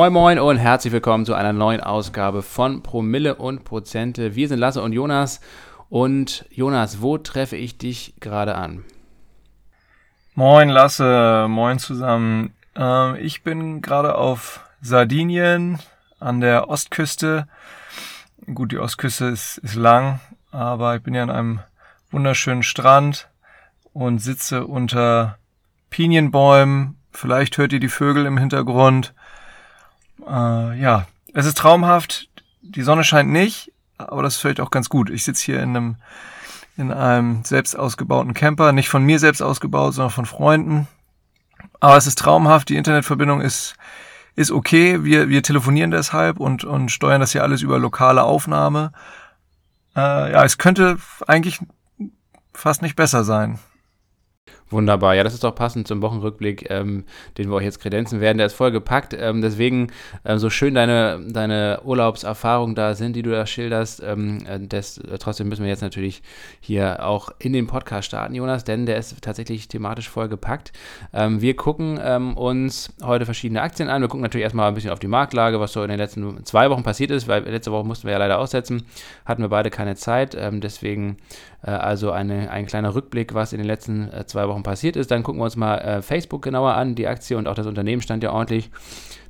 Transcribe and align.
Moin 0.00 0.14
Moin 0.14 0.38
und 0.38 0.56
herzlich 0.56 0.94
willkommen 0.94 1.26
zu 1.26 1.34
einer 1.34 1.52
neuen 1.52 1.82
Ausgabe 1.82 2.40
von 2.40 2.82
Promille 2.82 3.34
und 3.34 3.64
Prozente. 3.64 4.34
Wir 4.34 4.48
sind 4.48 4.58
Lasse 4.58 4.80
und 4.80 4.94
Jonas. 4.94 5.42
Und 5.90 6.46
Jonas, 6.48 7.02
wo 7.02 7.18
treffe 7.18 7.56
ich 7.56 7.76
dich 7.76 8.14
gerade 8.18 8.54
an? 8.54 8.82
Moin 10.34 10.70
Lasse, 10.70 11.48
moin 11.50 11.78
zusammen. 11.78 12.54
Ähm, 12.74 13.16
ich 13.20 13.42
bin 13.42 13.82
gerade 13.82 14.14
auf 14.14 14.64
Sardinien 14.80 15.78
an 16.18 16.40
der 16.40 16.70
Ostküste. 16.70 17.46
Gut, 18.54 18.72
die 18.72 18.78
Ostküste 18.78 19.26
ist, 19.26 19.58
ist 19.58 19.74
lang, 19.74 20.20
aber 20.50 20.96
ich 20.96 21.02
bin 21.02 21.12
ja 21.12 21.24
an 21.24 21.30
einem 21.30 21.60
wunderschönen 22.10 22.62
Strand 22.62 23.28
und 23.92 24.18
sitze 24.20 24.66
unter 24.66 25.36
Pinienbäumen. 25.90 26.96
Vielleicht 27.12 27.58
hört 27.58 27.74
ihr 27.74 27.80
die 27.80 27.88
Vögel 27.88 28.24
im 28.24 28.38
Hintergrund. 28.38 29.12
Äh, 30.26 30.80
ja, 30.80 31.06
es 31.34 31.46
ist 31.46 31.58
traumhaft. 31.58 32.28
Die 32.62 32.82
Sonne 32.82 33.04
scheint 33.04 33.30
nicht, 33.30 33.72
aber 33.98 34.22
das 34.22 34.34
ist 34.34 34.40
vielleicht 34.40 34.60
auch 34.60 34.70
ganz 34.70 34.88
gut. 34.88 35.10
Ich 35.10 35.24
sitze 35.24 35.44
hier 35.44 35.62
in 35.62 35.76
einem, 35.76 35.96
in 36.76 36.92
einem 36.92 37.44
selbst 37.44 37.76
ausgebauten 37.78 38.34
Camper, 38.34 38.72
nicht 38.72 38.88
von 38.88 39.04
mir 39.04 39.18
selbst 39.18 39.42
ausgebaut, 39.42 39.94
sondern 39.94 40.10
von 40.10 40.26
Freunden. 40.26 40.88
Aber 41.80 41.96
es 41.96 42.06
ist 42.06 42.18
traumhaft. 42.18 42.68
Die 42.68 42.76
Internetverbindung 42.76 43.40
ist, 43.40 43.74
ist 44.36 44.50
okay. 44.50 45.02
Wir, 45.04 45.28
wir 45.28 45.42
telefonieren 45.42 45.90
deshalb 45.90 46.38
und, 46.38 46.64
und 46.64 46.90
steuern 46.90 47.20
das 47.20 47.32
hier 47.32 47.42
alles 47.42 47.62
über 47.62 47.78
lokale 47.78 48.22
Aufnahme. 48.22 48.92
Äh, 49.96 50.32
ja, 50.32 50.44
es 50.44 50.58
könnte 50.58 50.98
eigentlich 51.26 51.60
fast 52.52 52.82
nicht 52.82 52.96
besser 52.96 53.24
sein. 53.24 53.58
Wunderbar, 54.70 55.16
ja, 55.16 55.24
das 55.24 55.34
ist 55.34 55.42
doch 55.42 55.54
passend 55.54 55.88
zum 55.88 56.00
Wochenrückblick, 56.00 56.70
ähm, 56.70 57.04
den 57.36 57.50
wir 57.50 57.56
euch 57.56 57.64
jetzt 57.64 57.80
kredenzen 57.80 58.20
werden. 58.20 58.38
Der 58.38 58.46
ist 58.46 58.54
voll 58.54 58.70
gepackt. 58.70 59.16
Ähm, 59.18 59.42
deswegen, 59.42 59.88
ähm, 60.24 60.38
so 60.38 60.48
schön 60.48 60.74
deine, 60.74 61.20
deine 61.28 61.80
Urlaubserfahrungen 61.82 62.76
da 62.76 62.94
sind, 62.94 63.16
die 63.16 63.22
du 63.22 63.30
da 63.30 63.46
schilderst, 63.46 64.00
ähm, 64.00 64.46
äh, 64.46 64.60
des, 64.60 64.98
äh, 64.98 65.18
trotzdem 65.18 65.48
müssen 65.48 65.64
wir 65.64 65.70
jetzt 65.70 65.82
natürlich 65.82 66.22
hier 66.60 67.04
auch 67.04 67.30
in 67.40 67.52
den 67.52 67.66
Podcast 67.66 68.06
starten, 68.06 68.32
Jonas, 68.36 68.62
denn 68.62 68.86
der 68.86 68.96
ist 68.96 69.20
tatsächlich 69.22 69.66
thematisch 69.66 70.08
voll 70.08 70.28
gepackt. 70.28 70.72
Ähm, 71.12 71.40
wir 71.40 71.56
gucken 71.56 71.98
ähm, 72.00 72.36
uns 72.36 72.94
heute 73.02 73.24
verschiedene 73.24 73.62
Aktien 73.62 73.88
an. 73.88 74.02
Wir 74.02 74.08
gucken 74.08 74.22
natürlich 74.22 74.44
erstmal 74.44 74.68
ein 74.68 74.74
bisschen 74.74 74.92
auf 74.92 75.00
die 75.00 75.08
Marktlage, 75.08 75.58
was 75.58 75.72
so 75.72 75.82
in 75.82 75.88
den 75.88 75.98
letzten 75.98 76.44
zwei 76.44 76.70
Wochen 76.70 76.84
passiert 76.84 77.10
ist, 77.10 77.26
weil 77.26 77.42
letzte 77.42 77.72
Woche 77.72 77.84
mussten 77.84 78.06
wir 78.06 78.12
ja 78.12 78.18
leider 78.18 78.38
aussetzen, 78.38 78.84
hatten 79.24 79.42
wir 79.42 79.48
beide 79.48 79.70
keine 79.70 79.96
Zeit. 79.96 80.36
deswegen 80.38 81.16
also 81.66 82.10
eine, 82.10 82.50
ein 82.50 82.66
kleiner 82.66 82.94
Rückblick, 82.94 83.34
was 83.34 83.52
in 83.52 83.58
den 83.58 83.66
letzten 83.66 84.10
äh, 84.12 84.26
zwei 84.26 84.48
Wochen 84.48 84.62
passiert 84.62 84.96
ist. 84.96 85.10
Dann 85.10 85.22
gucken 85.22 85.40
wir 85.40 85.44
uns 85.44 85.56
mal 85.56 85.76
äh, 85.78 86.02
Facebook 86.02 86.42
genauer 86.42 86.74
an. 86.74 86.94
Die 86.94 87.06
Aktie 87.06 87.36
und 87.36 87.48
auch 87.48 87.54
das 87.54 87.66
Unternehmen 87.66 88.02
stand 88.02 88.22
ja 88.22 88.32
ordentlich 88.32 88.70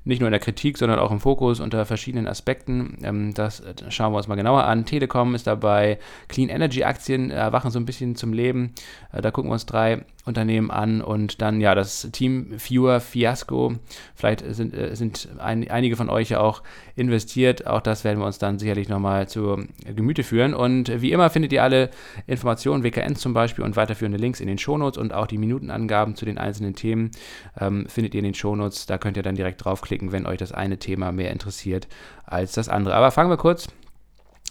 nicht 0.04 0.20
nur 0.20 0.28
in 0.28 0.32
der 0.32 0.40
Kritik, 0.40 0.78
sondern 0.78 0.98
auch 0.98 1.10
im 1.10 1.20
Fokus 1.20 1.60
unter 1.60 1.84
verschiedenen 1.86 2.26
Aspekten. 2.26 2.98
Ähm, 3.02 3.34
das 3.34 3.62
schauen 3.88 4.12
wir 4.12 4.18
uns 4.18 4.28
mal 4.28 4.36
genauer 4.36 4.64
an. 4.64 4.84
Telekom 4.84 5.34
ist 5.34 5.46
dabei, 5.46 5.98
Clean 6.28 6.48
Energy 6.48 6.84
Aktien 6.84 7.30
erwachen 7.30 7.70
so 7.70 7.78
ein 7.78 7.86
bisschen 7.86 8.16
zum 8.16 8.32
Leben. 8.32 8.74
da 9.12 9.30
gucken 9.30 9.50
wir 9.50 9.54
uns 9.54 9.66
drei 9.66 10.04
Unternehmen 10.26 10.70
an 10.70 11.00
und 11.00 11.40
dann 11.40 11.60
ja 11.60 11.74
das 11.74 12.08
Team 12.12 12.48
Viewer 12.56 13.00
Fiasco. 13.00 13.74
Vielleicht 14.14 14.44
sind, 14.54 14.74
äh, 14.74 14.94
sind 14.94 15.28
ein, 15.38 15.68
einige 15.70 15.96
von 15.96 16.10
euch 16.10 16.30
ja 16.30 16.40
auch 16.40 16.62
investiert. 16.94 17.66
Auch 17.66 17.80
das 17.80 18.04
werden 18.04 18.18
wir 18.18 18.26
uns 18.26 18.38
dann 18.38 18.58
sicherlich 18.58 18.88
nochmal 18.88 19.28
zu 19.28 19.64
Gemüte 19.84 20.22
führen. 20.22 20.54
Und 20.54 21.00
wie 21.00 21.12
immer 21.12 21.30
findet 21.30 21.52
ihr 21.52 21.62
alle 21.62 21.90
Informationen, 22.26 22.84
WKN 22.84 23.16
zum 23.16 23.32
Beispiel 23.32 23.64
und 23.64 23.76
weiterführende 23.76 24.18
Links 24.18 24.40
in 24.40 24.46
den 24.46 24.58
Shownotes 24.58 24.98
und 24.98 25.12
auch 25.12 25.26
die 25.26 25.38
Minutenangaben 25.38 26.14
zu 26.14 26.24
den 26.24 26.38
einzelnen 26.38 26.74
Themen 26.74 27.10
ähm, 27.58 27.86
findet 27.88 28.14
ihr 28.14 28.18
in 28.18 28.24
den 28.24 28.34
Shownotes. 28.34 28.86
Da 28.86 28.98
könnt 28.98 29.16
ihr 29.16 29.22
dann 29.22 29.34
direkt 29.34 29.64
draufklicken, 29.64 29.99
wenn 30.00 30.26
euch 30.26 30.38
das 30.38 30.52
eine 30.52 30.78
Thema 30.78 31.12
mehr 31.12 31.30
interessiert 31.30 31.88
als 32.24 32.52
das 32.52 32.68
andere. 32.68 32.94
Aber 32.94 33.10
fangen 33.10 33.30
wir 33.30 33.36
kurz 33.36 33.68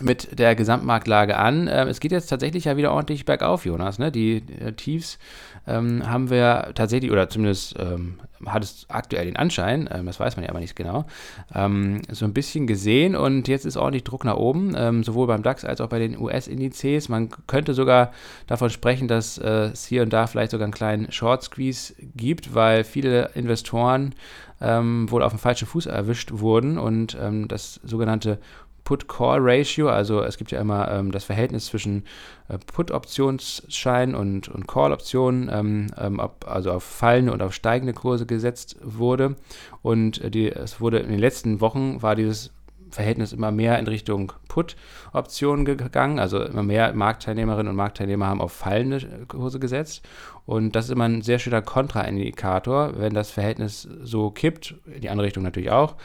mit 0.02 0.40
der 0.40 0.56
Gesamtmarktlage 0.56 1.38
an. 1.38 1.68
Ähm, 1.72 1.88
es 1.88 2.00
geht 2.00 2.12
jetzt 2.12 2.28
tatsächlich 2.28 2.66
ja 2.66 2.78
wieder 2.78 2.92
ordentlich 2.92 3.26
bergauf, 3.26 3.66
Jonas. 3.66 4.00
Ne? 4.00 4.12
Die 4.12 4.38
äh, 4.38 4.74
Tiefs 4.74 5.20
ähm, 5.68 6.10
haben 6.10 6.30
wir 6.30 6.72
tatsächlich, 6.74 7.12
oder 7.12 7.30
zumindest 7.30 7.76
ähm, 7.80 8.20
hat 8.46 8.64
es 8.64 8.86
aktuell 8.90 9.26
den 9.26 9.36
Anschein, 9.36 9.90
ähm, 9.92 10.06
das 10.06 10.20
weiß 10.20 10.36
man 10.36 10.44
ja 10.44 10.50
aber 10.50 10.60
nicht 10.60 10.76
genau, 10.76 11.06
ähm, 11.54 12.02
so 12.12 12.26
ein 12.26 12.34
bisschen 12.34 12.68
gesehen 12.68 13.16
und 13.16 13.48
jetzt 13.48 13.66
ist 13.66 13.78
ordentlich 13.78 14.04
Druck 14.04 14.26
nach 14.26 14.38
oben, 14.38 14.74
ähm, 14.76 15.04
sowohl 15.04 15.28
beim 15.28 15.44
DAX 15.44 15.66
als 15.66 15.82
auch 15.82 15.90
bei 15.90 16.00
den 16.00 16.18
US-Indizes. 16.18 17.10
Man 17.10 17.30
könnte 17.48 17.74
sogar 17.74 18.12
davon 18.48 18.70
sprechen, 18.70 19.08
dass 19.08 19.38
äh, 19.38 19.70
es 19.72 19.86
hier 19.86 20.04
und 20.04 20.12
da 20.12 20.28
vielleicht 20.28 20.52
sogar 20.52 20.66
einen 20.66 20.74
kleinen 20.74 21.12
Short-Squeeze 21.12 21.94
gibt, 22.16 22.56
weil 22.56 22.84
viele 22.84 23.32
Investoren 23.36 24.16
wohl 24.62 25.24
auf 25.24 25.32
dem 25.32 25.40
falschen 25.40 25.70
Fuß 25.70 25.86
erwischt 25.86 26.34
wurden 26.34 26.78
und 26.78 27.18
das 27.48 27.80
sogenannte 27.86 28.40
Put-Call-Ratio, 28.84 29.90
also 29.90 30.22
es 30.22 30.38
gibt 30.38 30.52
ja 30.52 30.60
immer 30.60 30.90
ähm, 30.92 31.12
das 31.12 31.24
Verhältnis 31.24 31.68
zwischen 31.68 32.04
äh, 32.48 32.58
Put-Optionsschein 32.58 34.16
und, 34.16 34.50
und 34.50 34.68
Call-Optionen, 34.68 35.50
ähm, 35.52 35.88
ähm, 35.98 36.22
also 36.46 36.72
auf 36.72 36.84
fallende 36.84 37.32
und 37.32 37.42
auf 37.42 37.54
steigende 37.54 37.94
Kurse 37.94 38.26
gesetzt 38.26 38.78
wurde. 38.82 39.36
Und 39.82 40.22
äh, 40.24 40.32
die, 40.32 40.50
es 40.50 40.82
wurde 40.82 41.00
in 41.00 41.10
den 41.10 41.20
letzten 41.20 41.62
Wochen 41.62 42.02
war 42.02 42.16
dieses 42.16 42.52
Verhältnis 42.92 43.34
immer 43.34 43.52
mehr 43.52 43.78
in 43.80 43.88
Richtung 43.88 44.34
Put-Optionen 44.48 45.66
gegangen. 45.66 46.20
Also 46.20 46.44
immer 46.44 46.64
mehr 46.64 46.94
Marktteilnehmerinnen 46.94 47.70
und 47.70 47.76
Marktteilnehmer 47.76 48.28
haben 48.28 48.42
auf 48.42 48.52
fallende 48.52 49.26
Kurse 49.28 49.60
gesetzt. 49.60 50.02
Und 50.46 50.76
das 50.76 50.86
ist 50.86 50.92
immer 50.92 51.06
ein 51.06 51.22
sehr 51.22 51.40
schöner 51.40 51.62
Kontraindikator, 51.62 52.94
wenn 52.98 53.14
das 53.14 53.30
Verhältnis 53.30 53.88
so 54.02 54.32
kippt, 54.32 54.76
in 54.86 55.02
die 55.02 55.10
andere 55.10 55.28
Richtung 55.28 55.44
natürlich 55.44 55.72
auch 55.72 55.96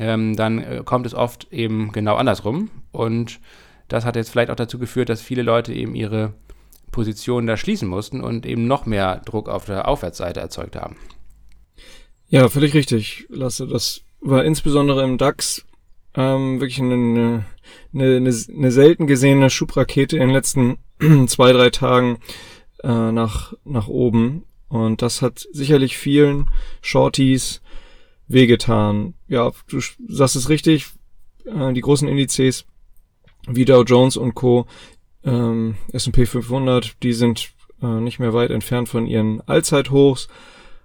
ähm, 0.00 0.34
dann 0.34 0.58
äh, 0.58 0.82
kommt 0.82 1.04
es 1.04 1.14
oft 1.14 1.52
eben 1.52 1.92
genau 1.92 2.16
andersrum. 2.16 2.70
Und 2.90 3.38
das 3.88 4.06
hat 4.06 4.16
jetzt 4.16 4.30
vielleicht 4.30 4.50
auch 4.50 4.56
dazu 4.56 4.78
geführt, 4.78 5.10
dass 5.10 5.20
viele 5.20 5.42
Leute 5.42 5.74
eben 5.74 5.94
ihre 5.94 6.32
Positionen 6.90 7.46
da 7.46 7.58
schließen 7.58 7.86
mussten 7.86 8.22
und 8.22 8.46
eben 8.46 8.66
noch 8.66 8.86
mehr 8.86 9.20
Druck 9.26 9.48
auf 9.48 9.66
der 9.66 9.86
Aufwärtsseite 9.86 10.40
erzeugt 10.40 10.74
haben. 10.74 10.96
Ja, 12.28 12.48
völlig 12.48 12.72
richtig, 12.74 13.26
Lasse. 13.28 13.66
Das 13.66 14.00
war 14.20 14.44
insbesondere 14.44 15.04
im 15.04 15.18
DAX 15.18 15.66
ähm, 16.14 16.60
wirklich 16.60 16.80
eine, 16.80 16.94
eine, 16.94 17.44
eine, 17.92 18.16
eine 18.16 18.72
selten 18.72 19.06
gesehene 19.06 19.50
Schubrakete 19.50 20.16
in 20.16 20.28
den 20.28 20.30
letzten 20.30 20.78
zwei, 21.26 21.52
drei 21.52 21.68
Tagen 21.68 22.20
äh, 22.82 23.12
nach, 23.12 23.52
nach 23.64 23.88
oben. 23.88 24.44
Und 24.68 25.02
das 25.02 25.20
hat 25.20 25.46
sicherlich 25.52 25.98
vielen 25.98 26.48
Shorties 26.80 27.60
wehgetan. 28.30 29.14
Ja, 29.28 29.50
du 29.68 29.80
sagst 30.08 30.36
es 30.36 30.48
richtig, 30.48 30.86
äh, 31.44 31.72
die 31.72 31.80
großen 31.80 32.08
Indizes 32.08 32.64
wie 33.48 33.64
Dow 33.64 33.82
Jones 33.82 34.16
und 34.16 34.34
Co., 34.34 34.66
ähm, 35.22 35.76
S&P 35.92 36.24
500, 36.24 37.02
die 37.02 37.12
sind 37.12 37.52
äh, 37.82 37.86
nicht 37.86 38.18
mehr 38.18 38.32
weit 38.32 38.50
entfernt 38.50 38.88
von 38.88 39.06
ihren 39.06 39.40
Allzeithochs. 39.42 40.28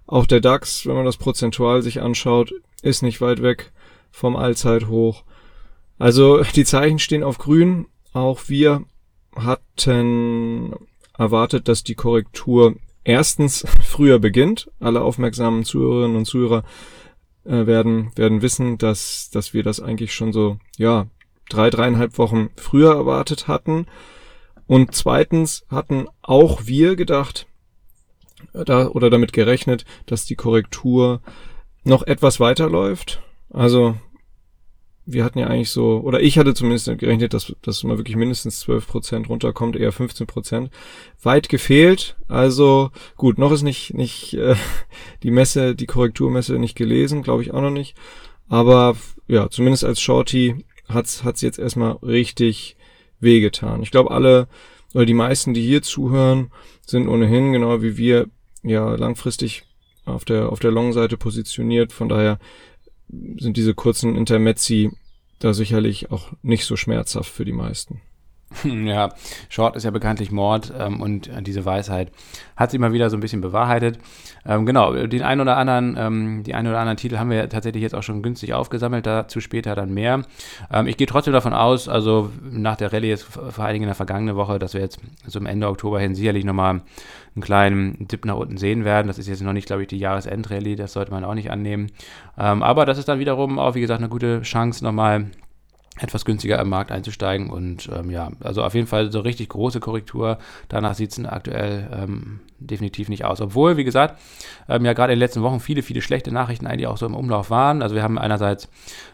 Auch 0.06 0.26
der 0.26 0.40
DAX, 0.40 0.86
wenn 0.86 0.94
man 0.94 1.04
das 1.04 1.16
prozentual 1.16 1.82
sich 1.82 2.02
anschaut, 2.02 2.52
ist 2.82 3.02
nicht 3.02 3.20
weit 3.20 3.42
weg 3.42 3.72
vom 4.10 4.36
Allzeithoch. 4.36 5.24
Also 5.98 6.42
die 6.42 6.64
Zeichen 6.64 6.98
stehen 6.98 7.24
auf 7.24 7.38
grün. 7.38 7.86
Auch 8.12 8.42
wir 8.48 8.84
hatten 9.34 10.74
erwartet, 11.16 11.68
dass 11.68 11.82
die 11.82 11.94
Korrektur 11.94 12.76
erstens 13.04 13.66
früher 13.82 14.18
beginnt. 14.18 14.70
Alle 14.80 15.00
aufmerksamen 15.00 15.64
Zuhörerinnen 15.64 16.16
und 16.16 16.26
Zuhörer 16.26 16.62
äh, 17.46 17.66
werden, 17.66 18.10
werden 18.16 18.42
wissen, 18.42 18.78
dass, 18.78 19.30
dass 19.30 19.54
wir 19.54 19.62
das 19.62 19.80
eigentlich 19.80 20.14
schon 20.14 20.32
so, 20.32 20.58
ja, 20.76 21.06
drei, 21.48 21.70
dreieinhalb 21.70 22.18
Wochen 22.18 22.50
früher 22.56 22.94
erwartet 22.94 23.48
hatten. 23.48 23.86
Und 24.66 24.94
zweitens 24.94 25.64
hatten 25.68 26.06
auch 26.22 26.66
wir 26.66 26.96
gedacht, 26.96 27.46
äh, 28.52 28.64
da, 28.64 28.88
oder 28.88 29.10
damit 29.10 29.32
gerechnet, 29.32 29.84
dass 30.06 30.24
die 30.24 30.36
Korrektur 30.36 31.20
noch 31.84 32.02
etwas 32.02 32.40
weiterläuft. 32.40 33.22
Also 33.50 33.96
wir 35.06 35.24
hatten 35.24 35.38
ja 35.38 35.46
eigentlich 35.46 35.70
so, 35.70 36.00
oder 36.00 36.20
ich 36.20 36.36
hatte 36.36 36.52
zumindest 36.52 36.86
gerechnet, 36.98 37.32
dass, 37.32 37.54
dass 37.62 37.84
mal 37.84 37.96
wirklich 37.96 38.16
mindestens 38.16 38.60
12 38.60 38.86
Prozent 38.88 39.28
runterkommt, 39.28 39.76
eher 39.76 39.92
15 39.92 40.26
Prozent. 40.26 40.70
Weit 41.22 41.48
gefehlt. 41.48 42.16
Also 42.26 42.90
gut, 43.16 43.38
noch 43.38 43.52
ist 43.52 43.62
nicht, 43.62 43.94
nicht 43.94 44.34
äh, 44.34 44.56
die 45.22 45.30
Messe, 45.30 45.76
die 45.76 45.86
Korrekturmesse 45.86 46.58
nicht 46.58 46.76
gelesen, 46.76 47.22
glaube 47.22 47.42
ich 47.42 47.54
auch 47.54 47.60
noch 47.60 47.70
nicht. 47.70 47.96
Aber 48.48 48.96
ja, 49.28 49.48
zumindest 49.48 49.84
als 49.84 50.00
Shorty 50.00 50.64
hat's 50.88 51.22
hat's 51.22 51.40
jetzt 51.40 51.58
erstmal 51.58 51.92
richtig 52.02 52.76
wehgetan. 53.20 53.82
Ich 53.82 53.92
glaube, 53.92 54.10
alle 54.10 54.48
oder 54.92 55.06
die 55.06 55.14
meisten, 55.14 55.54
die 55.54 55.62
hier 55.62 55.82
zuhören, 55.82 56.50
sind 56.84 57.08
ohnehin 57.08 57.52
genau 57.52 57.80
wie 57.80 57.96
wir 57.96 58.26
ja 58.62 58.94
langfristig 58.96 59.64
auf 60.04 60.24
der 60.24 60.50
auf 60.50 60.58
der 60.58 60.72
Long-Seite 60.72 61.16
positioniert. 61.16 61.92
Von 61.92 62.08
daher 62.08 62.38
sind 63.08 63.56
diese 63.56 63.74
kurzen 63.74 64.16
Intermezzi 64.16 64.90
da 65.38 65.52
sicherlich 65.52 66.10
auch 66.10 66.32
nicht 66.42 66.64
so 66.64 66.76
schmerzhaft 66.76 67.30
für 67.30 67.44
die 67.44 67.52
meisten. 67.52 68.00
Ja, 68.64 69.10
Short 69.48 69.76
ist 69.76 69.84
ja 69.84 69.90
bekanntlich 69.90 70.30
Mord 70.30 70.72
ähm, 70.78 71.00
und 71.00 71.28
äh, 71.28 71.42
diese 71.42 71.64
Weisheit 71.64 72.12
hat 72.56 72.70
sich 72.70 72.80
mal 72.80 72.92
wieder 72.92 73.10
so 73.10 73.16
ein 73.16 73.20
bisschen 73.20 73.40
bewahrheitet. 73.40 73.98
Ähm, 74.46 74.66
genau, 74.66 74.92
den 74.92 75.22
einen 75.22 75.40
oder 75.40 75.56
anderen, 75.56 75.96
ähm, 75.98 76.42
die 76.44 76.54
einen 76.54 76.68
oder 76.68 76.78
anderen 76.78 76.96
Titel 76.96 77.18
haben 77.18 77.30
wir 77.30 77.48
tatsächlich 77.48 77.82
jetzt 77.82 77.94
auch 77.94 78.02
schon 78.02 78.22
günstig 78.22 78.54
aufgesammelt, 78.54 79.06
dazu 79.06 79.40
später 79.40 79.74
dann 79.74 79.92
mehr. 79.92 80.22
Ähm, 80.72 80.86
ich 80.86 80.96
gehe 80.96 81.06
trotzdem 81.06 81.32
davon 81.32 81.54
aus, 81.54 81.88
also 81.88 82.30
nach 82.42 82.76
der 82.76 82.92
Rallye 82.92 83.08
jetzt 83.08 83.24
vor 83.24 83.64
allen 83.64 83.74
Dingen 83.74 83.84
in 83.84 83.88
der 83.88 83.94
vergangenen 83.94 84.36
Woche, 84.36 84.58
dass 84.58 84.74
wir 84.74 84.80
jetzt 84.80 85.00
so 85.26 85.38
am 85.38 85.46
Ende 85.46 85.68
Oktober 85.68 86.00
hin 86.00 86.14
sicherlich 86.14 86.44
nochmal 86.44 86.82
einen 87.36 87.42
kleinen 87.42 88.08
Dip 88.08 88.24
nach 88.24 88.36
unten 88.36 88.56
sehen 88.56 88.84
werden. 88.84 89.06
Das 89.06 89.18
ist 89.18 89.28
jetzt 89.28 89.42
noch 89.42 89.52
nicht, 89.52 89.66
glaube 89.66 89.82
ich, 89.82 89.88
die 89.88 89.98
Jahresendrallye, 89.98 90.74
das 90.74 90.94
sollte 90.94 91.12
man 91.12 91.22
auch 91.22 91.34
nicht 91.34 91.50
annehmen. 91.50 91.92
Ähm, 92.38 92.62
aber 92.62 92.86
das 92.86 92.98
ist 92.98 93.08
dann 93.08 93.18
wiederum 93.18 93.58
auch, 93.58 93.74
wie 93.74 93.80
gesagt, 93.82 94.00
eine 94.00 94.08
gute 94.08 94.40
Chance 94.42 94.82
nochmal 94.82 95.26
etwas 95.98 96.24
günstiger 96.24 96.58
im 96.60 96.68
Markt 96.68 96.92
einzusteigen. 96.92 97.50
Und 97.50 97.88
ähm, 97.94 98.10
ja, 98.10 98.30
also 98.40 98.62
auf 98.62 98.74
jeden 98.74 98.86
Fall 98.86 99.10
so 99.10 99.20
richtig 99.20 99.48
große 99.48 99.80
Korrektur. 99.80 100.38
Danach 100.68 100.94
sieht 100.94 101.12
es 101.12 101.24
aktuell 101.24 101.88
ähm, 101.92 102.40
definitiv 102.58 103.08
nicht 103.08 103.24
aus. 103.24 103.40
Obwohl, 103.40 103.76
wie 103.76 103.84
gesagt, 103.84 104.20
ähm, 104.68 104.84
ja 104.84 104.92
gerade 104.92 105.12
in 105.12 105.18
den 105.18 105.24
letzten 105.24 105.42
Wochen 105.42 105.60
viele, 105.60 105.82
viele 105.82 106.02
schlechte 106.02 106.32
Nachrichten 106.32 106.66
eigentlich 106.66 106.86
auch 106.86 106.96
so 106.96 107.06
im 107.06 107.14
Umlauf 107.14 107.50
waren. 107.50 107.82
Also 107.82 107.94
wir 107.94 108.02
haben 108.02 108.18
einerseits 108.18 108.68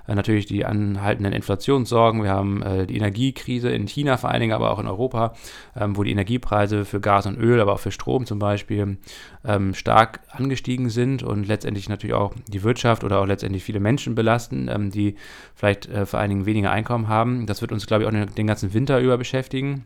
äh, 0.06 0.14
natürlich 0.14 0.46
die 0.46 0.64
anhaltenden 0.64 1.32
Inflationssorgen, 1.32 2.22
wir 2.22 2.30
haben 2.30 2.62
äh, 2.62 2.86
die 2.86 2.96
Energiekrise 2.96 3.70
in 3.70 3.86
China 3.86 4.16
vor 4.16 4.30
allen 4.30 4.40
Dingen, 4.40 4.52
aber 4.52 4.70
auch 4.70 4.78
in 4.78 4.86
Europa, 4.86 5.34
ähm, 5.76 5.96
wo 5.96 6.02
die 6.02 6.10
Energiepreise 6.10 6.84
für 6.84 7.00
Gas 7.00 7.26
und 7.26 7.38
Öl, 7.38 7.60
aber 7.60 7.72
auch 7.74 7.80
für 7.80 7.92
Strom 7.92 8.26
zum 8.26 8.38
Beispiel 8.38 8.98
ähm, 9.44 9.74
stark 9.74 10.20
angestiegen 10.30 10.88
sind 10.88 11.22
und 11.22 11.46
letztendlich 11.46 11.88
natürlich 11.88 12.14
auch 12.14 12.34
die 12.48 12.62
Wirtschaft 12.62 13.04
oder 13.04 13.20
auch 13.20 13.26
letztendlich 13.26 13.64
viele 13.64 13.80
Menschen 13.80 14.14
belasten, 14.14 14.68
ähm, 14.68 14.90
die 14.90 15.16
vielleicht 15.54 15.88
äh, 15.88 16.06
vor 16.06 16.20
allen 16.20 16.30
Dingen 16.30 16.46
weniger 16.46 16.70
Einkommen 16.70 17.08
haben. 17.08 17.46
Das 17.46 17.60
wird 17.60 17.72
uns, 17.72 17.86
glaube 17.86 18.04
ich, 18.04 18.08
auch 18.08 18.34
den 18.34 18.46
ganzen 18.46 18.72
Winter 18.74 19.00
über 19.00 19.18
beschäftigen. 19.18 19.84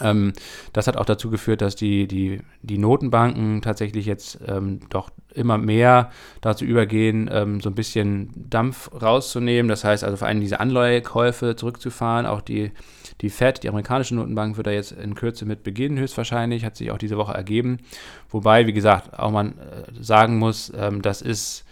Ähm, 0.00 0.32
das 0.72 0.86
hat 0.86 0.96
auch 0.96 1.04
dazu 1.04 1.30
geführt, 1.30 1.60
dass 1.60 1.76
die, 1.76 2.06
die, 2.06 2.40
die 2.62 2.78
Notenbanken 2.78 3.62
tatsächlich 3.62 4.06
jetzt 4.06 4.38
ähm, 4.46 4.80
doch 4.90 5.10
immer 5.34 5.58
mehr 5.58 6.10
dazu 6.40 6.64
übergehen, 6.64 7.28
ähm, 7.32 7.60
so 7.60 7.70
ein 7.70 7.74
bisschen 7.74 8.30
Dampf 8.34 8.90
rauszunehmen. 9.00 9.68
Das 9.68 9.84
heißt 9.84 10.04
also 10.04 10.16
vor 10.16 10.28
allem 10.28 10.40
diese 10.40 10.60
Anleihekäufe 10.60 11.56
zurückzufahren. 11.56 12.26
Auch 12.26 12.40
die, 12.40 12.72
die 13.20 13.30
Fed, 13.30 13.62
die 13.62 13.68
amerikanische 13.68 14.14
Notenbank, 14.14 14.56
wird 14.56 14.66
da 14.66 14.70
jetzt 14.70 14.92
in 14.92 15.14
Kürze 15.14 15.44
mit 15.44 15.62
beginnen, 15.62 15.98
höchstwahrscheinlich, 15.98 16.64
hat 16.64 16.76
sich 16.76 16.90
auch 16.90 16.98
diese 16.98 17.16
Woche 17.16 17.34
ergeben. 17.34 17.78
Wobei, 18.30 18.66
wie 18.66 18.72
gesagt, 18.72 19.18
auch 19.18 19.30
man 19.30 19.52
äh, 19.52 19.52
sagen 20.00 20.38
muss, 20.38 20.72
ähm, 20.76 21.02
das 21.02 21.20
ist 21.20 21.64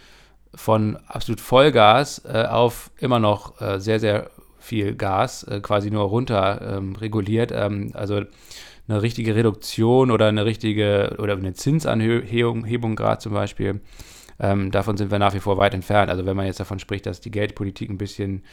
von 0.55 0.97
absolut 1.07 1.41
Vollgas 1.41 2.21
äh, 2.25 2.45
auf 2.45 2.91
immer 2.99 3.19
noch 3.19 3.59
äh, 3.59 3.79
sehr, 3.79 3.99
sehr 3.99 4.29
viel 4.59 4.95
Gas 4.95 5.43
äh, 5.43 5.59
quasi 5.61 5.91
nur 5.91 6.03
runter 6.03 6.81
reguliert. 7.01 7.51
Ähm, 7.51 7.91
also 7.93 8.21
eine 8.87 9.01
richtige 9.01 9.35
Reduktion 9.35 10.11
oder 10.11 10.27
eine 10.27 10.45
richtige 10.45 11.15
oder 11.19 11.33
eine 11.33 11.53
Zinsanhebung 11.53 12.95
gerade 12.95 13.19
zum 13.19 13.33
Beispiel, 13.33 13.81
ähm, 14.39 14.71
davon 14.71 14.97
sind 14.97 15.11
wir 15.11 15.19
nach 15.19 15.33
wie 15.33 15.39
vor 15.39 15.57
weit 15.57 15.73
entfernt. 15.73 16.09
Also 16.09 16.25
wenn 16.25 16.35
man 16.35 16.45
jetzt 16.45 16.59
davon 16.59 16.79
spricht, 16.79 17.05
dass 17.05 17.21
die 17.21 17.31
Geldpolitik 17.31 17.89
ein 17.89 17.97
bisschen, 17.97 18.43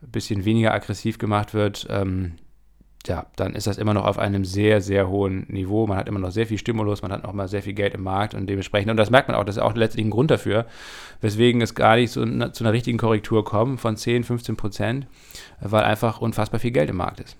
bisschen 0.00 0.44
weniger 0.44 0.72
aggressiv 0.72 1.18
gemacht 1.18 1.54
wird, 1.54 1.86
ähm, 1.90 2.32
ja, 3.06 3.26
dann 3.36 3.54
ist 3.54 3.68
das 3.68 3.78
immer 3.78 3.94
noch 3.94 4.04
auf 4.04 4.18
einem 4.18 4.44
sehr, 4.44 4.80
sehr 4.80 5.08
hohen 5.08 5.46
Niveau. 5.48 5.86
Man 5.86 5.96
hat 5.96 6.08
immer 6.08 6.18
noch 6.18 6.32
sehr 6.32 6.46
viel 6.46 6.58
Stimulus, 6.58 7.02
man 7.02 7.12
hat 7.12 7.22
noch 7.22 7.32
mal 7.32 7.46
sehr 7.46 7.62
viel 7.62 7.74
Geld 7.74 7.94
im 7.94 8.02
Markt 8.02 8.34
und 8.34 8.48
dementsprechend, 8.48 8.90
und 8.90 8.96
das 8.96 9.10
merkt 9.10 9.28
man 9.28 9.36
auch, 9.36 9.44
das 9.44 9.56
ist 9.56 9.62
auch 9.62 9.76
letztlich 9.76 10.04
ein 10.04 10.10
Grund 10.10 10.30
dafür, 10.30 10.66
weswegen 11.20 11.60
es 11.60 11.76
gar 11.76 11.94
nicht 11.94 12.10
so 12.10 12.24
zu 12.24 12.64
einer 12.64 12.72
richtigen 12.72 12.98
Korrektur 12.98 13.44
kommt 13.44 13.80
von 13.80 13.96
10, 13.96 14.24
15 14.24 14.56
Prozent, 14.56 15.06
weil 15.60 15.84
einfach 15.84 16.20
unfassbar 16.20 16.58
viel 16.58 16.72
Geld 16.72 16.90
im 16.90 16.96
Markt 16.96 17.20
ist. 17.20 17.36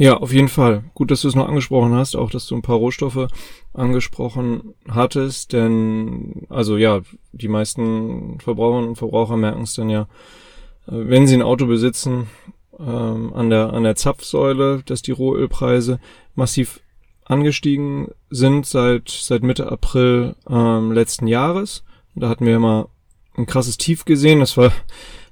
Ja, 0.00 0.16
auf 0.18 0.32
jeden 0.32 0.48
Fall. 0.48 0.84
Gut, 0.94 1.10
dass 1.10 1.22
du 1.22 1.28
es 1.28 1.34
noch 1.34 1.48
angesprochen 1.48 1.92
hast, 1.92 2.14
auch 2.14 2.30
dass 2.30 2.46
du 2.46 2.54
ein 2.54 2.62
paar 2.62 2.76
Rohstoffe 2.76 3.26
angesprochen 3.74 4.74
hattest, 4.88 5.52
denn 5.52 6.46
also 6.48 6.76
ja, 6.76 7.00
die 7.32 7.48
meisten 7.48 8.38
Verbraucherinnen 8.38 8.90
und 8.90 8.96
Verbraucher 8.96 9.36
merken 9.36 9.62
es 9.62 9.74
dann 9.74 9.90
ja, 9.90 10.02
äh, 10.86 10.92
wenn 10.92 11.26
sie 11.26 11.34
ein 11.34 11.42
Auto 11.42 11.66
besitzen, 11.66 12.28
ähm, 12.78 13.32
an 13.34 13.50
der 13.50 13.72
an 13.72 13.82
der 13.82 13.96
Zapfsäule, 13.96 14.84
dass 14.86 15.02
die 15.02 15.10
Rohölpreise 15.10 15.98
massiv 16.36 16.78
angestiegen 17.24 18.06
sind 18.30 18.66
seit 18.66 19.08
seit 19.08 19.42
Mitte 19.42 19.70
April 19.70 20.36
ähm, 20.48 20.92
letzten 20.92 21.26
Jahres. 21.26 21.82
Da 22.14 22.28
hatten 22.28 22.46
wir 22.46 22.60
mal 22.60 22.86
ein 23.36 23.46
krasses 23.46 23.78
Tief 23.78 24.04
gesehen. 24.04 24.38
Das 24.38 24.56
war 24.56 24.70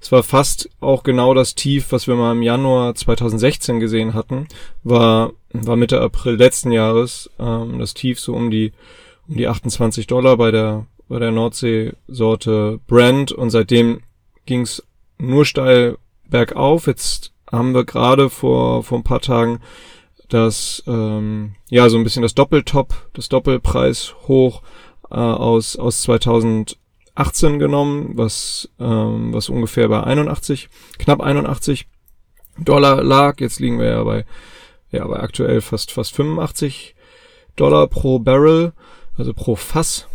es 0.01 0.13
war 0.13 0.23
fast 0.23 0.69
auch 0.81 1.03
genau 1.03 1.35
das 1.35 1.55
Tief, 1.55 1.93
was 1.93 2.07
wir 2.07 2.15
mal 2.15 2.33
im 2.33 2.43
Januar 2.43 2.95
2016 2.95 3.81
gesehen 3.81 4.15
hatten. 4.15 4.49
War 4.83 5.33
war 5.53 5.77
Mitte 5.77 6.01
April 6.01 6.37
letzten 6.37 6.71
Jahres 6.73 7.31
ähm, 7.39 7.79
das 7.79 7.95
Tief 7.95 8.21
so 8.21 8.35
um 8.35 8.51
die 8.51 8.73
um 9.29 9.37
die 9.37 9.49
28 9.49 10.07
Dollar 10.07 10.37
bei 10.37 10.51
der 10.51 10.87
bei 11.09 11.19
der 11.19 11.31
Nordsee-Sorte 11.31 12.81
Brand 12.87 13.33
und 13.33 13.51
seitdem 13.51 14.03
ging's 14.45 14.83
nur 15.19 15.45
steil 15.45 15.99
bergauf. 16.29 16.87
Jetzt 16.87 17.33
haben 17.51 17.75
wir 17.75 17.85
gerade 17.85 18.31
vor, 18.31 18.83
vor 18.83 18.99
ein 18.99 19.05
paar 19.05 19.21
Tagen 19.21 19.61
das, 20.29 20.83
ähm, 20.87 21.55
ja, 21.71 21.89
so 21.89 21.97
ein 21.97 22.05
bisschen 22.05 22.23
das 22.23 22.35
Doppeltop, 22.35 22.95
das 23.13 23.29
Doppelpreis 23.29 24.15
hoch 24.27 24.63
äh, 25.11 25.15
aus, 25.15 25.77
aus 25.77 26.03
2018 27.17 27.59
genommen, 27.59 28.11
was, 28.15 28.69
ähm, 28.79 29.33
was 29.33 29.49
ungefähr 29.49 29.89
bei 29.89 30.03
81, 30.03 30.69
knapp 30.99 31.21
81 31.21 31.87
Dollar 32.59 33.03
lag. 33.03 33.41
Jetzt 33.41 33.59
liegen 33.59 33.79
wir 33.79 33.87
ja 33.87 34.05
bei, 34.05 34.25
ja, 34.91 35.07
bei 35.07 35.19
aktuell 35.19 35.61
fast, 35.61 35.93
fast 35.93 36.15
85 36.15 36.95
Dollar 37.57 37.87
pro 37.87 38.19
Barrel, 38.19 38.73
also 39.17 39.33
pro 39.33 39.57
Fass. 39.57 40.07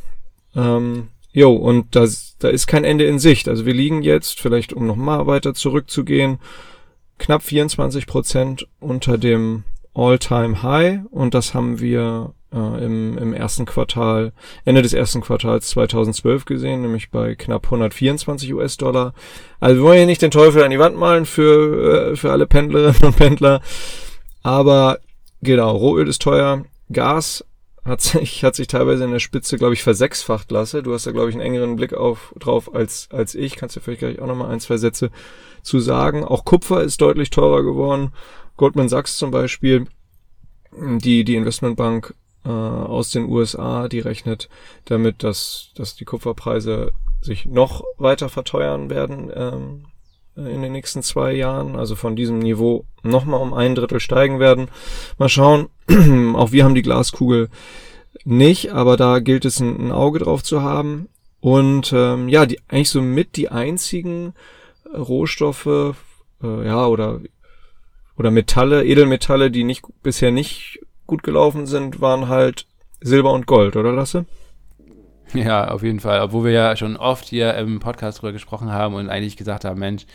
Ähm, 0.56 1.10
jo, 1.32 1.54
und 1.54 1.96
da, 1.96 2.06
da 2.40 2.50
ist 2.50 2.68
kein 2.68 2.84
Ende 2.84 3.06
in 3.06 3.18
Sicht. 3.18 3.50
Also 3.50 3.66
wir 3.66 3.74
liegen 3.74 4.04
jetzt, 4.04 4.40
vielleicht 4.40 4.72
um 4.72 4.86
nochmal 4.86 5.26
weiter 5.26 5.56
zurückzugehen, 5.56 6.40
knapp 7.18 7.42
24 7.42 8.06
Prozent 8.06 8.68
unter 8.80 9.18
dem 9.18 9.64
All-Time-High 9.94 11.02
und 11.10 11.34
das 11.34 11.54
haben 11.54 11.80
wir 11.80 12.34
äh, 12.54 12.86
im, 12.86 13.18
im 13.18 13.34
ersten 13.34 13.66
Quartal, 13.66 14.34
Ende 14.66 14.82
des 14.82 14.94
ersten 14.94 15.22
Quartals 15.22 15.70
2012 15.70 16.46
gesehen, 16.46 16.82
nämlich 16.82 17.12
bei 17.12 17.36
knapp 17.36 17.66
124 17.66 18.54
US-Dollar. 18.54 19.14
Also 19.60 19.78
wir 19.78 19.84
wollen 19.84 19.98
hier 19.98 20.06
nicht 20.06 20.22
den 20.22 20.32
Teufel 20.32 20.64
an 20.64 20.72
die 20.72 20.80
Wand 20.80 20.98
malen 20.98 21.26
für, 21.26 22.12
äh, 22.12 22.16
für 22.16 22.32
alle 22.32 22.48
Pendlerinnen 22.48 23.04
und 23.04 23.16
Pendler, 23.16 23.62
aber 24.44 25.00
genau, 25.42 25.76
Rohöl 25.76 26.08
ist 26.08 26.22
teuer, 26.22 26.66
Gas 26.92 27.44
hat 27.84 28.02
sich, 28.02 28.44
hat 28.44 28.56
sich 28.56 28.68
teilweise 28.68 29.04
in 29.04 29.12
der 29.12 29.20
Spitze, 29.20 29.58
glaube 29.58 29.74
ich, 29.74 29.84
versechsfacht 29.84 30.52
lasse. 30.52 30.84
Du 30.84 30.94
hast 30.94 31.08
da, 31.08 31.12
glaube 31.12 31.30
ich, 31.30 31.36
einen 31.36 31.46
engeren 31.46 31.76
Blick 31.76 31.94
auf, 31.94 32.34
drauf 32.38 32.76
als, 32.76 33.10
als 33.12 33.34
ich. 33.34 33.56
Kannst 33.56 33.76
du 33.76 33.80
vielleicht 33.80 34.00
gleich 34.00 34.20
auch 34.20 34.28
nochmal 34.28 34.52
ein, 34.52 34.60
zwei 34.60 34.78
Sätze 34.78 35.10
zu 35.64 35.80
sagen. 35.80 36.24
Auch 36.24 36.46
Kupfer 36.46 36.84
ist 36.84 37.02
deutlich 37.02 37.32
teurer 37.32 37.64
geworden. 37.64 38.12
Goldman 38.58 38.90
Sachs 38.90 39.18
zum 39.18 39.32
Beispiel, 39.32 39.88
die, 40.74 41.24
die 41.24 41.36
Investmentbank 41.36 42.14
äh, 42.46 42.50
aus 42.50 43.12
den 43.12 43.30
USA, 43.30 43.88
die 43.88 44.00
rechnet 44.00 44.50
damit, 44.86 45.24
dass, 45.24 45.72
dass 45.76 45.96
die 45.96 46.06
Kupferpreise 46.06 46.92
sich 47.22 47.46
noch 47.46 47.84
weiter 47.98 48.30
verteuern 48.30 48.90
werden 48.90 49.32
ähm, 49.36 49.86
in 50.36 50.62
den 50.62 50.72
nächsten 50.72 51.04
zwei 51.04 51.34
Jahren, 51.34 51.76
also 51.76 51.96
von 51.96 52.16
diesem 52.16 52.40
Niveau 52.40 52.86
nochmal 53.04 53.42
um 53.42 53.54
ein 53.54 53.76
Drittel 53.76 54.00
steigen 54.00 54.40
werden. 54.40 54.70
Mal 55.18 55.30
schauen, 55.30 55.70
auch 56.36 56.52
wir 56.52 56.64
haben 56.64 56.76
die 56.76 56.82
Glaskugel 56.82 57.50
nicht, 58.24 58.72
aber 58.72 58.98
da 58.98 59.20
gilt 59.20 59.46
es 59.46 59.60
ein, 59.60 59.88
ein 59.88 59.92
Auge 59.92 60.20
drauf 60.20 60.44
zu 60.44 60.62
haben. 60.62 61.10
Und 61.42 61.92
ähm, 61.94 62.30
ja, 62.30 62.46
die 62.46 62.60
eigentlich 62.68 62.90
so 62.90 63.02
mit 63.02 63.36
die 63.36 63.50
einzigen 63.50 64.34
Rohstoffe, 64.94 65.96
äh, 66.44 66.66
ja, 66.66 66.86
oder 66.86 67.20
oder 68.18 68.30
Metalle, 68.30 68.86
Edelmetalle, 68.86 69.50
die 69.50 69.64
nicht 69.64 69.84
bisher 70.04 70.32
nicht 70.32 70.80
gut 71.08 71.24
gelaufen 71.24 71.66
sind, 71.66 72.02
waren 72.02 72.28
halt 72.28 72.68
Silber 73.02 73.34
und 73.34 73.48
Gold, 73.48 73.76
oder 73.76 73.92
Lasse? 73.92 74.26
Ja, 75.34 75.70
auf 75.70 75.84
jeden 75.84 76.00
Fall. 76.00 76.22
Obwohl 76.22 76.46
wir 76.46 76.52
ja 76.52 76.76
schon 76.76 76.98
oft 76.98 77.26
hier 77.26 77.56
im 77.56 77.80
Podcast 77.80 78.22
drüber 78.22 78.34
gesprochen 78.34 78.72
haben 78.72 78.96
und 78.96 79.10
eigentlich 79.10 79.38
gesagt 79.38 79.64
haben, 79.64 79.80
Mensch, 79.80 80.06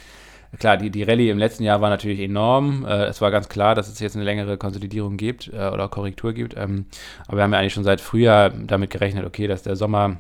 klar, 0.58 0.76
die, 0.76 0.90
die 0.90 1.02
Rallye 1.02 1.30
im 1.30 1.38
letzten 1.38 1.64
Jahr 1.64 1.80
war 1.80 1.90
natürlich 1.90 2.20
enorm. 2.20 2.84
Äh, 2.84 3.06
es 3.06 3.20
war 3.20 3.30
ganz 3.30 3.48
klar, 3.48 3.74
dass 3.74 3.88
es 3.88 3.98
jetzt 4.00 4.16
eine 4.16 4.24
längere 4.24 4.58
Konsolidierung 4.58 5.16
gibt 5.16 5.48
äh, 5.48 5.70
oder 5.72 5.88
Korrektur 5.88 6.32
gibt. 6.32 6.56
Ähm, 6.56 6.86
aber 7.26 7.38
wir 7.38 7.44
haben 7.44 7.52
ja 7.52 7.60
eigentlich 7.60 7.74
schon 7.74 7.84
seit 7.84 8.00
Frühjahr 8.00 8.50
damit 8.50 8.90
gerechnet, 8.90 9.24
okay, 9.24 9.46
dass 9.46 9.62
der 9.62 9.76
Sommer 9.76 10.16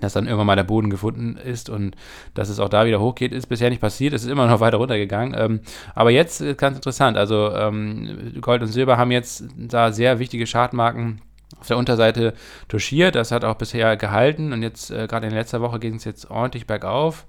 dass 0.00 0.12
dann 0.12 0.26
irgendwann 0.26 0.46
mal 0.46 0.56
der 0.56 0.64
Boden 0.64 0.90
gefunden 0.90 1.36
ist 1.36 1.70
und 1.70 1.96
dass 2.34 2.48
es 2.48 2.60
auch 2.60 2.68
da 2.68 2.86
wieder 2.86 3.00
hochgeht, 3.00 3.32
ist 3.32 3.46
bisher 3.46 3.70
nicht 3.70 3.80
passiert. 3.80 4.14
Es 4.14 4.22
ist 4.22 4.30
immer 4.30 4.46
noch 4.46 4.60
weiter 4.60 4.78
runtergegangen. 4.78 5.34
Ähm, 5.38 5.60
aber 5.94 6.10
jetzt 6.10 6.40
ist 6.40 6.58
ganz 6.58 6.76
interessant. 6.76 7.16
Also 7.16 7.54
ähm, 7.54 8.32
Gold 8.40 8.62
und 8.62 8.68
Silber 8.68 8.96
haben 8.96 9.10
jetzt 9.10 9.44
da 9.56 9.92
sehr 9.92 10.18
wichtige 10.18 10.44
Chartmarken 10.44 11.20
auf 11.58 11.66
der 11.66 11.76
Unterseite 11.76 12.34
touchiert. 12.68 13.14
Das 13.14 13.32
hat 13.32 13.44
auch 13.44 13.56
bisher 13.56 13.96
gehalten 13.96 14.52
und 14.52 14.62
jetzt, 14.62 14.90
äh, 14.90 15.06
gerade 15.06 15.26
in 15.26 15.34
letzter 15.34 15.60
Woche, 15.60 15.78
ging 15.78 15.94
es 15.94 16.04
jetzt 16.04 16.30
ordentlich 16.30 16.66
bergauf. 16.66 17.26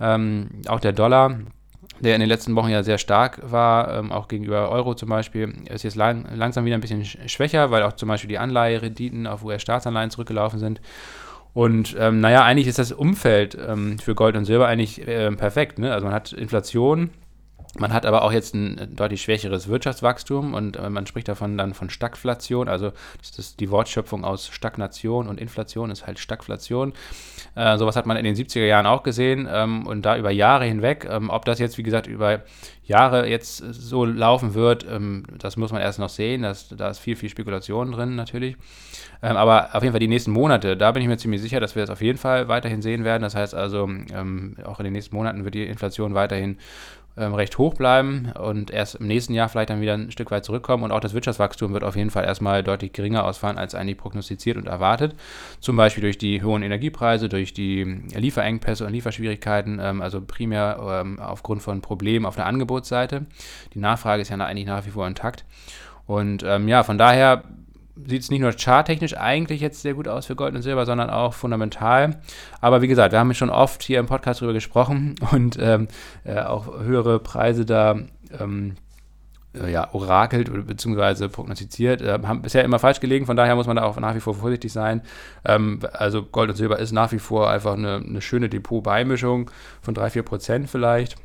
Ähm, 0.00 0.48
auch 0.68 0.80
der 0.80 0.92
Dollar 0.92 1.38
der 2.00 2.14
in 2.14 2.20
den 2.20 2.28
letzten 2.28 2.56
Wochen 2.56 2.70
ja 2.70 2.82
sehr 2.82 2.98
stark 2.98 3.40
war, 3.42 3.94
ähm, 3.94 4.10
auch 4.10 4.28
gegenüber 4.28 4.70
Euro 4.70 4.94
zum 4.94 5.08
Beispiel, 5.08 5.54
ist 5.68 5.82
jetzt 5.82 5.96
lang, 5.96 6.26
langsam 6.34 6.64
wieder 6.64 6.76
ein 6.76 6.80
bisschen 6.80 7.04
schwächer, 7.04 7.70
weil 7.70 7.82
auch 7.82 7.92
zum 7.92 8.08
Beispiel 8.08 8.28
die 8.28 8.38
Anleiherenditen 8.38 9.26
auf 9.26 9.44
US-Staatsanleihen 9.44 10.10
zurückgelaufen 10.10 10.58
sind. 10.58 10.80
Und 11.52 11.96
ähm, 11.98 12.20
naja, 12.20 12.44
eigentlich 12.44 12.68
ist 12.68 12.78
das 12.78 12.92
Umfeld 12.92 13.58
ähm, 13.66 13.98
für 13.98 14.14
Gold 14.14 14.36
und 14.36 14.44
Silber 14.44 14.68
eigentlich 14.68 15.06
äh, 15.06 15.30
perfekt. 15.32 15.78
Ne? 15.78 15.92
Also 15.92 16.06
man 16.06 16.14
hat 16.14 16.32
Inflation, 16.32 17.10
man 17.78 17.92
hat 17.92 18.06
aber 18.06 18.22
auch 18.22 18.32
jetzt 18.32 18.54
ein 18.54 18.94
deutlich 18.96 19.22
schwächeres 19.22 19.68
Wirtschaftswachstum 19.68 20.54
und 20.54 20.76
äh, 20.76 20.90
man 20.90 21.06
spricht 21.06 21.28
davon 21.28 21.56
dann 21.56 21.74
von 21.74 21.90
Stagflation. 21.90 22.68
Also 22.68 22.92
das 23.18 23.38
ist 23.38 23.60
die 23.60 23.70
Wortschöpfung 23.70 24.24
aus 24.24 24.48
Stagnation 24.48 25.28
und 25.28 25.40
Inflation 25.40 25.90
ist 25.90 26.06
halt 26.06 26.18
Stagflation. 26.18 26.92
Äh, 27.54 27.78
sowas 27.78 27.96
hat 27.96 28.06
man 28.06 28.16
in 28.16 28.24
den 28.24 28.34
70er 28.34 28.66
Jahren 28.66 28.86
auch 28.86 29.02
gesehen 29.02 29.48
ähm, 29.50 29.86
und 29.86 30.02
da 30.02 30.16
über 30.16 30.30
Jahre 30.30 30.64
hinweg. 30.64 31.06
Ähm, 31.10 31.30
ob 31.30 31.44
das 31.44 31.58
jetzt, 31.58 31.78
wie 31.78 31.82
gesagt, 31.82 32.06
über 32.06 32.40
Jahre 32.84 33.28
jetzt 33.28 33.58
so 33.58 34.04
laufen 34.04 34.54
wird, 34.54 34.86
ähm, 34.88 35.24
das 35.38 35.56
muss 35.56 35.72
man 35.72 35.80
erst 35.80 35.98
noch 35.98 36.08
sehen. 36.08 36.42
Das, 36.42 36.68
da 36.68 36.90
ist 36.90 36.98
viel, 36.98 37.16
viel 37.16 37.28
Spekulation 37.28 37.92
drin 37.92 38.16
natürlich. 38.16 38.56
Ähm, 39.22 39.36
aber 39.36 39.74
auf 39.74 39.82
jeden 39.82 39.92
Fall 39.92 40.00
die 40.00 40.08
nächsten 40.08 40.30
Monate, 40.30 40.76
da 40.76 40.92
bin 40.92 41.02
ich 41.02 41.08
mir 41.08 41.16
ziemlich 41.16 41.42
sicher, 41.42 41.60
dass 41.60 41.74
wir 41.74 41.82
das 41.82 41.90
auf 41.90 42.02
jeden 42.02 42.18
Fall 42.18 42.48
weiterhin 42.48 42.82
sehen 42.82 43.04
werden. 43.04 43.22
Das 43.22 43.34
heißt 43.34 43.54
also, 43.54 43.84
ähm, 43.84 44.56
auch 44.64 44.80
in 44.80 44.84
den 44.84 44.92
nächsten 44.92 45.14
Monaten 45.14 45.44
wird 45.44 45.54
die 45.54 45.66
Inflation 45.66 46.14
weiterhin 46.14 46.58
ähm, 47.16 47.34
recht 47.34 47.58
hoch 47.58 47.74
bleiben 47.74 48.32
und 48.32 48.70
erst 48.70 48.96
im 48.96 49.06
nächsten 49.06 49.34
Jahr 49.34 49.48
vielleicht 49.48 49.70
dann 49.70 49.80
wieder 49.80 49.94
ein 49.94 50.10
Stück 50.10 50.30
weit 50.30 50.44
zurückkommen 50.44 50.84
und 50.84 50.92
auch 50.92 51.00
das 51.00 51.14
Wirtschaftswachstum 51.14 51.72
wird 51.72 51.84
auf 51.84 51.96
jeden 51.96 52.10
Fall 52.10 52.24
erstmal 52.24 52.62
deutlich 52.62 52.92
geringer 52.92 53.24
ausfallen 53.24 53.58
als 53.58 53.74
eigentlich 53.74 53.98
prognostiziert 53.98 54.56
und 54.56 54.66
erwartet. 54.66 55.14
Zum 55.60 55.76
Beispiel 55.76 56.02
durch 56.02 56.18
die 56.18 56.42
hohen 56.42 56.62
Energiepreise, 56.62 57.28
durch 57.28 57.52
die 57.52 57.84
Lieferengpässe 58.14 58.86
und 58.86 58.92
Lieferschwierigkeiten, 58.92 59.80
ähm, 59.82 60.02
also 60.02 60.20
primär 60.20 60.78
ähm, 61.02 61.18
aufgrund 61.18 61.62
von 61.62 61.80
Problemen 61.80 62.26
auf 62.26 62.36
der 62.36 62.46
Angebotsseite. 62.46 63.26
Die 63.74 63.78
Nachfrage 63.78 64.22
ist 64.22 64.30
ja 64.30 64.36
eigentlich 64.36 64.66
nach 64.66 64.86
wie 64.86 64.90
vor 64.90 65.06
intakt. 65.06 65.44
Und 66.06 66.42
ähm, 66.42 66.66
ja, 66.66 66.82
von 66.82 66.98
daher 66.98 67.44
sieht 68.06 68.22
es 68.22 68.30
nicht 68.30 68.40
nur 68.40 68.52
charttechnisch 68.52 69.16
eigentlich 69.16 69.60
jetzt 69.60 69.82
sehr 69.82 69.94
gut 69.94 70.08
aus 70.08 70.26
für 70.26 70.36
Gold 70.36 70.54
und 70.54 70.62
Silber, 70.62 70.86
sondern 70.86 71.10
auch 71.10 71.34
fundamental. 71.34 72.20
Aber 72.60 72.82
wie 72.82 72.88
gesagt, 72.88 73.12
wir 73.12 73.18
haben 73.18 73.34
schon 73.34 73.50
oft 73.50 73.82
hier 73.82 73.98
im 73.98 74.06
Podcast 74.06 74.40
darüber 74.40 74.54
gesprochen 74.54 75.14
und 75.32 75.58
ähm, 75.60 75.88
äh, 76.24 76.40
auch 76.40 76.80
höhere 76.80 77.18
Preise 77.18 77.64
da 77.64 77.98
ähm, 78.38 78.76
äh, 79.54 79.72
ja, 79.72 79.92
orakelt 79.92 80.66
bzw. 80.66 81.28
prognostiziert, 81.28 82.02
äh, 82.02 82.18
haben 82.22 82.42
bisher 82.42 82.64
immer 82.64 82.78
falsch 82.78 83.00
gelegen, 83.00 83.26
von 83.26 83.36
daher 83.36 83.56
muss 83.56 83.66
man 83.66 83.76
da 83.76 83.82
auch 83.82 83.98
nach 83.98 84.14
wie 84.14 84.20
vor 84.20 84.34
vorsichtig 84.34 84.72
sein. 84.72 85.02
Ähm, 85.44 85.80
also 85.92 86.22
Gold 86.22 86.50
und 86.50 86.56
Silber 86.56 86.78
ist 86.78 86.92
nach 86.92 87.12
wie 87.12 87.18
vor 87.18 87.50
einfach 87.50 87.74
eine, 87.74 87.96
eine 87.96 88.20
schöne 88.20 88.48
Depotbeimischung 88.48 89.50
von 89.82 89.94
3-4 89.94 90.22
Prozent 90.22 90.70
vielleicht. 90.70 91.16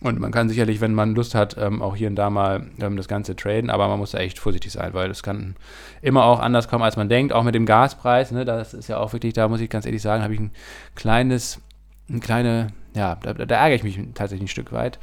Und 0.00 0.20
man 0.20 0.32
kann 0.32 0.48
sicherlich, 0.48 0.80
wenn 0.80 0.92
man 0.92 1.14
Lust 1.14 1.34
hat, 1.34 1.56
ähm, 1.58 1.80
auch 1.80 1.96
hier 1.96 2.08
und 2.08 2.16
da 2.16 2.28
mal 2.28 2.66
ähm, 2.80 2.96
das 2.96 3.08
Ganze 3.08 3.36
traden, 3.36 3.70
aber 3.70 3.88
man 3.88 3.98
muss 3.98 4.10
da 4.10 4.18
echt 4.18 4.38
vorsichtig 4.38 4.72
sein, 4.72 4.92
weil 4.92 5.10
es 5.10 5.22
kann 5.22 5.56
immer 6.02 6.24
auch 6.24 6.40
anders 6.40 6.68
kommen, 6.68 6.84
als 6.84 6.96
man 6.96 7.08
denkt. 7.08 7.32
Auch 7.32 7.44
mit 7.44 7.54
dem 7.54 7.64
Gaspreis, 7.64 8.30
ne, 8.32 8.44
das 8.44 8.74
ist 8.74 8.88
ja 8.88 8.98
auch 8.98 9.12
wirklich, 9.12 9.32
da 9.32 9.48
muss 9.48 9.60
ich 9.60 9.70
ganz 9.70 9.86
ehrlich 9.86 10.02
sagen, 10.02 10.22
habe 10.22 10.34
ich 10.34 10.40
ein 10.40 10.50
kleines, 10.94 11.60
ein 12.10 12.20
kleine, 12.20 12.68
ja, 12.94 13.16
da, 13.22 13.32
da, 13.32 13.54
ärgere 13.54 13.76
ich 13.76 13.84
mich 13.84 13.98
tatsächlich 14.14 14.44
ein 14.44 14.52
Stück 14.52 14.72
weit. 14.72 14.98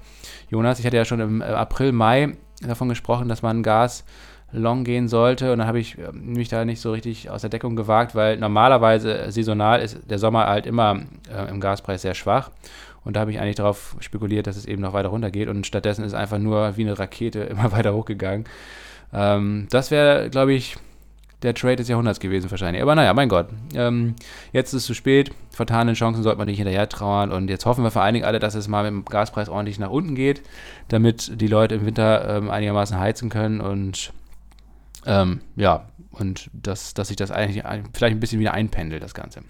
Jonas, 0.50 0.80
ich 0.80 0.86
hatte 0.86 0.98
ja 0.98 1.06
schon 1.06 1.20
im 1.20 1.42
äh, 1.42 1.46
April, 1.46 1.94
Mai 1.94 2.36
davon 2.62 2.90
gesprochen, 2.90 3.28
dass 3.28 3.42
man 3.42 3.64
Gas 3.64 4.04
long 4.52 4.84
gehen 4.84 5.08
sollte. 5.08 5.52
Und 5.52 5.60
dann 5.60 5.68
habe 5.68 5.80
ich 5.80 5.98
äh, 5.98 6.12
mich 6.12 6.50
da 6.50 6.66
nicht 6.66 6.82
so 6.82 6.92
richtig 6.92 7.30
aus 7.30 7.42
der 7.42 7.50
Deckung 7.50 7.76
gewagt, 7.76 8.16
weil 8.16 8.38
normalerweise 8.38 9.18
äh, 9.18 9.32
saisonal 9.32 9.82
ist 9.82 10.00
der 10.10 10.20
Sommer 10.20 10.48
halt 10.48 10.66
immer 10.66 11.00
äh, 11.34 11.50
im 11.50 11.60
Gaspreis 11.60 12.02
sehr 12.02 12.14
schwach. 12.14 12.52
Und 13.04 13.16
da 13.16 13.22
habe 13.22 13.32
ich 13.32 13.40
eigentlich 13.40 13.56
darauf 13.56 13.96
spekuliert, 14.00 14.48
dass 14.48 14.58
es 14.58 14.66
eben 14.66 14.82
noch 14.82 14.94
weiter 14.94 15.10
runtergeht. 15.10 15.50
Und 15.50 15.66
stattdessen 15.66 16.06
ist 16.06 16.14
einfach 16.14 16.38
nur 16.38 16.78
wie 16.78 16.82
eine 16.82 16.98
Rakete 16.98 17.40
immer 17.42 17.72
weiter 17.72 17.94
hochgegangen. 17.94 18.46
Ähm, 19.14 19.68
das 19.70 19.92
wäre, 19.92 20.30
glaube 20.30 20.54
ich, 20.54 20.78
der 21.42 21.56
Trade 21.56 21.78
des 21.78 21.88
Jahrhunderts 21.88 22.20
gewesen 22.20 22.52
wahrscheinlich. 22.52 22.82
Aber 22.82 22.94
naja, 22.94 23.14
mein 23.14 23.30
Gott. 23.30 23.48
Ähm, 23.74 24.16
jetzt 24.54 24.74
ist 24.74 24.82
es 24.82 24.86
zu 24.86 24.94
spät. 24.94 25.32
Vertanen 25.50 25.96
Chancen 25.96 26.22
sollte 26.22 26.38
man 26.38 26.48
nicht 26.48 26.58
hinterher 26.58 26.88
trauern. 26.88 27.32
Und 27.32 27.50
jetzt 27.50 27.66
hoffen 27.66 27.84
wir 27.84 27.92
vor 27.92 28.04
allen 28.04 28.14
Dingen 28.14 28.26
alle, 28.26 28.40
dass 28.40 28.54
es 28.54 28.68
mal 28.68 28.84
mit 28.84 28.92
dem 28.92 29.06
Gaspreis 29.06 29.50
ordentlich 29.50 29.80
nach 29.80 29.90
unten 29.90 30.14
geht, 30.14 30.42
damit 30.90 31.42
die 31.42 31.48
Leute 31.48 31.76
im 31.76 31.86
Winter 31.86 32.38
ähm, 32.38 32.52
einigermaßen 32.52 33.00
heizen 33.00 33.30
können. 33.30 33.60
Und 33.60 34.14
ähm, 35.08 35.42
ja, 35.56 35.88
und 36.12 36.52
dass, 36.54 36.94
dass 36.94 37.08
sich 37.08 37.18
das 37.18 37.32
eigentlich 37.32 37.64
vielleicht 37.94 38.16
ein 38.16 38.20
bisschen 38.20 38.40
wieder 38.40 38.54
einpendelt, 38.54 39.02
das 39.02 39.16
Ganze. 39.16 39.42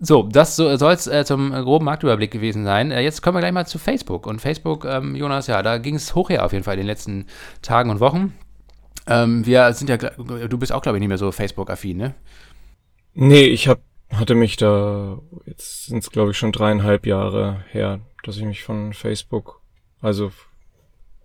So, 0.00 0.22
das 0.24 0.56
so, 0.56 0.76
soll 0.76 0.92
es 0.92 1.06
äh, 1.06 1.24
zum 1.24 1.52
äh, 1.52 1.62
groben 1.62 1.84
Marktüberblick 1.84 2.30
gewesen 2.30 2.64
sein. 2.64 2.90
Äh, 2.90 3.00
jetzt 3.00 3.22
kommen 3.22 3.36
wir 3.36 3.40
gleich 3.40 3.52
mal 3.52 3.66
zu 3.66 3.78
Facebook. 3.78 4.26
Und 4.26 4.40
Facebook, 4.40 4.84
ähm, 4.84 5.14
Jonas, 5.14 5.46
ja, 5.46 5.62
da 5.62 5.78
ging 5.78 5.94
es 5.94 6.14
hoch 6.14 6.30
her 6.30 6.44
auf 6.44 6.52
jeden 6.52 6.64
Fall 6.64 6.74
in 6.74 6.80
den 6.80 6.86
letzten 6.86 7.26
Tagen 7.62 7.90
und 7.90 8.00
Wochen. 8.00 8.34
Ähm, 9.06 9.46
wir 9.46 9.72
sind 9.72 9.88
ja, 9.88 9.96
du 9.96 10.58
bist 10.58 10.72
auch, 10.72 10.82
glaube 10.82 10.98
ich, 10.98 11.00
nicht 11.00 11.08
mehr 11.08 11.18
so 11.18 11.32
Facebook-affin, 11.32 11.96
ne? 11.96 12.14
Nee, 13.14 13.44
ich 13.44 13.68
hab, 13.68 13.80
hatte 14.12 14.34
mich 14.34 14.56
da, 14.56 15.18
jetzt 15.46 15.86
sind 15.86 15.98
es, 15.98 16.10
glaube 16.10 16.32
ich, 16.32 16.38
schon 16.38 16.52
dreieinhalb 16.52 17.06
Jahre 17.06 17.64
her, 17.70 18.00
dass 18.22 18.36
ich 18.36 18.44
mich 18.44 18.62
von 18.62 18.92
Facebook, 18.92 19.60
also 20.00 20.30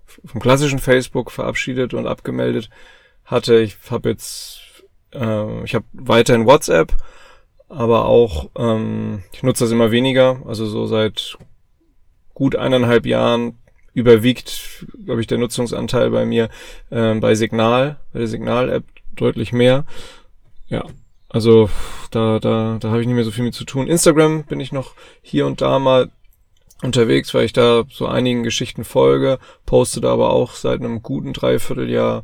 vom 0.05 0.41
klassischen 0.41 0.79
Facebook 0.79 1.31
verabschiedet 1.31 1.93
und 1.93 2.07
abgemeldet 2.07 2.69
hatte. 3.25 3.59
Ich 3.59 3.77
habe 3.89 4.09
jetzt, 4.09 4.59
äh, 5.13 5.63
ich 5.63 5.75
habe 5.75 5.85
weiterhin 5.93 6.45
WhatsApp 6.45 6.93
aber 7.69 8.05
auch, 8.05 8.49
ähm, 8.57 9.23
ich 9.31 9.43
nutze 9.43 9.63
das 9.63 9.71
immer 9.71 9.91
weniger, 9.91 10.41
also 10.45 10.65
so 10.65 10.85
seit 10.85 11.37
gut 12.33 12.55
eineinhalb 12.55 13.05
Jahren 13.05 13.57
überwiegt, 13.93 14.85
glaube 15.05 15.21
ich, 15.21 15.27
der 15.27 15.37
Nutzungsanteil 15.37 16.09
bei 16.09 16.25
mir 16.25 16.49
äh, 16.89 17.13
bei 17.15 17.35
Signal, 17.35 17.99
bei 18.11 18.19
der 18.19 18.27
Signal-App 18.27 18.83
deutlich 19.15 19.53
mehr. 19.53 19.85
Ja, 20.67 20.85
also 21.29 21.69
da, 22.11 22.39
da, 22.39 22.77
da 22.79 22.89
habe 22.89 23.01
ich 23.01 23.07
nicht 23.07 23.15
mehr 23.15 23.23
so 23.23 23.31
viel 23.31 23.43
mit 23.43 23.53
zu 23.53 23.65
tun. 23.65 23.87
Instagram 23.87 24.43
bin 24.43 24.59
ich 24.59 24.71
noch 24.71 24.93
hier 25.21 25.45
und 25.45 25.61
da 25.61 25.79
mal 25.79 26.11
unterwegs, 26.81 27.33
weil 27.33 27.45
ich 27.45 27.53
da 27.53 27.83
so 27.89 28.07
einigen 28.07 28.43
Geschichten 28.43 28.83
folge, 28.83 29.39
poste 29.65 30.01
da 30.01 30.11
aber 30.11 30.31
auch 30.31 30.53
seit 30.53 30.79
einem 30.79 31.01
guten 31.01 31.33
Dreivierteljahr 31.33 32.23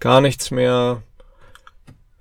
gar 0.00 0.20
nichts 0.20 0.50
mehr. 0.50 1.02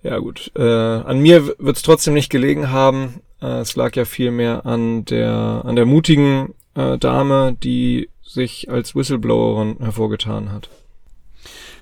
Ja 0.03 0.19
gut, 0.19 0.51
äh, 0.55 0.61
an 0.61 1.19
mir 1.19 1.55
wird 1.57 1.77
es 1.77 1.83
trotzdem 1.83 2.13
nicht 2.13 2.29
gelegen 2.29 2.71
haben. 2.71 3.21
Äh, 3.41 3.59
es 3.59 3.75
lag 3.75 3.95
ja 3.95 4.05
vielmehr 4.05 4.65
an 4.65 5.05
der 5.05 5.63
an 5.65 5.75
der 5.75 5.85
mutigen 5.85 6.53
äh, 6.75 6.97
Dame, 6.97 7.57
die 7.61 8.09
sich 8.21 8.69
als 8.69 8.95
Whistleblowerin 8.95 9.77
hervorgetan 9.79 10.51
hat. 10.51 10.69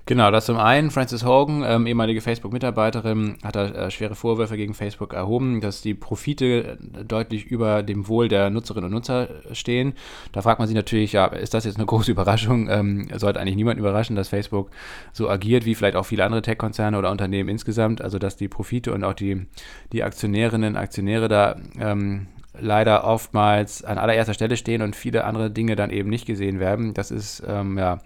Genau, 0.07 0.29
das 0.29 0.45
zum 0.45 0.57
einen. 0.57 0.91
Frances 0.91 1.25
Hogan, 1.25 1.63
ähm, 1.65 1.88
ehemalige 1.88 2.21
Facebook-Mitarbeiterin, 2.21 3.38
hat 3.43 3.55
da 3.55 3.65
äh, 3.65 3.89
schwere 3.89 4.13
Vorwürfe 4.13 4.55
gegen 4.55 4.75
Facebook 4.75 5.13
erhoben, 5.13 5.62
dass 5.62 5.81
die 5.81 5.95
Profite 5.95 6.77
äh, 6.95 7.03
deutlich 7.03 7.47
über 7.47 7.81
dem 7.81 8.07
Wohl 8.07 8.27
der 8.27 8.51
Nutzerinnen 8.51 8.85
und 8.85 8.91
Nutzer 8.91 9.29
stehen. 9.53 9.93
Da 10.31 10.43
fragt 10.43 10.59
man 10.59 10.67
sich 10.67 10.75
natürlich, 10.75 11.13
ja, 11.13 11.25
ist 11.25 11.55
das 11.55 11.65
jetzt 11.65 11.77
eine 11.77 11.88
große 11.88 12.12
Überraschung? 12.12 12.69
Ähm, 12.69 13.07
sollte 13.15 13.39
eigentlich 13.39 13.55
niemand 13.55 13.79
überraschen, 13.79 14.15
dass 14.15 14.29
Facebook 14.29 14.69
so 15.12 15.27
agiert, 15.27 15.65
wie 15.65 15.74
vielleicht 15.74 15.95
auch 15.95 16.05
viele 16.05 16.24
andere 16.24 16.43
Tech-Konzerne 16.43 17.00
oder 17.00 17.09
Unternehmen 17.09 17.50
insgesamt. 17.50 18.03
Also, 18.03 18.19
dass 18.19 18.38
die 18.38 18.47
Profite 18.47 18.93
und 18.93 19.03
auch 19.03 19.15
die, 19.15 19.47
die 19.91 20.03
Aktionärinnen, 20.03 20.77
Aktionäre 20.77 21.27
da 21.29 21.55
ähm, 21.79 22.27
leider 22.59 23.03
oftmals 23.03 23.83
an 23.83 23.97
allererster 23.97 24.33
Stelle 24.33 24.57
stehen 24.57 24.81
und 24.81 24.95
viele 24.95 25.24
andere 25.24 25.51
Dinge 25.51 25.75
dann 25.75 25.89
eben 25.89 26.09
nicht 26.09 26.25
gesehen 26.25 26.59
werden. 26.59 26.93
Das 26.93 27.12
ist 27.12 27.43
ähm, 27.47 27.77
ja 27.77 28.00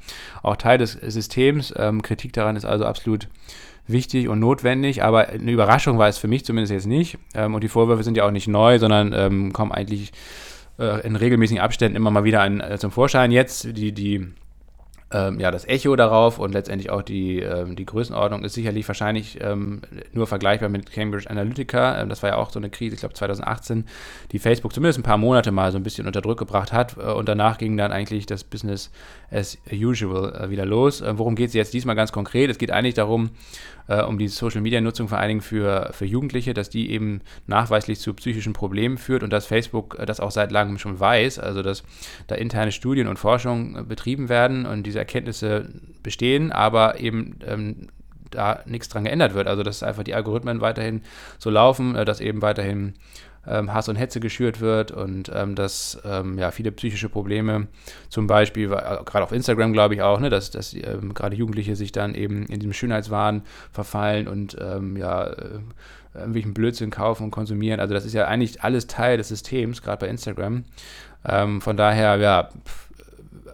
auch 0.44 0.56
Teil 0.56 0.78
des 0.78 0.94
Systems. 0.94 1.74
Ähm, 1.78 2.02
Kritik 2.02 2.34
daran 2.34 2.56
ist 2.56 2.66
also 2.66 2.86
absolut 2.86 3.28
wichtig 3.88 4.28
und 4.28 4.40
notwendig, 4.40 5.04
aber 5.04 5.30
eine 5.30 5.52
Überraschung 5.52 5.98
war 5.98 6.08
es 6.08 6.18
für 6.18 6.28
mich 6.28 6.46
zumindest 6.46 6.72
jetzt 6.72 6.88
nicht. 6.88 7.18
Ähm, 7.34 7.56
und 7.56 7.64
die 7.64 7.70
Vorwürfe 7.70 8.04
sind 8.04 8.18
ja 8.18 8.26
auch 8.26 8.32
nicht 8.32 8.48
neu, 8.48 8.80
sondern 8.80 9.14
ähm, 9.14 9.54
kommen 9.54 9.72
eigentlich 9.72 10.12
äh, 10.78 11.06
in 11.06 11.16
regelmäßigen 11.16 11.62
Abständen 11.62 11.96
immer 11.96 12.12
mal 12.12 12.24
wieder 12.24 12.42
an, 12.42 12.62
äh, 12.62 12.78
zum 12.78 12.92
Vorschein. 12.92 13.32
Jetzt 13.32 13.78
die, 13.78 13.92
die 13.92 14.28
ähm, 15.12 15.40
ja, 15.40 15.50
das 15.50 15.68
Echo 15.68 15.96
darauf 15.96 16.38
und 16.38 16.54
letztendlich 16.54 16.92
auch 16.92 17.02
die, 17.02 17.40
ähm, 17.40 17.76
die 17.76 17.86
Größenordnung 17.86 18.44
ist 18.44 18.54
sicherlich 18.54 18.88
wahrscheinlich 18.88 19.40
ähm, 19.42 19.82
nur 20.14 20.28
vergleichbar 20.28 20.70
mit 20.70 20.92
Cambridge 20.92 21.30
Analytica. 21.30 22.00
Ähm, 22.00 22.10
das 22.10 22.22
war 22.22 22.30
ja 22.30 22.36
auch 22.36 22.52
so 22.52 22.60
eine 22.60 22.70
Krise, 22.70 22.94
ich 22.94 23.00
glaube 23.00 23.16
2018, 23.16 23.86
die 24.32 24.40
Facebook 24.40 24.72
zumindest 24.72 25.00
ein 25.00 25.04
paar 25.04 25.18
Monate 25.18 25.52
mal 25.52 25.72
so 25.72 25.78
ein 25.78 25.84
bisschen 25.84 26.06
unter 26.06 26.22
Druck 26.22 26.38
gebracht 26.38 26.72
hat 26.72 26.98
äh, 26.98 27.12
und 27.12 27.28
danach 27.28 27.58
ging 27.58 27.76
dann 27.76 27.92
eigentlich 27.92 28.28
das 28.28 28.44
Business 28.44 28.92
as 29.32 29.58
usual 29.72 30.36
äh, 30.36 30.50
wieder 30.52 30.66
los. 30.66 31.02
Äh, 31.02 31.18
worum 31.18 31.36
geht 31.36 31.48
es 31.48 31.54
jetzt 31.56 31.74
diesmal 31.74 31.96
ganz 31.96 32.12
konkret? 32.12 32.52
Es 32.52 32.60
geht 32.60 32.70
eigentlich 32.70 32.94
darum, 32.96 33.32
äh, 33.90 34.04
um 34.04 34.18
die 34.18 34.28
Social-Media-Nutzung 34.28 35.08
vor 35.08 35.18
allen 35.18 35.30
Dingen 35.30 35.42
für, 35.42 35.90
für 35.92 36.06
Jugendliche, 36.06 36.54
dass 36.54 36.70
die 36.70 36.92
eben 36.92 37.22
nachweislich 37.48 38.00
zu 38.00 38.14
psychischen 38.14 38.54
Problemen 38.54 38.98
führt 38.98 39.24
und 39.24 39.34
dass 39.34 39.48
Facebook 39.48 39.98
äh, 40.00 40.06
das 40.06 40.20
auch 40.20 40.32
seit 40.32 40.52
langem 40.52 40.78
schon 40.78 41.00
weiß, 41.00 41.40
also 41.40 41.64
dass 41.64 41.84
da 42.28 42.36
interne 42.36 42.72
Studien 42.72 43.08
und 43.08 43.18
Forschung 43.18 43.76
äh, 43.76 43.84
betrieben 43.84 44.30
werden 44.30 44.66
und 44.66 44.84
diese 44.84 45.00
Erkenntnisse 45.00 45.70
bestehen, 46.04 46.52
aber 46.52 47.00
eben 47.00 47.40
ähm, 47.46 47.88
da 48.30 48.62
nichts 48.66 48.90
dran 48.90 49.06
geändert 49.06 49.34
wird. 49.34 49.48
Also 49.48 49.64
dass 49.64 49.82
einfach 49.82 50.04
die 50.04 50.14
Algorithmen 50.14 50.62
weiterhin 50.62 51.02
so 51.40 51.50
laufen, 51.50 51.96
äh, 51.96 52.06
dass 52.06 52.22
eben 52.22 52.42
weiterhin 52.42 52.94
ähm, 53.50 53.74
Hass 53.74 53.90
und 53.90 53.96
Hetze 53.96 54.20
geschürt 54.20 54.62
wird 54.62 54.92
und 54.92 55.32
ähm, 55.34 55.56
dass 55.56 56.00
ähm, 56.06 56.38
ja, 56.38 56.52
viele 56.52 56.72
psychische 56.72 57.10
Probleme, 57.10 57.68
zum 58.10 58.28
Beispiel, 58.28 58.66
äh, 58.66 59.04
gerade 59.06 59.24
auf 59.24 59.32
Instagram 59.32 59.74
glaube 59.74 59.96
ich 59.96 60.02
auch, 60.02 60.20
ne, 60.20 60.30
dass, 60.30 60.52
dass 60.52 60.74
ähm, 60.74 61.14
gerade 61.14 61.36
Jugendliche 61.36 61.76
sich 61.76 61.92
dann 61.92 62.16
eben 62.16 62.46
in 62.46 62.60
diesem 62.60 62.74
Schönheitswahn 62.74 63.44
verfallen 63.72 64.28
und 64.28 64.58
ähm, 64.60 64.96
ja, 64.98 65.28
äh, 65.28 65.60
irgendwelchen 66.14 66.54
Blödsinn 66.54 66.90
kaufen 66.90 67.24
und 67.24 67.32
konsumieren. 67.32 67.80
Also 67.80 67.94
das 67.94 68.06
ist 68.06 68.14
ja 68.14 68.26
eigentlich 68.26 68.64
alles 68.64 68.88
Teil 68.88 69.18
des 69.18 69.28
Systems, 69.28 69.82
gerade 69.82 70.06
bei 70.06 70.10
Instagram. 70.10 70.64
Von 71.22 71.78
daher, 71.78 72.16
ja, 72.18 72.50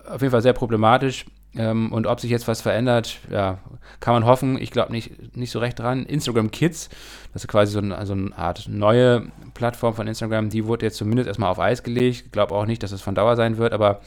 auf 0.08 0.22
jeden 0.22 0.32
Fall 0.32 0.42
sehr 0.42 0.54
problematisch. 0.54 1.26
Ähm, 1.58 1.92
und 1.92 2.08
ob 2.08 2.20
sich 2.20 2.32
jetzt 2.32 2.48
was 2.48 2.62
verändert, 2.62 3.20
ja, 3.30 3.60
kann 4.00 4.14
man 4.14 4.26
hoffen. 4.26 4.58
Ich 4.62 4.72
glaube 4.72 4.92
nicht, 4.92 5.36
nicht 5.36 5.52
so 5.52 5.60
recht 5.60 5.80
dran. 5.80 6.06
Instagram 6.06 6.52
Kids, 6.52 6.90
das 7.34 7.44
ist 7.44 7.48
quasi 7.48 7.72
so, 7.72 7.80
ein, 7.80 7.94
so 8.06 8.14
eine 8.14 8.38
Art 8.38 8.68
neue 8.68 9.32
Plattform 9.54 9.94
von 9.94 10.08
Instagram, 10.08 10.50
die 10.50 10.66
wurde 10.66 10.86
jetzt 10.86 10.98
zumindest 10.98 11.28
erstmal 11.28 11.50
auf 11.50 11.60
Eis 11.60 11.84
gelegt. 11.84 12.24
Ich 12.26 12.32
glaube 12.32 12.54
auch 12.54 12.66
nicht, 12.66 12.84
dass 12.84 12.92
es 12.92 13.02
von 13.02 13.16
Dauer 13.16 13.36
sein 13.36 13.58
wird, 13.58 13.74
aber 13.74 14.02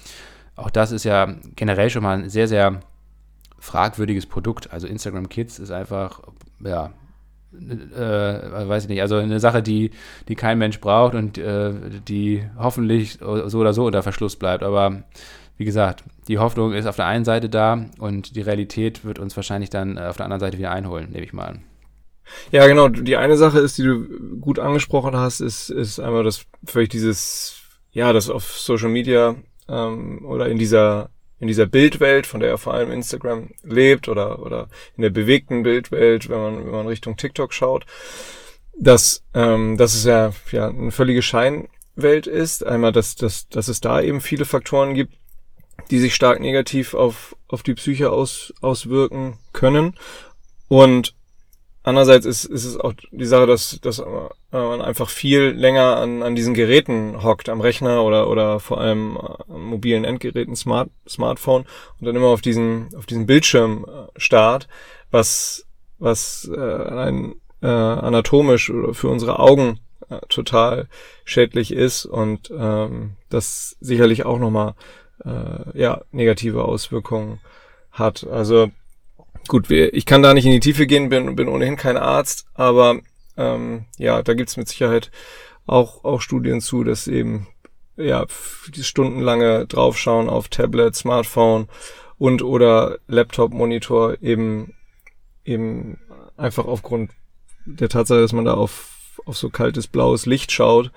auch 0.57 0.71
das 0.71 0.93
ist 0.93 1.05
ja 1.05 1.35
generell 1.57 1.88
schon 1.88 2.02
mal 2.02 2.19
ein 2.19 2.31
sehr, 2.31 2.49
sehr 2.49 2.81
fragwürdiges 3.59 4.26
Produkt. 4.26 4.73
Also 4.73 4.87
Instagram 4.87 5.28
Kids 5.28 5.59
ist 5.59 5.71
einfach, 5.71 6.21
ja, 6.61 6.90
äh, 7.52 8.69
weiß 8.69 8.85
ich 8.85 8.88
nicht, 8.88 9.00
also 9.00 9.17
eine 9.17 9.40
Sache, 9.40 9.62
die, 9.62 9.90
die 10.28 10.35
kein 10.35 10.59
Mensch 10.59 10.81
braucht 10.81 11.14
und 11.14 11.38
äh, 11.38 11.73
die 12.07 12.45
hoffentlich 12.59 13.19
so 13.21 13.59
oder 13.59 13.73
so 13.73 13.87
unter 13.87 14.02
Verschluss 14.02 14.37
bleibt. 14.37 14.62
Aber 14.62 15.05
wie 15.57 15.64
gesagt, 15.64 16.05
die 16.28 16.38
Hoffnung 16.38 16.73
ist 16.75 16.87
auf 16.87 16.97
der 16.97 17.06
einen 17.06 17.25
Seite 17.25 17.49
da 17.49 17.87
und 17.99 18.37
die 18.37 18.42
Realität 18.42 19.04
wird 19.04 19.18
uns 19.18 19.35
wahrscheinlich 19.37 19.70
dann 19.70 19.97
äh, 19.97 20.02
auf 20.02 20.16
der 20.16 20.25
anderen 20.25 20.40
Seite 20.40 20.58
wieder 20.58 20.70
einholen, 20.70 21.11
nehme 21.11 21.25
ich 21.25 21.32
mal 21.32 21.47
an. 21.47 21.64
Ja, 22.52 22.66
genau. 22.66 22.88
Die 22.88 23.16
eine 23.16 23.38
Sache 23.38 23.58
ist, 23.58 23.78
die 23.78 23.85
du 23.85 24.38
gut 24.38 24.58
angesprochen 24.58 25.16
hast, 25.16 25.40
ist, 25.40 25.70
ist 25.70 25.99
einmal 25.99 26.25
das 26.25 26.44
vielleicht 26.64 26.92
dieses, 26.92 27.62
ja, 27.90 28.12
das 28.12 28.28
auf 28.28 28.58
Social 28.58 28.90
Media 28.90 29.37
ähm, 29.68 30.25
oder 30.25 30.49
in 30.49 30.58
dieser 30.58 31.11
in 31.40 31.47
dieser 31.47 31.66
Bildwelt, 31.66 32.26
von 32.26 32.40
der 32.40 32.49
ja 32.50 32.56
vor 32.56 32.75
allem 32.75 32.90
Instagram 32.90 33.50
lebt 33.62 34.08
oder 34.08 34.42
oder 34.42 34.68
in 34.97 35.02
der 35.02 35.11
bewegten 35.11 35.62
Bildwelt, 35.62 36.28
wenn 36.28 36.40
man 36.40 36.64
wenn 36.64 36.73
man 36.73 36.87
Richtung 36.88 37.16
TikTok 37.16 37.54
schaut, 37.54 37.87
dass 38.76 39.23
ähm, 39.35 39.76
dass 39.76 39.94
es 39.94 40.04
ja 40.04 40.32
ja 40.50 40.68
eine 40.68 40.90
völlige 40.90 41.23
Scheinwelt 41.23 42.26
ist. 42.26 42.66
Einmal, 42.66 42.92
dass 42.92 43.14
dass 43.14 43.49
dass 43.49 43.68
es 43.68 43.80
da 43.80 44.00
eben 44.02 44.20
viele 44.20 44.44
Faktoren 44.44 44.94
gibt, 44.94 45.14
die 45.90 45.99
sich 45.99 46.14
stark 46.14 46.40
negativ 46.40 46.94
auf, 46.94 47.37
auf 47.49 47.62
die 47.62 47.75
Psyche 47.75 48.11
aus, 48.11 48.52
auswirken 48.61 49.38
können. 49.52 49.94
Und 50.68 51.14
andererseits 51.82 52.26
ist, 52.26 52.44
ist 52.44 52.64
es 52.64 52.76
auch 52.76 52.92
die 53.11 53.25
Sache, 53.25 53.47
dass, 53.47 53.80
dass 53.80 54.02
man 54.50 54.82
einfach 54.82 55.08
viel 55.08 55.50
länger 55.50 55.97
an, 55.97 56.23
an 56.23 56.35
diesen 56.35 56.54
Geräten 56.54 57.23
hockt, 57.23 57.49
am 57.49 57.61
Rechner 57.61 58.04
oder, 58.04 58.28
oder 58.28 58.61
vor 58.61 58.80
allem 58.80 59.16
an 59.16 59.61
mobilen 59.61 60.04
Endgeräten, 60.04 60.56
Smart, 60.56 60.90
Smartphone 61.08 61.64
und 61.99 62.06
dann 62.06 62.16
immer 62.16 62.28
auf 62.28 62.42
diesen, 62.42 62.88
auf 62.97 63.06
diesen 63.06 63.26
Bildschirm 63.26 63.87
äh, 63.88 64.20
starrt, 64.20 64.68
was, 65.11 65.66
was 65.99 66.50
äh, 66.54 66.58
ein, 66.58 67.37
äh, 67.62 67.66
anatomisch 67.66 68.70
oder 68.70 68.94
für 68.94 69.08
unsere 69.08 69.38
Augen 69.38 69.80
äh, 70.11 70.20
total 70.28 70.88
schädlich 71.25 71.73
ist 71.73 72.04
und 72.06 72.50
ähm, 72.50 73.12
das 73.30 73.76
sicherlich 73.80 74.25
auch 74.25 74.38
nochmal 74.38 74.75
äh, 75.25 75.79
ja, 75.79 76.03
negative 76.13 76.65
Auswirkungen 76.65 77.41
hat. 77.91 78.27
Also 78.27 78.71
gut, 79.49 79.71
ich 79.71 80.07
kann 80.07 80.23
da 80.23 80.35
nicht 80.35 80.47
in 80.47 80.53
die 80.53 80.61
Tiefe 80.61 80.87
gehen, 80.87 81.09
bin, 81.09 81.37
bin 81.37 81.49
ohnehin 81.49 81.77
kein 81.77 81.97
Arzt, 81.97 82.47
aber 82.55 83.01
ähm, 83.37 83.87
ja, 83.97 84.23
da 84.23 84.35
gibt's 84.35 84.57
mit 84.57 84.69
Sicherheit 84.69 85.11
auch, 85.67 86.05
auch 86.05 86.21
Studien 86.21 86.61
zu, 86.61 86.85
dass 86.85 87.09
eben 87.09 87.47
ja, 87.97 88.27
stundenlange 88.81 89.67
Draufschauen 89.67 90.29
auf 90.29 90.49
Tablet, 90.49 90.95
Smartphone 90.95 91.69
und 92.17 92.43
oder 92.43 92.99
Laptop, 93.07 93.52
Monitor 93.52 94.23
eben 94.23 94.75
eben 95.45 95.99
einfach 96.37 96.67
aufgrund 96.67 97.11
der 97.65 97.89
Tatsache, 97.89 98.21
dass 98.21 98.33
man 98.33 98.45
da 98.45 98.54
auf, 98.54 99.21
auf 99.25 99.37
so 99.37 99.50
kaltes 99.50 99.87
blaues 99.87 100.26
Licht 100.26 100.52
schaut, 100.52 100.93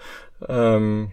ähm, 0.48 1.12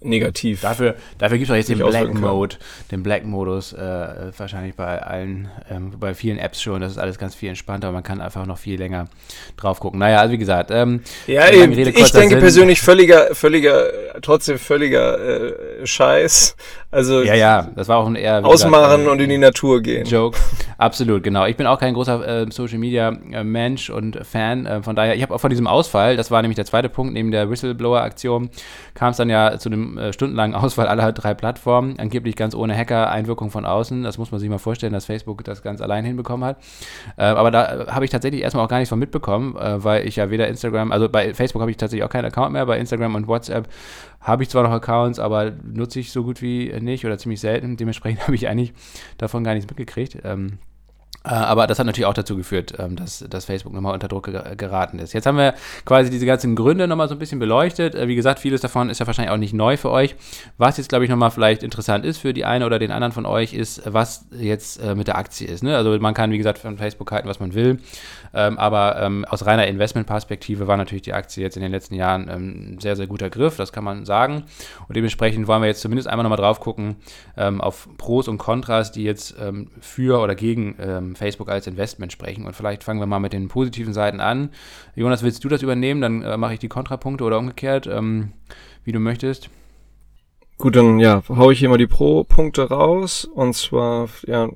negativ. 0.00 0.60
Dafür, 0.60 0.94
dafür 1.18 1.38
gibt 1.38 1.48
es 1.48 1.52
auch 1.52 1.56
jetzt 1.56 1.68
den 1.68 1.78
Black 1.78 2.14
Mode, 2.14 2.56
den 2.90 3.02
Black 3.02 3.24
Modus, 3.24 3.72
äh, 3.72 4.32
wahrscheinlich 4.36 4.74
bei 4.74 5.02
allen, 5.02 5.48
ähm, 5.70 5.92
bei 5.98 6.14
vielen 6.14 6.38
Apps 6.38 6.62
schon. 6.62 6.80
Das 6.80 6.92
ist 6.92 6.98
alles 6.98 7.18
ganz 7.18 7.34
viel 7.34 7.48
entspannter, 7.48 7.92
man 7.92 8.02
kann 8.02 8.20
einfach 8.20 8.46
noch 8.46 8.58
viel 8.58 8.78
länger 8.78 9.08
drauf 9.56 9.80
gucken. 9.80 10.00
Naja, 10.00 10.20
also 10.20 10.32
wie 10.32 10.38
gesagt, 10.38 10.70
ähm, 10.70 11.02
ja, 11.26 11.44
Rede, 11.44 11.90
ich 11.90 12.12
denke 12.12 12.34
Sinn. 12.34 12.38
persönlich 12.38 12.80
völliger, 12.80 13.34
völliger, 13.34 13.84
trotzdem 14.22 14.58
völliger 14.58 15.18
äh, 15.18 15.86
Scheiß. 15.86 16.56
Also 16.96 17.22
ja, 17.22 17.34
ja, 17.34 17.68
das 17.74 17.88
war 17.88 17.98
auch 17.98 18.06
ein 18.06 18.14
eher 18.14 18.42
ausmachen 18.42 18.72
gesagt, 18.72 19.06
äh, 19.06 19.10
und 19.10 19.20
in 19.20 19.28
die 19.28 19.36
Natur 19.36 19.82
gehen. 19.82 20.06
Joke, 20.06 20.38
absolut, 20.78 21.22
genau. 21.22 21.44
Ich 21.44 21.54
bin 21.54 21.66
auch 21.66 21.78
kein 21.78 21.92
großer 21.92 22.44
äh, 22.44 22.46
Social 22.50 22.78
Media 22.78 23.10
äh, 23.32 23.44
Mensch 23.44 23.90
und 23.90 24.18
Fan. 24.24 24.64
Äh, 24.64 24.82
von 24.82 24.96
daher, 24.96 25.14
ich 25.14 25.20
habe 25.20 25.34
auch 25.34 25.38
von 25.38 25.50
diesem 25.50 25.66
Ausfall, 25.66 26.16
das 26.16 26.30
war 26.30 26.40
nämlich 26.40 26.56
der 26.56 26.64
zweite 26.64 26.88
Punkt 26.88 27.12
neben 27.12 27.32
der 27.32 27.50
Whistleblower-Aktion, 27.50 28.48
kam 28.94 29.10
es 29.10 29.18
dann 29.18 29.28
ja 29.28 29.58
zu 29.58 29.68
einem 29.68 29.98
äh, 29.98 30.14
stundenlangen 30.14 30.56
Auswahl 30.56 30.88
aller 30.88 31.12
drei 31.12 31.34
Plattformen, 31.34 31.98
angeblich 31.98 32.34
ganz 32.34 32.54
ohne 32.54 32.74
Hacker-Einwirkung 32.74 33.50
von 33.50 33.66
außen. 33.66 34.02
Das 34.02 34.16
muss 34.16 34.30
man 34.30 34.40
sich 34.40 34.48
mal 34.48 34.56
vorstellen, 34.56 34.94
dass 34.94 35.04
Facebook 35.04 35.44
das 35.44 35.60
ganz 35.60 35.82
allein 35.82 36.02
hinbekommen 36.06 36.48
hat. 36.48 36.56
Äh, 37.18 37.24
aber 37.24 37.50
da 37.50 37.88
habe 37.88 38.06
ich 38.06 38.10
tatsächlich 38.10 38.40
erstmal 38.40 38.64
auch 38.64 38.70
gar 38.70 38.78
nichts 38.78 38.88
von 38.88 38.98
mitbekommen, 38.98 39.54
weil 39.58 40.06
ich 40.06 40.16
ja 40.16 40.30
weder 40.30 40.48
Instagram, 40.48 40.92
also 40.92 41.10
bei 41.10 41.34
Facebook 41.34 41.60
habe 41.60 41.70
ich 41.70 41.76
tatsächlich 41.76 42.04
auch 42.04 42.10
keinen 42.10 42.24
Account 42.24 42.54
mehr, 42.54 42.64
bei 42.64 42.78
Instagram 42.78 43.16
und 43.16 43.28
WhatsApp 43.28 43.68
habe 44.26 44.42
ich 44.42 44.48
zwar 44.48 44.64
noch 44.64 44.72
Accounts, 44.72 45.20
aber 45.20 45.52
nutze 45.62 46.00
ich 46.00 46.10
so 46.10 46.24
gut 46.24 46.42
wie 46.42 46.72
nicht 46.80 47.06
oder 47.06 47.16
ziemlich 47.16 47.40
selten. 47.40 47.76
Dementsprechend 47.76 48.22
habe 48.24 48.34
ich 48.34 48.48
eigentlich 48.48 48.72
davon 49.18 49.44
gar 49.44 49.54
nichts 49.54 49.70
mitgekriegt. 49.70 50.18
Ähm, 50.24 50.54
äh, 50.54 50.75
aber 51.30 51.66
das 51.66 51.78
hat 51.78 51.86
natürlich 51.86 52.06
auch 52.06 52.14
dazu 52.14 52.36
geführt, 52.36 52.74
ähm, 52.78 52.94
dass, 52.94 53.24
dass 53.28 53.46
Facebook 53.46 53.72
nochmal 53.72 53.94
unter 53.94 54.06
Druck 54.06 54.30
geraten 54.56 54.98
ist. 55.00 55.12
Jetzt 55.12 55.26
haben 55.26 55.38
wir 55.38 55.54
quasi 55.84 56.08
diese 56.08 56.24
ganzen 56.24 56.54
Gründe 56.54 56.86
nochmal 56.86 57.08
so 57.08 57.14
ein 57.14 57.18
bisschen 57.18 57.40
beleuchtet. 57.40 57.94
Äh, 57.94 58.06
wie 58.06 58.14
gesagt, 58.14 58.38
vieles 58.38 58.60
davon 58.60 58.90
ist 58.90 59.00
ja 59.00 59.06
wahrscheinlich 59.06 59.32
auch 59.32 59.36
nicht 59.36 59.52
neu 59.52 59.76
für 59.76 59.90
euch. 59.90 60.14
Was 60.56 60.76
jetzt, 60.76 60.88
glaube 60.88 61.04
ich, 61.04 61.10
nochmal 61.10 61.32
vielleicht 61.32 61.62
interessant 61.64 62.04
ist 62.04 62.18
für 62.18 62.32
die 62.32 62.44
eine 62.44 62.64
oder 62.64 62.78
den 62.78 62.92
anderen 62.92 63.12
von 63.12 63.26
euch, 63.26 63.54
ist, 63.54 63.82
was 63.86 64.26
jetzt 64.38 64.80
äh, 64.80 64.94
mit 64.94 65.08
der 65.08 65.18
Aktie 65.18 65.48
ist. 65.48 65.64
Ne? 65.64 65.76
Also 65.76 65.98
man 65.98 66.14
kann, 66.14 66.30
wie 66.30 66.38
gesagt, 66.38 66.58
von 66.58 66.78
Facebook 66.78 67.10
halten, 67.10 67.28
was 67.28 67.40
man 67.40 67.54
will. 67.54 67.80
Ähm, 68.32 68.58
aber 68.58 69.00
ähm, 69.00 69.24
aus 69.24 69.46
reiner 69.46 69.66
Investmentperspektive 69.66 70.68
war 70.68 70.76
natürlich 70.76 71.02
die 71.02 71.12
Aktie 71.12 71.42
jetzt 71.42 71.56
in 71.56 71.62
den 71.62 71.72
letzten 71.72 71.94
Jahren 71.94 72.28
ein 72.28 72.78
sehr, 72.80 72.94
sehr 72.94 73.06
guter 73.06 73.30
Griff, 73.30 73.56
das 73.56 73.72
kann 73.72 73.82
man 73.82 74.04
sagen. 74.04 74.44
Und 74.88 74.96
dementsprechend 74.96 75.48
wollen 75.48 75.62
wir 75.62 75.68
jetzt 75.68 75.80
zumindest 75.80 76.08
einmal 76.08 76.22
nochmal 76.22 76.38
drauf 76.38 76.60
gucken 76.60 76.96
auf 77.36 77.88
Pros 77.98 78.28
und 78.28 78.38
Kontras, 78.38 78.92
die 78.92 79.04
jetzt 79.04 79.36
für 79.80 80.20
oder 80.20 80.34
gegen 80.34 80.76
Facebook 81.16 81.48
als 81.48 81.66
Investment 81.66 82.12
sprechen. 82.12 82.46
Und 82.46 82.54
vielleicht 82.54 82.84
fangen 82.84 83.00
wir 83.00 83.06
mal 83.06 83.18
mit 83.18 83.32
den 83.32 83.48
positiven 83.48 83.92
Seiten 83.92 84.20
an. 84.20 84.50
Jonas, 84.94 85.22
willst 85.22 85.44
du 85.44 85.48
das 85.48 85.62
übernehmen? 85.62 86.00
Dann 86.00 86.22
äh, 86.22 86.36
mache 86.36 86.54
ich 86.54 86.60
die 86.60 86.68
Kontrapunkte 86.68 87.24
oder 87.24 87.38
umgekehrt, 87.38 87.86
ähm, 87.86 88.32
wie 88.84 88.92
du 88.92 89.00
möchtest. 89.00 89.50
Gut, 90.58 90.76
dann 90.76 90.98
ja, 90.98 91.22
haue 91.28 91.52
ich 91.52 91.58
hier 91.58 91.68
mal 91.68 91.78
die 91.78 91.86
Pro-Punkte 91.86 92.68
raus. 92.68 93.24
Und 93.24 93.54
zwar, 93.54 94.08
ja, 94.26 94.48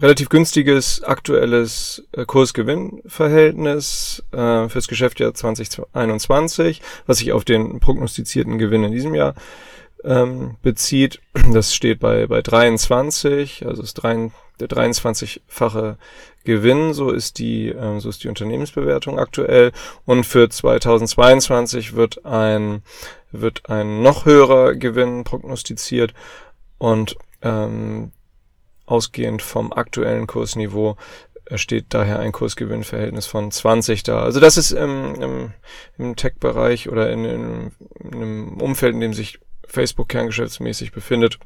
relativ 0.00 0.28
günstiges 0.28 1.02
aktuelles 1.02 2.06
äh, 2.12 2.24
Kurs-Gewinn-Verhältnis 2.24 4.24
äh, 4.32 4.68
fürs 4.68 4.88
Geschäftsjahr 4.88 5.34
2021, 5.34 6.80
was 7.06 7.18
sich 7.18 7.32
auf 7.32 7.44
den 7.44 7.80
prognostizierten 7.80 8.58
Gewinn 8.58 8.84
in 8.84 8.92
diesem 8.92 9.14
Jahr 9.14 9.34
ähm, 10.04 10.56
bezieht. 10.62 11.20
Das 11.52 11.74
steht 11.74 12.00
bei, 12.00 12.26
bei 12.26 12.42
23, 12.42 13.66
also 13.66 13.82
ist 13.82 13.94
3, 13.94 14.30
der 14.60 14.68
23-fache 14.68 15.96
Gewinn, 16.44 16.92
so 16.92 17.10
ist 17.10 17.38
die, 17.38 17.68
ähm, 17.68 18.00
so 18.00 18.08
ist 18.08 18.22
die 18.24 18.28
Unternehmensbewertung 18.28 19.18
aktuell. 19.18 19.72
Und 20.04 20.24
für 20.24 20.48
2022 20.48 21.94
wird 21.94 22.24
ein, 22.26 22.82
wird 23.32 23.70
ein 23.70 24.02
noch 24.02 24.26
höherer 24.26 24.74
Gewinn 24.74 25.24
prognostiziert 25.24 26.12
und 26.78 27.16
ähm, 27.42 28.12
ausgehend 28.86 29.42
vom 29.42 29.72
aktuellen 29.72 30.26
Kursniveau 30.26 30.96
steht 31.54 31.86
daher 31.90 32.18
ein 32.18 32.32
Kursgewinnverhältnis 32.32 33.26
von 33.26 33.50
20 33.50 34.02
da. 34.02 34.22
Also 34.22 34.40
das 34.40 34.56
ist 34.56 34.72
im, 34.72 35.14
im, 35.20 35.52
im 35.96 36.16
Tech-Bereich 36.16 36.88
oder 36.88 37.10
in, 37.10 37.24
in, 37.24 37.72
in 38.00 38.14
einem 38.14 38.60
Umfeld, 38.60 38.94
in 38.94 39.00
dem 39.00 39.14
sich 39.14 39.38
Facebook 39.68 40.08
kerngeschäftsmäßig 40.08 40.92
befindet, 40.92 41.38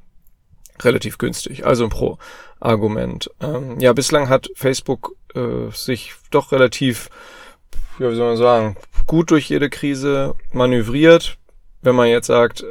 relativ 0.80 1.18
günstig. 1.18 1.66
Also 1.66 1.84
ein 1.84 1.90
Pro-Argument. 1.90 3.30
Ähm, 3.40 3.78
ja, 3.80 3.92
bislang 3.92 4.28
hat 4.28 4.48
Facebook 4.54 5.14
äh, 5.34 5.70
sich 5.72 6.14
doch 6.30 6.52
relativ, 6.52 7.10
ja, 7.98 8.10
wie 8.10 8.14
soll 8.14 8.28
man 8.28 8.36
sagen, 8.36 8.76
gut 9.06 9.30
durch 9.30 9.48
jede 9.48 9.68
Krise 9.68 10.34
manövriert. 10.52 11.36
Wenn 11.82 11.96
man 11.96 12.08
jetzt 12.08 12.28
sagt, 12.28 12.64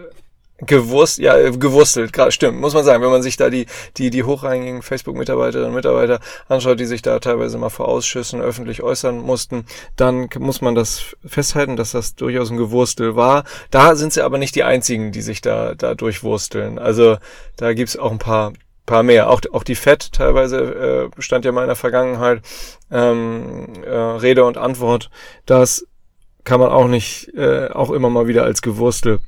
Gewurst, 0.65 1.17
ja, 1.17 1.37
äh, 1.37 1.51
gewurstelt, 1.51 2.13
grad, 2.13 2.33
stimmt, 2.33 2.59
muss 2.59 2.73
man 2.73 2.83
sagen, 2.83 3.01
wenn 3.03 3.09
man 3.09 3.23
sich 3.23 3.35
da 3.35 3.49
die, 3.49 3.65
die, 3.97 4.09
die 4.09 4.23
hochrangigen 4.23 4.81
Facebook-Mitarbeiterinnen 4.81 5.69
und 5.69 5.75
Mitarbeiter 5.75 6.19
anschaut, 6.47 6.79
die 6.79 6.85
sich 6.85 7.01
da 7.01 7.19
teilweise 7.19 7.57
mal 7.57 7.69
vor 7.69 7.87
Ausschüssen 7.87 8.41
öffentlich 8.41 8.83
äußern 8.83 9.19
mussten, 9.19 9.65
dann 9.95 10.29
muss 10.37 10.61
man 10.61 10.75
das 10.75 11.15
festhalten, 11.25 11.77
dass 11.77 11.91
das 11.91 12.15
durchaus 12.15 12.51
ein 12.51 12.57
Gewurstel 12.57 13.15
war. 13.15 13.43
Da 13.71 13.95
sind 13.95 14.13
sie 14.13 14.23
aber 14.23 14.37
nicht 14.37 14.55
die 14.55 14.63
einzigen, 14.63 15.11
die 15.11 15.21
sich 15.21 15.41
da, 15.41 15.73
da 15.73 15.95
durchwursteln. 15.95 16.77
Also 16.77 17.17
da 17.57 17.73
gibt's 17.73 17.97
auch 17.97 18.11
ein 18.11 18.19
paar 18.19 18.53
paar 18.85 19.03
mehr. 19.03 19.29
Auch, 19.29 19.41
auch 19.53 19.63
die 19.63 19.75
FED 19.75 20.11
teilweise 20.11 21.09
äh, 21.17 21.21
stand 21.21 21.45
ja 21.45 21.51
mal 21.51 21.61
in 21.61 21.67
der 21.67 21.75
Vergangenheit 21.75 22.41
ähm, 22.91 23.67
äh, 23.83 23.89
Rede 23.89 24.43
und 24.43 24.57
Antwort. 24.57 25.09
Das 25.45 25.87
kann 26.43 26.59
man 26.59 26.71
auch 26.71 26.87
nicht, 26.87 27.33
äh, 27.35 27.69
auch 27.69 27.91
immer 27.91 28.09
mal 28.09 28.27
wieder 28.27 28.43
als 28.43 28.61
Gewurstel 28.61 29.19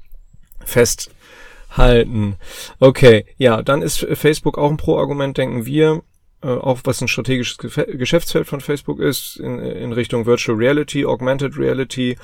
festhalten. 1.73 2.37
Okay, 2.79 3.25
ja, 3.37 3.61
dann 3.61 3.81
ist 3.81 3.99
Facebook 3.99 4.57
auch 4.57 4.69
ein 4.69 4.77
Pro-Argument, 4.77 5.37
denken 5.37 5.65
wir. 5.65 6.03
Äh, 6.41 6.47
auch 6.47 6.81
was 6.83 7.01
ein 7.01 7.07
strategisches 7.07 7.57
Geschäftsfeld 7.57 8.47
von 8.47 8.61
Facebook 8.61 8.99
ist, 8.99 9.37
in, 9.37 9.59
in 9.59 9.93
Richtung 9.93 10.25
Virtual 10.25 10.57
Reality, 10.57 11.05
Augmented 11.05 11.57
Reality. 11.57 12.17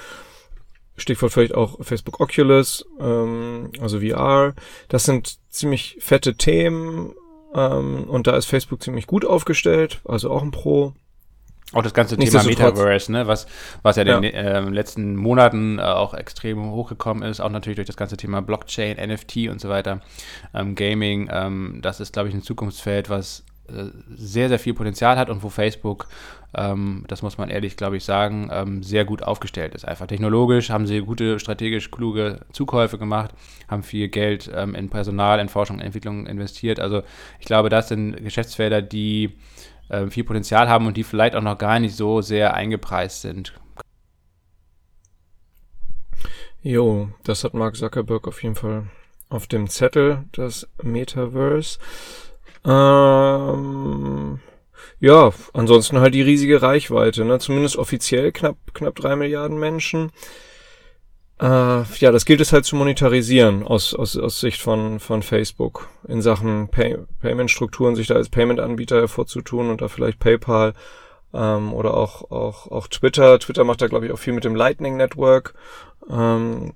Stichwort 0.97 1.31
vielleicht 1.31 1.55
auch 1.55 1.77
Facebook 1.83 2.19
Oculus, 2.19 2.85
ähm, 2.99 3.71
also 3.79 4.01
VR. 4.01 4.53
Das 4.89 5.05
sind 5.05 5.39
ziemlich 5.49 5.97
fette 5.99 6.35
Themen 6.35 7.13
ähm, 7.55 8.03
und 8.09 8.27
da 8.27 8.35
ist 8.35 8.47
Facebook 8.47 8.83
ziemlich 8.83 9.07
gut 9.07 9.23
aufgestellt, 9.23 10.01
also 10.03 10.29
auch 10.29 10.41
ein 10.41 10.51
Pro. 10.51 10.93
Auch 11.71 11.83
das 11.83 11.93
ganze 11.93 12.17
Thema 12.17 12.43
Metaverse, 12.43 13.11
ne, 13.11 13.27
was, 13.27 13.45
was 13.83 13.95
ja, 13.95 14.03
ja. 14.03 14.15
in 14.15 14.23
den 14.23 14.33
äh, 14.33 14.59
letzten 14.61 15.15
Monaten 15.15 15.77
äh, 15.77 15.83
auch 15.83 16.15
extrem 16.15 16.71
hochgekommen 16.71 17.21
ist, 17.21 17.39
auch 17.39 17.49
natürlich 17.49 17.75
durch 17.75 17.85
das 17.85 17.97
ganze 17.97 18.17
Thema 18.17 18.41
Blockchain, 18.41 18.97
NFT 18.97 19.49
und 19.49 19.61
so 19.61 19.69
weiter, 19.69 20.01
ähm, 20.55 20.73
Gaming, 20.73 21.29
ähm, 21.31 21.79
das 21.83 21.99
ist, 21.99 22.13
glaube 22.13 22.29
ich, 22.29 22.33
ein 22.33 22.41
Zukunftsfeld, 22.41 23.11
was 23.11 23.43
äh, 23.67 23.85
sehr, 24.15 24.49
sehr 24.49 24.57
viel 24.57 24.73
Potenzial 24.73 25.17
hat 25.17 25.29
und 25.29 25.43
wo 25.43 25.49
Facebook, 25.49 26.07
ähm, 26.55 27.05
das 27.07 27.21
muss 27.21 27.37
man 27.37 27.49
ehrlich, 27.49 27.77
glaube 27.77 27.97
ich, 27.97 28.03
sagen, 28.03 28.49
ähm, 28.51 28.81
sehr 28.81 29.05
gut 29.05 29.21
aufgestellt 29.21 29.75
ist. 29.75 29.87
Einfach 29.87 30.07
technologisch 30.07 30.71
haben 30.71 30.87
sie 30.87 30.99
gute, 31.01 31.39
strategisch 31.39 31.91
kluge 31.91 32.39
Zukäufe 32.51 32.97
gemacht, 32.97 33.31
haben 33.67 33.83
viel 33.83 34.07
Geld 34.07 34.49
ähm, 34.55 34.73
in 34.73 34.89
Personal, 34.89 35.39
in 35.39 35.49
Forschung 35.49 35.77
und 35.77 35.83
Entwicklung 35.83 36.25
investiert. 36.25 36.79
Also 36.79 37.03
ich 37.39 37.45
glaube, 37.45 37.69
das 37.69 37.89
sind 37.89 38.23
Geschäftsfelder, 38.23 38.81
die 38.81 39.35
viel 40.09 40.23
Potenzial 40.23 40.69
haben 40.69 40.87
und 40.87 40.97
die 40.97 41.03
vielleicht 41.03 41.35
auch 41.35 41.41
noch 41.41 41.57
gar 41.57 41.79
nicht 41.79 41.95
so 41.95 42.21
sehr 42.21 42.53
eingepreist 42.53 43.21
sind. 43.21 43.53
Jo, 46.61 47.09
das 47.23 47.43
hat 47.43 47.53
Mark 47.53 47.77
Zuckerberg 47.77 48.27
auf 48.27 48.43
jeden 48.43 48.55
Fall 48.55 48.83
auf 49.29 49.47
dem 49.47 49.67
Zettel, 49.69 50.25
das 50.33 50.67
Metaverse. 50.81 51.79
Ähm, 52.65 54.39
ja, 54.99 55.31
ansonsten 55.53 55.99
halt 55.99 56.13
die 56.13 56.21
riesige 56.21 56.61
Reichweite, 56.61 57.23
ne? 57.23 57.39
Zumindest 57.39 57.77
offiziell 57.77 58.31
knapp, 58.31 58.57
knapp 58.73 58.95
drei 58.95 59.15
Milliarden 59.15 59.57
Menschen. 59.57 60.11
Äh, 61.39 61.83
ja, 61.99 62.11
das 62.11 62.25
gilt 62.25 62.41
es 62.41 62.51
halt 62.51 62.65
zu 62.65 62.75
monetarisieren 62.75 63.63
aus, 63.63 63.93
aus, 63.93 64.17
aus 64.17 64.39
Sicht 64.41 64.61
von, 64.61 64.99
von 64.99 65.23
Facebook 65.23 65.87
in 66.07 66.21
Sachen 66.21 66.67
Pay 66.67 66.97
Payment-Strukturen, 67.21 67.95
sich 67.95 68.07
da 68.07 68.15
als 68.15 68.29
Payment-Anbieter 68.29 68.97
hervorzutun 68.97 69.69
und 69.69 69.81
da 69.81 69.87
vielleicht 69.87 70.19
PayPal 70.19 70.73
ähm, 71.33 71.73
oder 71.73 71.93
auch, 71.93 72.29
auch, 72.29 72.69
auch 72.69 72.87
Twitter. 72.87 73.39
Twitter 73.39 73.63
macht 73.63 73.81
da, 73.81 73.87
glaube 73.87 74.05
ich, 74.05 74.11
auch 74.11 74.19
viel 74.19 74.33
mit 74.33 74.43
dem 74.43 74.55
Lightning 74.55 74.97
Network, 74.97 75.53
ähm, 76.09 76.73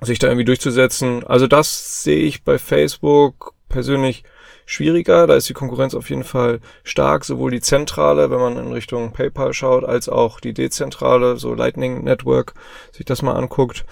sich 0.00 0.18
da 0.18 0.28
irgendwie 0.28 0.46
durchzusetzen. 0.46 1.22
Also 1.24 1.46
das 1.46 2.02
sehe 2.02 2.24
ich 2.24 2.44
bei 2.44 2.58
Facebook 2.58 3.52
persönlich 3.68 4.24
schwieriger. 4.66 5.26
Da 5.26 5.34
ist 5.34 5.48
die 5.48 5.54
Konkurrenz 5.54 5.94
auf 5.94 6.10
jeden 6.10 6.24
Fall 6.24 6.60
stark, 6.84 7.24
sowohl 7.24 7.50
die 7.50 7.60
zentrale, 7.60 8.30
wenn 8.30 8.40
man 8.40 8.56
in 8.56 8.72
Richtung 8.72 9.12
PayPal 9.12 9.52
schaut, 9.52 9.84
als 9.84 10.08
auch 10.08 10.40
die 10.40 10.54
dezentrale, 10.54 11.36
so 11.36 11.54
Lightning 11.54 12.04
Network, 12.04 12.54
sich 12.92 13.04
das 13.04 13.22
mal 13.22 13.34
anguckt. 13.34 13.84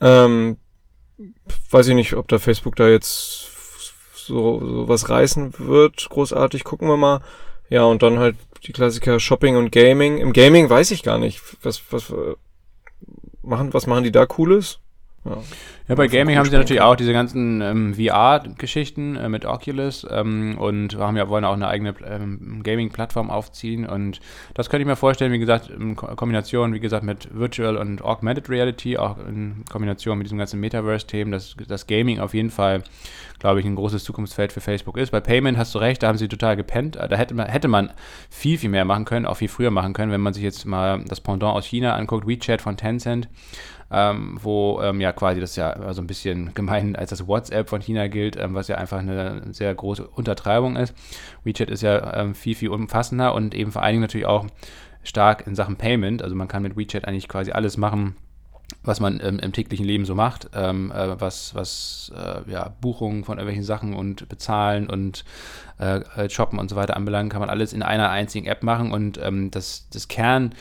Ähm, 0.00 0.56
weiß 1.70 1.88
ich 1.88 1.94
nicht, 1.94 2.14
ob 2.14 2.28
da 2.28 2.38
Facebook 2.38 2.76
da 2.76 2.88
jetzt 2.88 3.48
so, 4.14 4.60
so 4.60 4.88
was 4.88 5.08
reißen 5.08 5.54
wird, 5.58 6.08
großartig, 6.08 6.64
gucken 6.64 6.88
wir 6.88 6.96
mal. 6.96 7.20
Ja, 7.68 7.84
und 7.84 8.02
dann 8.02 8.18
halt 8.18 8.36
die 8.64 8.72
Klassiker 8.72 9.18
Shopping 9.18 9.56
und 9.56 9.72
Gaming. 9.72 10.18
Im 10.18 10.32
Gaming 10.32 10.68
weiß 10.68 10.90
ich 10.90 11.02
gar 11.02 11.18
nicht, 11.18 11.40
was, 11.62 11.82
was 11.90 12.10
äh, 12.10 12.36
machen, 13.42 13.72
was 13.72 13.86
machen 13.86 14.04
die 14.04 14.12
da 14.12 14.26
Cooles? 14.26 14.78
Ja, 15.24 15.38
ja 15.88 15.94
bei 15.94 16.08
Gaming 16.08 16.36
haben 16.36 16.48
sie 16.48 16.56
natürlich 16.56 16.82
auch 16.82 16.96
diese 16.96 17.12
ganzen 17.12 17.60
ähm, 17.60 17.94
VR-Geschichten 17.94 19.14
äh, 19.16 19.28
mit 19.28 19.44
Oculus 19.44 20.04
ähm, 20.10 20.58
und 20.58 20.96
haben 20.96 21.16
ja, 21.16 21.28
wollen 21.28 21.44
auch 21.44 21.52
eine 21.52 21.68
eigene 21.68 21.94
ähm, 22.04 22.62
Gaming-Plattform 22.64 23.30
aufziehen 23.30 23.86
und 23.86 24.20
das 24.54 24.68
könnte 24.68 24.82
ich 24.82 24.88
mir 24.88 24.96
vorstellen, 24.96 25.32
wie 25.32 25.38
gesagt, 25.38 25.70
in 25.70 25.94
Kombination, 25.94 26.74
wie 26.74 26.80
gesagt, 26.80 27.04
mit 27.04 27.28
Virtual 27.32 27.76
und 27.76 28.02
Augmented 28.02 28.50
Reality, 28.50 28.98
auch 28.98 29.16
in 29.18 29.64
Kombination 29.70 30.18
mit 30.18 30.26
diesem 30.26 30.38
ganzen 30.38 30.58
Metaverse-Themen, 30.58 31.30
dass 31.30 31.54
das 31.68 31.86
Gaming 31.86 32.18
auf 32.18 32.34
jeden 32.34 32.50
Fall, 32.50 32.82
glaube 33.38 33.60
ich, 33.60 33.66
ein 33.66 33.76
großes 33.76 34.02
Zukunftsfeld 34.02 34.52
für 34.52 34.60
Facebook 34.60 34.96
ist. 34.96 35.10
Bei 35.12 35.20
Payment 35.20 35.56
hast 35.56 35.74
du 35.74 35.78
recht, 35.78 36.02
da 36.02 36.08
haben 36.08 36.18
sie 36.18 36.28
total 36.28 36.56
gepennt. 36.56 36.96
Da 36.96 37.16
hätte 37.16 37.34
man, 37.34 37.46
hätte 37.46 37.68
man 37.68 37.92
viel, 38.28 38.58
viel 38.58 38.70
mehr 38.70 38.84
machen 38.84 39.04
können, 39.04 39.26
auch 39.26 39.36
viel 39.36 39.48
früher 39.48 39.70
machen 39.70 39.92
können, 39.92 40.10
wenn 40.10 40.20
man 40.20 40.34
sich 40.34 40.42
jetzt 40.42 40.64
mal 40.64 41.04
das 41.06 41.20
Pendant 41.20 41.54
aus 41.54 41.66
China 41.66 41.94
anguckt, 41.94 42.26
WeChat 42.26 42.60
von 42.60 42.76
Tencent 42.76 43.28
ähm, 43.92 44.38
wo 44.40 44.80
ähm, 44.82 45.00
ja 45.00 45.12
quasi 45.12 45.40
das 45.40 45.54
ja 45.56 45.92
so 45.92 46.00
ein 46.00 46.06
bisschen 46.06 46.54
gemein 46.54 46.96
als 46.96 47.10
das 47.10 47.26
WhatsApp 47.26 47.68
von 47.68 47.82
China 47.82 48.08
gilt, 48.08 48.36
ähm, 48.36 48.54
was 48.54 48.68
ja 48.68 48.76
einfach 48.76 48.98
eine 48.98 49.52
sehr 49.52 49.74
große 49.74 50.06
Untertreibung 50.06 50.76
ist. 50.76 50.94
WeChat 51.44 51.70
ist 51.70 51.82
ja 51.82 52.14
ähm, 52.14 52.34
viel, 52.34 52.54
viel 52.54 52.70
umfassender 52.70 53.34
und 53.34 53.54
eben 53.54 53.70
vor 53.70 53.82
allen 53.82 53.92
Dingen 53.92 54.02
natürlich 54.02 54.26
auch 54.26 54.46
stark 55.04 55.46
in 55.46 55.54
Sachen 55.54 55.76
Payment. 55.76 56.22
Also 56.22 56.34
man 56.34 56.48
kann 56.48 56.62
mit 56.62 56.76
WeChat 56.76 57.06
eigentlich 57.06 57.28
quasi 57.28 57.52
alles 57.52 57.76
machen, 57.76 58.16
was 58.82 59.00
man 59.00 59.20
ähm, 59.22 59.38
im 59.40 59.52
täglichen 59.52 59.84
Leben 59.84 60.06
so 60.06 60.14
macht, 60.14 60.48
ähm, 60.54 60.90
äh, 60.90 61.20
was, 61.20 61.54
was 61.54 62.12
äh, 62.16 62.50
ja, 62.50 62.74
Buchungen 62.80 63.24
von 63.24 63.36
irgendwelchen 63.36 63.64
Sachen 63.64 63.94
und 63.94 64.26
Bezahlen 64.30 64.88
und 64.88 65.26
äh, 65.78 66.00
äh 66.16 66.30
Shoppen 66.30 66.58
und 66.58 66.70
so 66.70 66.76
weiter 66.76 66.96
anbelangt, 66.96 67.30
kann 67.30 67.40
man 67.40 67.50
alles 67.50 67.74
in 67.74 67.82
einer 67.82 68.08
einzigen 68.08 68.46
App 68.46 68.62
machen 68.62 68.90
und 68.90 69.20
ähm, 69.22 69.50
das, 69.50 69.88
das 69.90 70.08
Kern 70.08 70.54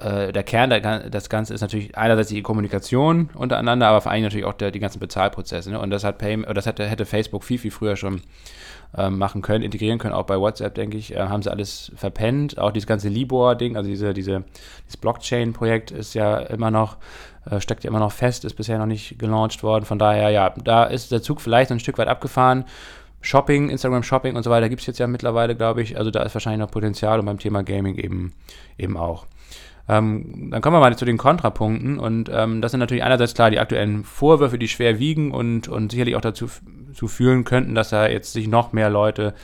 äh, 0.00 0.32
der 0.32 0.42
Kern 0.42 0.70
der, 0.70 1.10
das 1.10 1.28
Ganze 1.28 1.54
ist 1.54 1.60
natürlich 1.60 1.96
einerseits 1.96 2.28
die 2.28 2.42
Kommunikation 2.42 3.30
untereinander, 3.34 3.88
aber 3.88 4.00
vor 4.00 4.12
allem 4.12 4.22
natürlich 4.22 4.46
auch 4.46 4.54
der, 4.54 4.70
die 4.70 4.80
ganzen 4.80 5.00
Bezahlprozesse. 5.00 5.70
Ne? 5.70 5.78
Und 5.78 5.90
das 5.90 6.04
hat 6.04 6.18
Pay, 6.18 6.42
das 6.54 6.66
hätte, 6.66 6.86
hätte 6.86 7.06
Facebook 7.06 7.44
viel, 7.44 7.58
viel 7.58 7.70
früher 7.70 7.96
schon 7.96 8.22
äh, 8.96 9.10
machen 9.10 9.42
können, 9.42 9.62
integrieren 9.62 9.98
können. 9.98 10.14
Auch 10.14 10.24
bei 10.24 10.38
WhatsApp, 10.38 10.74
denke 10.74 10.96
ich, 10.96 11.14
äh, 11.14 11.18
haben 11.18 11.42
sie 11.42 11.50
alles 11.50 11.92
verpennt. 11.94 12.58
Auch 12.58 12.70
dieses 12.70 12.86
ganze 12.86 13.08
Libor-Ding, 13.08 13.76
also 13.76 13.88
diese, 13.88 14.14
diese, 14.14 14.44
dieses 14.86 14.96
Blockchain-Projekt 14.96 15.90
ist 15.90 16.14
ja 16.14 16.38
immer 16.38 16.70
noch, 16.70 16.96
äh, 17.50 17.60
steckt 17.60 17.84
ja 17.84 17.90
immer 17.90 18.00
noch 18.00 18.12
fest, 18.12 18.44
ist 18.44 18.54
bisher 18.54 18.78
noch 18.78 18.86
nicht 18.86 19.18
gelauncht 19.18 19.62
worden. 19.62 19.84
Von 19.84 19.98
daher, 19.98 20.30
ja, 20.30 20.54
da 20.64 20.84
ist 20.84 21.12
der 21.12 21.22
Zug 21.22 21.40
vielleicht 21.40 21.70
ein 21.70 21.80
Stück 21.80 21.98
weit 21.98 22.08
abgefahren. 22.08 22.64
Shopping, 23.22 23.68
Instagram 23.68 24.02
Shopping 24.02 24.34
und 24.34 24.42
so 24.42 24.50
weiter 24.50 24.70
gibt 24.70 24.80
es 24.80 24.86
jetzt 24.86 24.98
ja 24.98 25.06
mittlerweile, 25.06 25.54
glaube 25.54 25.82
ich. 25.82 25.98
Also 25.98 26.10
da 26.10 26.22
ist 26.22 26.34
wahrscheinlich 26.34 26.60
noch 26.60 26.70
Potenzial 26.70 27.20
und 27.20 27.26
beim 27.26 27.38
Thema 27.38 27.62
Gaming 27.62 27.96
eben, 27.96 28.32
eben 28.78 28.96
auch. 28.96 29.26
Ähm, 29.90 30.50
dann 30.52 30.62
kommen 30.62 30.76
wir 30.76 30.80
mal 30.80 30.96
zu 30.96 31.04
den 31.04 31.18
Kontrapunkten 31.18 31.98
und 31.98 32.30
ähm, 32.32 32.62
das 32.62 32.70
sind 32.70 32.78
natürlich 32.78 33.02
einerseits 33.02 33.34
klar 33.34 33.50
die 33.50 33.58
aktuellen 33.58 34.04
Vorwürfe, 34.04 34.56
die 34.56 34.68
schwer 34.68 35.00
wiegen 35.00 35.32
und, 35.32 35.66
und 35.66 35.90
sicherlich 35.90 36.14
auch 36.14 36.20
dazu 36.20 36.46
zu 36.92 37.08
führen 37.08 37.42
könnten, 37.42 37.74
dass 37.74 37.90
da 37.90 38.06
jetzt 38.06 38.32
sich 38.32 38.46
noch 38.46 38.72
mehr 38.72 38.88
Leute 38.88 39.34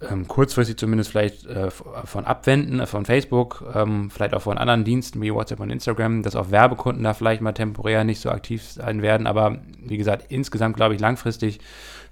ähm, 0.00 0.26
kurzfristig 0.28 0.78
zumindest 0.78 1.10
vielleicht 1.10 1.44
äh, 1.44 1.70
von 1.70 2.24
abwenden, 2.24 2.80
äh, 2.80 2.86
von 2.86 3.04
Facebook, 3.04 3.64
ähm, 3.74 4.10
vielleicht 4.10 4.32
auch 4.32 4.40
von 4.40 4.56
anderen 4.56 4.82
Diensten 4.82 5.20
wie 5.20 5.32
WhatsApp 5.32 5.60
und 5.60 5.68
Instagram, 5.68 6.22
dass 6.22 6.36
auch 6.36 6.50
Werbekunden 6.50 7.04
da 7.04 7.12
vielleicht 7.12 7.42
mal 7.42 7.52
temporär 7.52 8.04
nicht 8.04 8.20
so 8.20 8.30
aktiv 8.30 8.62
sein 8.62 9.02
werden. 9.02 9.26
Aber 9.26 9.58
wie 9.78 9.98
gesagt, 9.98 10.26
insgesamt 10.30 10.76
glaube 10.76 10.94
ich, 10.94 11.00
langfristig 11.02 11.60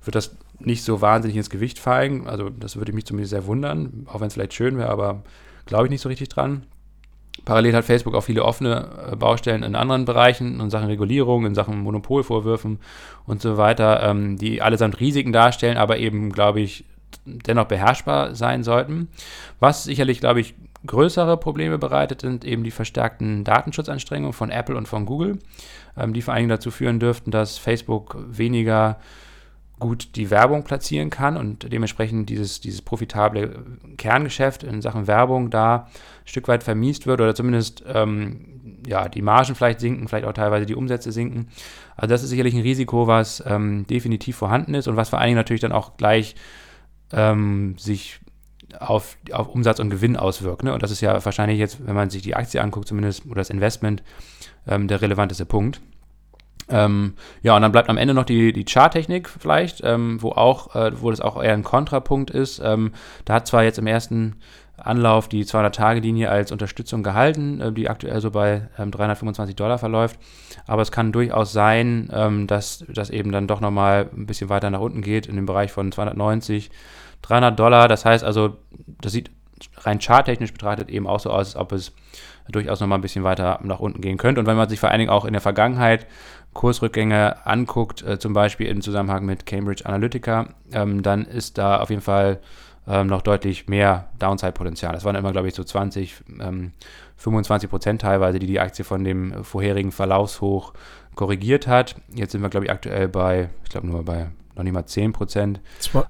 wird 0.04 0.16
das 0.16 0.36
nicht 0.58 0.84
so 0.84 1.00
wahnsinnig 1.00 1.38
ins 1.38 1.48
Gewicht 1.48 1.78
fallen. 1.78 2.26
Also 2.26 2.50
das 2.50 2.76
würde 2.76 2.92
mich 2.92 3.06
zumindest 3.06 3.30
sehr 3.30 3.46
wundern, 3.46 4.06
auch 4.06 4.20
wenn 4.20 4.28
es 4.28 4.34
vielleicht 4.34 4.52
schön 4.52 4.76
wäre, 4.76 4.90
aber 4.90 5.22
glaube 5.64 5.86
ich 5.86 5.90
nicht 5.90 6.02
so 6.02 6.10
richtig 6.10 6.28
dran. 6.28 6.66
Parallel 7.44 7.74
hat 7.74 7.84
Facebook 7.84 8.14
auch 8.14 8.22
viele 8.22 8.44
offene 8.44 8.88
äh, 9.12 9.16
Baustellen 9.16 9.62
in 9.62 9.74
anderen 9.74 10.04
Bereichen, 10.04 10.60
in 10.60 10.70
Sachen 10.70 10.86
Regulierung, 10.86 11.44
in 11.46 11.54
Sachen 11.54 11.80
Monopolvorwürfen 11.80 12.78
und 13.26 13.42
so 13.42 13.56
weiter, 13.56 14.02
ähm, 14.02 14.36
die 14.38 14.62
allesamt 14.62 15.00
Risiken 15.00 15.32
darstellen, 15.32 15.76
aber 15.76 15.98
eben, 15.98 16.30
glaube 16.30 16.60
ich, 16.60 16.84
dennoch 17.24 17.66
beherrschbar 17.66 18.34
sein 18.34 18.62
sollten. 18.62 19.08
Was 19.60 19.84
sicherlich, 19.84 20.20
glaube 20.20 20.40
ich, 20.40 20.54
größere 20.86 21.36
Probleme 21.36 21.78
bereitet, 21.78 22.22
sind 22.22 22.44
eben 22.44 22.64
die 22.64 22.70
verstärkten 22.70 23.44
Datenschutzanstrengungen 23.44 24.32
von 24.32 24.50
Apple 24.50 24.76
und 24.76 24.88
von 24.88 25.06
Google, 25.06 25.38
ähm, 25.96 26.12
die 26.12 26.22
vor 26.22 26.34
allen 26.34 26.42
Dingen 26.42 26.50
dazu 26.50 26.70
führen 26.70 27.00
dürften, 27.00 27.30
dass 27.30 27.58
Facebook 27.58 28.16
weniger 28.28 28.98
gut 29.82 30.16
die 30.16 30.30
Werbung 30.30 30.64
platzieren 30.64 31.10
kann 31.10 31.36
und 31.36 31.70
dementsprechend 31.72 32.30
dieses, 32.30 32.60
dieses 32.60 32.80
profitable 32.80 33.64
Kerngeschäft 33.98 34.62
in 34.62 34.80
Sachen 34.80 35.06
Werbung 35.06 35.50
da 35.50 35.76
ein 35.76 35.88
Stück 36.24 36.48
weit 36.48 36.62
vermiest 36.62 37.06
wird 37.06 37.20
oder 37.20 37.34
zumindest 37.34 37.84
ähm, 37.86 38.80
ja, 38.86 39.08
die 39.08 39.22
Margen 39.22 39.54
vielleicht 39.54 39.80
sinken, 39.80 40.08
vielleicht 40.08 40.26
auch 40.26 40.32
teilweise 40.32 40.66
die 40.66 40.74
Umsätze 40.74 41.12
sinken. 41.12 41.48
Also 41.96 42.12
das 42.12 42.22
ist 42.22 42.30
sicherlich 42.30 42.54
ein 42.54 42.62
Risiko, 42.62 43.06
was 43.06 43.42
ähm, 43.46 43.86
definitiv 43.86 44.36
vorhanden 44.36 44.74
ist 44.74 44.88
und 44.88 44.96
was 44.96 45.10
vor 45.10 45.18
allen 45.18 45.28
Dingen 45.28 45.36
natürlich 45.36 45.60
dann 45.60 45.72
auch 45.72 45.96
gleich 45.96 46.34
ähm, 47.12 47.76
sich 47.78 48.20
auf, 48.78 49.16
auf 49.32 49.48
Umsatz 49.48 49.80
und 49.80 49.90
Gewinn 49.90 50.16
auswirkt. 50.16 50.62
Ne? 50.62 50.72
Und 50.72 50.82
das 50.82 50.90
ist 50.90 51.00
ja 51.00 51.24
wahrscheinlich 51.24 51.58
jetzt, 51.58 51.86
wenn 51.86 51.94
man 51.94 52.10
sich 52.10 52.22
die 52.22 52.34
Aktie 52.34 52.62
anguckt, 52.62 52.88
zumindest 52.88 53.26
oder 53.26 53.36
das 53.36 53.50
Investment, 53.50 54.02
ähm, 54.66 54.88
der 54.88 55.02
relevanteste 55.02 55.44
Punkt. 55.44 55.80
Ähm, 56.72 57.14
ja, 57.42 57.54
und 57.54 57.62
dann 57.62 57.72
bleibt 57.72 57.90
am 57.90 57.98
Ende 57.98 58.14
noch 58.14 58.24
die, 58.24 58.52
die 58.52 58.64
Charttechnik 58.64 59.28
vielleicht, 59.28 59.82
ähm, 59.84 60.20
wo 60.22 60.30
auch, 60.30 60.74
äh, 60.74 60.90
wo 61.00 61.10
das 61.10 61.20
auch 61.20 61.42
eher 61.42 61.52
ein 61.52 61.62
Kontrapunkt 61.62 62.30
ist. 62.30 62.60
Ähm, 62.64 62.92
da 63.24 63.34
hat 63.34 63.46
zwar 63.46 63.62
jetzt 63.62 63.78
im 63.78 63.86
ersten 63.86 64.36
Anlauf 64.78 65.28
die 65.28 65.44
200-Tage-Linie 65.44 66.30
als 66.30 66.50
Unterstützung 66.50 67.02
gehalten, 67.02 67.60
äh, 67.60 67.72
die 67.72 67.88
aktuell 67.88 68.20
so 68.20 68.30
bei 68.30 68.68
325 68.78 69.52
ähm, 69.52 69.56
Dollar 69.56 69.78
verläuft, 69.78 70.18
aber 70.66 70.82
es 70.82 70.90
kann 70.90 71.12
durchaus 71.12 71.52
sein, 71.52 72.10
ähm, 72.12 72.46
dass 72.46 72.84
das 72.88 73.10
eben 73.10 73.32
dann 73.32 73.46
doch 73.46 73.60
nochmal 73.60 74.08
ein 74.16 74.26
bisschen 74.26 74.48
weiter 74.48 74.70
nach 74.70 74.80
unten 74.80 75.02
geht 75.02 75.26
in 75.26 75.36
den 75.36 75.46
Bereich 75.46 75.70
von 75.72 75.92
290, 75.92 76.70
300 77.22 77.58
Dollar. 77.58 77.88
Das 77.88 78.04
heißt 78.04 78.24
also, 78.24 78.56
das 79.00 79.12
sieht 79.12 79.30
rein 79.78 80.00
charttechnisch 80.00 80.52
betrachtet 80.52 80.88
eben 80.88 81.06
auch 81.06 81.20
so 81.20 81.30
aus, 81.30 81.54
als 81.54 81.56
ob 81.56 81.72
es 81.72 81.92
durchaus 82.48 82.80
nochmal 82.80 82.98
ein 82.98 83.02
bisschen 83.02 83.24
weiter 83.24 83.60
nach 83.62 83.78
unten 83.78 84.00
gehen 84.00 84.18
könnte. 84.18 84.40
Und 84.40 84.46
wenn 84.46 84.56
man 84.56 84.68
sich 84.68 84.80
vor 84.80 84.90
allen 84.90 84.98
Dingen 84.98 85.10
auch 85.10 85.24
in 85.24 85.32
der 85.32 85.40
Vergangenheit 85.40 86.06
Kursrückgänge 86.54 87.46
anguckt, 87.46 88.02
äh, 88.02 88.18
zum 88.18 88.32
Beispiel 88.32 88.66
im 88.66 88.82
Zusammenhang 88.82 89.24
mit 89.24 89.46
Cambridge 89.46 89.86
Analytica, 89.86 90.48
ähm, 90.72 91.02
dann 91.02 91.24
ist 91.24 91.58
da 91.58 91.80
auf 91.80 91.90
jeden 91.90 92.02
Fall 92.02 92.40
ähm, 92.86 93.06
noch 93.06 93.22
deutlich 93.22 93.68
mehr 93.68 94.08
Downside-Potenzial. 94.18 94.92
Das 94.92 95.04
waren 95.04 95.14
immer, 95.14 95.32
glaube 95.32 95.48
ich, 95.48 95.54
so 95.54 95.64
20, 95.64 96.14
ähm, 96.40 96.72
25 97.16 97.70
Prozent 97.70 98.00
teilweise, 98.02 98.38
die 98.38 98.46
die 98.46 98.60
Aktie 98.60 98.84
von 98.84 99.04
dem 99.04 99.44
vorherigen 99.44 99.92
Verlaufshoch 99.92 100.72
korrigiert 101.14 101.66
hat. 101.66 101.96
Jetzt 102.14 102.32
sind 102.32 102.42
wir, 102.42 102.48
glaube 102.48 102.66
ich, 102.66 102.72
aktuell 102.72 103.08
bei, 103.08 103.50
ich 103.64 103.70
glaube 103.70 103.86
nur 103.86 104.04
bei 104.04 104.28
noch 104.54 104.64
nicht 104.64 104.72
mal 104.72 104.84
10 104.84 105.12
Prozent. 105.12 105.60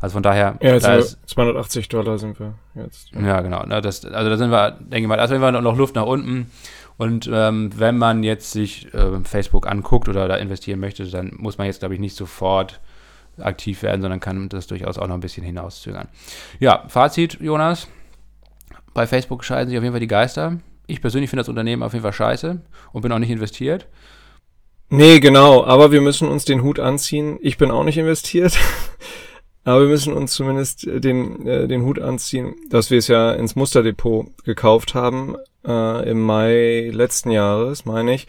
Also 0.00 0.14
von 0.14 0.22
daher. 0.22 0.56
Ja, 0.60 0.72
also 0.72 0.86
da 0.86 0.94
ist, 0.96 1.18
280 1.26 1.88
Dollar 1.88 2.18
sind 2.18 2.40
wir 2.40 2.54
jetzt. 2.74 3.12
Ja, 3.12 3.40
genau. 3.40 3.64
Das, 3.80 4.04
also 4.04 4.30
da 4.30 4.36
sind 4.36 4.50
wir, 4.50 4.72
denke 4.72 5.02
ich 5.02 5.06
mal, 5.06 5.20
also 5.20 5.34
wenn 5.34 5.40
wir 5.40 5.52
noch 5.52 5.76
Luft 5.76 5.94
nach 5.94 6.06
unten. 6.06 6.50
Und 6.96 7.28
ähm, 7.32 7.70
wenn 7.76 7.98
man 7.98 8.22
jetzt 8.22 8.52
sich 8.52 8.92
äh, 8.94 9.20
Facebook 9.24 9.66
anguckt 9.66 10.08
oder 10.08 10.28
da 10.28 10.36
investieren 10.36 10.80
möchte, 10.80 11.04
dann 11.04 11.32
muss 11.36 11.58
man 11.58 11.66
jetzt, 11.66 11.80
glaube 11.80 11.94
ich, 11.94 12.00
nicht 12.00 12.16
sofort 12.16 12.80
aktiv 13.38 13.82
werden, 13.82 14.02
sondern 14.02 14.20
kann 14.20 14.48
das 14.48 14.66
durchaus 14.66 14.98
auch 14.98 15.06
noch 15.06 15.14
ein 15.14 15.20
bisschen 15.20 15.44
hinauszögern. 15.44 16.08
Ja, 16.60 16.84
Fazit, 16.88 17.38
Jonas. 17.40 17.88
Bei 18.94 19.06
Facebook 19.06 19.42
scheiden 19.42 19.68
sich 19.68 19.78
auf 19.78 19.82
jeden 19.82 19.94
Fall 19.94 20.00
die 20.00 20.06
Geister. 20.06 20.58
Ich 20.86 21.00
persönlich 21.00 21.30
finde 21.30 21.40
das 21.40 21.48
Unternehmen 21.48 21.82
auf 21.82 21.94
jeden 21.94 22.02
Fall 22.02 22.12
scheiße 22.12 22.60
und 22.92 23.02
bin 23.02 23.12
auch 23.12 23.18
nicht 23.18 23.30
investiert. 23.30 23.88
Nee, 24.90 25.20
genau, 25.20 25.64
aber 25.64 25.90
wir 25.90 26.02
müssen 26.02 26.28
uns 26.28 26.44
den 26.44 26.62
Hut 26.62 26.78
anziehen. 26.78 27.38
Ich 27.40 27.56
bin 27.56 27.70
auch 27.70 27.84
nicht 27.84 27.96
investiert. 27.96 28.58
aber 29.64 29.80
wir 29.80 29.88
müssen 29.88 30.12
uns 30.12 30.34
zumindest 30.34 30.86
äh, 30.86 31.00
den, 31.00 31.46
äh, 31.46 31.66
den 31.66 31.82
Hut 31.82 31.98
anziehen, 31.98 32.54
dass 32.68 32.90
wir 32.90 32.98
es 32.98 33.08
ja 33.08 33.32
ins 33.32 33.56
Musterdepot 33.56 34.44
gekauft 34.44 34.94
haben, 34.94 35.36
äh, 35.66 36.10
im 36.10 36.20
Mai 36.22 36.90
letzten 36.92 37.30
Jahres, 37.30 37.84
meine 37.84 38.14
ich, 38.14 38.26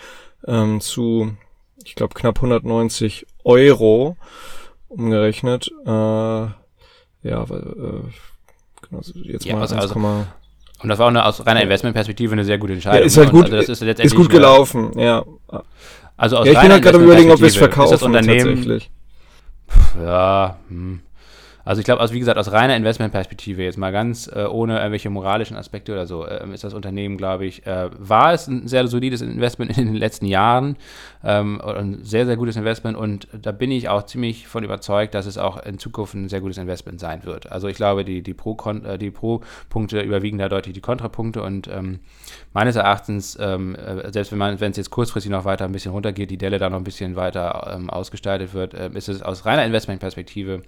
ähm, 0.47 0.81
zu, 0.81 1.33
ich 1.83 1.95
glaube, 1.95 2.13
knapp 2.13 2.37
190 2.37 3.25
Euro 3.43 4.17
umgerechnet. 4.89 5.71
Äh, 5.85 5.89
ja, 5.89 6.53
äh, 7.23 7.45
genau, 8.81 9.01
jetzt 9.23 9.45
ja, 9.45 9.55
mal 9.55 9.61
also, 9.61 9.75
also, 9.75 10.25
und 10.83 10.89
das 10.89 10.99
war 10.99 11.05
auch 11.05 11.09
eine, 11.09 11.25
aus 11.25 11.45
reiner 11.45 11.61
Investmentperspektive 11.61 12.33
eine 12.33 12.43
sehr 12.43 12.57
gute 12.57 12.73
Entscheidung. 12.73 12.99
Ja, 12.99 13.05
ist 13.05 13.17
halt 13.17 13.31
ne? 13.31 13.41
gut, 13.41 13.53
also 13.53 13.71
ist, 13.71 13.81
ist, 13.81 14.15
gut 14.15 14.29
gelaufen, 14.29 14.91
ja. 14.99 15.23
Also 16.17 16.37
aus 16.37 16.45
ja, 16.45 16.53
ich 16.53 16.59
bin 16.59 16.71
halt 16.71 16.83
gerade 16.83 16.97
überlegen, 16.99 17.31
ob 17.31 17.39
wir 17.39 17.47
es 17.47 17.55
verkaufen 17.55 17.91
das 17.91 18.03
Unternehmen, 18.03 18.55
tatsächlich. 18.55 18.91
Ja, 20.03 20.57
hm. 20.67 21.01
Also 21.65 21.79
ich 21.79 21.85
glaube, 21.85 22.01
also 22.01 22.13
wie 22.13 22.19
gesagt, 22.19 22.37
aus 22.37 22.51
reiner 22.51 22.75
Investmentperspektive 22.75 23.63
jetzt 23.63 23.77
mal 23.77 23.91
ganz 23.91 24.27
äh, 24.27 24.43
ohne 24.43 24.77
irgendwelche 24.77 25.09
moralischen 25.09 25.55
Aspekte 25.55 25.93
oder 25.93 26.05
so, 26.05 26.25
äh, 26.25 26.45
ist 26.53 26.63
das 26.63 26.73
Unternehmen, 26.73 27.17
glaube 27.17 27.45
ich, 27.45 27.65
äh, 27.65 27.89
war 27.97 28.33
es 28.33 28.47
ein 28.47 28.67
sehr 28.67 28.85
solides 28.87 29.21
Investment 29.21 29.77
in 29.77 29.85
den 29.85 29.95
letzten 29.95 30.25
Jahren, 30.25 30.75
ähm, 31.23 31.61
ein 31.61 32.03
sehr, 32.03 32.25
sehr 32.25 32.35
gutes 32.35 32.57
Investment 32.57 32.97
und 32.97 33.27
da 33.31 33.51
bin 33.51 33.71
ich 33.71 33.87
auch 33.87 34.03
ziemlich 34.03 34.47
von 34.47 34.63
überzeugt, 34.63 35.13
dass 35.13 35.25
es 35.25 35.37
auch 35.37 35.63
in 35.63 35.79
Zukunft 35.79 36.15
ein 36.15 36.27
sehr 36.27 36.41
gutes 36.41 36.57
Investment 36.57 36.99
sein 36.99 37.23
wird. 37.23 37.51
Also 37.51 37.67
ich 37.69 37.77
glaube, 37.77 38.03
die, 38.03 38.21
die 38.21 38.33
Pro-Punkte 38.33 39.11
Pro 39.19 40.03
überwiegen 40.03 40.37
da 40.37 40.49
deutlich 40.49 40.73
die 40.73 40.81
Kontrapunkte 40.81 41.43
und 41.43 41.67
ähm, 41.67 41.99
meines 42.53 42.75
Erachtens, 42.75 43.37
ähm, 43.39 43.75
äh, 43.75 44.11
selbst 44.11 44.31
wenn 44.31 44.39
man, 44.39 44.59
wenn 44.59 44.71
es 44.71 44.77
jetzt 44.77 44.89
kurzfristig 44.89 45.31
noch 45.31 45.45
weiter 45.45 45.65
ein 45.65 45.71
bisschen 45.71 45.93
runtergeht, 45.93 46.29
die 46.29 46.37
Delle 46.37 46.59
da 46.59 46.69
noch 46.69 46.77
ein 46.77 46.83
bisschen 46.83 47.15
weiter 47.15 47.73
ähm, 47.73 47.89
ausgestaltet 47.89 48.53
wird, 48.53 48.73
äh, 48.73 48.89
ist 48.93 49.07
es 49.07 49.21
aus 49.21 49.45
reiner 49.45 49.65
Investmentperspektive 49.65 50.63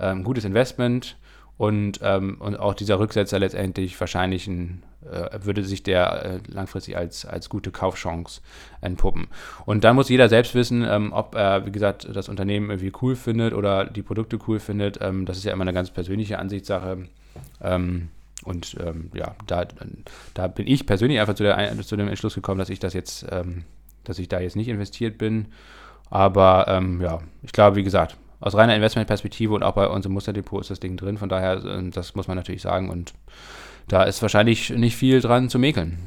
ähm, 0.00 0.24
gutes 0.24 0.44
Investment 0.44 1.16
und, 1.56 2.00
ähm, 2.02 2.36
und 2.40 2.58
auch 2.58 2.74
dieser 2.74 2.98
Rücksetzer 2.98 3.38
letztendlich 3.38 3.98
wahrscheinlich 4.00 4.48
ein, 4.48 4.82
äh, 5.10 5.38
würde 5.42 5.62
sich 5.62 5.84
der 5.84 6.24
äh, 6.24 6.38
langfristig 6.48 6.96
als, 6.96 7.24
als 7.24 7.48
gute 7.48 7.70
Kaufchance 7.70 8.40
entpuppen. 8.80 9.28
Und 9.64 9.84
dann 9.84 9.94
muss 9.94 10.08
jeder 10.08 10.28
selbst 10.28 10.54
wissen, 10.56 10.84
ähm, 10.84 11.12
ob 11.12 11.36
er, 11.36 11.64
wie 11.64 11.70
gesagt, 11.70 12.08
das 12.12 12.28
Unternehmen 12.28 12.70
irgendwie 12.70 12.92
cool 13.02 13.14
findet 13.14 13.54
oder 13.54 13.84
die 13.84 14.02
Produkte 14.02 14.38
cool 14.48 14.58
findet. 14.58 14.98
Ähm, 15.00 15.26
das 15.26 15.36
ist 15.36 15.44
ja 15.44 15.52
immer 15.52 15.62
eine 15.62 15.72
ganz 15.72 15.90
persönliche 15.90 16.40
Ansichtssache. 16.40 17.06
Ähm, 17.60 18.08
und 18.42 18.76
ähm, 18.84 19.10
ja, 19.14 19.36
da, 19.46 19.64
da 20.34 20.48
bin 20.48 20.66
ich 20.66 20.86
persönlich 20.86 21.20
einfach 21.20 21.34
zu, 21.34 21.44
der, 21.44 21.80
zu 21.82 21.96
dem 21.96 22.08
Entschluss 22.08 22.34
gekommen, 22.34 22.58
dass 22.58 22.68
ich 22.68 22.80
das 22.80 22.94
jetzt, 22.94 23.26
ähm, 23.30 23.64
dass 24.02 24.18
ich 24.18 24.28
da 24.28 24.40
jetzt 24.40 24.56
nicht 24.56 24.68
investiert 24.68 25.18
bin. 25.18 25.46
Aber 26.10 26.80
ja, 27.00 27.20
ich 27.42 27.50
glaube, 27.50 27.76
wie 27.76 27.82
gesagt, 27.82 28.16
aus 28.44 28.54
reiner 28.54 28.76
Investmentperspektive 28.76 29.54
und 29.54 29.62
auch 29.62 29.72
bei 29.72 29.88
unserem 29.88 30.12
Musterdepot 30.12 30.60
ist 30.60 30.70
das 30.70 30.78
Ding 30.78 30.98
drin. 30.98 31.16
Von 31.16 31.30
daher, 31.30 31.64
äh, 31.64 31.90
das 31.90 32.14
muss 32.14 32.28
man 32.28 32.36
natürlich 32.36 32.60
sagen. 32.60 32.90
Und 32.90 33.14
da 33.88 34.02
ist 34.02 34.20
wahrscheinlich 34.20 34.68
nicht 34.68 34.96
viel 34.96 35.22
dran 35.22 35.48
zu 35.48 35.58
mäkeln. 35.58 35.98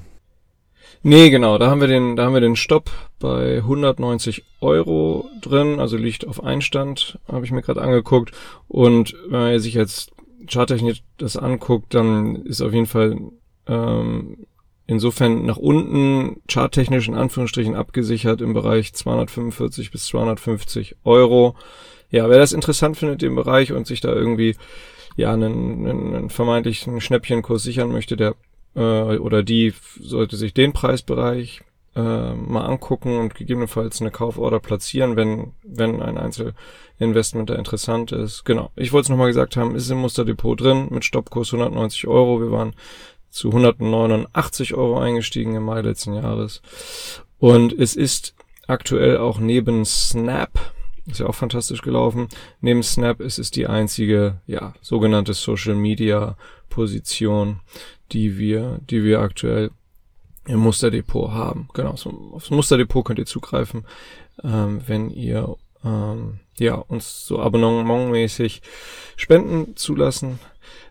Nee, 1.02 1.32
genau, 1.32 1.58
da 1.58 1.70
haben 1.70 1.82
wir 1.82 1.88
den, 1.88 2.16
da 2.16 2.26
haben 2.26 2.36
wir 2.36 2.42
den 2.42 2.56
Stopp 2.56 2.92
bei 3.20 3.58
190 3.58 4.44
Euro 4.62 5.30
drin, 5.42 5.80
also 5.80 5.98
liegt 5.98 6.28
auf 6.28 6.44
Einstand, 6.44 7.20
habe 7.28 7.44
ich 7.44 7.52
mir 7.52 7.64
gerade 7.64 7.82
angeguckt. 7.82 8.32
Und 8.68 9.16
wenn 9.30 9.40
man 9.40 9.60
sich 9.60 9.74
jetzt 9.74 10.12
charttechnisch 10.48 11.02
das 11.18 11.38
anguckt, 11.38 11.96
dann 11.96 12.36
ist 12.46 12.62
auf 12.62 12.72
jeden 12.72 12.86
Fall 12.86 13.18
ähm, 13.68 14.46
insofern 14.86 15.44
nach 15.44 15.58
unten 15.58 16.42
charttechnisch 16.48 17.08
in 17.08 17.16
Anführungsstrichen 17.16 17.76
abgesichert 17.76 18.42
im 18.42 18.54
Bereich 18.54 18.94
245 18.94 19.90
bis 19.90 20.06
250 20.06 20.98
Euro 21.04 21.56
ja, 22.10 22.30
wer 22.30 22.38
das 22.38 22.54
interessant 22.54 22.98
findet, 22.98 23.22
den 23.22 23.36
Bereich 23.36 23.74
und 23.74 23.88
sich 23.88 24.02
da 24.02 24.14
irgendwie 24.14 24.56
ja 25.16 25.34
einen, 25.34 25.88
einen, 25.88 26.16
einen 26.16 26.30
vermeintlichen 26.30 27.02
Schnäppchenkurs 27.02 27.64
sichern 27.64 27.92
möchte, 27.92 28.16
der 28.16 28.36
äh, 28.76 29.18
oder 29.18 29.44
die 29.44 29.74
sollte 30.00 30.38
sich 30.38 30.54
den 30.54 30.74
Preisbereich 30.74 31.62
äh, 31.96 32.34
mal 32.34 32.66
angucken 32.66 33.18
und 33.18 33.36
gegebenenfalls 33.36 34.00
eine 34.00 34.12
Kauforder 34.12 34.60
platzieren, 34.60 35.16
wenn 35.16 35.54
wenn 35.64 36.02
ein 36.02 36.18
Einzelinvestment 36.18 37.50
da 37.50 37.56
interessant 37.56 38.12
ist. 38.12 38.46
Genau. 38.46 38.72
Ich 38.76 38.94
wollte 38.94 39.06
es 39.06 39.10
nochmal 39.10 39.28
gesagt 39.28 39.58
haben, 39.58 39.76
ist 39.76 39.90
im 39.90 39.98
Musterdepot 39.98 40.62
drin 40.62 40.88
mit 40.92 41.04
Stoppkurs 41.04 41.54
190 41.54 42.08
Euro. 42.08 42.40
Wir 42.40 42.52
waren 42.52 42.74
zu 43.30 43.50
189 43.50 44.76
Euro 44.76 45.00
eingestiegen 45.00 45.56
im 45.56 45.64
Mai 45.64 45.82
letzten 45.82 46.14
Jahres. 46.14 46.62
Und 47.40 47.74
es 47.74 47.96
ist 47.96 48.36
aktuell 48.68 49.18
auch 49.18 49.40
neben 49.40 49.86
Snap 49.86 50.52
ist 51.08 51.20
ja 51.20 51.28
auch 51.28 51.36
fantastisch 51.36 51.82
gelaufen. 51.82 52.28
Neben 52.62 52.84
Snap 52.84 53.22
ist 53.22 53.40
es 53.40 53.52
die 53.52 53.68
einzige, 53.68 54.42
ja, 54.46 54.74
sogenannte 54.82 55.34
Social 55.34 55.76
Media 55.76 56.38
Position, 56.70 57.62
die 58.12 58.38
wir, 58.38 58.80
die 58.90 59.04
wir 59.04 59.20
aktuell 59.20 59.72
im 60.46 60.60
Musterdepot 60.60 61.32
haben. 61.32 61.70
Genau, 61.74 61.96
so, 61.96 62.32
aufs 62.34 62.50
Musterdepot 62.50 63.06
könnt 63.06 63.20
ihr 63.20 63.26
zugreifen, 63.26 63.86
ähm, 64.44 64.82
wenn 64.86 65.10
ihr 65.10 65.56
ähm, 65.84 66.40
ja 66.58 66.76
uns 66.76 67.26
so 67.26 67.40
abonnementmäßig 67.40 68.62
Spenden 69.16 69.76
zulassen, 69.76 70.40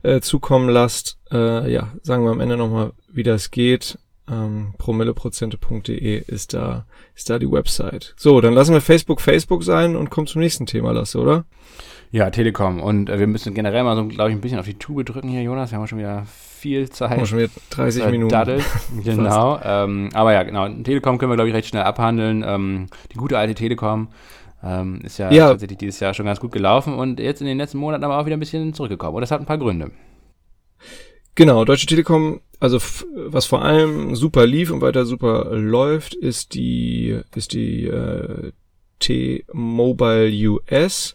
äh, 0.02 0.20
zukommen 0.20 0.68
lasst. 0.68 1.18
Äh, 1.30 1.72
ja, 1.72 1.92
sagen 2.02 2.24
wir 2.24 2.30
am 2.30 2.40
Ende 2.40 2.56
nochmal, 2.56 2.92
wie 3.08 3.22
das 3.22 3.50
geht 3.50 3.98
ähm, 4.30 4.74
promilleprozente.de 4.78 6.22
ist 6.26 6.54
da, 6.54 6.86
ist 7.14 7.30
da 7.30 7.38
die 7.38 7.50
Website. 7.50 8.14
So, 8.16 8.40
dann 8.40 8.54
lassen 8.54 8.72
wir 8.74 8.80
Facebook 8.80 9.20
Facebook 9.20 9.62
sein 9.62 9.96
und 9.96 10.10
kommen 10.10 10.26
zum 10.26 10.40
nächsten 10.40 10.66
Thema, 10.66 10.92
Lasse, 10.92 11.18
oder? 11.20 11.44
Ja, 12.10 12.30
Telekom. 12.30 12.80
Und 12.80 13.10
äh, 13.10 13.18
wir 13.18 13.26
müssen 13.26 13.52
generell 13.54 13.82
mal 13.84 13.96
so, 13.96 14.06
glaube 14.06 14.30
ich, 14.30 14.36
ein 14.36 14.40
bisschen 14.40 14.58
auf 14.58 14.64
die 14.64 14.78
Tube 14.78 15.04
drücken 15.04 15.28
hier, 15.28 15.42
Jonas. 15.42 15.70
Wir 15.72 15.78
haben 15.78 15.86
schon 15.86 15.98
wieder 15.98 16.24
viel 16.26 16.88
Zeit. 16.88 17.10
Haben 17.10 17.20
wir 17.20 17.26
schon 17.26 17.38
wieder 17.38 17.50
30 17.70 18.04
äh, 18.04 18.10
Minuten. 18.10 18.30
Daddelt. 18.32 18.64
Genau. 19.04 19.58
ähm, 19.62 20.10
aber 20.14 20.32
ja, 20.32 20.42
genau. 20.44 20.68
Telekom 20.68 21.18
können 21.18 21.32
wir, 21.32 21.36
glaube 21.36 21.48
ich, 21.48 21.54
recht 21.54 21.68
schnell 21.68 21.82
abhandeln. 21.82 22.44
Ähm, 22.46 22.86
die 23.12 23.16
gute 23.16 23.36
alte 23.38 23.54
Telekom 23.54 24.08
Ähm, 24.64 25.00
ist 25.04 25.18
ja, 25.18 25.30
Ja. 25.30 25.50
tatsächlich 25.50 25.78
dieses 25.78 26.00
Jahr 26.00 26.14
schon 26.14 26.26
ganz 26.26 26.40
gut 26.40 26.50
gelaufen 26.52 26.94
und 26.94 27.20
jetzt 27.20 27.40
in 27.40 27.46
den 27.46 27.58
letzten 27.58 27.78
Monaten 27.78 28.02
aber 28.04 28.18
auch 28.18 28.26
wieder 28.26 28.36
ein 28.36 28.40
bisschen 28.40 28.72
zurückgekommen. 28.72 29.14
Und 29.16 29.20
das 29.20 29.30
hat 29.30 29.40
ein 29.40 29.46
paar 29.46 29.58
Gründe. 29.58 29.90
Genau, 31.36 31.66
Deutsche 31.66 31.84
Telekom, 31.84 32.40
also 32.60 32.78
was 33.14 33.44
vor 33.44 33.60
allem 33.60 34.16
super 34.16 34.46
lief 34.46 34.70
und 34.70 34.80
weiter 34.80 35.04
super 35.04 35.54
läuft, 35.54 36.14
ist 36.14 36.54
die 36.54 37.20
ist 37.34 37.52
die 37.52 37.84
äh, 37.84 38.52
T-Mobile 39.00 40.48
US 40.48 41.14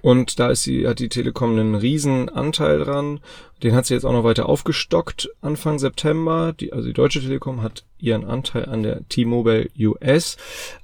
und 0.00 0.40
da 0.40 0.48
ist 0.48 0.62
sie 0.62 0.88
hat 0.88 1.00
die 1.00 1.10
Telekom 1.10 1.50
einen 1.50 1.74
riesen 1.74 2.30
Anteil 2.30 2.78
dran. 2.78 3.20
Den 3.62 3.74
hat 3.74 3.84
sie 3.84 3.92
jetzt 3.92 4.04
auch 4.04 4.12
noch 4.12 4.24
weiter 4.24 4.48
aufgestockt 4.48 5.28
Anfang 5.42 5.78
September. 5.78 6.54
Die, 6.58 6.72
also 6.72 6.86
die 6.86 6.94
Deutsche 6.94 7.20
Telekom 7.20 7.60
hat 7.60 7.84
ihren 7.98 8.24
Anteil 8.24 8.70
an 8.70 8.82
der 8.82 9.06
T-Mobile 9.10 9.68
US 9.80 10.38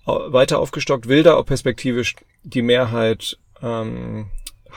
weiter 0.04 0.58
aufgestockt, 0.58 1.08
will 1.08 1.22
da 1.22 1.36
auch 1.36 1.46
perspektivisch 1.46 2.16
die 2.42 2.60
Mehrheit 2.60 3.38
ähm, 3.62 4.26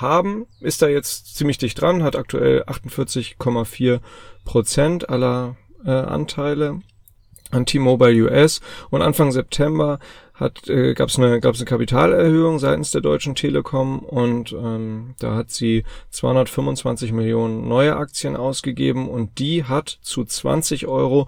haben, 0.01 0.47
ist 0.61 0.81
da 0.81 0.87
jetzt 0.87 1.35
ziemlich 1.35 1.57
dicht 1.57 1.81
dran, 1.81 2.03
hat 2.03 2.15
aktuell 2.15 2.63
48,4 2.63 3.99
Prozent 4.45 5.09
aller 5.09 5.55
äh, 5.85 5.91
Anteile 5.91 6.81
an 7.51 7.65
T-Mobile 7.65 8.25
US 8.25 8.61
und 8.89 9.01
Anfang 9.01 9.31
September 9.31 9.99
hat 10.33 10.67
äh, 10.67 10.93
gab 10.93 11.09
es 11.09 11.17
eine 11.17 11.39
gab's 11.39 11.59
eine 11.59 11.65
Kapitalerhöhung 11.65 12.59
seitens 12.59 12.91
der 12.91 13.01
Deutschen 13.01 13.35
Telekom 13.35 13.99
und 13.99 14.51
ähm, 14.51 15.15
da 15.19 15.35
hat 15.35 15.49
sie 15.51 15.83
225 16.11 17.11
Millionen 17.11 17.67
neue 17.67 17.95
Aktien 17.95 18.35
ausgegeben 18.35 19.09
und 19.09 19.39
die 19.39 19.63
hat 19.63 19.97
zu 20.01 20.25
20 20.25 20.87
Euro 20.87 21.27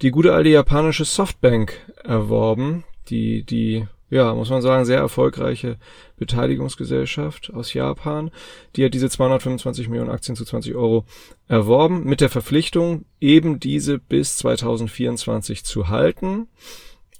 die 0.00 0.10
gute 0.10 0.32
alte 0.32 0.48
japanische 0.48 1.04
Softbank 1.04 1.78
erworben, 2.02 2.84
die 3.08 3.44
die 3.44 3.86
ja, 4.12 4.34
muss 4.34 4.50
man 4.50 4.60
sagen, 4.60 4.84
sehr 4.84 4.98
erfolgreiche 4.98 5.78
Beteiligungsgesellschaft 6.18 7.50
aus 7.54 7.72
Japan. 7.72 8.30
Die 8.76 8.84
hat 8.84 8.92
diese 8.92 9.08
225 9.08 9.88
Millionen 9.88 10.10
Aktien 10.10 10.36
zu 10.36 10.44
20 10.44 10.74
Euro 10.74 11.06
erworben, 11.48 12.04
mit 12.04 12.20
der 12.20 12.28
Verpflichtung, 12.28 13.06
eben 13.20 13.58
diese 13.58 13.98
bis 13.98 14.36
2024 14.36 15.64
zu 15.64 15.88
halten. 15.88 16.48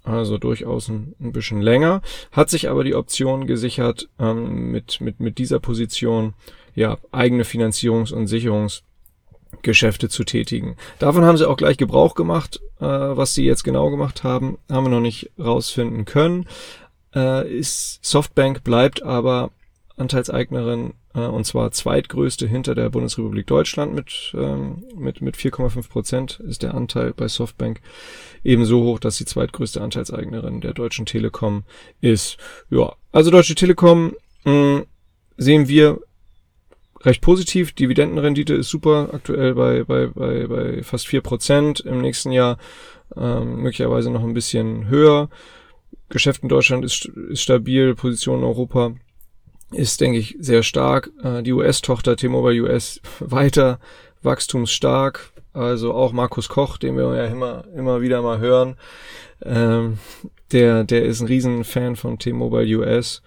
Also 0.04 0.36
durchaus 0.36 0.88
ein, 0.88 1.14
ein 1.18 1.32
bisschen 1.32 1.62
länger. 1.62 2.02
Hat 2.30 2.50
sich 2.50 2.68
aber 2.68 2.84
die 2.84 2.94
Option 2.94 3.46
gesichert, 3.46 4.10
ähm, 4.18 4.70
mit, 4.70 5.00
mit, 5.00 5.18
mit 5.18 5.38
dieser 5.38 5.60
Position 5.60 6.34
ja, 6.74 6.98
eigene 7.10 7.44
Finanzierungs- 7.44 8.12
und 8.12 8.26
Sicherungsgeschäfte 8.26 10.10
zu 10.10 10.24
tätigen. 10.24 10.76
Davon 10.98 11.24
haben 11.24 11.38
sie 11.38 11.48
auch 11.48 11.56
gleich 11.56 11.78
Gebrauch 11.78 12.14
gemacht. 12.14 12.60
Äh, 12.80 12.84
was 12.84 13.32
sie 13.32 13.46
jetzt 13.46 13.62
genau 13.62 13.90
gemacht 13.90 14.24
haben, 14.24 14.58
haben 14.70 14.84
wir 14.84 14.90
noch 14.90 15.00
nicht 15.00 15.30
rausfinden 15.38 16.04
können 16.04 16.46
äh, 17.14 17.48
ist 17.48 18.04
Softbank 18.04 18.64
bleibt 18.64 19.02
aber 19.02 19.50
Anteilseignerin 19.96 20.94
äh, 21.14 21.20
und 21.20 21.44
zwar 21.44 21.70
zweitgrößte 21.70 22.46
hinter 22.46 22.74
der 22.74 22.90
Bundesrepublik 22.90 23.46
Deutschland 23.46 23.94
mit 23.94 24.32
ähm, 24.34 24.84
mit 24.96 25.20
mit 25.20 25.36
4,5 25.36 25.88
Prozent 25.88 26.40
ist 26.40 26.62
der 26.62 26.74
Anteil 26.74 27.12
bei 27.12 27.28
Softbank 27.28 27.80
ebenso 28.42 28.82
hoch, 28.82 28.98
dass 28.98 29.16
sie 29.16 29.24
zweitgrößte 29.24 29.80
Anteilseignerin 29.80 30.60
der 30.60 30.72
Deutschen 30.72 31.06
Telekom 31.06 31.64
ist. 32.00 32.36
Ja, 32.70 32.94
also 33.12 33.30
Deutsche 33.30 33.54
Telekom 33.54 34.14
mh, 34.44 34.84
sehen 35.36 35.68
wir 35.68 36.00
recht 37.04 37.20
positiv. 37.20 37.72
Dividendenrendite 37.72 38.54
ist 38.54 38.68
super, 38.68 39.10
aktuell 39.12 39.54
bei, 39.54 39.84
bei, 39.84 40.06
bei, 40.06 40.46
bei 40.46 40.82
fast 40.82 41.06
4%, 41.06 41.86
im 41.86 42.00
nächsten 42.00 42.32
Jahr 42.32 42.58
ähm, 43.16 43.56
möglicherweise 43.56 44.10
noch 44.10 44.22
ein 44.22 44.34
bisschen 44.34 44.88
höher. 44.88 45.28
Geschäft 46.12 46.42
in 46.42 46.48
Deutschland 46.48 46.84
ist, 46.84 47.06
ist 47.06 47.40
stabil, 47.40 47.94
Position 47.94 48.40
in 48.40 48.44
Europa 48.44 48.92
ist, 49.72 50.00
denke 50.02 50.18
ich, 50.18 50.36
sehr 50.38 50.62
stark. 50.62 51.10
Äh, 51.24 51.42
die 51.42 51.52
US-Tochter 51.52 52.16
T-Mobile 52.16 52.62
US 52.62 53.00
weiter 53.20 53.80
wachstumsstark. 54.22 55.32
Also 55.54 55.92
auch 55.94 56.12
Markus 56.12 56.48
Koch, 56.48 56.76
den 56.78 56.96
wir 56.96 57.14
ja 57.16 57.24
immer, 57.24 57.64
immer 57.74 58.00
wieder 58.00 58.22
mal 58.22 58.38
hören, 58.38 58.76
ähm, 59.42 59.98
der, 60.52 60.84
der 60.84 61.04
ist 61.04 61.20
ein 61.20 61.26
Riesenfan 61.26 61.96
von 61.96 62.18
T-Mobile 62.18 62.78
US. 62.78 63.22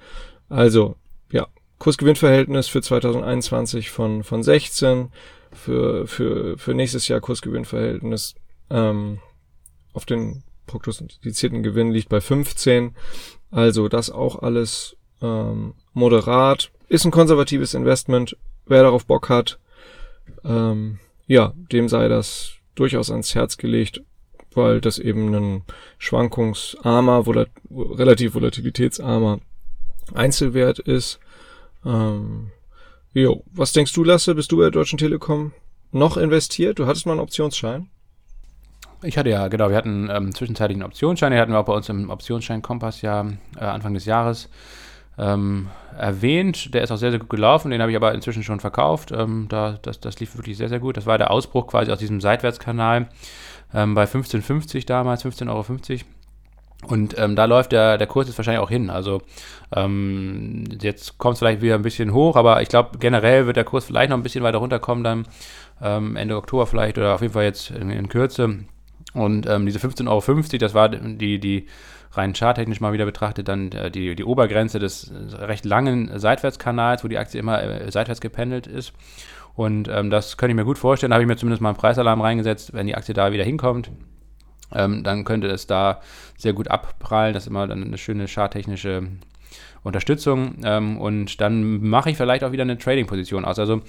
Also, 0.47 0.95
ja, 1.31 1.47
Kursgewinnverhältnis 1.79 2.67
für 2.67 2.81
2021 2.81 3.89
von, 3.89 4.23
von 4.23 4.43
16, 4.43 5.11
für, 5.51 6.07
für, 6.07 6.57
für 6.57 6.73
nächstes 6.73 7.07
Jahr 7.07 7.19
Kursgewinnverhältnis 7.19 8.35
ähm, 8.69 9.19
auf 9.93 10.05
den 10.05 10.43
prognostizierten 10.65 11.63
Gewinn 11.63 11.91
liegt 11.91 12.09
bei 12.09 12.21
15. 12.21 12.95
Also 13.51 13.87
das 13.87 14.09
auch 14.09 14.41
alles 14.41 14.97
ähm, 15.21 15.73
moderat. 15.93 16.71
Ist 16.87 17.05
ein 17.05 17.11
konservatives 17.11 17.73
Investment. 17.73 18.37
Wer 18.65 18.83
darauf 18.83 19.05
Bock 19.05 19.29
hat, 19.29 19.59
ähm, 20.43 20.99
ja, 21.27 21.53
dem 21.71 21.87
sei 21.87 22.07
das 22.07 22.53
durchaus 22.75 23.11
ans 23.11 23.35
Herz 23.35 23.57
gelegt, 23.57 24.01
weil 24.53 24.81
das 24.81 24.99
eben 24.99 25.33
ein 25.33 25.63
schwankungsarmer, 25.97 27.25
volat 27.25 27.49
relativ 27.71 28.33
volatilitätsarmer 28.33 29.39
Einzelwert 30.13 30.79
ist. 30.79 31.19
Ähm, 31.85 32.51
jo, 33.13 33.43
was 33.51 33.71
denkst 33.71 33.93
du, 33.93 34.03
Lasse? 34.03 34.35
Bist 34.35 34.51
du 34.51 34.57
bei 34.57 34.63
der 34.63 34.71
Deutschen 34.71 34.97
Telekom 34.97 35.53
noch 35.91 36.17
investiert? 36.17 36.79
Du 36.79 36.85
hattest 36.85 37.05
mal 37.05 37.13
einen 37.13 37.21
Optionsschein. 37.21 37.89
Ich 39.05 39.17
hatte 39.17 39.29
ja, 39.29 39.47
genau, 39.49 39.69
wir 39.69 39.77
hatten 39.77 40.09
ähm, 40.11 40.33
zwischenzeitlich 40.33 40.77
einen 40.77 40.85
Optionsschein, 40.85 41.31
den 41.31 41.39
hatten 41.39 41.51
wir 41.51 41.59
auch 41.59 41.65
bei 41.65 41.73
uns 41.73 41.89
im 41.89 42.09
Optionsschein-Kompass 42.09 43.01
ja 43.01 43.25
äh, 43.59 43.63
Anfang 43.63 43.93
des 43.93 44.05
Jahres 44.05 44.49
ähm, 45.19 45.67
erwähnt. 45.97 46.73
Der 46.73 46.81
ist 46.81 46.91
auch 46.91 46.97
sehr, 46.97 47.11
sehr 47.11 47.19
gut 47.19 47.29
gelaufen, 47.29 47.69
den 47.69 47.81
habe 47.81 47.91
ich 47.91 47.95
aber 47.95 48.13
inzwischen 48.13 48.43
schon 48.43 48.59
verkauft. 48.59 49.11
Ähm, 49.11 49.45
da, 49.47 49.77
das, 49.81 49.99
das 49.99 50.19
lief 50.19 50.35
wirklich 50.35 50.57
sehr, 50.57 50.69
sehr 50.69 50.79
gut. 50.79 50.97
Das 50.97 51.05
war 51.05 51.19
der 51.19 51.29
Ausbruch 51.29 51.67
quasi 51.67 51.91
aus 51.91 51.99
diesem 51.99 52.19
Seitwärtskanal 52.19 53.07
ähm, 53.73 53.93
bei 53.93 54.05
15,50 54.05 54.87
damals, 54.87 55.23
15,50 55.23 55.49
Euro. 55.49 55.65
Und 56.87 57.17
ähm, 57.17 57.35
da 57.35 57.45
läuft 57.45 57.71
der, 57.71 57.97
der 57.97 58.07
Kurs 58.07 58.27
jetzt 58.27 58.37
wahrscheinlich 58.37 58.63
auch 58.63 58.69
hin. 58.69 58.89
Also 58.89 59.21
ähm, 59.75 60.63
jetzt 60.81 61.17
kommt 61.19 61.33
es 61.33 61.39
vielleicht 61.39 61.61
wieder 61.61 61.75
ein 61.75 61.81
bisschen 61.83 62.13
hoch, 62.13 62.35
aber 62.35 62.61
ich 62.61 62.69
glaube 62.69 62.97
generell 62.99 63.45
wird 63.45 63.57
der 63.57 63.63
Kurs 63.63 63.85
vielleicht 63.85 64.09
noch 64.09 64.17
ein 64.17 64.23
bisschen 64.23 64.43
weiter 64.43 64.57
runterkommen 64.57 65.03
dann 65.03 65.27
ähm, 65.81 66.15
Ende 66.15 66.35
Oktober 66.37 66.65
vielleicht 66.65 66.97
oder 66.97 67.15
auf 67.15 67.21
jeden 67.21 67.33
Fall 67.33 67.43
jetzt 67.43 67.71
in, 67.71 67.89
in 67.89 68.09
Kürze. 68.09 68.65
Und 69.15 69.47
ähm, 69.47 69.65
diese 69.65 69.79
15,50 69.79 70.07
Euro, 70.07 70.57
das 70.59 70.73
war 70.73 70.89
die, 70.89 71.39
die 71.39 71.67
rein 72.11 72.33
charttechnisch 72.33 72.81
mal 72.81 72.93
wieder 72.93 73.05
betrachtet, 73.05 73.47
dann 73.47 73.71
äh, 73.71 73.89
die, 73.89 74.15
die 74.15 74.23
Obergrenze 74.23 74.77
des 74.77 75.11
recht 75.33 75.65
langen 75.65 76.19
Seitwärtskanals, 76.19 77.03
wo 77.03 77.07
die 77.07 77.17
Aktie 77.17 77.39
immer 77.39 77.63
äh, 77.63 77.91
seitwärts 77.91 78.21
gependelt 78.21 78.67
ist. 78.67 78.93
Und 79.55 79.87
ähm, 79.87 80.09
das 80.09 80.37
könnte 80.37 80.51
ich 80.51 80.55
mir 80.55 80.65
gut 80.65 80.77
vorstellen. 80.77 81.11
Da 81.11 81.15
habe 81.15 81.23
ich 81.23 81.27
mir 81.27 81.37
zumindest 81.37 81.61
mal 81.61 81.69
einen 81.69 81.77
Preisalarm 81.77 82.21
reingesetzt, 82.21 82.73
wenn 82.73 82.87
die 82.87 82.95
Aktie 82.95 83.13
da 83.13 83.31
wieder 83.31 83.45
hinkommt. 83.45 83.89
Ähm, 84.73 85.03
dann 85.03 85.23
könnte 85.23 85.47
es 85.47 85.65
da 85.65 86.01
sehr 86.37 86.53
gut 86.53 86.69
abprallen. 86.69 87.33
Das 87.33 87.43
ist 87.43 87.47
immer 87.47 87.65
dann 87.67 87.83
eine 87.83 87.97
schöne 87.97 88.27
charttechnische 88.27 89.07
Unterstützung. 89.83 90.57
Ähm, 90.63 90.99
und 90.99 91.39
dann 91.39 91.81
mache 91.87 92.09
ich 92.09 92.17
vielleicht 92.17 92.43
auch 92.43 92.51
wieder 92.51 92.63
eine 92.63 92.77
Trading-Position 92.77 93.45
aus. 93.45 93.57
Also 93.59 93.81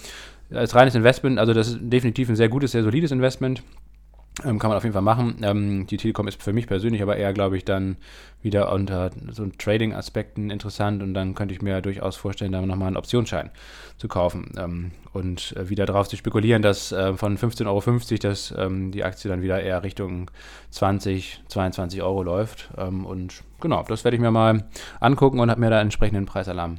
als 0.52 0.74
reines 0.76 0.94
Investment, 0.94 1.40
also 1.40 1.52
das 1.52 1.68
ist 1.68 1.78
definitiv 1.80 2.28
ein 2.28 2.36
sehr 2.36 2.48
gutes, 2.48 2.70
sehr 2.70 2.84
solides 2.84 3.10
Investment. 3.10 3.62
Ähm, 4.44 4.58
kann 4.58 4.68
man 4.68 4.76
auf 4.76 4.82
jeden 4.82 4.92
Fall 4.92 5.02
machen. 5.02 5.38
Ähm, 5.42 5.86
die 5.86 5.96
Telekom 5.96 6.28
ist 6.28 6.42
für 6.42 6.52
mich 6.52 6.66
persönlich 6.66 7.00
aber 7.00 7.16
eher, 7.16 7.32
glaube 7.32 7.56
ich, 7.56 7.64
dann 7.64 7.96
wieder 8.42 8.70
unter 8.70 9.10
so 9.30 9.46
Trading-Aspekten 9.46 10.50
interessant 10.50 11.02
und 11.02 11.14
dann 11.14 11.34
könnte 11.34 11.54
ich 11.54 11.62
mir 11.62 11.80
durchaus 11.80 12.16
vorstellen, 12.16 12.52
da 12.52 12.60
nochmal 12.60 12.88
einen 12.88 12.98
Optionsschein 12.98 13.50
zu 13.96 14.08
kaufen 14.08 14.52
ähm, 14.58 14.90
und 15.14 15.56
äh, 15.56 15.70
wieder 15.70 15.86
darauf 15.86 16.08
zu 16.08 16.16
spekulieren, 16.16 16.60
dass 16.60 16.92
äh, 16.92 17.14
von 17.14 17.38
15,50 17.38 17.66
Euro 17.66 18.18
dass 18.18 18.54
ähm, 18.56 18.92
die 18.92 19.04
Aktie 19.04 19.30
dann 19.30 19.40
wieder 19.40 19.62
eher 19.62 19.82
Richtung 19.82 20.30
20, 20.70 21.42
22 21.48 22.02
Euro 22.02 22.22
läuft. 22.22 22.70
Ähm, 22.76 23.06
und 23.06 23.42
genau, 23.60 23.84
das 23.88 24.04
werde 24.04 24.16
ich 24.16 24.20
mir 24.20 24.30
mal 24.30 24.64
angucken 25.00 25.40
und 25.40 25.50
habe 25.50 25.60
mir 25.60 25.70
da 25.70 25.80
entsprechenden 25.80 26.26
Preisalarm 26.26 26.78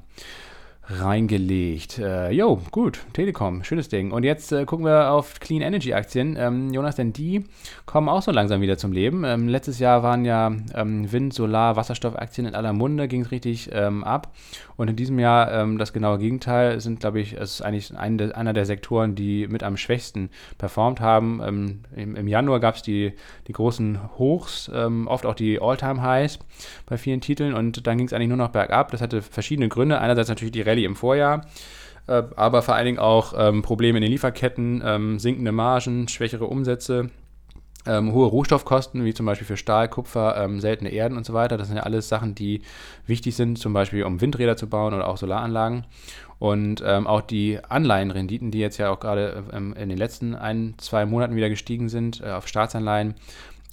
reingelegt. 0.90 2.00
Äh, 2.00 2.32
jo, 2.32 2.62
gut, 2.72 3.00
Telekom, 3.14 3.64
schönes 3.64 3.90
Ding. 3.90 4.12
Und 4.12 4.24
jetzt 4.24 4.52
äh, 4.52 4.66
gucken 4.66 4.86
wir 4.86 5.12
auf 5.12 5.40
Clean 5.40 5.62
Energy 5.62 5.94
Aktien. 5.94 6.36
Ähm, 6.40 6.72
Jonas, 6.74 6.96
denn 6.96 7.14
die 7.14 7.44
kommen 7.86 8.10
auch 8.10 8.22
so 8.22 8.32
langsam 8.32 8.62
wieder 8.62 8.78
zum 8.78 8.92
Leben. 8.92 9.24
Ähm, 9.24 9.48
letztes 9.48 9.80
Jahr 9.80 10.04
waren 10.04 10.26
ja 10.26 10.52
ähm, 10.74 11.12
Wind, 11.12 11.34
Solar, 11.34 11.76
Wasserstoffaktien 11.76 12.48
in 12.48 12.56
aller 12.56 12.74
Munde, 12.74 13.08
ging 13.08 13.22
es 13.22 13.32
richtig 13.32 13.70
ähm, 13.74 14.04
ab. 14.04 14.34
Und 14.78 14.90
in 14.90 14.96
diesem 14.96 15.20
Jahr 15.20 15.52
ähm, 15.52 15.78
das 15.78 15.92
genaue 15.92 16.20
Gegenteil 16.20 16.80
sind, 16.80 17.02
glaube 17.02 17.20
ich, 17.20 17.34
es 17.34 17.56
ist 17.56 17.62
eigentlich 17.62 17.96
ein 17.96 18.18
einer 18.32 18.54
der 18.54 18.66
Sektoren, 18.66 19.16
die 19.16 19.48
mit 19.48 19.64
am 19.64 19.76
schwächsten 19.76 20.30
performt 20.58 21.02
haben. 21.02 21.42
Ähm, 21.44 21.80
im, 21.96 22.16
im, 22.16 22.28
Januar 22.28 22.60
gab 22.60 22.76
es 22.76 22.82
die, 22.84 23.14
die 23.48 23.54
großen 23.54 24.18
Hochs, 24.18 24.70
oft 24.70 25.26
auch 25.26 25.34
die 25.34 25.60
All-Time-Highs 25.60 26.40
bei 26.86 26.98
vielen 26.98 27.22
Titeln 27.22 27.54
und 27.54 27.88
dann 27.88 27.98
ging 27.98 28.08
es 28.08 28.14
eigentlich 28.14 28.28
nur 28.30 28.38
noch 28.38 28.50
bergab. 28.50 28.92
Das 28.92 29.02
hatte 29.02 29.22
verschiedene 29.22 29.70
Gründe. 29.70 30.00
Einerseits 30.00 30.30
natürlich 30.30 30.52
die 30.52 30.62
Rallye 30.62 30.86
im 30.86 30.96
Vorjahr, 30.96 31.46
äh, 32.08 32.24
aber 32.36 32.62
vor 32.62 32.76
allen 32.76 32.86
Dingen 32.86 33.00
auch 33.00 33.34
ähm, 33.38 33.62
Probleme 33.62 33.98
in 33.98 34.02
den 34.02 34.12
Lieferketten, 34.12 34.82
ähm, 34.86 35.20
sinkende 35.20 35.52
Margen, 35.52 36.08
schwächere 36.08 36.46
Umsätze. 36.46 37.10
Ähm, 37.88 38.14
hohe 38.14 38.28
Rohstoffkosten, 38.28 39.06
wie 39.06 39.14
zum 39.14 39.26
Beispiel 39.26 39.48
für 39.48 39.58
Stahl, 39.58 39.88
Kupfer, 39.90 40.36
ähm, 40.38 40.60
seltene 40.60 40.90
Erden 40.90 41.18
und 41.18 41.26
so 41.26 41.34
weiter. 41.34 41.58
Das 41.58 41.68
sind 41.68 41.78
ja 41.78 41.84
alles 41.84 42.10
Sachen, 42.10 42.36
die 42.36 42.62
wichtig 43.06 43.36
sind, 43.36 43.58
zum 43.58 43.74
Beispiel 43.74 44.04
um 44.04 44.22
Windräder 44.22 44.58
zu 44.58 44.68
bauen 44.68 44.94
oder 44.94 45.08
auch 45.08 45.18
Solaranlagen. 45.18 45.86
Und 46.40 46.84
ähm, 46.86 47.08
auch 47.08 47.22
die 47.22 47.60
Anleihenrenditen, 47.68 48.52
die 48.52 48.60
jetzt 48.60 48.78
ja 48.78 48.92
auch 48.92 49.00
gerade 49.00 49.44
ähm, 49.52 49.74
in 49.74 49.90
den 49.90 49.98
letzten 49.98 50.36
ein, 50.36 50.76
zwei 50.78 51.06
Monaten 51.06 51.36
wieder 51.36 51.50
gestiegen 51.50 51.90
sind 51.90 52.22
äh, 52.22 52.30
auf 52.30 52.48
Staatsanleihen, 52.48 53.16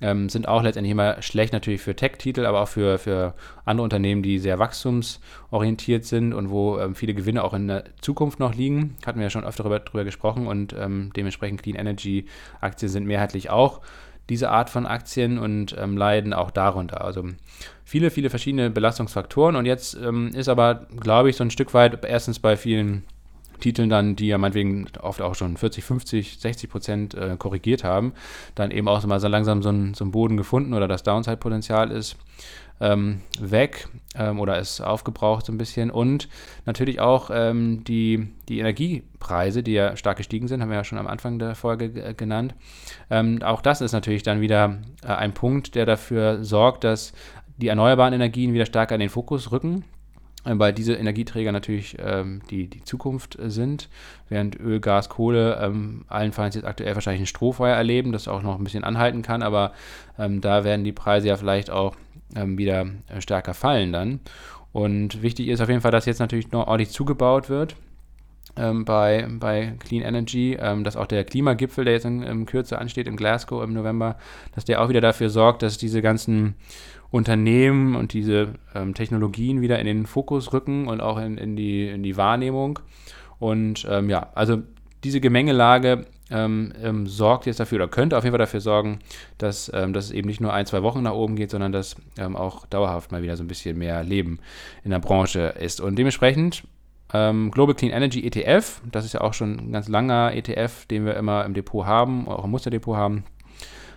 ähm, 0.01 0.28
sind 0.28 0.49
auch 0.49 0.62
letztendlich 0.62 0.90
immer 0.90 1.22
schlecht 1.22 1.53
natürlich 1.53 1.80
für 1.80 1.95
Tech-Titel, 1.95 2.47
aber 2.47 2.62
auch 2.62 2.68
für, 2.68 2.99
für 2.99 3.34
andere 3.64 3.84
Unternehmen, 3.84 4.22
die 4.22 4.38
sehr 4.38 4.59
wachstumsorientiert 4.59 6.05
sind 6.05 6.34
und 6.34 6.51
wo 6.51 6.78
ähm, 6.78 6.95
viele 6.95 7.14
Gewinne 7.14 7.45
auch 7.45 7.55
in 7.55 7.68
der 7.68 7.84
Zukunft 8.01 8.40
noch 8.40 8.55
liegen. 8.55 8.97
Hatten 9.07 9.18
wir 9.18 9.24
ja 9.24 9.30
schon 9.30 9.45
öfter 9.45 9.62
darüber, 9.62 10.05
gesprochen 10.05 10.47
und 10.47 10.74
ähm, 10.78 11.12
dementsprechend 11.16 11.62
Clean 11.62 11.76
Energy 11.76 12.26
Aktien 12.61 12.90
sind 12.90 13.07
mehrheitlich 13.07 13.51
auch 13.51 13.80
diese 14.28 14.51
Art 14.51 14.70
von 14.70 14.86
Aktien 14.86 15.38
und 15.38 15.76
ähm, 15.78 15.97
leiden 15.97 16.32
auch 16.32 16.51
darunter. 16.51 17.05
Also 17.05 17.24
viele, 17.84 18.11
viele 18.11 18.30
verschiedene 18.30 18.70
Belastungsfaktoren. 18.70 19.57
Und 19.57 19.66
jetzt 19.66 19.95
ähm, 19.95 20.28
ist 20.28 20.49
aber, 20.49 20.86
glaube 20.99 21.30
ich, 21.30 21.36
so 21.36 21.45
ein 21.45 21.51
Stück 21.51 21.74
weit 21.74 22.05
erstens 22.05 22.38
bei 22.38 22.57
vielen 22.57 23.05
Titeln 23.65 23.89
dann, 23.89 24.15
die 24.15 24.27
ja 24.27 24.37
meinetwegen 24.37 24.87
oft 25.01 25.23
auch 25.23 25.35
schon 25.35 25.57
40, 25.57 25.85
50, 25.85 26.39
60 26.39 26.69
Prozent 26.69 27.15
äh, 27.15 27.37
korrigiert 27.39 27.83
haben, 27.83 28.12
dann 28.55 28.71
eben 28.71 28.89
auch 28.89 29.03
mal 29.07 29.21
so 29.21 29.29
langsam 29.29 29.62
so 29.62 29.71
ein, 29.71 29.95
so 29.95 30.05
Boden 30.05 30.37
gefunden 30.37 30.75
oder 30.75 30.87
das 30.87 31.03
Downside-Potenzial 31.03 31.91
ist 31.91 32.17
ähm, 32.83 33.23
weg 33.41 33.89
ähm, 34.17 34.39
oder 34.39 34.59
ist 34.59 34.83
aufgebraucht 34.83 35.47
so 35.47 35.53
ein 35.53 35.57
bisschen. 35.57 35.91
Und 35.91 36.29
natürlich 36.67 37.01
auch 37.01 37.31
ähm, 37.33 37.85
die, 37.85 38.29
die 38.51 38.59
Energiepreise, 38.59 39.62
die 39.62 39.73
ja 39.73 39.97
stark 39.97 40.19
gestiegen 40.19 40.47
sind, 40.47 40.61
haben 40.61 40.69
wir 40.69 40.77
ja 40.77 40.85
schon 40.85 40.99
am 40.99 41.07
Anfang 41.07 41.39
der 41.39 41.55
Folge 41.55 42.15
genannt. 42.15 42.55
Ähm, 43.09 43.43
auch 43.43 43.62
das 43.62 43.81
ist 43.81 43.93
natürlich 43.93 44.25
dann 44.25 44.43
wieder 44.43 44.77
äh, 45.03 45.07
ein 45.07 45.33
Punkt, 45.33 45.75
der 45.75 45.87
dafür 45.87 46.45
sorgt, 46.45 46.85
dass 46.85 47.15
die 47.57 47.69
erneuerbaren 47.69 48.12
Energien 48.12 48.53
wieder 48.53 48.67
stärker 48.67 48.95
in 48.97 49.01
den 49.01 49.09
Fokus 49.09 49.53
rücken 49.53 49.85
weil 50.45 50.72
diese 50.72 50.95
Energieträger 50.95 51.53
natürlich 51.53 51.97
ähm, 51.99 52.42
die, 52.51 52.68
die 52.68 52.84
Zukunft 52.84 53.38
sind, 53.40 53.88
während 54.28 54.59
Öl, 54.61 54.80
Gas, 54.80 55.09
Kohle 55.09 55.59
ähm, 55.61 56.05
allenfalls 56.09 56.55
jetzt 56.55 56.66
aktuell 56.66 56.95
wahrscheinlich 56.95 57.22
ein 57.22 57.26
Strohfeuer 57.26 57.74
erleben, 57.74 58.12
das 58.12 58.28
auch 58.28 58.42
noch 58.42 58.59
ein 58.59 58.64
bisschen 58.64 58.84
anhalten 58.84 59.22
kann, 59.22 59.42
aber 59.42 59.72
ähm, 60.18 60.40
da 60.40 60.64
werden 60.64 60.84
die 60.84 60.92
Preise 60.92 61.28
ja 61.28 61.36
vielleicht 61.36 61.70
auch 61.70 61.97
ähm, 62.36 62.59
wieder 62.59 62.86
äh, 63.09 63.20
stärker 63.20 63.55
fallen 63.55 63.92
dann. 63.92 64.20
Und 64.72 65.22
wichtig 65.22 65.49
ist 65.49 65.61
auf 65.61 65.68
jeden 65.68 65.80
Fall, 65.80 65.92
dass 65.92 66.05
jetzt 66.05 66.18
natürlich 66.18 66.51
noch 66.51 66.66
ordentlich 66.66 66.90
zugebaut 66.90 67.49
wird. 67.49 67.76
Ähm, 68.57 68.84
bei, 68.84 69.26
bei 69.28 69.74
Clean 69.80 70.03
Energy, 70.03 70.57
ähm, 70.61 70.84
dass 70.84 70.97
auch 70.97 71.07
der 71.07 71.24
Klimagipfel, 71.24 71.84
der 71.84 71.95
jetzt 71.95 72.05
in, 72.05 72.22
in 72.22 72.47
Kürze 72.47 72.78
ansteht, 72.78 73.09
in 73.09 73.16
Glasgow 73.16 73.62
im 73.64 73.72
November, 73.72 74.16
dass 74.55 74.64
der 74.64 74.80
auch 74.80 74.88
wieder 74.88 75.01
dafür 75.01 75.28
sorgt, 75.30 75.62
dass 75.62 75.78
diese 75.78 76.03
ganzen 76.03 76.55
Unternehmen 77.15 77.95
und 77.95 78.12
diese 78.12 78.55
ähm, 78.75 78.93
Technologien 78.93 79.61
wieder 79.61 79.79
in 79.79 79.87
den 79.87 80.05
Fokus 80.05 80.53
rücken 80.53 80.89
und 80.89 81.01
auch 81.01 81.17
in, 81.17 81.39
in, 81.39 81.55
die, 81.55 81.87
in 81.87 82.03
die 82.03 82.17
Wahrnehmung. 82.17 82.81
Und 83.39 83.87
ähm, 83.89 84.11
ja, 84.11 84.31
also 84.35 84.62
diese 85.05 85.21
Gemengelage 85.21 86.07
ähm, 86.33 86.73
ähm, 86.83 87.07
sorgt 87.07 87.47
jetzt 87.47 87.61
dafür 87.61 87.77
oder 87.77 87.87
könnte 87.87 88.19
auf 88.19 88.25
jeden 88.25 88.33
Fall 88.33 88.41
dafür 88.41 88.61
sorgen, 88.61 88.99
dass, 89.39 89.71
ähm, 89.73 89.93
dass 89.93 90.07
es 90.07 90.11
eben 90.11 90.27
nicht 90.27 90.41
nur 90.41 90.53
ein, 90.53 90.67
zwei 90.67 90.83
Wochen 90.83 91.05
nach 91.05 91.12
oben 91.12 91.37
geht, 91.37 91.53
sondern 91.53 91.71
dass 91.71 91.95
ähm, 92.19 92.35
auch 92.35 92.67
dauerhaft 92.67 93.12
mal 93.12 93.23
wieder 93.23 93.37
so 93.37 93.45
ein 93.45 93.49
bisschen 93.49 93.79
mehr 93.79 94.03
Leben 94.03 94.41
in 94.83 94.91
der 94.91 94.99
Branche 94.99 95.55
ist. 95.61 95.81
Und 95.81 95.97
dementsprechend 95.97 96.65
ähm, 97.12 97.53
Global 97.53 97.77
Clean 97.77 97.93
Energy 97.93 98.27
ETF, 98.27 98.83
das 98.91 99.05
ist 99.05 99.12
ja 99.12 99.21
auch 99.21 99.35
schon 99.35 99.69
ein 99.69 99.73
ganz 99.73 99.87
langer 99.87 100.33
ETF, 100.35 100.87
den 100.87 101.07
wir 101.07 101.15
immer 101.15 101.45
im 101.45 101.55
Depot 101.55 101.87
haben, 101.87 102.27
auch 102.27 102.45
im 102.45 102.51
Musterdepot 102.51 102.97
haben. 102.97 103.23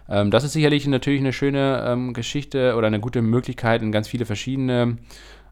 Ähm, 0.09 0.31
das 0.31 0.43
ist 0.43 0.53
sicherlich 0.53 0.87
natürlich 0.87 1.21
eine 1.21 1.33
schöne 1.33 2.11
Geschichte 2.13 2.75
oder 2.75 2.87
eine 2.87 2.99
gute 2.99 3.21
Möglichkeit, 3.21 3.81
in 3.81 3.91
ganz 3.91 4.07
viele 4.07 4.25
verschiedene 4.25 4.97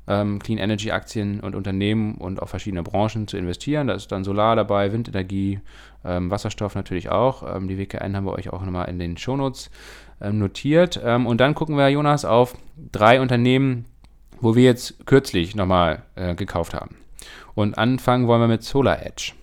ähm, 0.08 0.40
Clean 0.40 0.60
Energy 0.60 0.92
Aktien 0.92 1.40
und 1.40 1.56
Unternehmen 1.56 2.16
und 2.16 2.42
auch 2.42 2.50
verschiedene 2.50 2.84
Branchen 2.84 3.28
zu 3.28 3.38
investieren. 3.38 3.88
Da 3.88 3.94
ist 3.94 4.12
dann 4.12 4.24
Solar 4.24 4.56
dabei, 4.56 4.92
Windenergie, 4.92 5.60
ähm, 6.04 6.30
Wasserstoff 6.30 6.76
natürlich 6.76 7.10
auch. 7.10 7.56
Ähm, 7.56 7.68
die 7.68 7.78
WKN 7.78 8.16
haben 8.16 8.26
wir 8.26 8.34
euch 8.34 8.52
auch 8.52 8.64
nochmal 8.64 8.90
in 8.90 9.00
den 9.00 9.18
Shownotes 9.18 9.72
ähm, 10.22 10.40
notiert. 10.40 11.00
Ähm, 11.04 11.26
und 11.26 11.42
dann 11.42 11.56
gucken 11.56 11.78
wir, 11.78 11.90
Jonas, 11.90 12.26
auf 12.26 12.56
drei 12.92 13.20
Unternehmen, 13.22 13.86
wo 14.40 14.56
wir 14.56 14.64
jetzt 14.64 15.06
kürzlich 15.06 15.56
nochmal 15.56 16.04
äh, 16.16 16.36
gekauft 16.36 16.74
haben. 16.74 16.98
Und 17.56 17.78
anfangen 17.78 18.28
wollen 18.28 18.42
wir 18.42 18.48
mit 18.48 18.64
Solar 18.64 19.04
Edge. 19.04 19.34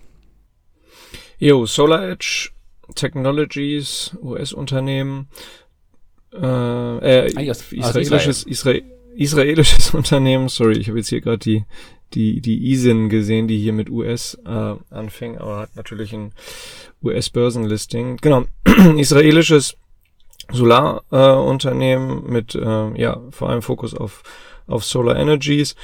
Jo, 1.39 1.65
Solar 1.65 2.07
Edge 2.07 2.51
Technologies, 2.93 4.15
US-Unternehmen, 4.21 5.27
äh, 6.33 6.37
äh, 7.27 7.33
ah, 7.35 7.41
israelisches, 7.41 8.43
Israel 8.43 8.83
israelisches 9.15 9.93
Unternehmen, 9.93 10.49
sorry, 10.49 10.77
ich 10.77 10.87
habe 10.87 10.97
jetzt 10.97 11.09
hier 11.09 11.21
gerade 11.21 11.37
die, 11.37 11.65
die, 12.13 12.41
die 12.41 12.71
ISIN 12.71 13.09
gesehen, 13.09 13.47
die 13.47 13.59
hier 13.59 13.73
mit 13.73 13.89
US 13.89 14.37
äh, 14.45 14.75
anfing, 14.89 15.37
aber 15.37 15.59
hat 15.59 15.75
natürlich 15.75 16.13
ein 16.13 16.31
US-Börsenlisting. 17.03 18.17
Genau, 18.17 18.45
israelisches 18.97 19.75
Solarunternehmen 20.51 22.25
äh, 22.25 22.31
mit, 22.31 22.55
äh, 22.55 22.99
ja, 22.99 23.21
vor 23.31 23.49
allem 23.49 23.61
Fokus 23.61 23.93
auf, 23.93 24.23
auf 24.67 24.83
Solar 24.83 25.17
Energies. 25.17 25.75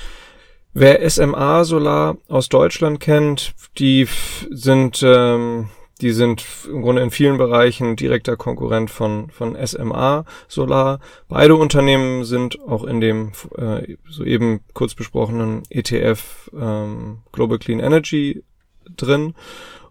Wer 0.73 1.07
SMA 1.09 1.63
Solar 1.63 2.17
aus 2.27 2.49
Deutschland 2.49 2.99
kennt, 2.99 3.53
die 3.77 4.07
sind 4.51 5.01
ähm, 5.03 5.69
die 6.01 6.11
sind 6.11 6.45
im 6.67 6.81
Grunde 6.81 7.01
in 7.01 7.11
vielen 7.11 7.37
Bereichen 7.37 7.95
direkter 7.95 8.37
Konkurrent 8.37 8.89
von, 8.89 9.29
von 9.31 9.55
SMA 9.65 10.25
Solar. 10.47 10.99
Beide 11.27 11.55
Unternehmen 11.55 12.23
sind 12.23 12.59
auch 12.61 12.85
in 12.85 13.01
dem 13.01 13.31
äh, 13.57 13.95
soeben 14.07 14.61
kurz 14.73 14.95
besprochenen 14.95 15.63
ETF 15.69 16.49
ähm, 16.57 17.19
Global 17.31 17.59
Clean 17.59 17.79
Energy 17.79 18.43
drin. 18.95 19.35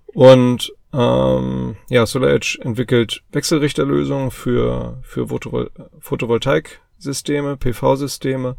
Und 0.07 0.73
ähm, 0.93 1.77
ja, 1.91 2.07
SolarEdge 2.07 2.59
entwickelt 2.63 3.23
Wechselrichterlösungen 3.33 4.31
für, 4.31 4.99
für 5.03 5.29
Photovol 5.29 5.71
Photovoltaik-Systeme, 6.01 7.57
PV-Systeme. 7.59 8.57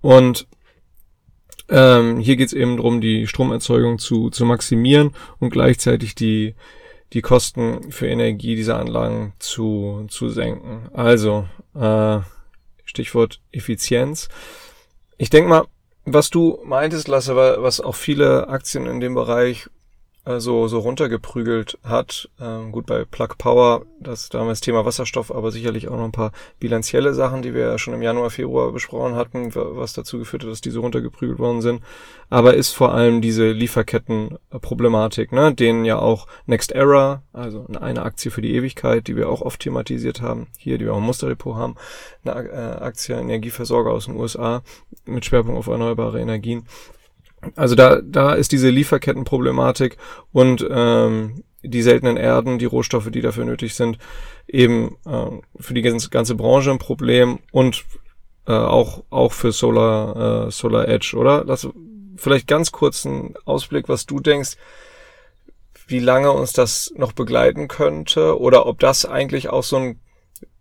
Und 0.00 0.48
ähm, 1.68 2.18
hier 2.18 2.36
geht 2.36 2.48
es 2.48 2.52
eben 2.52 2.76
darum, 2.76 3.00
die 3.00 3.26
Stromerzeugung 3.26 3.98
zu, 3.98 4.30
zu 4.30 4.44
maximieren 4.44 5.12
und 5.38 5.50
gleichzeitig 5.50 6.14
die, 6.14 6.54
die 7.12 7.22
Kosten 7.22 7.90
für 7.90 8.06
Energie 8.06 8.56
dieser 8.56 8.78
Anlagen 8.78 9.32
zu, 9.38 10.06
zu 10.08 10.28
senken. 10.28 10.88
Also, 10.92 11.46
äh, 11.74 12.20
Stichwort 12.84 13.40
Effizienz. 13.50 14.28
Ich 15.16 15.30
denke 15.30 15.48
mal, 15.48 15.64
was 16.04 16.30
du 16.30 16.58
meintest, 16.64 17.08
Lasse, 17.08 17.34
was 17.34 17.80
auch 17.80 17.94
viele 17.94 18.48
Aktien 18.48 18.86
in 18.86 19.00
dem 19.00 19.14
Bereich 19.14 19.68
äh, 20.24 20.40
so, 20.40 20.68
so 20.68 20.78
runtergeprügelt 20.78 21.78
hat. 21.84 22.30
Ähm, 22.40 22.72
gut, 22.72 22.86
bei 22.86 23.04
Plug 23.04 23.36
Power, 23.38 23.84
das 24.00 24.28
damals 24.28 24.60
Thema 24.60 24.84
Wasserstoff, 24.84 25.30
aber 25.30 25.50
sicherlich 25.50 25.88
auch 25.88 25.96
noch 25.96 26.04
ein 26.04 26.12
paar 26.12 26.32
bilanzielle 26.58 27.14
Sachen, 27.14 27.42
die 27.42 27.54
wir 27.54 27.62
ja 27.62 27.78
schon 27.78 27.94
im 27.94 28.02
Januar, 28.02 28.30
Februar 28.30 28.72
besprochen 28.72 29.16
hatten, 29.16 29.54
was 29.54 29.92
dazu 29.92 30.18
geführt 30.18 30.44
hat, 30.44 30.50
dass 30.50 30.60
diese 30.60 30.78
runtergeprügelt 30.78 31.38
worden 31.38 31.60
sind. 31.60 31.82
Aber 32.30 32.54
ist 32.54 32.72
vor 32.72 32.94
allem 32.94 33.20
diese 33.20 33.50
Lieferkettenproblematik, 33.50 35.32
ne, 35.32 35.54
denen 35.54 35.84
ja 35.84 35.98
auch 35.98 36.26
Next 36.46 36.72
Era, 36.72 37.22
also 37.32 37.66
eine 37.80 38.02
Aktie 38.02 38.30
für 38.30 38.40
die 38.40 38.54
Ewigkeit, 38.54 39.06
die 39.06 39.16
wir 39.16 39.28
auch 39.28 39.42
oft 39.42 39.60
thematisiert 39.60 40.22
haben, 40.22 40.46
hier, 40.58 40.78
die 40.78 40.86
wir 40.86 40.94
auch 40.94 40.98
im 40.98 41.04
Musterdepot 41.04 41.56
haben, 41.56 41.74
eine 42.24 42.48
äh, 42.48 42.82
Aktie 42.82 43.14
Energieversorger 43.14 43.90
aus 43.90 44.06
den 44.06 44.16
USA 44.16 44.62
mit 45.04 45.24
Schwerpunkt 45.24 45.58
auf 45.58 45.66
erneuerbare 45.66 46.20
Energien 46.20 46.66
also 47.56 47.74
da, 47.74 48.00
da 48.02 48.34
ist 48.34 48.52
diese 48.52 48.70
Lieferkettenproblematik 48.70 49.96
und 50.32 50.66
ähm, 50.68 51.44
die 51.62 51.82
seltenen 51.82 52.16
Erden, 52.16 52.58
die 52.58 52.66
Rohstoffe, 52.66 53.10
die 53.10 53.22
dafür 53.22 53.44
nötig 53.44 53.74
sind, 53.74 53.98
eben 54.46 54.96
äh, 55.06 55.30
für 55.58 55.74
die 55.74 55.82
ganze, 55.82 56.10
ganze 56.10 56.34
Branche 56.34 56.70
ein 56.70 56.78
Problem 56.78 57.38
und 57.52 57.84
äh, 58.46 58.52
auch, 58.52 59.04
auch 59.10 59.32
für 59.32 59.52
Solar, 59.52 60.46
äh, 60.46 60.50
Solar 60.50 60.88
Edge, 60.88 61.16
oder? 61.16 61.44
Lass 61.46 61.66
vielleicht 62.16 62.46
ganz 62.46 62.72
kurz 62.72 63.06
einen 63.06 63.34
Ausblick, 63.44 63.88
was 63.88 64.06
du 64.06 64.20
denkst, 64.20 64.56
wie 65.86 65.98
lange 65.98 66.32
uns 66.32 66.52
das 66.52 66.92
noch 66.96 67.12
begleiten 67.12 67.68
könnte 67.68 68.38
oder 68.38 68.66
ob 68.66 68.78
das 68.78 69.04
eigentlich 69.04 69.48
auch 69.48 69.64
so 69.64 69.76
ein 69.76 70.00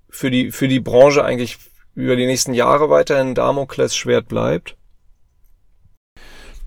für 0.10 0.30
die, 0.30 0.52
für 0.52 0.68
die 0.68 0.80
Branche 0.80 1.24
eigentlich 1.26 1.58
über 1.96 2.16
die 2.16 2.26
nächsten 2.26 2.54
Jahre 2.54 2.90
weiterhin 2.90 3.36
Damoklesschwert 3.36 4.28
bleibt? 4.28 4.78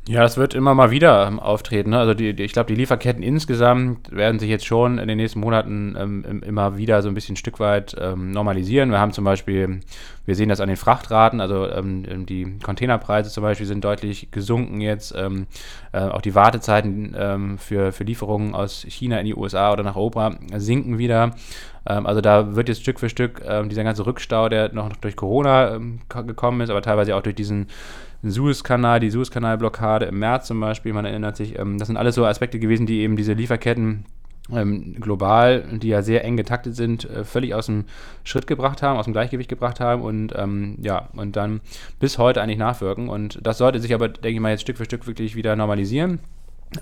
Ja, 0.08 0.22
das 0.22 0.36
wird 0.36 0.54
immer 0.54 0.72
mal 0.72 0.92
wieder 0.92 1.26
ähm, 1.26 1.40
auftreten. 1.40 1.90
Ne? 1.90 1.98
Also 1.98 2.14
die, 2.14 2.32
die, 2.32 2.44
ich 2.44 2.52
glaube, 2.52 2.68
die 2.68 2.76
Lieferketten 2.76 3.24
insgesamt 3.24 4.14
werden 4.14 4.38
sich 4.38 4.48
jetzt 4.48 4.64
schon 4.64 4.98
in 4.98 5.08
den 5.08 5.16
nächsten 5.16 5.40
Monaten 5.40 5.96
ähm, 5.98 6.42
immer 6.44 6.76
wieder 6.76 7.02
so 7.02 7.08
ein 7.08 7.14
bisschen 7.14 7.32
ein 7.32 7.36
Stück 7.36 7.58
weit 7.58 7.96
ähm, 7.98 8.30
normalisieren. 8.30 8.92
Wir 8.92 9.00
haben 9.00 9.10
zum 9.10 9.24
Beispiel, 9.24 9.80
wir 10.24 10.34
sehen 10.36 10.48
das 10.48 10.60
an 10.60 10.68
den 10.68 10.76
Frachtraten, 10.76 11.40
also 11.40 11.68
ähm, 11.68 12.24
die 12.24 12.56
Containerpreise 12.62 13.30
zum 13.30 13.42
Beispiel 13.42 13.66
sind 13.66 13.84
deutlich 13.84 14.30
gesunken 14.30 14.80
jetzt. 14.80 15.12
Ähm, 15.16 15.48
äh, 15.90 15.98
auch 15.98 16.22
die 16.22 16.36
Wartezeiten 16.36 17.16
ähm, 17.18 17.58
für, 17.58 17.90
für 17.90 18.04
Lieferungen 18.04 18.54
aus 18.54 18.86
China 18.88 19.18
in 19.18 19.26
die 19.26 19.34
USA 19.34 19.72
oder 19.72 19.82
nach 19.82 19.96
Europa 19.96 20.36
sinken 20.54 20.98
wieder. 20.98 21.34
Ähm, 21.84 22.06
also 22.06 22.20
da 22.20 22.54
wird 22.54 22.68
jetzt 22.68 22.82
Stück 22.82 23.00
für 23.00 23.08
Stück 23.08 23.42
ähm, 23.44 23.68
dieser 23.68 23.82
ganze 23.82 24.06
Rückstau, 24.06 24.48
der 24.48 24.72
noch 24.72 24.94
durch 24.94 25.16
Corona 25.16 25.74
ähm, 25.74 25.98
gekommen 26.08 26.60
ist, 26.60 26.70
aber 26.70 26.82
teilweise 26.82 27.16
auch 27.16 27.22
durch 27.22 27.34
diesen 27.34 27.66
Suezkanal, 28.22 29.00
die 29.00 29.10
Suezkanalblockade 29.10 30.06
im 30.06 30.18
März 30.18 30.46
zum 30.46 30.60
Beispiel, 30.60 30.92
man 30.92 31.04
erinnert 31.04 31.36
sich, 31.36 31.58
ähm, 31.58 31.78
das 31.78 31.88
sind 31.88 31.96
alles 31.96 32.14
so 32.14 32.24
Aspekte 32.24 32.58
gewesen, 32.58 32.86
die 32.86 33.00
eben 33.00 33.16
diese 33.16 33.34
Lieferketten 33.34 34.04
ähm, 34.52 34.94
global, 35.00 35.64
die 35.72 35.88
ja 35.88 36.02
sehr 36.02 36.24
eng 36.24 36.36
getaktet 36.36 36.76
sind, 36.76 37.08
äh, 37.08 37.24
völlig 37.24 37.54
aus 37.54 37.66
dem 37.66 37.84
Schritt 38.24 38.46
gebracht 38.46 38.82
haben, 38.82 38.98
aus 38.98 39.04
dem 39.04 39.12
Gleichgewicht 39.12 39.48
gebracht 39.48 39.80
haben 39.80 40.02
und 40.02 40.32
ähm, 40.36 40.76
ja, 40.80 41.08
und 41.14 41.36
dann 41.36 41.60
bis 41.98 42.18
heute 42.18 42.42
eigentlich 42.42 42.58
nachwirken. 42.58 43.08
Und 43.08 43.38
das 43.42 43.58
sollte 43.58 43.80
sich 43.80 43.94
aber, 43.94 44.08
denke 44.08 44.36
ich 44.36 44.40
mal, 44.40 44.50
jetzt 44.50 44.62
Stück 44.62 44.76
für 44.76 44.84
Stück 44.84 45.06
wirklich 45.06 45.34
wieder 45.34 45.56
normalisieren. 45.56 46.20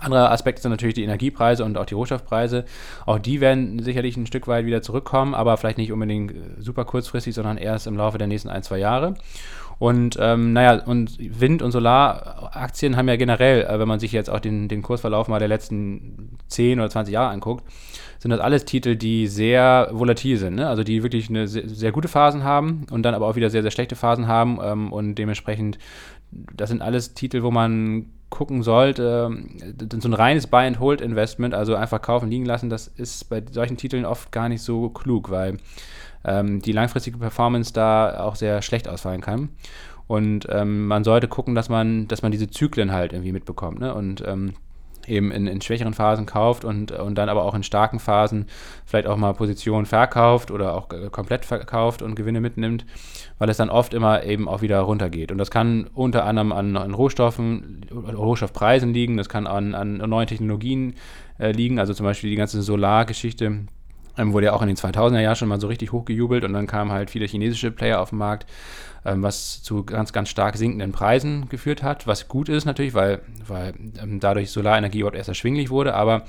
Andere 0.01 0.31
Aspekte 0.31 0.63
sind 0.63 0.71
natürlich 0.71 0.95
die 0.95 1.05
Energiepreise 1.05 1.65
und 1.65 1.77
auch 1.77 1.85
die 1.85 1.95
Rohstoffpreise. 1.95 2.65
Auch 3.05 3.19
die 3.19 3.41
werden 3.41 3.83
sicherlich 3.83 4.17
ein 4.17 4.27
Stück 4.27 4.49
weit 4.49 4.65
wieder 4.65 4.81
zurückkommen, 4.81 5.35
aber 5.35 5.57
vielleicht 5.59 5.79
nicht 5.79 5.93
unbedingt 5.93 6.33
super 6.59 6.85
kurzfristig, 6.85 7.35
sondern 7.35 7.59
erst 7.59 7.87
im 7.87 7.97
Laufe 7.97 8.17
der 8.17 8.27
nächsten 8.27 8.49
ein, 8.49 8.63
zwei 8.63 8.79
Jahre. 8.79 9.15
Und 9.79 10.17
ähm, 10.21 10.53
naja, 10.53 10.85
und 10.85 11.19
Wind- 11.19 11.63
und 11.63 11.73
Solaraktien 11.73 12.97
haben 12.97 13.09
ja 13.09 13.17
generell, 13.17 13.65
äh, 13.65 13.79
wenn 13.79 13.89
man 13.89 14.01
sich 14.01 14.13
jetzt 14.13 14.31
auch 14.31 14.41
den, 14.41 14.69
den 14.69 14.83
Kursverlauf 14.83 15.29
mal 15.29 15.39
der 15.39 15.49
letzten 15.49 16.39
10 16.49 16.79
oder 16.79 16.91
20 16.91 17.13
Jahre 17.13 17.31
anguckt, 17.31 17.65
sind 18.19 18.31
das 18.31 18.41
alles 18.41 18.65
Titel, 18.65 18.97
die 18.97 19.27
sehr 19.27 19.89
volatil 19.93 20.39
sind. 20.39 20.55
Ne? 20.55 20.69
Also 20.69 20.83
die 20.83 21.03
wirklich 21.03 21.29
eine 21.29 21.47
sehr, 21.49 21.69
sehr, 21.69 21.93
gute 21.93 22.09
Phasen 22.09 22.45
haben 22.45 22.87
und 22.91 23.03
dann 23.03 23.15
aber 23.15 23.27
auch 23.27 23.37
wieder 23.37 23.51
sehr, 23.51 23.63
sehr 23.63 23.71
schlechte 23.71 23.97
Phasen 23.97 24.29
haben. 24.29 24.59
Ähm, 24.63 24.93
und 24.93 25.17
dementsprechend, 25.17 25.79
das 26.31 26.71
sind 26.71 26.81
alles 26.81 27.15
Titel, 27.15 27.43
wo 27.43 27.51
man 27.51 28.07
gucken 28.31 28.63
sollte, 28.65 29.31
so 30.01 30.09
ein 30.09 30.15
reines 30.15 30.49
Buy-and-Hold-Investment, 30.49 31.55
also 31.55 31.77
einfach 31.77 32.03
kaufen, 32.03 32.31
liegen 32.31 32.45
lassen, 32.45 32.69
das 32.69 32.89
ist 32.89 33.29
bei 33.29 33.43
solchen 33.49 33.77
Titeln 33.77 34.05
oft 34.05 34.33
gar 34.33 34.49
nicht 34.49 34.63
so 34.63 34.89
klug, 34.89 35.31
weil 35.31 35.59
ähm, 36.25 36.61
die 36.61 36.73
langfristige 36.73 37.19
Performance 37.19 37.73
da 37.73 38.21
auch 38.21 38.37
sehr 38.37 38.63
schlecht 38.63 38.89
ausfallen 38.89 39.21
kann. 39.21 39.51
Und 40.07 40.47
ähm, 40.51 40.87
man 40.87 41.05
sollte 41.05 41.29
gucken, 41.29 41.55
dass 41.55 41.69
man, 41.69 42.09
dass 42.09 42.23
man 42.23 42.33
diese 42.33 42.51
Zyklen 42.51 42.93
halt 42.93 43.13
irgendwie 43.13 43.33
mitbekommt. 43.33 43.81
Ne? 43.81 43.95
Und 43.95 44.23
ähm, 44.27 44.55
eben 45.07 45.31
in, 45.31 45.47
in, 45.47 45.61
schwächeren 45.61 45.95
Phasen 45.95 46.27
kauft 46.27 46.65
und, 46.65 46.93
und 46.93 47.17
dann 47.17 47.29
aber 47.29 47.45
auch 47.45 47.55
in 47.55 47.63
starken 47.63 47.99
Phasen 47.99 48.47
vielleicht 48.85 49.07
auch 49.07 49.17
mal 49.17 49.35
Positionen 49.35 49.87
verkauft 49.87 50.51
oder 50.51 50.75
auch 50.75 50.89
komplett 51.11 51.45
verkauft 51.45 52.03
und 52.03 52.15
Gewinne 52.15 52.41
mitnimmt, 52.41 52.85
weil 53.39 53.49
es 53.49 53.57
dann 53.57 53.71
oft 53.71 53.95
immer 53.95 54.25
eben 54.25 54.49
auch 54.49 54.63
wieder 54.63 54.81
runtergeht. 54.81 55.33
Und 55.33 55.39
das 55.39 55.51
kann 55.51 55.89
unter 55.95 56.25
anderem 56.25 56.53
an, 56.53 56.77
an 56.77 56.95
Rohstoffen, 56.95 57.85
Rohstoffpreisen 57.93 58.93
liegen, 58.93 59.17
das 59.17 59.29
kann 59.29 59.47
an, 59.47 59.75
an 59.75 59.99
neuen 59.99 60.27
Technologien 60.27 60.95
äh, 61.39 61.53
liegen, 61.53 61.79
also 61.79 61.95
zum 61.95 62.05
Beispiel 62.05 62.31
die 62.31 62.37
ganze 62.37 62.63
Solargeschichte 62.63 63.67
ähm, 64.19 64.33
wurde 64.33 64.47
ja 64.47 64.53
auch 64.53 64.63
in 64.63 64.69
den 64.69 64.77
2000er 64.77 65.21
Jahren 65.21 65.37
schon 65.37 65.49
mal 65.49 65.61
so 65.61 65.67
richtig 65.67 65.93
hochgejubelt 65.93 66.45
und 66.45 66.53
dann 66.53 66.67
kamen 66.67 66.93
halt 66.93 67.11
viele 67.11 67.27
chinesische 67.27 67.71
Player 67.71 68.01
auf 68.01 68.11
den 68.11 68.19
Markt, 68.19 68.47
ähm, 69.05 69.23
was 69.23 69.63
zu 69.63 69.85
ganz, 69.85 70.13
ganz 70.13 70.29
stark 70.29 70.57
sinkenden 70.57 70.93
Preisen 70.93 71.49
geführt 71.49 71.83
hat, 71.83 72.07
was 72.07 72.29
gut 72.29 72.49
ist 72.49 72.65
natürlich, 72.65 72.95
weil, 72.95 73.21
weil 73.47 73.75
ähm, 74.03 74.21
dadurch 74.21 74.51
Solarenergie 74.51 75.01
überhaupt 75.01 75.17
erst 75.17 75.29
erschwinglich 75.29 75.71
wurde, 75.71 75.95
aber 75.95 76.23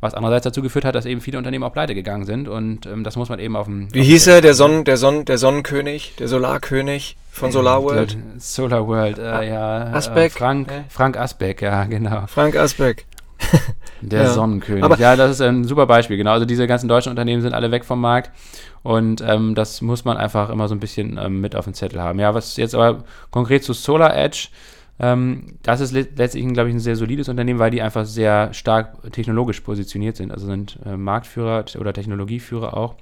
was 0.00 0.14
andererseits 0.14 0.44
dazu 0.44 0.62
geführt 0.62 0.84
hat, 0.84 0.94
dass 0.94 1.06
eben 1.06 1.20
viele 1.20 1.38
Unternehmen 1.38 1.64
auch 1.64 1.72
pleite 1.72 1.94
gegangen 1.94 2.26
sind 2.26 2.48
und 2.48 2.86
ähm, 2.86 3.02
das 3.02 3.16
muss 3.16 3.28
man 3.28 3.38
eben 3.38 3.56
auf 3.56 3.66
dem... 3.66 3.92
Wie 3.94 4.02
hieß 4.02 4.26
er, 4.26 4.40
der, 4.40 4.54
Sonnen, 4.54 4.84
der, 4.84 4.96
Sonnen, 4.96 5.24
der 5.24 5.38
Sonnenkönig, 5.38 6.14
der 6.18 6.28
Solarkönig 6.28 7.16
von 7.30 7.50
SolarWorld? 7.52 8.16
Solar 8.38 8.86
World, 8.86 9.18
äh, 9.18 9.48
ja. 9.48 9.84
Asbeck? 9.92 10.32
Äh, 10.32 10.38
Frank, 10.38 10.72
Frank 10.88 11.16
Asbeck, 11.16 11.62
ja, 11.62 11.84
genau. 11.84 12.26
Frank 12.26 12.56
Asbeck. 12.56 13.06
Der 14.00 14.22
ja. 14.22 14.28
Sonnenkönig. 14.30 14.84
Aber 14.84 14.96
ja, 14.98 15.16
das 15.16 15.32
ist 15.32 15.40
ein 15.40 15.64
super 15.64 15.86
Beispiel. 15.86 16.16
Genau, 16.16 16.32
also 16.32 16.46
diese 16.46 16.66
ganzen 16.66 16.88
deutschen 16.88 17.10
Unternehmen 17.10 17.42
sind 17.42 17.52
alle 17.52 17.70
weg 17.70 17.84
vom 17.84 18.00
Markt. 18.00 18.30
Und 18.82 19.22
ähm, 19.26 19.54
das 19.54 19.82
muss 19.82 20.04
man 20.04 20.16
einfach 20.16 20.50
immer 20.50 20.68
so 20.68 20.74
ein 20.74 20.80
bisschen 20.80 21.18
ähm, 21.20 21.40
mit 21.40 21.56
auf 21.56 21.64
dem 21.64 21.74
Zettel 21.74 22.00
haben. 22.00 22.20
Ja, 22.20 22.34
was 22.34 22.56
jetzt 22.56 22.74
aber 22.74 23.04
konkret 23.30 23.64
zu 23.64 23.72
Solar 23.72 24.16
Edge, 24.16 24.48
ähm, 25.00 25.58
das 25.62 25.80
ist 25.80 25.92
letztlich, 25.92 26.46
glaube 26.52 26.68
ich, 26.68 26.74
ein 26.76 26.80
sehr 26.80 26.96
solides 26.96 27.28
Unternehmen, 27.28 27.58
weil 27.58 27.70
die 27.70 27.82
einfach 27.82 28.04
sehr 28.04 28.52
stark 28.52 29.12
technologisch 29.12 29.60
positioniert 29.60 30.16
sind. 30.16 30.32
Also 30.32 30.46
sind 30.46 30.78
äh, 30.84 30.96
Marktführer 30.96 31.64
oder 31.78 31.92
Technologieführer 31.92 32.76
auch. 32.76 32.94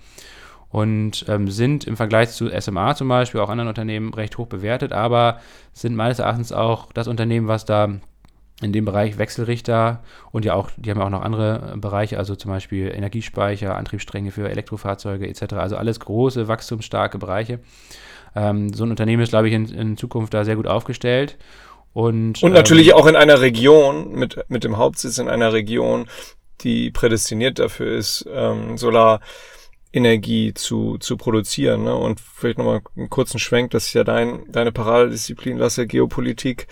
Und 0.69 1.25
ähm, 1.29 1.49
sind 1.49 1.85
im 1.85 1.97
Vergleich 1.97 2.31
zu 2.31 2.51
SMA 2.61 2.95
zum 2.97 3.09
Beispiel, 3.09 3.41
auch 3.41 3.49
anderen 3.49 3.69
Unternehmen, 3.69 4.13
recht 4.13 4.37
hoch 4.37 4.47
bewertet, 4.47 4.93
aber 4.93 5.41
sind 5.73 5.95
meines 5.95 6.19
Erachtens 6.19 6.53
auch 6.53 6.93
das 6.93 7.07
Unternehmen, 7.07 7.49
was 7.49 7.65
da 7.65 7.89
in 8.63 8.73
dem 8.73 8.87
Bereich 8.87 9.19
Wechselrichter 9.19 10.03
und 10.33 10.45
ja 10.45 10.55
auch, 10.55 10.71
die 10.77 10.91
haben 10.91 10.99
ja 10.99 11.05
auch 11.07 11.11
noch 11.11 11.23
andere 11.23 11.75
äh, 11.75 11.77
Bereiche, 11.77 12.19
also 12.19 12.37
zum 12.37 12.51
Beispiel 12.51 12.89
Energiespeicher, 12.89 13.77
Antriebsstränge 13.77 14.31
für 14.31 14.49
Elektrofahrzeuge 14.49 15.29
etc. 15.29 15.55
Also 15.55 15.77
alles 15.77 16.01
große, 16.01 16.49
wachstumsstarke 16.49 17.19
Bereiche. 17.19 17.61
Ähm, 18.35 18.73
so 18.73 18.85
ein 18.85 18.91
Unternehmen 18.91 19.23
ist, 19.23 19.31
glaube 19.31 19.49
ich, 19.49 19.55
in, 19.55 19.67
in, 19.67 19.97
Zukunft 19.97 20.33
da 20.33 20.45
sehr 20.45 20.57
gut 20.57 20.67
aufgestellt. 20.67 21.37
Und, 21.93 22.43
und 22.43 22.53
natürlich 22.53 22.89
ähm, 22.89 22.95
auch 22.95 23.07
in 23.07 23.17
einer 23.17 23.41
Region, 23.41 24.13
mit, 24.13 24.45
mit 24.49 24.65
dem 24.65 24.79
Hauptsitz 24.79 25.19
in 25.19 25.29
einer 25.29 25.53
Region, 25.53 26.07
die 26.63 26.91
prädestiniert 26.91 27.59
dafür 27.59 27.97
ist, 27.97 28.27
ähm, 28.33 28.79
Solarenergie 28.79 30.55
zu, 30.55 30.97
zu 30.99 31.19
produzieren. 31.19 31.85
Ne? 31.85 31.95
Und 31.95 32.21
vielleicht 32.21 32.59
nochmal 32.59 32.81
einen 32.97 33.11
kurzen 33.11 33.39
Schwenk, 33.39 33.71
das 33.73 33.87
ist 33.87 33.95
ja 33.95 34.05
dein, 34.05 34.51
deine 34.51 34.73
Paradedisziplin, 34.73 35.59
Lasse, 35.59 35.87
Geopolitik. 35.87 36.69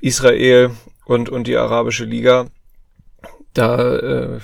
Israel 0.00 0.70
und, 1.04 1.28
und 1.28 1.46
die 1.46 1.56
Arabische 1.56 2.04
Liga, 2.04 2.46
da 3.54 3.96
äh, 3.96 4.40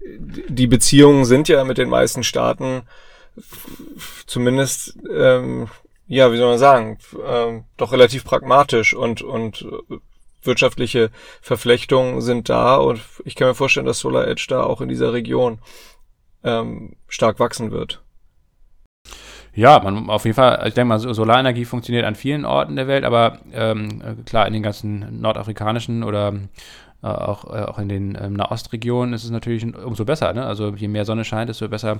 die 0.00 0.66
Beziehungen 0.66 1.24
sind 1.24 1.48
ja 1.48 1.64
mit 1.64 1.78
den 1.78 1.88
meisten 1.88 2.22
Staaten 2.24 2.82
zumindest, 4.26 4.96
ähm, 5.10 5.68
ja, 6.06 6.32
wie 6.32 6.38
soll 6.38 6.48
man 6.48 6.58
sagen, 6.58 6.98
ähm, 7.26 7.64
doch 7.76 7.92
relativ 7.92 8.24
pragmatisch 8.24 8.94
und, 8.94 9.22
und 9.22 9.66
wirtschaftliche 10.42 11.10
Verflechtungen 11.40 12.20
sind 12.20 12.48
da 12.48 12.76
und 12.76 13.00
ich 13.24 13.34
kann 13.34 13.48
mir 13.48 13.54
vorstellen, 13.54 13.86
dass 13.86 13.98
Solar 13.98 14.26
Edge 14.26 14.46
da 14.48 14.62
auch 14.62 14.80
in 14.80 14.88
dieser 14.88 15.12
Region 15.12 15.60
ähm, 16.42 16.96
stark 17.08 17.38
wachsen 17.38 17.70
wird. 17.70 18.02
Ja, 19.58 19.80
man, 19.82 20.08
auf 20.08 20.24
jeden 20.24 20.36
Fall, 20.36 20.62
ich 20.68 20.74
denke 20.74 20.86
mal, 20.86 21.00
Solarenergie 21.00 21.64
funktioniert 21.64 22.04
an 22.04 22.14
vielen 22.14 22.44
Orten 22.44 22.76
der 22.76 22.86
Welt, 22.86 23.02
aber 23.02 23.38
ähm, 23.52 24.00
klar, 24.24 24.46
in 24.46 24.52
den 24.52 24.62
ganzen 24.62 25.20
nordafrikanischen 25.20 26.04
oder 26.04 26.34
äh, 27.02 27.08
auch, 27.08 27.44
äh, 27.52 27.64
auch 27.64 27.80
in 27.80 27.88
den 27.88 28.16
ähm, 28.22 28.34
Nahostregionen 28.34 29.14
ist 29.14 29.24
es 29.24 29.32
natürlich 29.32 29.66
umso 29.74 30.04
besser. 30.04 30.32
Ne? 30.32 30.46
Also 30.46 30.74
je 30.76 30.86
mehr 30.86 31.04
Sonne 31.04 31.24
scheint, 31.24 31.48
desto 31.48 31.68
besser 31.68 31.98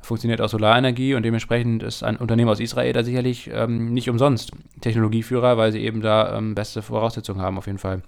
funktioniert 0.00 0.40
auch 0.40 0.48
Solarenergie 0.48 1.14
und 1.14 1.24
dementsprechend 1.24 1.82
ist 1.82 2.02
ein 2.02 2.16
Unternehmen 2.16 2.48
aus 2.48 2.58
Israel 2.58 2.94
da 2.94 3.02
sicherlich 3.02 3.50
ähm, 3.52 3.92
nicht 3.92 4.08
umsonst 4.08 4.52
Technologieführer, 4.80 5.58
weil 5.58 5.72
sie 5.72 5.80
eben 5.80 6.00
da 6.00 6.38
ähm, 6.38 6.54
beste 6.54 6.80
Voraussetzungen 6.80 7.42
haben 7.42 7.58
auf 7.58 7.66
jeden 7.66 7.78
Fall, 7.78 8.00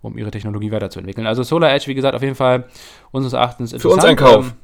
um 0.00 0.16
ihre 0.16 0.30
Technologie 0.30 0.72
weiterzuentwickeln. 0.72 1.26
Also 1.26 1.42
Solar 1.42 1.74
Edge, 1.74 1.88
wie 1.88 1.94
gesagt, 1.94 2.14
auf 2.14 2.22
jeden 2.22 2.36
Fall 2.36 2.64
unseres 3.10 3.34
Erachtens. 3.34 3.74
Für 3.78 3.90
uns 3.90 4.02
ein 4.02 4.16
Kauf. 4.16 4.54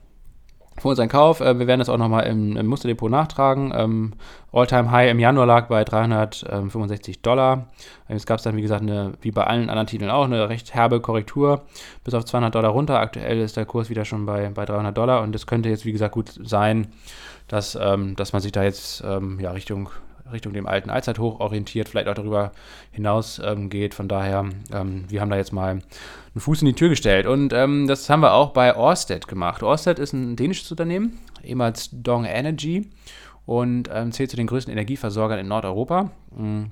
Für 0.78 0.88
uns 0.88 0.98
ein 0.98 1.08
Kauf. 1.08 1.40
Äh, 1.40 1.58
wir 1.58 1.66
werden 1.66 1.78
das 1.78 1.88
auch 1.88 1.96
nochmal 1.96 2.26
im, 2.26 2.56
im 2.56 2.66
Musterdepot 2.66 3.10
nachtragen. 3.10 3.72
Ähm, 3.74 4.12
All-Time 4.52 4.90
High 4.90 5.10
im 5.10 5.18
Januar 5.18 5.46
lag 5.46 5.68
bei 5.68 5.84
365 5.84 7.22
Dollar. 7.22 7.68
Jetzt 8.08 8.26
gab 8.26 8.38
es 8.38 8.44
dann, 8.44 8.56
wie 8.56 8.62
gesagt, 8.62 8.82
eine, 8.82 9.14
wie 9.22 9.30
bei 9.30 9.44
allen 9.44 9.70
anderen 9.70 9.86
Titeln 9.86 10.10
auch, 10.10 10.24
eine 10.24 10.48
recht 10.48 10.74
herbe 10.74 11.00
Korrektur 11.00 11.62
bis 12.04 12.14
auf 12.14 12.24
200 12.24 12.54
Dollar 12.54 12.70
runter. 12.70 13.00
Aktuell 13.00 13.40
ist 13.40 13.56
der 13.56 13.64
Kurs 13.64 13.88
wieder 13.88 14.04
schon 14.04 14.26
bei, 14.26 14.50
bei 14.50 14.64
300 14.64 14.96
Dollar 14.96 15.22
und 15.22 15.34
es 15.34 15.46
könnte 15.46 15.68
jetzt, 15.68 15.86
wie 15.86 15.92
gesagt, 15.92 16.12
gut 16.12 16.38
sein, 16.42 16.88
dass, 17.48 17.78
ähm, 17.80 18.14
dass 18.16 18.32
man 18.32 18.42
sich 18.42 18.52
da 18.52 18.62
jetzt 18.62 19.02
ähm, 19.06 19.40
ja, 19.40 19.52
Richtung 19.52 19.88
Richtung 20.32 20.52
dem 20.52 20.66
alten 20.66 20.90
Allzeithoch 20.90 21.38
orientiert, 21.38 21.88
vielleicht 21.88 22.08
auch 22.08 22.14
darüber 22.14 22.50
hinaus 22.90 23.40
ähm, 23.44 23.70
geht. 23.70 23.94
Von 23.94 24.08
daher, 24.08 24.46
ähm, 24.72 25.04
wir 25.08 25.20
haben 25.20 25.30
da 25.30 25.36
jetzt 25.36 25.52
mal 25.52 25.78
einen 26.36 26.42
Fuß 26.42 26.60
in 26.60 26.66
die 26.66 26.74
Tür 26.74 26.90
gestellt. 26.90 27.26
Und 27.26 27.54
ähm, 27.54 27.86
das 27.86 28.08
haben 28.10 28.20
wir 28.20 28.34
auch 28.34 28.50
bei 28.50 28.76
Orsted 28.76 29.26
gemacht. 29.26 29.62
Orsted 29.62 29.98
ist 29.98 30.12
ein 30.12 30.36
dänisches 30.36 30.70
Unternehmen, 30.70 31.18
ehemals 31.42 31.88
Dong 31.90 32.26
Energy 32.26 32.90
und 33.46 33.88
ähm, 33.90 34.12
zählt 34.12 34.30
zu 34.30 34.36
den 34.36 34.46
größten 34.46 34.70
Energieversorgern 34.70 35.38
in 35.38 35.48
Nordeuropa. 35.48 36.10
Mhm 36.36 36.70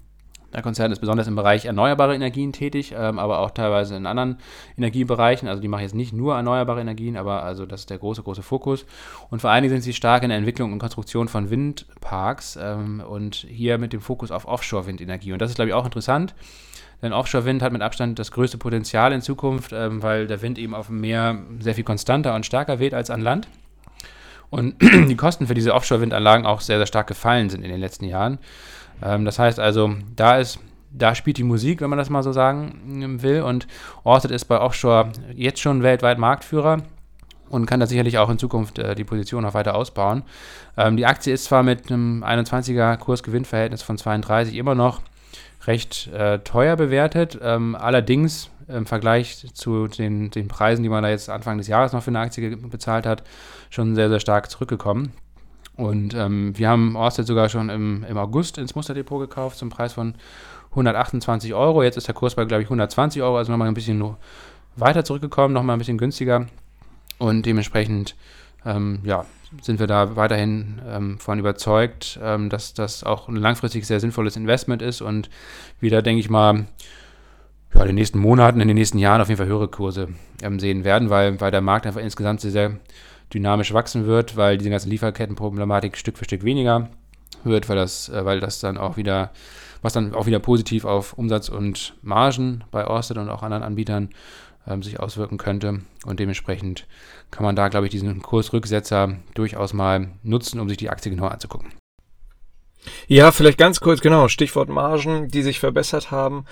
der 0.54 0.62
Konzern 0.62 0.92
ist 0.92 1.00
besonders 1.00 1.26
im 1.26 1.34
Bereich 1.34 1.64
erneuerbare 1.64 2.14
Energien 2.14 2.52
tätig, 2.52 2.94
ähm, 2.96 3.18
aber 3.18 3.40
auch 3.40 3.50
teilweise 3.50 3.96
in 3.96 4.06
anderen 4.06 4.38
Energiebereichen. 4.78 5.48
Also 5.48 5.60
die 5.60 5.68
machen 5.68 5.82
jetzt 5.82 5.96
nicht 5.96 6.12
nur 6.12 6.36
erneuerbare 6.36 6.80
Energien, 6.80 7.16
aber 7.16 7.42
also 7.42 7.66
das 7.66 7.80
ist 7.80 7.90
der 7.90 7.98
große, 7.98 8.22
große 8.22 8.42
Fokus. 8.42 8.86
Und 9.30 9.40
vor 9.40 9.50
allen 9.50 9.62
Dingen 9.62 9.74
sind 9.74 9.82
sie 9.82 9.92
stark 9.92 10.22
in 10.22 10.28
der 10.28 10.38
Entwicklung 10.38 10.72
und 10.72 10.78
Konstruktion 10.78 11.26
von 11.26 11.50
Windparks 11.50 12.56
ähm, 12.62 13.02
und 13.06 13.34
hier 13.34 13.78
mit 13.78 13.92
dem 13.92 14.00
Fokus 14.00 14.30
auf 14.30 14.46
Offshore-Windenergie. 14.46 15.32
Und 15.32 15.42
das 15.42 15.50
ist, 15.50 15.56
glaube 15.56 15.70
ich, 15.70 15.74
auch 15.74 15.84
interessant. 15.84 16.36
Denn 17.04 17.12
Offshore-Wind 17.12 17.62
hat 17.62 17.70
mit 17.70 17.82
Abstand 17.82 18.18
das 18.18 18.30
größte 18.30 18.56
Potenzial 18.56 19.12
in 19.12 19.20
Zukunft, 19.20 19.74
ähm, 19.74 20.02
weil 20.02 20.26
der 20.26 20.40
Wind 20.40 20.58
eben 20.58 20.74
auf 20.74 20.86
dem 20.86 21.02
Meer 21.02 21.36
sehr 21.60 21.74
viel 21.74 21.84
konstanter 21.84 22.34
und 22.34 22.46
stärker 22.46 22.78
weht 22.78 22.94
als 22.94 23.10
an 23.10 23.20
Land. 23.20 23.46
Und 24.48 24.76
die 24.82 25.14
Kosten 25.14 25.46
für 25.46 25.52
diese 25.52 25.74
Offshore-Windanlagen 25.74 26.46
auch 26.46 26.62
sehr, 26.62 26.78
sehr 26.78 26.86
stark 26.86 27.06
gefallen 27.06 27.50
sind 27.50 27.62
in 27.62 27.70
den 27.70 27.78
letzten 27.78 28.06
Jahren. 28.06 28.38
Ähm, 29.02 29.26
das 29.26 29.38
heißt 29.38 29.60
also, 29.60 29.94
da 30.16 30.38
ist 30.38 30.58
da 30.96 31.14
spielt 31.14 31.36
die 31.36 31.44
Musik, 31.44 31.80
wenn 31.80 31.90
man 31.90 31.98
das 31.98 32.08
mal 32.08 32.22
so 32.22 32.32
sagen 32.32 33.18
will. 33.20 33.42
Und 33.42 33.66
Orsted 34.04 34.30
ist 34.30 34.46
bei 34.46 34.60
Offshore 34.60 35.10
jetzt 35.34 35.60
schon 35.60 35.82
weltweit 35.82 36.18
Marktführer. 36.18 36.78
und 37.50 37.66
kann 37.66 37.80
da 37.80 37.86
sicherlich 37.86 38.16
auch 38.16 38.30
in 38.30 38.38
Zukunft 38.38 38.78
äh, 38.78 38.94
die 38.94 39.04
Position 39.04 39.42
noch 39.42 39.52
weiter 39.52 39.74
ausbauen. 39.74 40.22
Ähm, 40.78 40.96
die 40.96 41.04
Aktie 41.04 41.34
ist 41.34 41.44
zwar 41.44 41.62
mit 41.62 41.90
einem 41.90 42.24
21er 42.24 42.96
Kurs-Gewinn-Verhältnis 42.96 43.82
von 43.82 43.98
32 43.98 44.54
immer 44.54 44.74
noch 44.74 45.02
recht 45.66 46.08
äh, 46.08 46.38
teuer 46.40 46.76
bewertet, 46.76 47.38
ähm, 47.42 47.74
allerdings 47.74 48.50
im 48.68 48.86
Vergleich 48.86 49.46
zu 49.52 49.88
den, 49.88 50.30
den 50.30 50.48
Preisen, 50.48 50.82
die 50.82 50.88
man 50.88 51.02
da 51.02 51.10
jetzt 51.10 51.28
Anfang 51.28 51.58
des 51.58 51.68
Jahres 51.68 51.92
noch 51.92 52.02
für 52.02 52.10
eine 52.10 52.20
Aktie 52.20 52.56
bezahlt 52.56 53.06
hat, 53.06 53.22
schon 53.70 53.94
sehr, 53.94 54.08
sehr 54.08 54.20
stark 54.20 54.50
zurückgekommen. 54.50 55.12
Und 55.76 56.14
ähm, 56.14 56.56
wir 56.56 56.68
haben 56.68 56.96
Orsted 56.96 57.26
sogar 57.26 57.48
schon 57.48 57.68
im, 57.68 58.04
im 58.08 58.16
August 58.16 58.58
ins 58.58 58.74
Musterdepot 58.74 59.20
gekauft 59.20 59.58
zum 59.58 59.70
Preis 59.70 59.92
von 59.92 60.14
128 60.70 61.52
Euro. 61.54 61.82
Jetzt 61.82 61.96
ist 61.96 62.06
der 62.06 62.14
Kurs 62.14 62.36
bei, 62.36 62.44
glaube 62.44 62.62
ich, 62.62 62.66
120 62.66 63.22
Euro, 63.22 63.38
also 63.38 63.50
nochmal 63.50 63.68
ein 63.68 63.74
bisschen 63.74 64.14
weiter 64.76 65.04
zurückgekommen, 65.04 65.52
nochmal 65.52 65.76
ein 65.76 65.80
bisschen 65.80 65.98
günstiger. 65.98 66.46
Und 67.18 67.46
dementsprechend, 67.46 68.16
ähm, 68.64 69.00
ja, 69.04 69.24
sind 69.62 69.78
wir 69.78 69.86
da 69.86 70.16
weiterhin 70.16 70.80
ähm, 70.86 71.18
von 71.18 71.38
überzeugt, 71.38 72.18
ähm, 72.22 72.50
dass 72.50 72.74
das 72.74 73.04
auch 73.04 73.28
ein 73.28 73.36
langfristig 73.36 73.86
sehr 73.86 74.00
sinnvolles 74.00 74.36
Investment 74.36 74.82
ist 74.82 75.00
und 75.00 75.30
wieder, 75.80 76.02
denke 76.02 76.20
ich 76.20 76.30
mal, 76.30 76.66
ja, 77.74 77.80
in 77.80 77.86
den 77.88 77.94
nächsten 77.96 78.18
Monaten, 78.18 78.60
in 78.60 78.68
den 78.68 78.76
nächsten 78.76 78.98
Jahren 78.98 79.20
auf 79.20 79.28
jeden 79.28 79.38
Fall 79.38 79.46
höhere 79.46 79.68
Kurse 79.68 80.08
ähm, 80.42 80.58
sehen 80.60 80.84
werden, 80.84 81.10
weil, 81.10 81.40
weil 81.40 81.50
der 81.50 81.60
Markt 81.60 81.86
einfach 81.86 82.00
insgesamt 82.00 82.40
sehr, 82.40 82.50
sehr 82.50 82.78
dynamisch 83.32 83.72
wachsen 83.72 84.06
wird, 84.06 84.36
weil 84.36 84.58
diese 84.58 84.70
ganze 84.70 84.88
Lieferkettenproblematik 84.88 85.96
Stück 85.96 86.18
für 86.18 86.24
Stück 86.24 86.44
weniger 86.44 86.88
wird, 87.42 87.68
weil 87.68 87.76
das, 87.76 88.08
äh, 88.08 88.24
weil 88.24 88.40
das 88.40 88.60
dann 88.60 88.78
auch 88.78 88.96
wieder, 88.96 89.32
was 89.82 89.92
dann 89.92 90.14
auch 90.14 90.26
wieder 90.26 90.38
positiv 90.38 90.84
auf 90.84 91.14
Umsatz 91.14 91.48
und 91.48 91.96
Margen 92.02 92.64
bei 92.70 92.86
Orsted 92.86 93.18
und 93.18 93.28
auch 93.28 93.42
anderen 93.42 93.62
Anbietern 93.62 94.10
ähm, 94.66 94.82
sich 94.82 95.00
auswirken 95.00 95.38
könnte. 95.38 95.80
Und 96.06 96.20
dementsprechend 96.20 96.86
kann 97.34 97.44
man 97.44 97.56
da, 97.56 97.66
glaube 97.66 97.86
ich, 97.86 97.90
diesen 97.90 98.22
Kursrücksetzer 98.22 99.16
durchaus 99.34 99.72
mal 99.72 100.12
nutzen, 100.22 100.60
um 100.60 100.68
sich 100.68 100.78
die 100.78 100.88
Aktie 100.88 101.10
genauer 101.10 101.32
anzugucken. 101.32 101.72
Ja, 103.08 103.32
vielleicht 103.32 103.58
ganz 103.58 103.80
kurz, 103.80 104.00
genau, 104.00 104.28
Stichwort 104.28 104.68
Margen, 104.68 105.28
die 105.28 105.42
sich 105.42 105.58
verbessert 105.58 106.12
haben. 106.12 106.44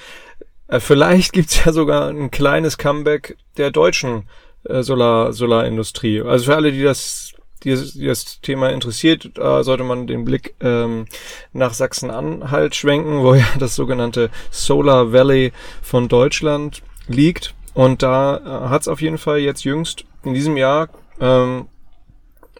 Äh, 0.66 0.80
vielleicht 0.80 1.32
gibt's 1.32 1.64
ja 1.64 1.72
sogar 1.72 2.08
ein 2.08 2.32
kleines 2.32 2.78
Comeback 2.78 3.36
der 3.58 3.70
deutschen 3.70 4.28
äh, 4.64 4.82
Solar, 4.82 5.32
Solarindustrie. 5.32 6.20
Also 6.20 6.46
für 6.46 6.56
alle, 6.56 6.72
die 6.72 6.82
das, 6.82 7.32
die 7.62 7.70
das, 8.04 8.40
Thema 8.40 8.70
interessiert, 8.70 9.30
da 9.34 9.62
sollte 9.62 9.84
man 9.84 10.08
den 10.08 10.24
Blick 10.24 10.56
ähm, 10.60 11.06
nach 11.52 11.74
Sachsen-Anhalt 11.74 12.74
schwenken, 12.74 13.22
wo 13.22 13.34
ja 13.34 13.46
das 13.60 13.76
sogenannte 13.76 14.30
Solar 14.50 15.12
Valley 15.12 15.52
von 15.80 16.08
Deutschland 16.08 16.82
liegt. 17.06 17.54
Und 17.74 18.02
da 18.02 18.36
äh, 18.36 18.68
hat's 18.68 18.88
auf 18.88 19.00
jeden 19.00 19.18
Fall 19.18 19.38
jetzt 19.38 19.64
jüngst 19.64 20.04
in 20.24 20.34
diesem 20.34 20.56
Jahr 20.56 20.88
ähm, 21.20 21.68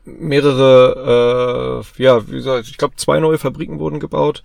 mehrere, 0.04 1.82
äh, 1.98 2.02
ja, 2.02 2.26
wie 2.28 2.32
gesagt, 2.32 2.68
ich 2.68 2.78
glaube, 2.78 2.96
zwei 2.96 3.20
neue 3.20 3.38
Fabriken 3.38 3.78
wurden 3.78 4.00
gebaut. 4.00 4.42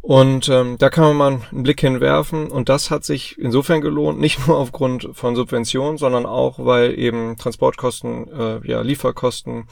Und 0.00 0.48
ähm, 0.48 0.78
da 0.78 0.90
kann 0.90 1.04
man 1.04 1.16
mal 1.16 1.46
einen 1.52 1.62
Blick 1.62 1.80
hinwerfen 1.80 2.50
und 2.50 2.68
das 2.68 2.90
hat 2.90 3.04
sich 3.04 3.38
insofern 3.38 3.80
gelohnt, 3.80 4.18
nicht 4.18 4.48
nur 4.48 4.58
aufgrund 4.58 5.10
von 5.12 5.36
Subventionen, 5.36 5.96
sondern 5.96 6.26
auch, 6.26 6.58
weil 6.58 6.98
eben 6.98 7.36
Transportkosten, 7.36 8.28
äh, 8.32 8.68
ja, 8.68 8.80
Lieferkosten 8.80 9.68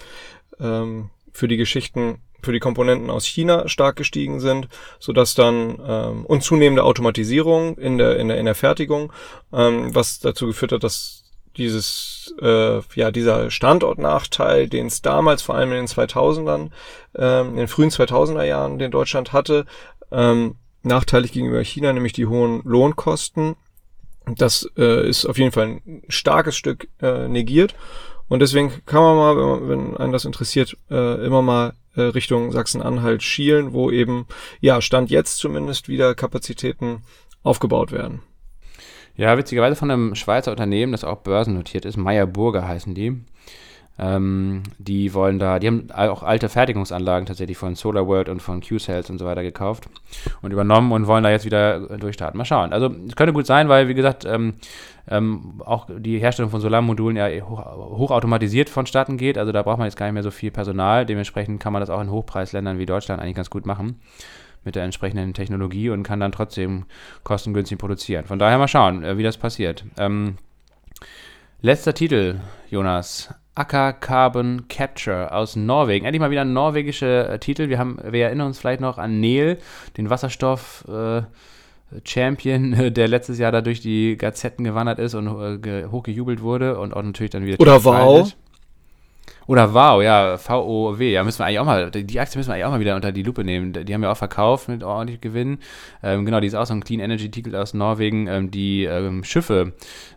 ähm, 0.60 1.10
für 1.32 1.48
die 1.48 1.56
Geschichten, 1.56 2.20
für 2.42 2.52
die 2.52 2.60
Komponenten 2.60 3.10
aus 3.10 3.26
China 3.26 3.68
stark 3.68 3.96
gestiegen 3.96 4.40
sind, 4.40 4.68
so 4.98 5.12
dass 5.12 5.34
dann 5.34 5.78
ähm, 5.86 6.26
und 6.26 6.42
zunehmende 6.42 6.84
Automatisierung 6.84 7.76
in 7.78 7.98
der 7.98 8.16
in 8.18 8.28
der 8.28 8.38
in 8.38 8.46
der 8.46 8.54
Fertigung, 8.54 9.12
ähm, 9.52 9.94
was 9.94 10.20
dazu 10.20 10.46
geführt 10.46 10.72
hat, 10.72 10.84
dass 10.84 11.24
dieses 11.56 12.34
äh, 12.40 12.80
ja 12.94 13.10
dieser 13.10 13.50
Standortnachteil, 13.50 14.68
den 14.68 14.86
es 14.86 15.02
damals 15.02 15.42
vor 15.42 15.54
allem 15.54 15.70
in 15.72 15.78
den 15.78 15.86
2000ern, 15.88 16.70
ähm, 17.16 17.50
in 17.50 17.56
den 17.56 17.68
frühen 17.68 17.90
2000er 17.90 18.44
Jahren, 18.44 18.78
den 18.78 18.90
Deutschland 18.90 19.32
hatte, 19.32 19.66
ähm, 20.12 20.56
nachteilig 20.82 21.32
gegenüber 21.32 21.62
China, 21.62 21.92
nämlich 21.92 22.12
die 22.12 22.26
hohen 22.26 22.62
Lohnkosten. 22.64 23.56
Das 24.36 24.68
äh, 24.76 25.08
ist 25.08 25.26
auf 25.26 25.38
jeden 25.38 25.52
Fall 25.52 25.66
ein 25.66 26.02
starkes 26.08 26.56
Stück 26.56 26.88
äh, 27.00 27.26
negiert. 27.28 27.74
Und 28.28 28.40
deswegen 28.40 28.70
kann 28.86 29.02
man 29.02 29.16
mal, 29.16 29.36
wenn, 29.36 29.68
wenn 29.68 29.96
einen 29.96 30.12
das 30.12 30.24
interessiert, 30.24 30.76
äh, 30.90 31.24
immer 31.26 31.42
mal 31.42 31.72
äh, 31.96 32.02
Richtung 32.02 32.52
Sachsen-Anhalt 32.52 33.22
schielen, 33.22 33.72
wo 33.72 33.90
eben, 33.90 34.26
ja, 34.60 34.80
Stand 34.80 35.10
jetzt 35.10 35.38
zumindest 35.38 35.88
wieder 35.88 36.14
Kapazitäten 36.14 37.02
aufgebaut 37.42 37.92
werden. 37.92 38.22
Ja, 39.16 39.36
witzigerweise 39.36 39.76
von 39.76 39.90
einem 39.90 40.14
Schweizer 40.14 40.50
Unternehmen, 40.50 40.92
das 40.92 41.04
auch 41.04 41.18
börsennotiert 41.18 41.84
ist, 41.84 41.96
Meyer 41.96 42.26
Burger 42.26 42.66
heißen 42.66 42.94
die. 42.94 43.20
Ähm, 44.02 44.62
die 44.78 45.12
wollen 45.12 45.38
da, 45.38 45.58
die 45.58 45.66
haben 45.66 45.90
auch 45.90 46.22
alte 46.22 46.48
Fertigungsanlagen 46.48 47.26
tatsächlich 47.26 47.58
von 47.58 47.74
SolarWorld 47.74 48.30
und 48.30 48.40
von 48.40 48.62
Q-Cells 48.62 49.10
und 49.10 49.18
so 49.18 49.26
weiter 49.26 49.42
gekauft 49.42 49.90
und 50.40 50.52
übernommen 50.52 50.92
und 50.92 51.06
wollen 51.06 51.22
da 51.22 51.30
jetzt 51.30 51.44
wieder 51.44 51.80
durchstarten. 51.98 52.38
Mal 52.38 52.46
schauen. 52.46 52.72
Also 52.72 52.94
es 53.06 53.14
könnte 53.14 53.34
gut 53.34 53.44
sein, 53.44 53.68
weil 53.68 53.88
wie 53.88 53.94
gesagt, 53.94 54.24
ähm, 54.24 54.54
ähm, 55.06 55.60
auch 55.66 55.86
die 55.94 56.18
Herstellung 56.18 56.50
von 56.50 56.62
Solarmodulen 56.62 57.16
ja 57.16 57.28
hoch, 57.44 57.62
hochautomatisiert 57.98 58.70
vonstatten 58.70 59.18
geht. 59.18 59.36
Also 59.36 59.52
da 59.52 59.62
braucht 59.62 59.76
man 59.76 59.86
jetzt 59.86 59.96
gar 59.96 60.06
nicht 60.06 60.14
mehr 60.14 60.22
so 60.22 60.30
viel 60.30 60.50
Personal. 60.50 61.04
Dementsprechend 61.04 61.60
kann 61.60 61.74
man 61.74 61.80
das 61.80 61.90
auch 61.90 62.00
in 62.00 62.10
Hochpreisländern 62.10 62.78
wie 62.78 62.86
Deutschland 62.86 63.20
eigentlich 63.20 63.36
ganz 63.36 63.50
gut 63.50 63.66
machen 63.66 64.00
mit 64.64 64.76
der 64.76 64.84
entsprechenden 64.84 65.34
Technologie 65.34 65.90
und 65.90 66.04
kann 66.04 66.20
dann 66.20 66.32
trotzdem 66.32 66.86
kostengünstig 67.22 67.76
produzieren. 67.76 68.24
Von 68.24 68.38
daher 68.38 68.56
mal 68.56 68.68
schauen, 68.68 69.04
äh, 69.04 69.18
wie 69.18 69.22
das 69.22 69.36
passiert. 69.36 69.84
Ähm, 69.98 70.36
letzter 71.60 71.92
Titel, 71.92 72.40
Jonas. 72.70 73.34
Acker 73.60 73.92
Carbon 73.92 74.68
Capture 74.68 75.34
aus 75.34 75.54
Norwegen. 75.54 76.06
Endlich 76.06 76.20
mal 76.20 76.30
wieder 76.30 76.40
ein 76.40 76.54
norwegischer 76.54 77.28
äh, 77.28 77.38
Titel. 77.38 77.68
Wir, 77.68 77.78
haben, 77.78 77.98
wir 78.02 78.24
erinnern 78.24 78.46
uns 78.46 78.58
vielleicht 78.58 78.80
noch 78.80 78.96
an 78.96 79.20
Neil, 79.20 79.58
den 79.98 80.08
Wasserstoff. 80.08 80.86
Äh, 80.88 81.22
Champion, 82.04 82.94
der 82.94 83.08
letztes 83.08 83.38
Jahr 83.38 83.52
da 83.52 83.60
durch 83.60 83.80
die 83.80 84.16
Gazetten 84.16 84.64
gewandert 84.64 84.98
ist 84.98 85.14
und 85.14 85.26
äh, 85.66 85.86
hochgejubelt 85.86 86.40
wurde 86.40 86.78
und 86.78 86.94
auch 86.94 87.02
natürlich 87.02 87.32
dann 87.32 87.44
wieder. 87.44 87.60
Oder 87.60 87.84
Wow. 87.84 88.34
Oder 89.50 89.74
Wow, 89.74 90.00
ja, 90.00 90.38
V-O-W. 90.38 91.12
Ja, 91.12 91.24
müssen 91.24 91.40
wir 91.40 91.46
eigentlich 91.46 91.58
auch 91.58 91.64
mal, 91.64 91.90
die 91.90 92.20
Aktie 92.20 92.38
müssen 92.38 92.50
wir 92.50 92.54
eigentlich 92.54 92.66
auch 92.66 92.70
mal 92.70 92.78
wieder 92.78 92.94
unter 92.94 93.10
die 93.10 93.24
Lupe 93.24 93.42
nehmen. 93.42 93.72
Die 93.72 93.92
haben 93.92 94.00
wir 94.00 94.12
auch 94.12 94.16
verkauft 94.16 94.68
mit 94.68 94.84
ordentlich 94.84 95.20
Gewinn. 95.20 95.58
Ähm, 96.04 96.24
genau, 96.24 96.38
die 96.38 96.46
ist 96.46 96.54
auch 96.54 96.66
so 96.66 96.72
ein 96.72 96.84
Clean 96.84 97.00
Energy 97.00 97.32
Titel 97.32 97.56
aus 97.56 97.74
Norwegen, 97.74 98.28
ähm, 98.28 98.52
die 98.52 98.84
ähm, 98.84 99.24
Schiffe 99.24 99.72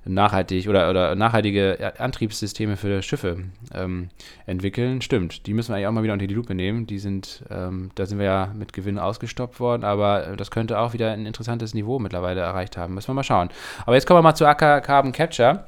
nachhaltig 0.05 0.69
oder, 0.69 0.87
oder 0.87 1.15
nachhaltige 1.15 1.93
Antriebssysteme 1.97 2.77
für 2.77 3.01
Schiffe 3.01 3.45
ähm, 3.73 4.09
entwickeln. 4.45 5.01
Stimmt, 5.01 5.47
die 5.47 5.55
müssen 5.55 5.69
wir 5.69 5.77
eigentlich 5.77 5.87
auch 5.87 5.93
mal 5.93 6.03
wieder 6.03 6.13
unter 6.13 6.27
die 6.27 6.35
Lupe 6.35 6.53
nehmen. 6.53 6.85
Die 6.85 6.99
sind, 6.99 7.43
ähm, 7.49 7.89
da 7.95 8.05
sind 8.05 8.19
wir 8.19 8.25
ja 8.25 8.51
mit 8.55 8.71
Gewinn 8.71 8.99
ausgestoppt 8.99 9.59
worden, 9.59 9.83
aber 9.83 10.35
das 10.37 10.51
könnte 10.51 10.77
auch 10.77 10.93
wieder 10.93 11.11
ein 11.11 11.25
interessantes 11.25 11.73
Niveau 11.73 11.97
mittlerweile 11.97 12.41
erreicht 12.41 12.77
haben. 12.77 12.93
Müssen 12.93 13.07
wir 13.07 13.15
mal 13.15 13.23
schauen. 13.23 13.49
Aber 13.87 13.95
jetzt 13.95 14.05
kommen 14.05 14.19
wir 14.19 14.21
mal 14.21 14.35
zu 14.35 14.45
Acker 14.45 14.79
Carbon 14.81 15.11
Capture 15.11 15.65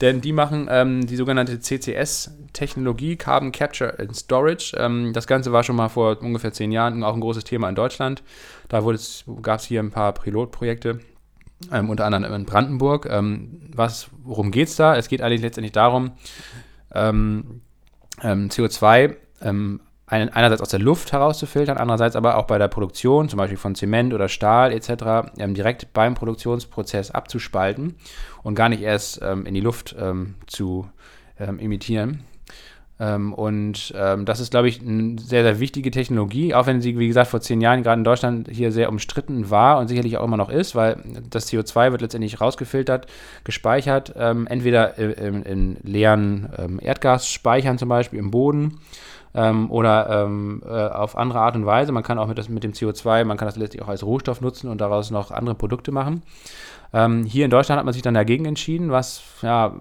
denn 0.00 0.20
die 0.20 0.32
machen 0.32 0.68
ähm, 0.70 1.06
die 1.06 1.16
sogenannte 1.16 1.60
CCS-Technologie, 1.60 3.16
Carbon 3.16 3.52
Capture 3.52 3.98
and 3.98 4.16
Storage. 4.16 4.74
Ähm, 4.78 5.12
das 5.12 5.26
Ganze 5.26 5.52
war 5.52 5.62
schon 5.62 5.76
mal 5.76 5.88
vor 5.88 6.20
ungefähr 6.22 6.52
zehn 6.52 6.72
Jahren 6.72 7.04
auch 7.04 7.14
ein 7.14 7.20
großes 7.20 7.44
Thema 7.44 7.68
in 7.68 7.74
Deutschland. 7.74 8.22
Da 8.68 8.80
gab 9.42 9.58
es 9.60 9.64
hier 9.64 9.80
ein 9.80 9.90
paar 9.90 10.12
Pilotprojekte, 10.12 11.00
ähm, 11.72 11.90
unter 11.90 12.06
anderem 12.06 12.34
in 12.34 12.46
Brandenburg. 12.46 13.06
Ähm, 13.10 13.60
was, 13.74 14.08
worum 14.22 14.50
geht 14.50 14.68
es 14.68 14.76
da? 14.76 14.96
Es 14.96 15.08
geht 15.08 15.22
eigentlich 15.22 15.42
letztendlich 15.42 15.72
darum, 15.72 16.12
ähm, 16.94 17.60
ähm, 18.22 18.48
CO2 18.48 19.16
einerseits 20.10 20.60
aus 20.60 20.70
der 20.70 20.80
Luft 20.80 21.12
herauszufiltern, 21.12 21.78
andererseits 21.78 22.16
aber 22.16 22.36
auch 22.36 22.46
bei 22.46 22.58
der 22.58 22.68
Produktion, 22.68 23.28
zum 23.28 23.36
Beispiel 23.36 23.58
von 23.58 23.74
Zement 23.76 24.12
oder 24.12 24.28
Stahl 24.28 24.72
etc., 24.72 25.32
ähm, 25.38 25.54
direkt 25.54 25.92
beim 25.92 26.14
Produktionsprozess 26.14 27.12
abzuspalten 27.12 27.94
und 28.42 28.56
gar 28.56 28.68
nicht 28.68 28.82
erst 28.82 29.20
ähm, 29.22 29.46
in 29.46 29.54
die 29.54 29.60
Luft 29.60 29.94
ähm, 29.98 30.34
zu 30.46 30.88
ähm, 31.38 31.60
emittieren. 31.60 32.24
Ähm, 32.98 33.32
und 33.32 33.94
ähm, 33.96 34.24
das 34.26 34.40
ist, 34.40 34.50
glaube 34.50 34.68
ich, 34.68 34.82
eine 34.82 35.16
sehr, 35.18 35.44
sehr 35.44 35.60
wichtige 35.60 35.92
Technologie, 35.92 36.54
auch 36.54 36.66
wenn 36.66 36.80
sie, 36.80 36.98
wie 36.98 37.06
gesagt, 37.06 37.30
vor 37.30 37.40
zehn 37.40 37.60
Jahren 37.60 37.84
gerade 37.84 38.00
in 38.00 38.04
Deutschland 38.04 38.48
hier 38.50 38.72
sehr 38.72 38.88
umstritten 38.88 39.48
war 39.48 39.78
und 39.78 39.86
sicherlich 39.86 40.18
auch 40.18 40.24
immer 40.24 40.36
noch 40.36 40.50
ist, 40.50 40.74
weil 40.74 40.96
das 41.30 41.50
CO2 41.50 41.92
wird 41.92 42.02
letztendlich 42.02 42.40
rausgefiltert, 42.40 43.06
gespeichert, 43.44 44.14
entweder 44.16 44.98
in, 44.98 45.42
in 45.44 45.76
leeren 45.82 46.78
Erdgasspeichern 46.82 47.78
zum 47.78 47.88
Beispiel 47.88 48.18
im 48.18 48.30
Boden 48.30 48.80
ähm, 49.34 49.70
oder 49.70 50.24
ähm, 50.24 50.62
äh, 50.66 50.68
auf 50.68 51.16
andere 51.16 51.40
Art 51.40 51.56
und 51.56 51.66
Weise. 51.66 51.92
Man 51.92 52.02
kann 52.02 52.18
auch 52.18 52.26
mit, 52.26 52.38
das, 52.38 52.48
mit 52.48 52.64
dem 52.64 52.72
CO2, 52.72 53.24
man 53.24 53.36
kann 53.36 53.46
das 53.46 53.56
letztlich 53.56 53.82
auch 53.82 53.88
als 53.88 54.04
Rohstoff 54.04 54.40
nutzen 54.40 54.68
und 54.68 54.80
daraus 54.80 55.10
noch 55.10 55.30
andere 55.30 55.54
Produkte 55.54 55.92
machen. 55.92 56.22
Ähm, 56.92 57.24
hier 57.24 57.44
in 57.44 57.50
Deutschland 57.50 57.78
hat 57.78 57.84
man 57.84 57.94
sich 57.94 58.02
dann 58.02 58.14
dagegen 58.14 58.44
entschieden, 58.44 58.90
was 58.90 59.22
ja 59.42 59.74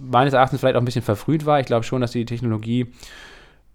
meines 0.00 0.32
Erachtens 0.32 0.60
vielleicht 0.60 0.76
auch 0.76 0.80
ein 0.80 0.86
bisschen 0.86 1.02
verfrüht 1.02 1.46
war. 1.46 1.60
Ich 1.60 1.66
glaube 1.66 1.84
schon, 1.84 2.00
dass 2.00 2.12
die 2.12 2.24
Technologie 2.24 2.92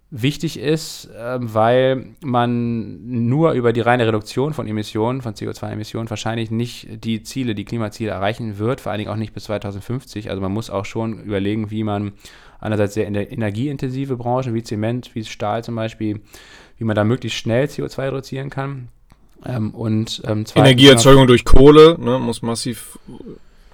wichtig 0.09 0.57
ist, 0.57 1.09
äh, 1.13 1.37
weil 1.39 2.15
man 2.21 3.27
nur 3.27 3.51
über 3.51 3.73
die 3.73 3.81
reine 3.81 4.07
Reduktion 4.07 4.53
von 4.53 4.67
Emissionen, 4.67 5.21
von 5.21 5.33
CO2-Emissionen 5.33 6.09
wahrscheinlich 6.09 6.49
nicht 6.49 7.03
die 7.03 7.23
Ziele, 7.23 7.55
die 7.55 7.65
Klimaziele 7.65 8.11
erreichen 8.11 8.57
wird, 8.57 8.79
vor 8.79 8.91
allen 8.91 8.99
Dingen 8.99 9.11
auch 9.11 9.17
nicht 9.17 9.33
bis 9.33 9.45
2050. 9.45 10.29
Also 10.29 10.41
man 10.41 10.53
muss 10.53 10.69
auch 10.69 10.85
schon 10.85 11.21
überlegen, 11.23 11.71
wie 11.71 11.83
man 11.83 12.13
einerseits 12.59 12.93
sehr 12.93 13.07
energieintensive 13.07 14.17
Branchen 14.17 14.53
wie 14.53 14.63
Zement, 14.63 15.13
wie 15.13 15.23
Stahl 15.23 15.63
zum 15.63 15.75
Beispiel, 15.75 16.21
wie 16.77 16.83
man 16.83 16.95
da 16.95 17.03
möglichst 17.03 17.37
schnell 17.37 17.65
CO2 17.65 18.07
reduzieren 18.07 18.49
kann. 18.49 18.89
Ähm, 19.45 19.71
und 19.71 20.21
ähm, 20.25 20.45
Energieerzeugung 20.55 21.27
durch 21.27 21.45
Kohle 21.45 21.97
ne, 21.99 22.17
muss 22.19 22.41
massiv 22.41 22.97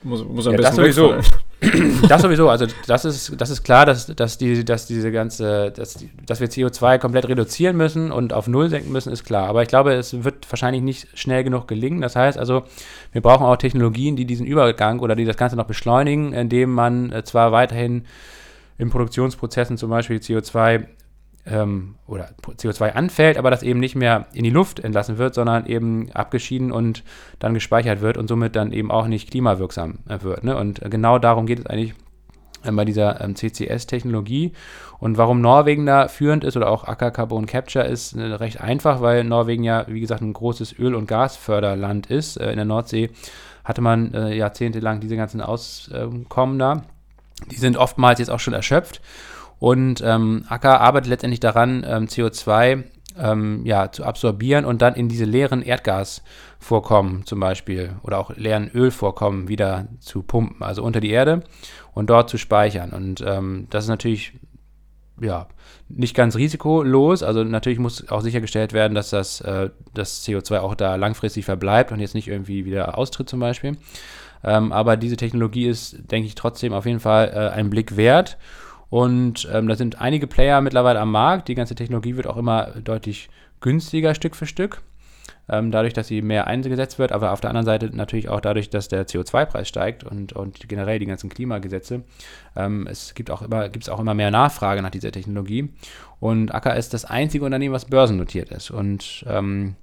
muss, 0.04 0.26
muss 0.26 0.48
am 0.48 0.54
ja, 0.54 0.58
besten 0.58 0.84
das 0.84 0.96
sowieso. 0.96 1.16
das 2.10 2.22
sowieso, 2.22 2.50
also 2.50 2.66
das 2.88 3.06
ist, 3.06 3.40
das 3.40 3.50
ist 3.50 3.64
klar, 3.64 3.86
dass, 3.86 4.08
dass, 4.08 4.38
die, 4.38 4.66
dass 4.66 4.86
diese 4.86 5.12
ganze, 5.12 5.72
dass, 5.72 6.04
dass 6.26 6.42
wir 6.42 6.50
CO2 6.50 7.00
komplett 7.00 7.28
reduzieren 7.30 7.78
müssen 7.78 8.12
und 8.12 8.34
auf 8.34 8.48
Null 8.48 8.70
senken 8.70 8.92
müssen, 8.92 9.14
ist 9.14 9.24
klar. 9.24 9.48
Aber 9.48 9.62
ich 9.62 9.70
glaube, 9.70 9.94
es 9.94 10.24
wird 10.24 10.52
wahrscheinlich 10.52 10.84
nicht 10.84 11.08
schnell 11.18 11.44
genug 11.44 11.68
gelingen. 11.68 12.02
Das 12.02 12.16
heißt 12.16 12.38
also, 12.38 12.64
wir 13.14 13.22
brauchen 13.22 13.46
auch 13.46 13.56
Technologien, 13.56 14.18
die 14.18 14.26
diesen 14.26 14.46
Übergang 14.46 15.00
oder 15.00 15.16
die 15.16 15.26
das 15.26 15.38
Ganze 15.38 15.56
noch 15.56 15.68
beschleunigen, 15.68 16.34
indem 16.34 16.74
man 16.74 17.12
äh, 17.12 17.24
zwar 17.24 17.54
weiterhin 17.54 18.06
in 18.78 18.90
Produktionsprozessen 18.90 19.78
zum 19.78 19.90
Beispiel 19.90 20.18
CO2 20.18 20.88
ähm, 21.46 21.96
oder 22.08 22.30
CO2 22.48 22.92
anfällt, 22.94 23.38
aber 23.38 23.52
das 23.52 23.64
eben 23.64 23.80
nicht 23.80 23.96
mehr 23.96 24.28
in 24.34 24.44
die 24.44 24.50
Luft 24.50 24.80
entlassen 24.80 25.18
wird, 25.18 25.36
sondern 25.36 25.66
eben 25.66 26.12
abgeschieden 26.12 26.72
und 26.72 27.04
dann 27.40 27.54
gespeichert 27.54 28.02
wird 28.02 28.18
und 28.18 28.28
somit 28.28 28.56
dann 28.56 28.72
eben 28.72 28.92
auch 28.92 29.08
nicht 29.08 29.32
klimawirksam 29.32 30.00
äh, 30.08 30.22
wird. 30.22 30.44
Ne? 30.44 30.56
Und 30.58 30.82
genau 30.90 31.20
darum 31.20 31.46
geht 31.46 31.60
es 31.60 31.66
eigentlich 31.66 31.94
äh, 32.64 32.72
bei 32.72 32.86
dieser 32.86 33.22
ähm, 33.22 33.36
CCS-Technologie. 33.36 34.54
Und 35.00 35.18
warum 35.18 35.42
Norwegen 35.42 35.86
da 35.86 36.08
führend 36.08 36.44
ist 36.46 36.56
oder 36.56 36.70
auch 36.70 36.86
Acker 36.86 37.12
Carbon 37.12 37.46
Capture 37.46 37.86
ist 37.86 38.14
äh, 38.14 38.22
recht 38.22 38.62
einfach, 38.62 39.02
weil 39.02 39.24
Norwegen 39.24 39.64
ja, 39.64 39.86
wie 39.88 40.00
gesagt, 40.00 40.22
ein 40.22 40.34
großes 40.34 40.80
Öl- 40.80 40.96
und 40.96 41.08
Gasförderland 41.08 42.08
ist. 42.08 42.38
Äh, 42.38 42.52
in 42.52 42.56
der 42.56 42.66
Nordsee 42.66 43.10
hatte 43.66 43.80
man 43.80 44.12
jahrzehntelang 44.12 45.00
diese 45.00 45.16
ganzen 45.16 45.40
Auskommen 45.40 46.60
da. 46.60 46.84
Die 47.52 47.56
sind 47.56 47.78
oftmals 47.78 48.20
jetzt 48.20 48.30
auch 48.30 48.40
schon 48.40 48.54
erschöpft. 48.54 49.02
Und 49.60 50.02
ähm, 50.06 50.46
Acker 50.50 50.82
arbeitet 50.82 51.10
letztendlich 51.10 51.40
daran, 51.40 51.86
ähm, 51.88 52.08
CO2 52.08 52.84
ähm, 53.18 53.66
ja, 53.66 53.92
zu 53.92 54.04
absorbieren 54.04 54.66
und 54.66 54.82
dann 54.82 54.96
in 54.96 55.08
diese 55.08 55.26
leeren 55.26 55.62
Erdgasvorkommen 55.62 57.26
zum 57.26 57.40
Beispiel 57.40 57.96
oder 58.04 58.18
auch 58.20 58.36
leeren 58.36 58.70
Ölvorkommen 58.74 59.48
wieder 59.48 59.88
zu 60.00 60.24
pumpen, 60.24 60.62
also 60.64 60.84
unter 60.84 61.00
die 61.00 61.12
Erde 61.12 61.44
und 61.94 62.10
dort 62.10 62.30
zu 62.30 62.38
speichern. 62.38 62.92
Und 62.92 63.24
ähm, 63.26 63.68
das 63.70 63.86
ist 63.86 63.90
natürlich 63.90 64.34
ja, 65.22 65.48
nicht 65.90 66.16
ganz 66.16 66.36
risikolos. 66.36 67.24
Also 67.24 67.44
natürlich 67.44 67.80
muss 67.80 68.10
auch 68.10 68.22
sichergestellt 68.22 68.74
werden, 68.74 68.96
dass 68.96 69.12
das, 69.12 69.42
äh, 69.42 69.70
das 69.94 70.26
CO2 70.26 70.60
auch 70.60 70.76
da 70.76 70.96
langfristig 70.96 71.46
verbleibt 71.46 71.92
und 71.92 72.00
jetzt 72.00 72.16
nicht 72.16 72.28
irgendwie 72.28 72.66
wieder 72.66 72.98
austritt 72.98 73.30
zum 73.30 73.40
Beispiel. 73.40 73.78
Ähm, 74.44 74.72
aber 74.72 74.98
diese 74.98 75.18
Technologie 75.18 75.68
ist, 75.68 76.12
denke 76.12 76.28
ich, 76.28 76.36
trotzdem 76.36 76.74
auf 76.74 76.86
jeden 76.86 77.00
Fall 77.00 77.32
äh, 77.34 77.56
einen 77.56 77.70
Blick 77.70 77.96
wert. 77.98 78.38
Und 78.90 79.48
ähm, 79.52 79.68
da 79.68 79.76
sind 79.76 80.00
einige 80.02 80.28
Player 80.28 80.62
mittlerweile 80.62 81.00
am 81.00 81.12
Markt. 81.12 81.48
Die 81.48 81.56
ganze 81.56 81.76
Technologie 81.76 82.16
wird 82.16 82.28
auch 82.28 82.38
immer 82.38 82.68
deutlich 82.84 83.30
günstiger 83.60 84.14
Stück 84.14 84.36
für 84.36 84.46
Stück. 84.46 84.82
Ähm, 85.50 85.72
dadurch, 85.72 85.94
dass 85.94 86.08
sie 86.08 86.22
mehr 86.22 86.48
eingesetzt 86.48 87.00
wird, 87.00 87.12
aber 87.12 87.34
auf 87.34 87.42
der 87.42 87.50
anderen 87.50 87.66
Seite 87.66 87.90
natürlich 87.94 88.30
auch 88.30 88.40
dadurch, 88.40 88.70
dass 88.70 88.88
der 88.88 89.06
CO2-Preis 89.06 89.68
steigt 89.68 90.06
und, 90.06 90.32
und 90.34 90.70
generell 90.70 91.00
die 91.00 91.06
ganzen 91.06 91.30
Klimagesetze. 91.30 92.04
Ähm, 92.56 92.88
es 92.88 93.14
gibt 93.14 93.30
auch 93.30 93.42
immer, 93.42 93.68
gibt 93.68 93.84
es 93.84 93.90
auch 93.90 94.00
immer 94.00 94.14
mehr 94.14 94.32
Nachfrage 94.32 94.82
nach 94.82 94.92
dieser 94.92 95.12
Technologie. 95.12 95.74
Und 96.22 96.54
Acker 96.54 96.78
ist 96.78 96.94
das 96.94 97.04
einzige 97.04 97.44
Unternehmen, 97.44 97.74
was 97.74 97.86
börsennotiert 97.86 98.52
ist. 98.52 98.72
Und 98.72 99.26
ähm, 99.28 99.76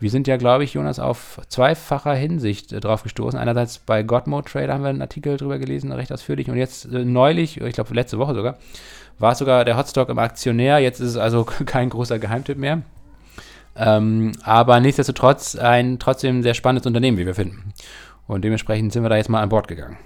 wir 0.00 0.10
sind 0.10 0.26
ja, 0.26 0.38
glaube 0.38 0.64
ich, 0.64 0.74
Jonas, 0.74 0.98
auf 0.98 1.40
zweifacher 1.48 2.14
Hinsicht 2.14 2.72
äh, 2.72 2.80
drauf 2.80 3.02
gestoßen. 3.02 3.38
Einerseits 3.38 3.78
bei 3.78 4.02
Godmode 4.02 4.50
Trader 4.50 4.72
haben 4.72 4.82
wir 4.82 4.88
einen 4.88 5.02
Artikel 5.02 5.36
drüber 5.36 5.58
gelesen, 5.58 5.92
recht 5.92 6.12
ausführlich. 6.12 6.50
Und 6.50 6.56
jetzt 6.56 6.86
äh, 6.86 7.04
neulich, 7.04 7.60
ich 7.60 7.74
glaube 7.74 7.94
letzte 7.94 8.18
Woche 8.18 8.34
sogar, 8.34 8.58
war 9.18 9.32
es 9.32 9.38
sogar 9.38 9.64
der 9.64 9.76
Hotstock 9.76 10.08
im 10.08 10.18
Aktionär. 10.18 10.78
Jetzt 10.78 11.00
ist 11.00 11.10
es 11.10 11.16
also 11.16 11.44
kein 11.66 11.90
großer 11.90 12.18
Geheimtipp 12.18 12.56
mehr. 12.56 12.82
Ähm, 13.76 14.32
aber 14.42 14.80
nichtsdestotrotz 14.80 15.54
ein 15.54 15.98
trotzdem 15.98 16.42
sehr 16.42 16.54
spannendes 16.54 16.86
Unternehmen, 16.86 17.18
wie 17.18 17.26
wir 17.26 17.34
finden. 17.34 17.72
Und 18.26 18.42
dementsprechend 18.42 18.92
sind 18.92 19.02
wir 19.02 19.10
da 19.10 19.16
jetzt 19.16 19.28
mal 19.28 19.42
an 19.42 19.48
Bord 19.48 19.68
gegangen. 19.68 19.98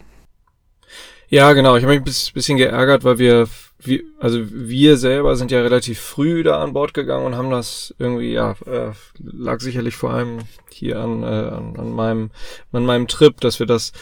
Ja, 1.29 1.53
genau. 1.53 1.77
Ich 1.77 1.85
habe 1.85 1.99
mich 1.99 2.31
ein 2.31 2.35
bisschen 2.35 2.59
geärgert, 2.59 3.05
weil 3.05 3.19
wir 3.19 3.47
wir, 3.87 4.03
also 4.19 4.41
wir 4.51 4.97
selber 4.97 5.37
sind 5.37 5.51
ja 5.51 5.61
relativ 5.61 6.01
früh 6.01 6.43
da 6.43 6.63
an 6.63 6.73
Bord 6.73 6.95
gegangen 6.95 7.27
und 7.27 7.37
haben 7.37 7.51
das 7.51 7.95
irgendwie, 7.99 8.33
ja, 8.33 8.57
äh, 8.67 8.93
lag 9.19 9.61
sicherlich 9.61 9.97
vor 9.97 10.13
allem 10.13 10.39
hier 10.71 11.01
an, 11.01 11.23
äh, 11.23 11.27
an, 11.27 11.77
an 11.77 11.93
meinem, 11.93 12.31
an 12.73 12.87
meinem 12.87 13.09
Trip, 13.09 13.41
dass 13.41 13.59
wir 13.59 13.67
das 13.67 13.93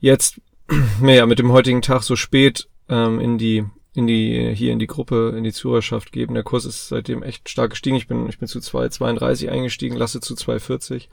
jetzt 0.00 0.40
ja, 1.02 1.26
mit 1.26 1.38
dem 1.38 1.52
heutigen 1.52 1.82
Tag 1.82 2.02
so 2.02 2.16
spät 2.16 2.68
ähm, 2.88 3.20
in 3.20 3.38
die 3.38 3.64
in 3.94 4.06
die 4.06 4.54
hier 4.54 4.72
in 4.72 4.78
die 4.78 4.86
Gruppe 4.86 5.34
in 5.36 5.42
die 5.42 5.52
Zuhörerschaft 5.52 6.12
geben. 6.12 6.34
Der 6.34 6.44
Kurs 6.44 6.64
ist 6.64 6.88
seitdem 6.88 7.24
echt 7.24 7.48
stark 7.48 7.70
gestiegen. 7.70 7.96
Ich 7.96 8.06
bin 8.06 8.28
ich 8.28 8.38
bin 8.38 8.46
zu 8.46 8.60
2,32 8.60 9.48
eingestiegen, 9.48 9.96
lasse 9.96 10.20
zu 10.20 10.34
2,40. 10.34 11.08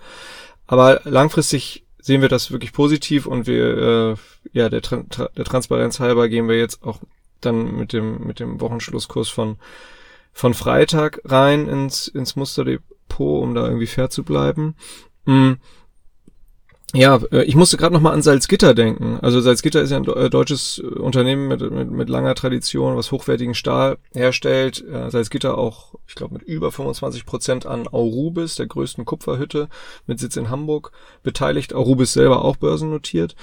Aber 0.67 1.01
langfristig 1.03 1.85
sehen 1.97 2.21
wir 2.21 2.29
das 2.29 2.51
wirklich 2.51 2.73
positiv 2.73 3.25
und 3.25 3.47
wir 3.47 3.77
äh, 3.77 4.15
ja 4.53 4.69
der, 4.69 4.81
der 4.81 5.45
Transparenz 5.45 5.99
halber 5.99 6.29
gehen 6.29 6.47
wir 6.47 6.59
jetzt 6.59 6.83
auch 6.83 6.99
dann 7.45 7.75
mit 7.77 7.93
dem, 7.93 8.25
mit 8.25 8.39
dem 8.39 8.59
Wochenschlusskurs 8.61 9.29
von, 9.29 9.57
von 10.33 10.53
Freitag 10.53 11.21
rein 11.25 11.67
ins, 11.67 12.07
ins 12.07 12.35
Musterdepot, 12.35 13.43
um 13.43 13.55
da 13.55 13.65
irgendwie 13.65 13.87
fair 13.87 14.09
zu 14.09 14.23
bleiben. 14.23 14.75
Mhm. 15.25 15.57
Ja, 16.95 17.19
äh, 17.31 17.43
ich 17.43 17.55
musste 17.55 17.77
gerade 17.77 17.93
noch 17.93 18.01
mal 18.01 18.13
an 18.13 18.21
Salzgitter 18.21 18.73
denken. 18.73 19.19
Also 19.21 19.41
Salzgitter 19.41 19.81
ist 19.81 19.91
ja 19.91 19.97
ein 19.97 20.07
äh, 20.07 20.29
deutsches 20.29 20.79
äh, 20.79 20.87
Unternehmen 20.87 21.47
mit, 21.47 21.59
mit, 21.59 21.91
mit 21.91 22.09
langer 22.09 22.35
Tradition, 22.35 22.95
was 22.95 23.11
hochwertigen 23.11 23.53
Stahl 23.53 23.97
herstellt. 24.13 24.83
Salzgitter 25.09 25.57
auch, 25.57 25.95
ich 26.07 26.15
glaube, 26.15 26.35
mit 26.35 26.43
über 26.43 26.71
25 26.71 27.25
Prozent 27.25 27.65
an 27.65 27.87
Aurubis, 27.87 28.55
der 28.55 28.67
größten 28.67 29.03
Kupferhütte 29.03 29.67
mit 30.07 30.19
Sitz 30.19 30.37
in 30.37 30.49
Hamburg, 30.49 30.91
beteiligt. 31.21 31.73
Aurubis 31.73 32.13
selber 32.13 32.45
auch 32.45 32.55
börsennotiert. 32.55 33.35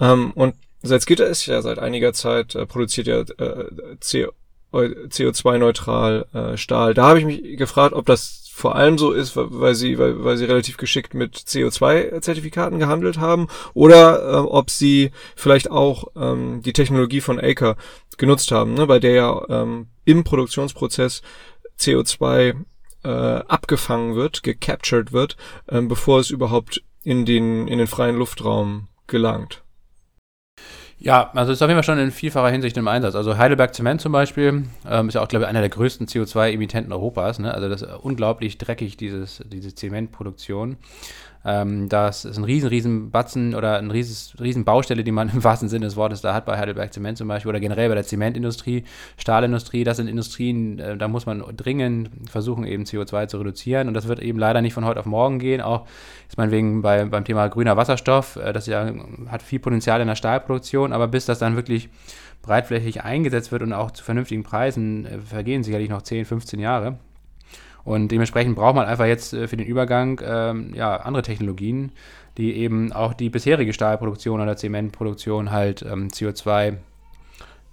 Ähm, 0.00 0.32
und 0.34 0.54
Salzgitter 0.82 1.26
ist 1.26 1.46
ja 1.46 1.60
seit 1.62 1.78
einiger 1.78 2.12
Zeit, 2.12 2.54
äh, 2.54 2.66
produziert 2.66 3.06
ja 3.06 3.20
äh, 3.20 3.66
CO2-neutral 4.72 6.26
äh, 6.32 6.56
Stahl. 6.56 6.94
Da 6.94 7.08
habe 7.08 7.18
ich 7.18 7.24
mich 7.24 7.56
gefragt, 7.56 7.94
ob 7.94 8.06
das 8.06 8.48
vor 8.58 8.74
allem 8.74 8.98
so 8.98 9.12
ist, 9.12 9.32
weil 9.36 9.74
sie, 9.76 9.98
weil, 9.98 10.24
weil 10.24 10.36
sie 10.36 10.44
relativ 10.44 10.76
geschickt 10.76 11.14
mit 11.14 11.36
CO2-Zertifikaten 11.36 12.80
gehandelt 12.80 13.18
haben, 13.18 13.46
oder 13.72 14.20
äh, 14.20 14.36
ob 14.38 14.70
sie 14.70 15.12
vielleicht 15.36 15.70
auch 15.70 16.08
ähm, 16.16 16.60
die 16.62 16.72
Technologie 16.72 17.20
von 17.20 17.38
Acre 17.38 17.76
genutzt 18.16 18.50
haben, 18.50 18.74
ne, 18.74 18.86
bei 18.86 18.98
der 18.98 19.12
ja 19.12 19.42
ähm, 19.48 19.86
im 20.04 20.24
Produktionsprozess 20.24 21.22
CO2 21.78 22.56
äh, 23.04 23.08
abgefangen 23.08 24.16
wird, 24.16 24.42
gecaptured 24.42 25.12
wird, 25.12 25.36
ähm, 25.68 25.86
bevor 25.86 26.18
es 26.18 26.30
überhaupt 26.30 26.82
in 27.04 27.24
den, 27.24 27.68
in 27.68 27.78
den 27.78 27.86
freien 27.86 28.16
Luftraum 28.16 28.88
gelangt. 29.06 29.62
Ja, 31.00 31.30
also 31.34 31.52
ist 31.52 31.62
auf 31.62 31.68
jeden 31.68 31.76
Fall 31.76 31.84
schon 31.84 32.02
in 32.02 32.10
vielfacher 32.10 32.50
Hinsicht 32.50 32.76
im 32.76 32.88
Einsatz. 32.88 33.14
Also 33.14 33.38
Heidelberg 33.38 33.72
Zement 33.72 34.00
zum 34.00 34.10
Beispiel 34.10 34.64
ähm, 34.88 35.08
ist 35.08 35.14
ja 35.14 35.22
auch, 35.22 35.28
glaube 35.28 35.44
ich, 35.44 35.48
einer 35.48 35.60
der 35.60 35.68
größten 35.68 36.08
CO2-Emittenten 36.08 36.92
Europas. 36.92 37.38
Ne? 37.38 37.54
Also 37.54 37.68
das 37.68 37.82
ist 37.82 37.90
unglaublich 38.02 38.58
dreckig, 38.58 38.96
dieses, 38.96 39.40
diese 39.46 39.74
Zementproduktion. 39.74 40.76
Ähm, 41.44 41.88
das 41.88 42.24
ist 42.24 42.36
ein 42.36 42.44
riesen, 42.44 42.68
riesen 42.68 43.10
Batzen 43.10 43.54
oder 43.54 43.78
eine 43.78 43.92
riesen, 43.92 44.38
riesen 44.40 44.64
Baustelle, 44.64 45.04
die 45.04 45.12
man 45.12 45.28
im 45.32 45.44
wahrsten 45.44 45.68
Sinne 45.68 45.86
des 45.86 45.96
Wortes 45.96 46.20
da 46.20 46.34
hat 46.34 46.46
bei 46.46 46.58
Heidelberg 46.58 46.92
Zement 46.92 47.18
zum 47.18 47.28
Beispiel 47.28 47.50
oder 47.50 47.60
generell 47.60 47.88
bei 47.88 47.94
der 47.94 48.04
Zementindustrie, 48.04 48.84
Stahlindustrie. 49.16 49.84
Das 49.84 49.96
sind 49.98 50.08
Industrien, 50.08 50.78
äh, 50.78 50.96
da 50.96 51.08
muss 51.08 51.26
man 51.26 51.44
dringend 51.56 52.10
versuchen, 52.28 52.64
eben 52.64 52.84
CO2 52.84 53.28
zu 53.28 53.38
reduzieren 53.38 53.88
und 53.88 53.94
das 53.94 54.08
wird 54.08 54.20
eben 54.20 54.38
leider 54.38 54.60
nicht 54.60 54.74
von 54.74 54.84
heute 54.84 55.00
auf 55.00 55.06
morgen 55.06 55.38
gehen. 55.38 55.60
Auch 55.60 55.86
ist 56.28 56.36
man 56.36 56.50
wegen 56.50 56.82
bei, 56.82 57.04
beim 57.04 57.24
Thema 57.24 57.48
grüner 57.48 57.76
Wasserstoff, 57.76 58.36
äh, 58.36 58.52
das 58.52 58.66
ja 58.66 58.92
hat 59.28 59.42
viel 59.42 59.58
Potenzial 59.60 60.00
in 60.00 60.08
der 60.08 60.16
Stahlproduktion, 60.16 60.92
aber 60.92 61.08
bis 61.08 61.26
das 61.26 61.38
dann 61.38 61.56
wirklich 61.56 61.88
breitflächig 62.42 63.02
eingesetzt 63.04 63.52
wird 63.52 63.62
und 63.62 63.72
auch 63.72 63.90
zu 63.90 64.04
vernünftigen 64.04 64.42
Preisen, 64.42 65.06
äh, 65.06 65.18
vergehen 65.18 65.62
sicherlich 65.62 65.88
noch 65.88 66.02
10, 66.02 66.24
15 66.24 66.60
Jahre. 66.60 66.98
Und 67.88 68.08
dementsprechend 68.08 68.54
braucht 68.54 68.74
man 68.74 68.84
einfach 68.84 69.06
jetzt 69.06 69.32
äh, 69.32 69.48
für 69.48 69.56
den 69.56 69.66
Übergang 69.66 70.20
ähm, 70.22 70.74
ja, 70.74 70.96
andere 70.96 71.22
Technologien, 71.22 71.90
die 72.36 72.54
eben 72.54 72.92
auch 72.92 73.14
die 73.14 73.30
bisherige 73.30 73.72
Stahlproduktion 73.72 74.42
oder 74.42 74.58
Zementproduktion 74.58 75.50
halt 75.50 75.80
ähm, 75.80 76.08
CO2 76.08 76.74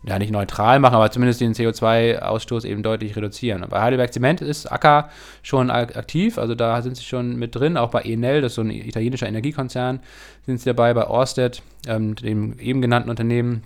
ja 0.08 0.18
nicht 0.18 0.32
neutral 0.32 0.80
machen, 0.80 0.96
aber 0.96 1.12
zumindest 1.12 1.42
den 1.42 1.54
CO2-Ausstoß 1.54 2.64
eben 2.64 2.82
deutlich 2.82 3.18
reduzieren. 3.18 3.66
Bei 3.70 3.82
Heidelberg 3.82 4.14
Zement 4.14 4.40
ist 4.40 4.72
Acker 4.72 5.10
schon 5.44 5.70
aktiv, 5.70 6.38
also 6.38 6.56
da 6.56 6.82
sind 6.82 6.96
sie 6.96 7.04
schon 7.04 7.36
mit 7.36 7.54
drin, 7.54 7.76
auch 7.76 7.90
bei 7.90 8.04
Enel, 8.04 8.42
das 8.42 8.54
ist 8.54 8.56
so 8.56 8.62
ein 8.62 8.70
italienischer 8.70 9.28
Energiekonzern, 9.28 10.00
sind 10.46 10.62
sie 10.62 10.70
dabei, 10.70 10.94
bei 10.94 11.08
Orsted, 11.08 11.62
ähm, 11.88 12.16
dem 12.16 12.58
eben 12.60 12.82
genannten 12.82 13.10
Unternehmen, 13.10 13.64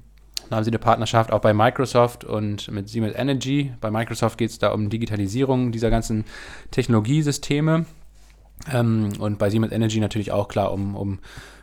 Da 0.50 0.56
haben 0.56 0.64
sie 0.64 0.72
eine 0.72 0.80
Partnerschaft 0.80 1.32
auch 1.32 1.41
bei 1.41 1.54
Microsoft 1.54 2.24
und 2.24 2.72
mit 2.72 2.89
Siemens 2.89 3.16
Energy. 3.16 3.72
Bei 3.82 3.91
Microsoft 3.91 4.38
geht 4.38 4.50
es 4.50 4.58
da 4.58 4.72
um 4.72 4.89
Digitalisierung 4.89 5.72
dieser 5.72 5.89
ganzen 5.89 6.26
Technologiesysteme. 6.72 7.86
Ähm, 8.74 9.10
und 9.20 9.38
bei 9.38 9.50
Siemens 9.50 9.72
Energy 9.72 10.00
natürlich 10.00 10.32
auch 10.32 10.47
klar 10.47 10.72
um, 10.72 10.95
um 10.95 11.20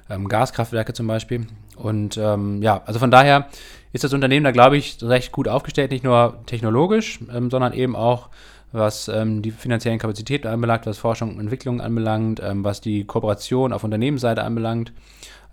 ähm, 0.08 0.28
Gaskraftwerke 0.28 0.92
zum 0.92 1.06
Beispiel. 1.08 1.46
Und 1.76 2.16
ähm, 2.16 2.62
ja, 2.62 2.82
also 2.86 3.00
von 3.00 3.10
daher 3.10 3.48
ist 3.92 4.04
das 4.04 4.12
Unternehmen 4.12 4.44
da, 4.44 4.52
glaube 4.52 4.76
ich, 4.76 4.98
recht 5.02 5.32
gut 5.32 5.48
aufgestellt, 5.48 5.90
nicht 5.90 6.04
nur 6.04 6.38
technologisch, 6.46 7.18
ähm, 7.32 7.50
sondern 7.50 7.72
eben 7.72 7.96
auch 7.96 8.28
was 8.72 9.08
ähm, 9.08 9.42
die 9.42 9.50
finanziellen 9.50 9.98
Kapazitäten 9.98 10.48
anbelangt, 10.48 10.86
was 10.86 10.98
Forschung 10.98 11.34
und 11.34 11.40
Entwicklung 11.40 11.80
anbelangt, 11.80 12.40
ähm, 12.42 12.64
was 12.64 12.80
die 12.80 13.04
Kooperation 13.04 13.72
auf 13.72 13.84
Unternehmensseite 13.84 14.42
anbelangt. 14.42 14.92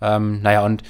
Ähm, 0.00 0.42
naja, 0.42 0.64
und 0.64 0.82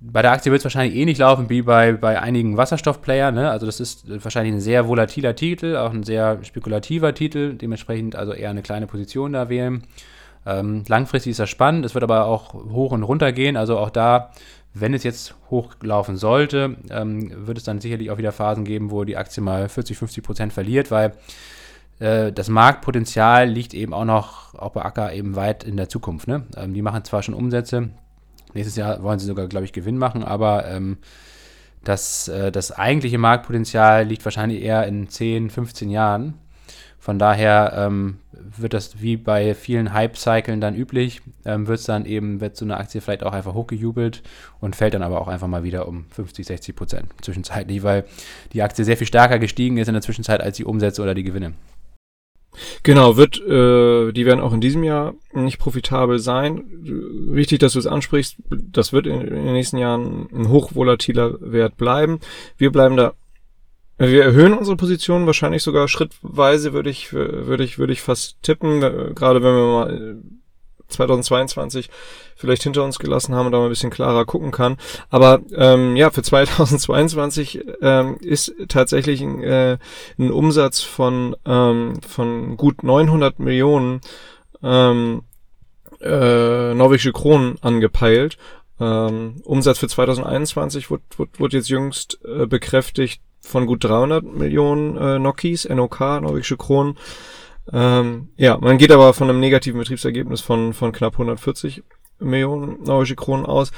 bei 0.00 0.22
der 0.22 0.32
Aktie 0.32 0.52
wird 0.52 0.60
es 0.60 0.64
wahrscheinlich 0.64 0.96
ähnlich 0.96 1.18
laufen 1.18 1.50
wie 1.50 1.62
bei, 1.62 1.92
bei 1.92 2.20
einigen 2.20 2.56
Wasserstoffplayern. 2.56 3.34
Ne? 3.34 3.50
Also 3.50 3.66
das 3.66 3.80
ist 3.80 4.04
wahrscheinlich 4.22 4.54
ein 4.54 4.60
sehr 4.60 4.86
volatiler 4.86 5.34
Titel, 5.34 5.76
auch 5.76 5.92
ein 5.92 6.04
sehr 6.04 6.42
spekulativer 6.44 7.14
Titel, 7.14 7.54
dementsprechend 7.54 8.14
also 8.14 8.32
eher 8.32 8.50
eine 8.50 8.62
kleine 8.62 8.86
Position 8.86 9.32
da 9.32 9.48
wählen. 9.48 9.82
Ähm, 10.46 10.84
langfristig 10.86 11.32
ist 11.32 11.40
das 11.40 11.50
spannend, 11.50 11.84
es 11.84 11.94
wird 11.94 12.04
aber 12.04 12.26
auch 12.26 12.54
hoch 12.54 12.92
und 12.92 13.02
runter 13.02 13.32
gehen. 13.32 13.56
Also 13.56 13.76
auch 13.76 13.90
da, 13.90 14.30
wenn 14.72 14.94
es 14.94 15.02
jetzt 15.02 15.34
hochlaufen 15.50 16.16
sollte, 16.16 16.76
ähm, 16.90 17.46
wird 17.46 17.58
es 17.58 17.64
dann 17.64 17.80
sicherlich 17.80 18.12
auch 18.12 18.18
wieder 18.18 18.32
Phasen 18.32 18.64
geben, 18.64 18.92
wo 18.92 19.02
die 19.02 19.16
Aktie 19.16 19.42
mal 19.42 19.68
40, 19.68 19.98
50 19.98 20.22
Prozent 20.22 20.52
verliert, 20.52 20.92
weil 20.92 21.14
äh, 21.98 22.32
das 22.32 22.48
Marktpotenzial 22.48 23.48
liegt 23.48 23.74
eben 23.74 23.92
auch 23.92 24.04
noch, 24.04 24.54
auch 24.54 24.70
bei 24.70 24.82
Acker, 24.82 25.12
eben 25.12 25.34
weit 25.34 25.64
in 25.64 25.76
der 25.76 25.88
Zukunft. 25.88 26.28
Ne? 26.28 26.44
Ähm, 26.56 26.72
die 26.72 26.82
machen 26.82 27.04
zwar 27.04 27.24
schon 27.24 27.34
Umsätze, 27.34 27.90
nächstes 28.54 28.76
Jahr 28.76 29.02
wollen 29.02 29.18
sie 29.18 29.26
sogar, 29.26 29.46
glaube 29.48 29.64
ich, 29.64 29.72
Gewinn 29.72 29.98
machen, 29.98 30.22
aber 30.24 30.66
ähm, 30.66 30.98
das, 31.84 32.28
äh, 32.28 32.52
das 32.52 32.72
eigentliche 32.72 33.18
Marktpotenzial 33.18 34.04
liegt 34.04 34.24
wahrscheinlich 34.24 34.62
eher 34.62 34.86
in 34.86 35.08
10, 35.08 35.50
15 35.50 35.90
Jahren. 35.90 36.34
Von 36.98 37.18
daher 37.18 37.72
ähm, 37.76 38.18
wird 38.32 38.74
das 38.74 39.00
wie 39.00 39.16
bei 39.16 39.54
vielen 39.54 39.92
Hype-Cyclen 39.92 40.60
dann 40.60 40.74
üblich, 40.74 41.22
ähm, 41.44 41.66
wird 41.66 41.78
es 41.78 41.86
dann 41.86 42.04
eben, 42.04 42.40
wird 42.40 42.56
so 42.56 42.64
eine 42.64 42.76
Aktie 42.76 43.00
vielleicht 43.00 43.22
auch 43.22 43.32
einfach 43.32 43.54
hochgejubelt 43.54 44.22
und 44.60 44.76
fällt 44.76 44.94
dann 44.94 45.02
aber 45.02 45.20
auch 45.20 45.28
einfach 45.28 45.46
mal 45.46 45.62
wieder 45.62 45.86
um 45.88 46.06
50, 46.10 46.46
60 46.46 46.76
Prozent 46.76 47.06
zwischenzeitlich, 47.22 47.82
weil 47.82 48.04
die 48.52 48.62
Aktie 48.62 48.84
sehr 48.84 48.96
viel 48.96 49.06
stärker 49.06 49.38
gestiegen 49.38 49.78
ist 49.78 49.88
in 49.88 49.94
der 49.94 50.02
Zwischenzeit 50.02 50.42
als 50.42 50.56
die 50.56 50.64
Umsätze 50.64 51.00
oder 51.02 51.14
die 51.14 51.22
Gewinne. 51.22 51.54
Genau, 52.82 53.16
wird, 53.16 53.38
äh, 53.40 54.12
die 54.12 54.26
werden 54.26 54.40
auch 54.40 54.52
in 54.52 54.60
diesem 54.60 54.84
Jahr 54.84 55.14
nicht 55.32 55.58
profitabel 55.58 56.18
sein. 56.18 56.64
Wichtig, 57.30 57.58
dass 57.60 57.74
du 57.74 57.78
es 57.78 57.86
ansprichst, 57.86 58.36
das 58.50 58.92
wird 58.92 59.06
in, 59.06 59.20
in 59.20 59.44
den 59.44 59.52
nächsten 59.52 59.78
Jahren 59.78 60.28
ein 60.32 60.48
hochvolatiler 60.48 61.38
Wert 61.40 61.76
bleiben. 61.76 62.20
Wir 62.56 62.70
bleiben 62.70 62.96
da 62.96 63.14
wir 64.00 64.22
erhöhen 64.22 64.54
unsere 64.54 64.76
Position 64.76 65.26
wahrscheinlich 65.26 65.64
sogar 65.64 65.88
schrittweise, 65.88 66.72
würde 66.72 66.88
ich, 66.88 67.12
würde 67.12 67.64
ich, 67.64 67.80
würde 67.80 67.92
ich 67.92 68.00
fast 68.00 68.40
tippen, 68.42 68.80
gerade 68.80 69.42
wenn 69.42 69.54
wir 69.54 69.66
mal 69.66 70.22
2022 70.88 71.90
vielleicht 72.36 72.62
hinter 72.62 72.84
uns 72.84 72.98
gelassen 72.98 73.34
haben 73.34 73.46
und 73.46 73.52
da 73.52 73.58
mal 73.58 73.64
ein 73.64 73.70
bisschen 73.70 73.90
klarer 73.90 74.24
gucken 74.24 74.50
kann. 74.50 74.76
Aber 75.10 75.40
ähm, 75.54 75.96
ja, 75.96 76.10
für 76.10 76.22
2022 76.22 77.64
ähm, 77.82 78.16
ist 78.20 78.54
tatsächlich 78.68 79.20
ein, 79.20 79.42
äh, 79.42 79.78
ein 80.18 80.30
Umsatz 80.30 80.80
von, 80.80 81.36
ähm, 81.46 82.00
von 82.06 82.56
gut 82.56 82.82
900 82.82 83.38
Millionen 83.38 84.00
ähm, 84.62 85.22
äh, 86.00 86.74
norwegische 86.74 87.12
Kronen 87.12 87.56
angepeilt. 87.60 88.38
Ähm, 88.80 89.40
Umsatz 89.44 89.78
für 89.78 89.88
2021 89.88 90.90
wurde, 90.90 91.02
wurde, 91.16 91.30
wurde 91.38 91.56
jetzt 91.56 91.68
jüngst 91.68 92.20
äh, 92.24 92.46
bekräftigt 92.46 93.20
von 93.40 93.66
gut 93.66 93.84
300 93.84 94.24
Millionen 94.24 94.96
äh, 94.96 95.18
Nokis, 95.18 95.68
NOK, 95.68 96.00
norwegische 96.00 96.56
Kronen. 96.56 96.96
Ähm, 97.72 98.28
ja, 98.36 98.58
man 98.58 98.78
geht 98.78 98.92
aber 98.92 99.12
von 99.14 99.28
einem 99.28 99.40
negativen 99.40 99.78
Betriebsergebnis 99.78 100.40
von, 100.40 100.72
von 100.72 100.92
knapp 100.92 101.14
140 101.14 101.82
Millionen 102.20 102.82
norwegische 102.82 103.16
Kronen 103.16 103.46
aus. 103.46 103.70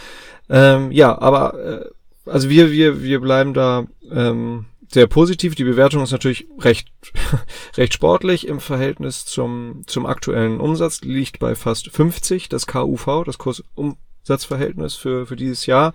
Ähm, 0.49 0.91
ja, 0.93 1.21
aber 1.21 1.55
äh, 1.59 1.91
also 2.31 2.49
wir, 2.49 2.71
wir, 2.71 3.03
wir 3.03 3.21
bleiben 3.21 3.55
da 3.55 3.87
ähm, 4.11 4.67
sehr 4.93 5.07
positiv. 5.07 5.55
Die 5.55 5.65
Bewertung 5.65 6.03
ist 6.03 6.13
natürlich 6.13 6.47
recht, 6.59 6.89
recht 7.77 7.95
sportlich 7.95 8.47
im 8.47 8.61
Verhältnis 8.61 9.25
zum, 9.25 9.83
zum 9.87 10.07
aktuellen 10.07 10.61
Umsatz, 10.61 11.03
liegt 11.03 11.39
bei 11.39 11.55
fast 11.55 11.91
50, 11.91 12.49
das 12.49 12.67
KUV, 12.67 13.25
das 13.25 13.39
Kursumsatzverhältnis 13.39 14.95
für, 14.95 15.27
für 15.27 15.37
dieses 15.37 15.67
Jahr. 15.67 15.93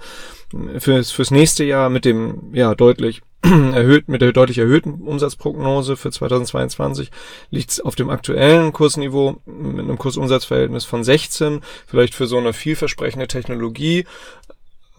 Fürs, 0.78 1.12
fürs 1.12 1.32
nächste 1.32 1.64
Jahr 1.64 1.89
mit 1.89 2.06
dem, 2.06 2.54
ja, 2.54 2.76
deutlich 2.76 3.22
erhöht, 3.74 4.08
mit 4.08 4.22
der 4.22 4.32
deutlich 4.32 4.58
erhöhten 4.58 5.02
Umsatzprognose 5.02 5.98
für 5.98 6.12
2022 6.12 7.12
liegt 7.52 7.72
es 7.72 7.80
auf 7.80 7.96
dem 7.96 8.10
aktuellen 8.10 8.72
Kursniveau 8.72 9.38
mit 9.46 9.84
einem 9.84 9.98
Kursumsatzverhältnis 9.98 10.86
von 10.86 11.04
16, 11.04 11.62
vielleicht 11.86 12.16
für 12.16 12.28
so 12.28 12.38
eine 12.38 12.54
vielversprechende 12.54 13.28
Technologie, 13.28 14.06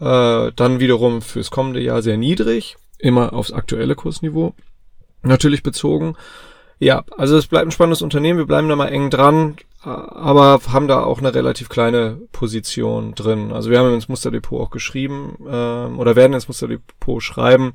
äh, 0.01 0.53
dann 0.55 0.80
wiederum 0.80 1.22
fürs 1.22 1.51
kommende 1.51 1.80
Jahr 1.80 2.03
sehr 2.03 2.16
niedrig, 2.16 2.76
immer 2.99 3.32
aufs 3.32 3.53
aktuelle 3.53 3.94
Kursniveau 3.94 4.55
natürlich 5.22 5.62
bezogen. 5.62 6.14
Ja, 6.78 7.04
also 7.16 7.36
es 7.36 7.46
bleibt 7.46 7.66
ein 7.66 7.70
spannendes 7.70 8.02
Unternehmen, 8.02 8.38
wir 8.38 8.46
bleiben 8.46 8.68
da 8.68 8.76
mal 8.76 8.88
eng 8.88 9.08
dran, 9.08 9.56
aber 9.82 10.60
haben 10.72 10.88
da 10.88 11.04
auch 11.04 11.18
eine 11.18 11.34
relativ 11.34 11.68
kleine 11.68 12.18
Position 12.32 13.14
drin. 13.14 13.52
Also 13.52 13.70
wir 13.70 13.78
haben 13.78 13.94
ins 13.94 14.08
Musterdepot 14.08 14.60
auch 14.60 14.70
geschrieben 14.70 15.38
ähm, 15.48 15.98
oder 15.98 16.16
werden 16.16 16.34
ins 16.34 16.48
Musterdepot 16.48 17.22
schreiben, 17.22 17.74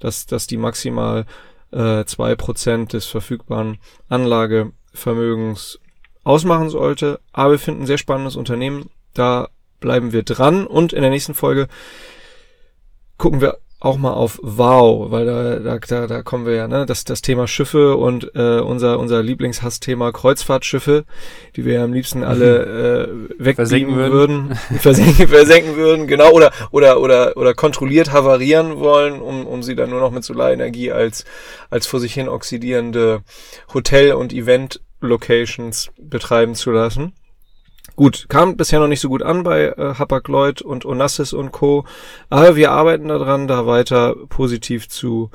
dass, 0.00 0.26
dass 0.26 0.46
die 0.46 0.56
maximal 0.58 1.24
äh, 1.70 2.04
zwei 2.04 2.32
äh, 2.32 2.36
Prozent 2.36 2.92
des 2.92 3.06
verfügbaren 3.06 3.78
Anlagevermögens 4.08 5.78
ausmachen 6.24 6.68
sollte. 6.68 7.20
Aber 7.32 7.52
wir 7.52 7.58
finden 7.58 7.82
ein 7.82 7.86
sehr 7.86 7.98
spannendes 7.98 8.36
Unternehmen. 8.36 8.90
Da 9.14 9.48
bleiben 9.80 10.12
wir 10.12 10.24
dran 10.24 10.66
und 10.66 10.92
in 10.92 11.02
der 11.02 11.10
nächsten 11.10 11.34
Folge 11.34 11.68
gucken 13.18 13.40
wir 13.40 13.58
auch 13.84 13.98
mal 13.98 14.12
auf 14.12 14.38
Wow, 14.42 15.10
weil 15.10 15.26
da, 15.26 15.78
da, 15.78 16.06
da 16.06 16.22
kommen 16.22 16.46
wir 16.46 16.54
ja, 16.54 16.68
ne, 16.68 16.86
das, 16.86 17.04
das 17.04 17.20
Thema 17.20 17.48
Schiffe 17.48 17.96
und 17.96 18.30
äh, 18.36 18.60
unser, 18.60 18.98
unser 19.00 19.22
Lieblingshassthema 19.22 20.12
Kreuzfahrtschiffe, 20.12 21.04
die 21.56 21.64
wir 21.64 21.74
ja 21.74 21.84
am 21.84 21.92
liebsten 21.92 22.22
alle 22.22 23.08
äh, 23.38 23.44
wegbiegen 23.44 23.96
würden, 23.96 24.50
würden. 24.50 24.54
Versenken, 24.78 25.26
versenken 25.26 25.76
würden, 25.76 26.06
genau, 26.06 26.30
oder, 26.30 26.52
oder, 26.70 27.00
oder, 27.00 27.36
oder 27.36 27.54
kontrolliert 27.54 28.12
havarieren 28.12 28.78
wollen, 28.78 29.20
um, 29.20 29.46
um 29.46 29.64
sie 29.64 29.74
dann 29.74 29.90
nur 29.90 30.00
noch 30.00 30.12
mit 30.12 30.22
Solarenergie 30.22 30.92
als, 30.92 31.24
als 31.68 31.88
vor 31.88 31.98
sich 31.98 32.14
hin 32.14 32.28
oxidierende 32.28 33.22
Hotel- 33.74 34.12
und 34.12 34.32
Event-Locations 34.32 35.90
betreiben 35.98 36.54
zu 36.54 36.70
lassen. 36.70 37.14
Gut, 37.94 38.26
kam 38.28 38.56
bisher 38.56 38.80
noch 38.80 38.88
nicht 38.88 39.00
so 39.00 39.08
gut 39.08 39.22
an 39.22 39.42
bei 39.42 39.66
äh, 39.66 39.94
Hapag-Lloyd 39.94 40.62
und 40.62 40.84
Onassis 40.84 41.32
und 41.32 41.52
Co. 41.52 41.84
Aber 42.30 42.56
wir 42.56 42.72
arbeiten 42.72 43.08
daran, 43.08 43.48
da 43.48 43.66
weiter 43.66 44.16
positiv 44.28 44.88
zu 44.88 45.30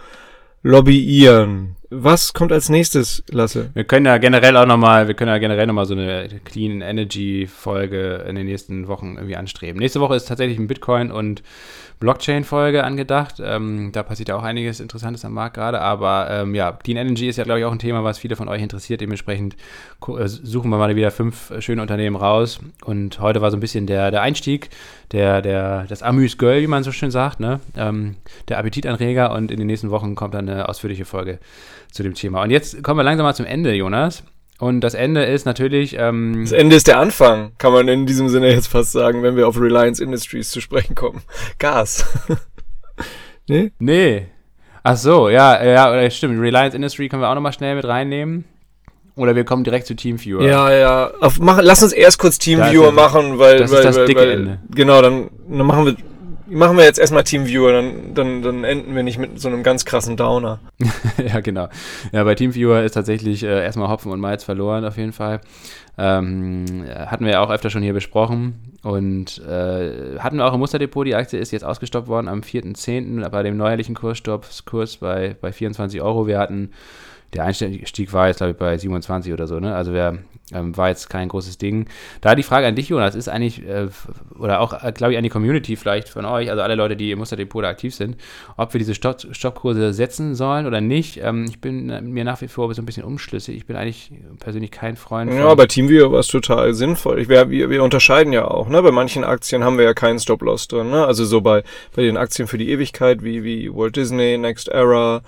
lobbyieren. 0.64 1.77
Was 1.90 2.34
kommt 2.34 2.52
als 2.52 2.68
nächstes, 2.68 3.24
Lasse? 3.30 3.70
Wir 3.74 3.86
können 3.86 4.06
ja 4.06 4.18
generell 4.18 4.58
auch 4.58 4.66
nochmal, 4.66 5.08
wir 5.08 5.14
können 5.14 5.30
ja 5.30 5.38
generell 5.38 5.68
nochmal 5.68 5.86
so 5.86 5.94
eine 5.94 6.28
Clean 6.44 6.82
Energy 6.82 7.48
Folge 7.48 8.26
in 8.28 8.36
den 8.36 8.46
nächsten 8.46 8.90
Wochen 8.90 9.16
irgendwie 9.16 9.38
anstreben. 9.38 9.80
Nächste 9.80 10.02
Woche 10.02 10.16
ist 10.16 10.28
tatsächlich 10.28 10.60
ein 10.60 10.68
Bitcoin 10.68 11.12
und 11.12 11.44
Blockchain-Folge 12.00 12.84
angedacht. 12.84 13.42
Ähm, 13.44 13.92
da 13.92 14.04
passiert 14.04 14.30
ja 14.30 14.36
auch 14.36 14.44
einiges 14.44 14.80
Interessantes 14.82 15.26
am 15.26 15.34
Markt 15.34 15.56
gerade. 15.56 15.80
Aber 15.82 16.28
ähm, 16.30 16.54
ja, 16.54 16.74
Clean 16.74 16.98
Energy 16.98 17.28
ist 17.28 17.38
ja, 17.38 17.44
glaube 17.44 17.60
ich, 17.60 17.66
auch 17.66 17.72
ein 17.72 17.80
Thema, 17.80 18.04
was 18.04 18.20
viele 18.20 18.36
von 18.36 18.50
euch 18.50 18.62
interessiert. 18.62 19.02
Dementsprechend 19.02 19.56
äh, 20.08 20.28
suchen 20.28 20.70
wir 20.70 20.78
mal 20.78 20.96
wieder 20.96 21.12
fünf 21.12 21.54
schöne 21.60 21.82
Unternehmen 21.82 22.16
raus. 22.18 22.60
Und 22.84 23.20
heute 23.20 23.42
war 23.42 23.50
so 23.50 23.58
ein 23.58 23.62
bisschen 23.62 23.88
der, 23.88 24.12
der 24.12 24.22
Einstieg, 24.22 24.70
der, 25.12 25.42
der, 25.42 25.86
das 25.88 26.04
Amüs-Göll, 26.04 26.62
wie 26.62 26.68
man 26.68 26.84
so 26.84 26.92
schön 26.92 27.12
sagt, 27.12 27.40
ne? 27.40 27.62
Ähm, 27.76 28.18
der 28.50 28.60
Appetitanreger. 28.60 29.32
Und 29.32 29.52
in 29.52 29.58
den 29.58 29.68
nächsten 29.68 29.90
Wochen 29.90 30.16
kommt 30.16 30.34
dann 30.34 30.50
eine 30.50 30.70
ausführliche 30.70 31.06
Folge 31.06 31.40
zu 31.92 32.04
dem 32.04 32.14
Thema. 32.14 32.44
Und 32.44 32.50
jetzt 32.50 32.84
kommen 32.84 33.00
wir 33.00 33.04
langsam 33.04 33.26
mal 33.26 33.34
zum 33.34 33.46
Ende, 33.46 33.74
Jonas. 33.74 34.24
Und 34.60 34.82
das 34.82 34.96
Ende 34.96 35.24
ist 35.24 35.46
natürlich. 35.46 35.96
Ähm, 36.00 36.42
das 36.42 36.52
Ende 36.52 36.76
ist 36.76 36.88
der 36.88 37.00
Anfang, 37.00 37.52
kann 37.58 37.74
man 37.74 37.88
in 37.88 38.06
diesem 38.06 38.28
Sinne 38.30 38.52
jetzt 38.52 38.68
fast 38.68 38.92
sagen, 38.92 39.22
wenn 39.22 39.36
wir 39.36 39.48
auf 39.48 39.60
Reliance 39.60 40.04
Industries 40.04 40.50
zu 40.50 40.62
sprechen 40.62 40.96
kommen. 40.96 41.22
Gas. 41.60 42.06
nee? 43.48 43.72
Nee. 43.80 44.28
Ach 44.84 44.98
so, 44.98 45.30
ja, 45.30 45.64
ja, 45.64 46.10
stimmt. 46.10 46.40
Reliance 46.40 46.76
Industry 46.76 47.10
können 47.10 47.22
wir 47.22 47.30
auch 47.30 47.36
nochmal 47.36 47.54
schnell 47.54 47.76
mit 47.76 47.86
reinnehmen. 47.86 48.46
Oder 49.16 49.36
wir 49.36 49.44
kommen 49.44 49.64
direkt 49.64 49.88
zu 49.88 49.96
Teamviewer. 49.96 50.44
Ja, 50.44 50.72
ja. 50.72 51.12
Auf, 51.22 51.40
mach, 51.40 51.60
lass 51.62 51.82
uns 51.82 51.92
erst 51.92 52.20
kurz 52.20 52.38
Teamviewer 52.38 52.92
machen, 52.92 53.40
weil. 53.40 53.58
Das 53.58 53.72
weil, 53.72 53.80
ist 53.80 53.86
das 53.86 53.98
weil, 53.98 54.06
dicke 54.06 54.22
weil, 54.22 54.32
Ende. 54.32 54.60
Genau, 54.74 55.02
dann, 55.02 55.30
dann 55.50 55.66
machen 55.66 55.86
wir 55.86 55.96
machen 56.50 56.78
wir 56.78 56.84
jetzt 56.84 57.00
erstmal 57.00 57.24
Teamviewer, 57.24 57.74
dann, 57.74 58.14
dann, 58.14 58.41
dann 58.41 58.64
enden 58.64 58.95
wir 58.95 59.04
nicht 59.04 59.18
mit 59.18 59.39
so 59.39 59.48
einem 59.48 59.64
ganz 59.64 59.86
krassen 59.86 60.18
Downer. 60.18 60.60
ja, 61.18 61.39
genau. 61.41 61.70
Ja, 62.12 62.24
bei 62.24 62.36
Teamviewer 62.36 62.84
ist 62.84 62.93
tatsächlich 62.93 63.43
äh, 63.43 63.64
erstmal 63.64 63.89
Hopfen 63.89 64.12
und 64.12 64.20
Malz 64.20 64.43
verloren, 64.43 64.86
auf 64.86 64.98
jeden 64.98 65.14
Fall. 65.14 65.41
Ähm, 65.98 66.86
hatten 66.88 67.26
wir 67.26 67.34
ja 67.34 67.41
auch 67.41 67.50
öfter 67.50 67.70
schon 67.70 67.82
hier 67.82 67.93
besprochen 67.93 68.78
und 68.84 69.41
äh, 69.48 70.20
hatten 70.20 70.38
wir 70.38 70.45
auch 70.45 70.54
im 70.54 70.60
Musterdepot. 70.60 71.08
Die 71.08 71.16
Aktie 71.16 71.39
ist 71.39 71.52
jetzt 71.52 71.66
ausgestoppt 71.66 72.08
worden 72.08 72.28
am 72.28 72.41
4.10. 72.41 73.28
bei 73.30 73.41
dem 73.41 73.58
neuerlichen 73.58 73.95
Kursstoppskurs 73.95 74.98
bei, 74.98 75.36
bei 75.41 75.52
24 75.52 76.02
Euro. 76.02 76.28
Wir 76.28 76.38
hatten 76.38 76.72
der 77.34 77.46
Einstieg 77.46 78.14
war 78.14 78.28
jetzt, 78.28 78.38
glaube 78.38 78.52
ich, 78.52 78.58
bei 78.58 78.78
27 78.78 79.34
oder 79.34 79.48
so, 79.48 79.60
ne? 79.60 79.76
Also 79.76 79.94
wer 79.94 80.18
ähm, 80.54 80.78
war 80.78 80.88
jetzt 80.88 81.10
kein 81.10 81.28
großes 81.28 81.58
Ding. 81.58 81.88
Da 82.22 82.34
die 82.34 82.44
Frage 82.44 82.68
an 82.68 82.76
dich, 82.76 82.90
Jonas, 82.90 83.16
ist 83.16 83.28
eigentlich, 83.28 83.68
äh, 83.68 83.88
oder 84.40 84.62
auch, 84.62 84.82
äh, 84.82 84.94
glaube 84.94 85.12
ich, 85.12 85.18
an 85.18 85.24
die 85.24 85.30
Community 85.30 85.76
vielleicht 85.76 86.08
von 86.08 86.24
euch, 86.24 86.50
also 86.50 86.62
alle 86.62 86.76
Leute, 86.76 86.96
die 86.96 87.12
im 87.12 87.20
Musterdepot 87.20 87.66
aktiv 87.66 87.94
sind, 87.94 88.16
ob 88.56 88.74
wir 88.74 88.80
diese 88.80 88.96
Stopp 88.96 89.18
Stoppkurse 89.32 89.94
setzen 89.94 90.36
sollen 90.36 90.66
oder 90.66 90.80
nicht. 90.80 91.20
Ähm, 91.22 91.46
ich 91.50 91.60
bin 91.60 91.88
mir 92.14 92.24
nach 92.24 92.40
wie 92.42 92.48
vor 92.48 92.74
so 92.74 92.82
ein 92.82 92.86
bisschen 92.86 93.04
umschlüssig. 93.04 93.58
Ich 93.58 93.66
bin 93.66 93.76
eigentlich 93.76 94.12
persönlich 94.40 94.72
kein 94.72 94.96
Freund. 94.96 95.34
Ja, 95.34 95.54
bei 95.56 95.66
TeamViewer 95.66 96.12
war 96.12 96.20
es 96.20 96.28
total 96.28 96.74
sinnvoll. 96.74 97.20
Ich, 97.20 97.28
wir, 97.28 97.50
wir 97.50 97.84
unterscheiden 97.84 98.32
ja 98.32 98.46
auch, 98.46 98.70
ne? 98.70 98.82
Bei 98.82 98.92
manchen 98.92 99.26
Aktien 99.26 99.66
haben 99.66 99.78
wir 99.78 99.84
ja 99.84 99.94
keinen 99.94 100.20
Stop-Loss 100.20 100.70
drin, 100.70 100.90
ne? 100.92 101.06
Also 101.06 101.26
so 101.26 101.42
bei, 101.42 101.64
bei 101.94 102.04
den 102.04 102.16
Aktien 102.16 102.48
für 102.48 102.58
die 102.58 102.70
Ewigkeit, 102.70 103.22
wie, 103.22 103.44
wie 103.44 103.70
Walt 103.74 103.98
Disney, 103.98 104.38
Next 104.38 104.70
Era, 104.70 105.24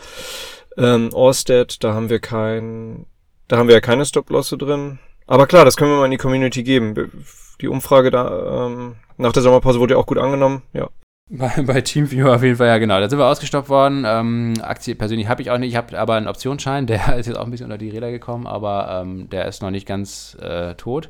ähm, 0.78 1.10
Orsted, 1.14 1.84
da 1.84 1.94
haben 1.94 2.10
wir 2.10 2.20
kein, 2.20 3.06
da 3.48 3.58
haben 3.58 3.68
wir 3.68 3.76
ja 3.76 3.82
keine 3.82 4.06
Stop-Losse 4.06 4.58
drin. 4.58 5.00
Aber 5.28 5.46
klar, 5.48 5.66
das 5.66 5.78
können 5.78 5.92
wir 5.92 5.98
mal 5.98 6.06
in 6.06 6.12
die 6.12 6.18
Community 6.18 6.64
geben. 6.64 7.24
Die 7.62 7.68
Umfrage 7.68 8.10
da 8.10 8.68
ähm, 8.68 8.96
nach 9.18 9.34
der 9.34 9.44
Sommerpause 9.44 9.80
wurde 9.80 9.94
ja 9.94 10.00
auch 10.00 10.08
gut 10.08 10.18
angenommen, 10.18 10.64
ja. 10.74 10.90
Bei, 11.32 11.62
bei 11.62 11.82
Teamviewer 11.82 12.36
auf 12.36 12.44
jeden 12.44 12.56
Fall, 12.56 12.68
ja 12.68 12.80
genau. 12.80 13.00
Da 13.00 13.08
sind 13.08 13.20
wir 13.20 13.28
ausgestoppt 13.28 13.70
worden. 13.70 14.04
Ähm, 14.08 14.56
Aktie 14.62 14.96
persönlich 14.96 15.28
habe 15.28 15.44
ich 15.44 15.52
auch 15.52 15.60
nicht. 15.60 15.70
Ich 15.70 15.76
habe 15.76 16.00
aber 16.00 16.16
einen 16.16 16.28
Optionsschein, 16.28 16.88
der 16.88 17.16
ist 17.18 17.28
jetzt 17.28 17.38
auch 17.38 17.46
ein 17.46 17.52
bisschen 17.52 17.68
unter 17.68 17.78
die 17.78 17.90
Räder 17.90 18.10
gekommen, 18.10 18.48
aber 18.48 19.02
ähm, 19.04 19.30
der 19.30 19.48
ist 19.48 19.62
noch 19.62 19.70
nicht 19.70 19.86
ganz 19.88 20.36
äh, 20.42 20.74
tot. 20.74 21.10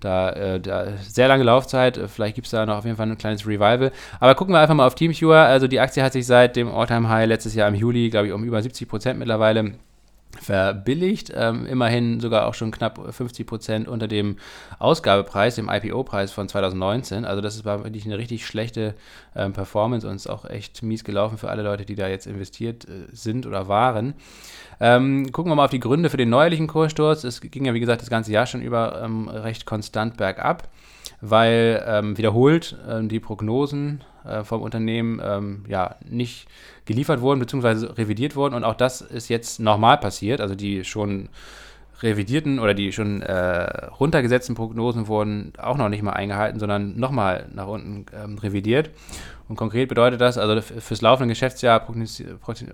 Da, 0.00 0.30
äh, 0.30 0.60
da 0.60 0.96
sehr 1.02 1.28
lange 1.28 1.44
Laufzeit, 1.44 2.00
vielleicht 2.08 2.34
gibt 2.34 2.46
es 2.46 2.50
da 2.52 2.64
noch 2.64 2.78
auf 2.78 2.84
jeden 2.84 2.96
Fall 2.96 3.10
ein 3.10 3.18
kleines 3.18 3.46
Revival. 3.46 3.92
Aber 4.18 4.34
gucken 4.34 4.54
wir 4.54 4.60
einfach 4.60 4.74
mal 4.74 4.86
auf 4.86 4.94
Teamviewer. 4.94 5.36
Also 5.36 5.68
die 5.68 5.78
Aktie 5.78 6.02
hat 6.02 6.14
sich 6.14 6.26
seit 6.26 6.56
dem 6.56 6.68
Alltime 6.68 7.08
High 7.08 7.28
letztes 7.28 7.54
Jahr 7.54 7.68
im 7.68 7.74
Juli, 7.74 8.08
glaube 8.08 8.28
ich, 8.28 8.32
um 8.32 8.42
über 8.44 8.62
70 8.62 8.88
Prozent 8.88 9.18
mittlerweile 9.18 9.74
verbilligt. 10.38 11.32
Ähm, 11.34 11.66
immerhin 11.66 12.20
sogar 12.20 12.46
auch 12.46 12.54
schon 12.54 12.70
knapp 12.70 13.00
50 13.12 13.46
Prozent 13.46 13.88
unter 13.88 14.08
dem 14.08 14.36
Ausgabepreis, 14.78 15.56
dem 15.56 15.68
IPO-Preis 15.68 16.32
von 16.32 16.48
2019. 16.48 17.24
Also 17.24 17.40
das 17.40 17.64
war 17.64 17.84
wirklich 17.84 18.06
eine 18.06 18.18
richtig 18.18 18.46
schlechte 18.46 18.94
ähm, 19.34 19.52
Performance 19.52 20.08
und 20.08 20.16
ist 20.16 20.28
auch 20.28 20.44
echt 20.44 20.82
mies 20.82 21.04
gelaufen 21.04 21.38
für 21.38 21.50
alle 21.50 21.62
Leute, 21.62 21.84
die 21.84 21.94
da 21.94 22.08
jetzt 22.08 22.26
investiert 22.26 22.84
äh, 22.84 23.06
sind 23.12 23.46
oder 23.46 23.68
waren. 23.68 24.14
Ähm, 24.80 25.30
gucken 25.30 25.50
wir 25.50 25.56
mal 25.56 25.64
auf 25.64 25.70
die 25.70 25.80
Gründe 25.80 26.08
für 26.08 26.16
den 26.16 26.30
neuerlichen 26.30 26.66
Kurssturz. 26.66 27.24
Es 27.24 27.40
ging 27.40 27.66
ja, 27.66 27.74
wie 27.74 27.80
gesagt, 27.80 28.00
das 28.00 28.10
ganze 28.10 28.32
Jahr 28.32 28.46
schon 28.46 28.62
über 28.62 29.02
ähm, 29.04 29.28
recht 29.28 29.66
konstant 29.66 30.16
bergab, 30.16 30.68
weil 31.20 31.82
ähm, 31.86 32.16
wiederholt 32.18 32.76
ähm, 32.88 33.08
die 33.08 33.20
Prognosen 33.20 34.02
äh, 34.24 34.42
vom 34.44 34.62
Unternehmen 34.62 35.20
ähm, 35.22 35.64
ja 35.68 35.96
nicht 36.08 36.48
geliefert 36.84 37.20
wurden 37.20 37.40
bzw. 37.40 37.92
revidiert 37.92 38.36
wurden 38.36 38.54
und 38.54 38.64
auch 38.64 38.74
das 38.74 39.00
ist 39.00 39.28
jetzt 39.28 39.60
nochmal 39.60 39.98
passiert. 39.98 40.40
Also 40.40 40.54
die 40.54 40.84
schon 40.84 41.28
revidierten 42.02 42.58
oder 42.58 42.74
die 42.74 42.92
schon 42.92 43.22
äh, 43.22 43.88
runtergesetzten 43.88 44.54
Prognosen 44.54 45.08
wurden 45.08 45.52
auch 45.58 45.76
noch 45.76 45.88
nicht 45.88 46.02
mal 46.02 46.12
eingehalten, 46.12 46.58
sondern 46.58 46.98
nochmal 46.98 47.46
nach 47.52 47.66
unten 47.66 48.06
ähm, 48.14 48.38
revidiert. 48.38 48.90
Und 49.48 49.56
konkret 49.56 49.88
bedeutet 49.88 50.20
das, 50.20 50.38
also 50.38 50.60
fürs 50.60 51.00
laufende 51.00 51.32
Geschäftsjahr 51.32 51.80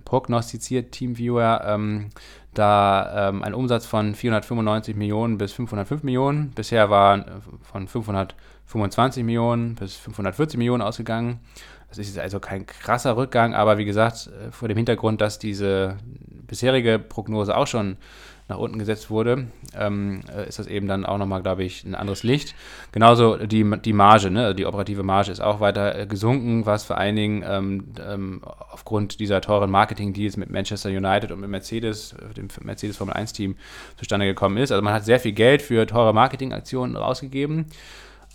prognostiziert 0.05 0.93
TeamViewer 0.93 1.63
ähm, 1.67 2.11
da 2.59 3.29
ähm, 3.29 3.43
ein 3.43 3.55
Umsatz 3.55 3.87
von 3.87 4.15
495 4.15 4.97
Millionen 4.97 5.39
bis 5.39 5.53
505 5.53 6.03
Millionen. 6.03 6.51
Bisher 6.51 6.91
war 6.91 7.25
von 7.63 7.89
525 7.89 9.25
Millionen 9.25 9.75
bis 9.75 9.97
540 9.97 10.59
Millionen 10.59 10.83
ausgegangen. 10.83 11.41
Das 11.89 11.99
ist 11.99 12.19
also 12.19 12.41
kein 12.41 12.67
krasser 12.67 13.17
Rückgang, 13.17 13.55
aber 13.55 13.79
wie 13.79 13.85
gesagt, 13.85 14.29
äh, 14.29 14.51
vor 14.51 14.69
dem 14.69 14.77
Hintergrund, 14.77 15.21
dass 15.21 15.39
diese 15.39 15.97
bisherige 16.47 16.99
Prognose 16.99 17.57
auch 17.57 17.67
schon 17.67 17.97
nach 18.49 18.59
unten 18.59 18.79
gesetzt 18.79 19.11
wurde, 19.11 19.49
ähm, 19.77 20.21
äh, 20.33 20.49
ist 20.49 20.59
das 20.59 20.69
eben 20.69 20.87
dann 20.87 21.05
auch 21.05 21.19
nochmal, 21.19 21.43
glaube 21.43 21.65
ich, 21.65 21.85
ein 21.85 21.97
anderes 21.97 22.23
Licht. 22.23 22.55
Genauso 22.93 23.37
die, 23.37 23.69
die 23.85 23.93
Marge, 23.93 24.31
ne? 24.31 24.55
die 24.55 24.67
operative 24.67 25.03
Marge 25.03 25.33
ist 25.33 25.41
auch 25.41 25.59
weiter 25.59 25.99
äh, 25.99 26.07
gesunken, 26.07 26.65
was 26.65 26.85
vor 26.85 26.97
allen 26.97 27.17
Dingen 27.17 27.45
ähm, 27.47 27.85
ähm, 28.01 28.43
aufgrund 28.45 29.19
dieser 29.19 29.41
teuren 29.41 29.71
Marketing-Deals 29.71 30.37
mit 30.37 30.51
Manchester 30.51 30.91
United 30.91 31.33
und 31.33 31.41
mit 31.41 31.51
Mercedes, 31.51 32.15
dem 32.37 32.49
Mercedes 32.63 32.97
Formel 32.97 33.17
1-Team, 33.17 33.57
zustande 33.97 34.27
gekommen 34.27 34.59
ist. 34.59 34.71
Also 34.71 34.83
man 34.83 34.95
hat 34.95 35.05
sehr 35.05 35.19
viel 35.19 35.33
Geld 35.33 35.61
für 35.61 35.87
teure 35.87 36.15
Marketingaktionen 36.15 36.97
rausgegeben. 36.97 37.67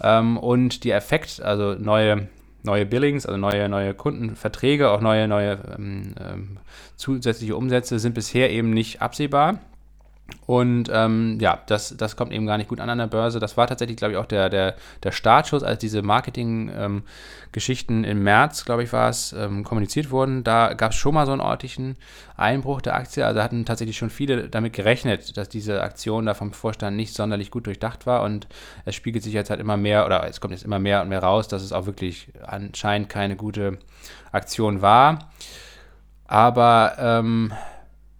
Ähm, 0.02 0.38
und 0.38 0.84
die 0.84 0.92
Effekt, 0.92 1.42
also 1.42 1.76
neue 1.76 2.28
neue 2.64 2.86
Billings, 2.86 3.26
also 3.26 3.40
neue, 3.40 3.68
neue 3.70 3.96
Kundenverträge, 3.96 4.92
auch 4.92 5.02
neue, 5.02 5.28
neue 5.28 5.58
ähm, 5.76 6.14
ähm, 6.20 6.58
zusätzliche 6.96 7.56
Umsätze 7.56 7.98
sind 7.98 8.14
bisher 8.14 8.52
eben 8.52 8.72
nicht 8.72 9.02
absehbar. 9.02 9.60
Und 10.46 10.90
ähm, 10.94 11.38
ja, 11.40 11.60
das, 11.68 11.96
das 11.96 12.16
kommt 12.16 12.34
eben 12.34 12.46
gar 12.46 12.58
nicht 12.58 12.70
gut 12.70 12.80
an 12.80 12.90
an 12.90 12.98
der 12.98 13.08
Börse. 13.08 13.40
Das 13.40 13.58
war 13.58 13.68
tatsächlich, 13.68 13.98
glaube 13.98 14.14
ich, 14.14 14.18
auch 14.18 14.26
der, 14.26 14.50
der, 14.50 14.76
der 15.04 15.12
Startschuss, 15.12 15.64
als 15.64 15.80
diese 15.80 16.02
Marketing-Geschichten 16.02 18.04
ähm, 18.04 18.10
im 18.10 18.24
März, 18.24 18.66
glaube 18.66 18.84
ich, 18.84 18.92
war 18.92 19.10
es, 19.10 19.34
ähm, 19.34 19.64
kommuniziert 19.64 20.12
wurden. 20.12 20.44
Da 20.44 20.74
gab 20.74 20.92
es 20.92 20.98
schon 20.98 21.14
mal 21.14 21.26
so 21.26 21.32
einen 21.32 21.42
ordentlichen 21.42 21.98
Einbruch 22.36 22.82
der 22.82 22.96
Aktie. 22.96 23.26
Also 23.26 23.42
hatten 23.42 23.66
tatsächlich 23.66 23.98
schon 23.98 24.10
viele 24.10 24.50
damit 24.50 24.74
gerechnet, 24.74 25.38
dass 25.38 25.50
diese 25.50 25.82
Aktion 25.82 26.26
da 26.26 26.34
vom 26.34 26.54
Vorstand 26.54 26.98
nicht 26.98 27.14
sonderlich 27.14 27.52
gut 27.52 27.68
durchdacht 27.68 28.06
war. 28.06 28.24
Und 28.24 28.48
es 28.86 28.96
spiegelt 28.96 29.24
sich 29.24 29.34
jetzt 29.34 29.50
halt 29.50 29.60
immer 29.60 29.78
mehr, 29.78 30.06
oder 30.06 30.28
es 30.28 30.42
kommt 30.42 30.54
jetzt 30.54 30.66
immer 30.66 30.80
mehr 30.80 31.02
und 31.02 31.10
mehr 31.10 31.24
raus, 31.24 31.48
dass 31.48 31.62
es 31.62 31.72
auch 31.72 31.86
wirklich 31.86 32.32
anscheinend 32.44 33.10
keine 33.10 33.36
gute 33.36 33.78
Aktion 34.32 34.82
war. 34.82 35.32
Aber 36.26 36.96
ähm, 36.98 37.52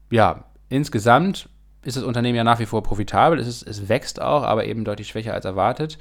ja, 0.10 0.44
insgesamt 0.70 1.50
ist 1.84 1.98
das 1.98 2.04
Unternehmen 2.04 2.36
ja 2.36 2.44
nach 2.44 2.60
wie 2.60 2.66
vor 2.66 2.84
profitabel. 2.84 3.40
Es, 3.40 3.48
ist, 3.48 3.68
es 3.68 3.90
wächst 3.90 4.22
auch, 4.22 4.44
aber 4.44 4.66
eben 4.66 4.86
deutlich 4.86 5.08
schwächer 5.08 5.34
als 5.34 5.46
erwartet. 5.46 5.98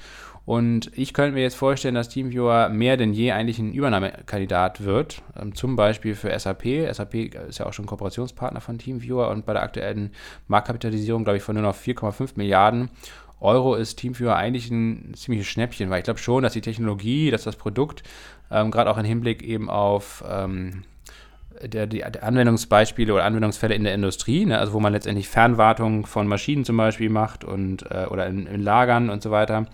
Und 0.46 0.90
ich 0.96 1.14
könnte 1.14 1.34
mir 1.34 1.42
jetzt 1.42 1.56
vorstellen, 1.56 1.94
dass 1.94 2.08
TeamViewer 2.08 2.70
mehr 2.70 2.96
denn 2.96 3.12
je 3.12 3.32
eigentlich 3.32 3.58
ein 3.58 3.72
Übernahmekandidat 3.72 4.82
wird, 4.82 5.22
ähm, 5.40 5.54
zum 5.54 5.76
Beispiel 5.76 6.14
für 6.14 6.36
SAP. 6.38 6.92
SAP 6.92 7.14
ist 7.48 7.58
ja 7.58 7.66
auch 7.66 7.72
schon 7.72 7.86
Kooperationspartner 7.86 8.60
von 8.60 8.78
TeamViewer 8.78 9.28
und 9.28 9.46
bei 9.46 9.52
der 9.52 9.62
aktuellen 9.62 10.12
Marktkapitalisierung, 10.48 11.24
glaube 11.24 11.36
ich, 11.36 11.42
von 11.42 11.54
nur 11.54 11.62
noch 11.62 11.76
4,5 11.76 12.32
Milliarden 12.36 12.90
Euro 13.40 13.74
ist 13.74 13.96
TeamViewer 13.96 14.36
eigentlich 14.36 14.70
ein 14.70 15.14
ziemliches 15.14 15.46
Schnäppchen, 15.46 15.88
weil 15.88 15.98
ich 15.98 16.04
glaube 16.04 16.20
schon, 16.20 16.42
dass 16.42 16.52
die 16.52 16.60
Technologie, 16.60 17.30
dass 17.30 17.44
das 17.44 17.56
Produkt, 17.56 18.02
ähm, 18.50 18.70
gerade 18.70 18.90
auch 18.90 18.98
im 18.98 19.04
Hinblick 19.04 19.42
eben 19.42 19.70
auf 19.70 20.24
ähm, 20.28 20.82
der, 21.62 21.86
die 21.86 22.04
Anwendungsbeispiele 22.04 23.12
oder 23.12 23.24
Anwendungsfälle 23.24 23.74
in 23.74 23.84
der 23.84 23.94
Industrie, 23.94 24.46
ne, 24.46 24.58
also 24.58 24.72
wo 24.72 24.80
man 24.80 24.92
letztendlich 24.92 25.28
Fernwartung 25.28 26.06
von 26.06 26.26
Maschinen 26.26 26.64
zum 26.64 26.76
Beispiel 26.76 27.10
macht 27.10 27.44
und 27.44 27.90
äh, 27.90 28.06
oder 28.10 28.26
in, 28.26 28.46
in, 28.46 28.62
Lagern 28.62 29.10
und 29.10 29.22
so 29.22 29.30
weiter, 29.30 29.66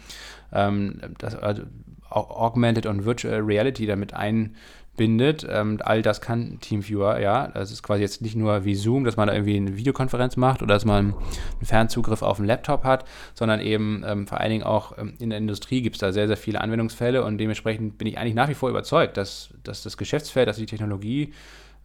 ähm, 0.53 1.01
das, 1.19 1.35
also 1.35 1.63
Augmented 2.09 2.87
und 2.87 3.05
Virtual 3.05 3.41
Reality 3.41 3.87
damit 3.87 4.15
einbindet. 4.15 5.47
Ähm, 5.49 5.79
all 5.83 6.03
das 6.03 6.21
kann 6.21 6.59
TeamViewer, 6.61 7.21
ja. 7.21 7.49
Das 7.49 7.71
ist 7.71 7.83
quasi 7.83 8.03
jetzt 8.03 8.23
nicht 8.23 8.37
nur 8.37 8.65
wie 8.65 8.75
Zoom, 8.75 9.05
dass 9.05 9.17
man 9.17 9.29
da 9.29 9.35
irgendwie 9.35 9.57
eine 9.57 9.77
Videokonferenz 9.77 10.37
macht 10.37 10.63
oder 10.63 10.75
dass 10.75 10.85
man 10.85 11.15
einen 11.15 11.67
Fernzugriff 11.67 12.23
auf 12.23 12.39
einen 12.39 12.47
Laptop 12.47 12.85
hat, 12.85 13.05
sondern 13.35 13.61
eben 13.61 14.05
ähm, 14.07 14.27
vor 14.27 14.41
allen 14.41 14.51
Dingen 14.51 14.65
auch 14.65 14.97
ähm, 14.97 15.15
in 15.19 15.31
der 15.31 15.39
Industrie 15.39 15.83
gibt 15.83 15.97
es 15.97 16.01
da 16.01 16.13
sehr, 16.13 16.29
sehr 16.29 16.37
viele 16.37 16.61
Anwendungsfälle 16.61 17.25
und 17.25 17.39
dementsprechend 17.39 17.99
bin 17.99 18.07
ich 18.07 18.19
eigentlich 18.19 18.35
nach 18.35 18.49
wie 18.49 18.55
vor 18.55 18.71
überzeugt, 18.71 19.17
dass, 19.17 19.51
dass 19.65 19.83
das 19.83 19.97
Geschäftsfeld, 19.97 20.49
dass 20.49 20.57
die 20.57 20.67
Technologie 20.67 21.33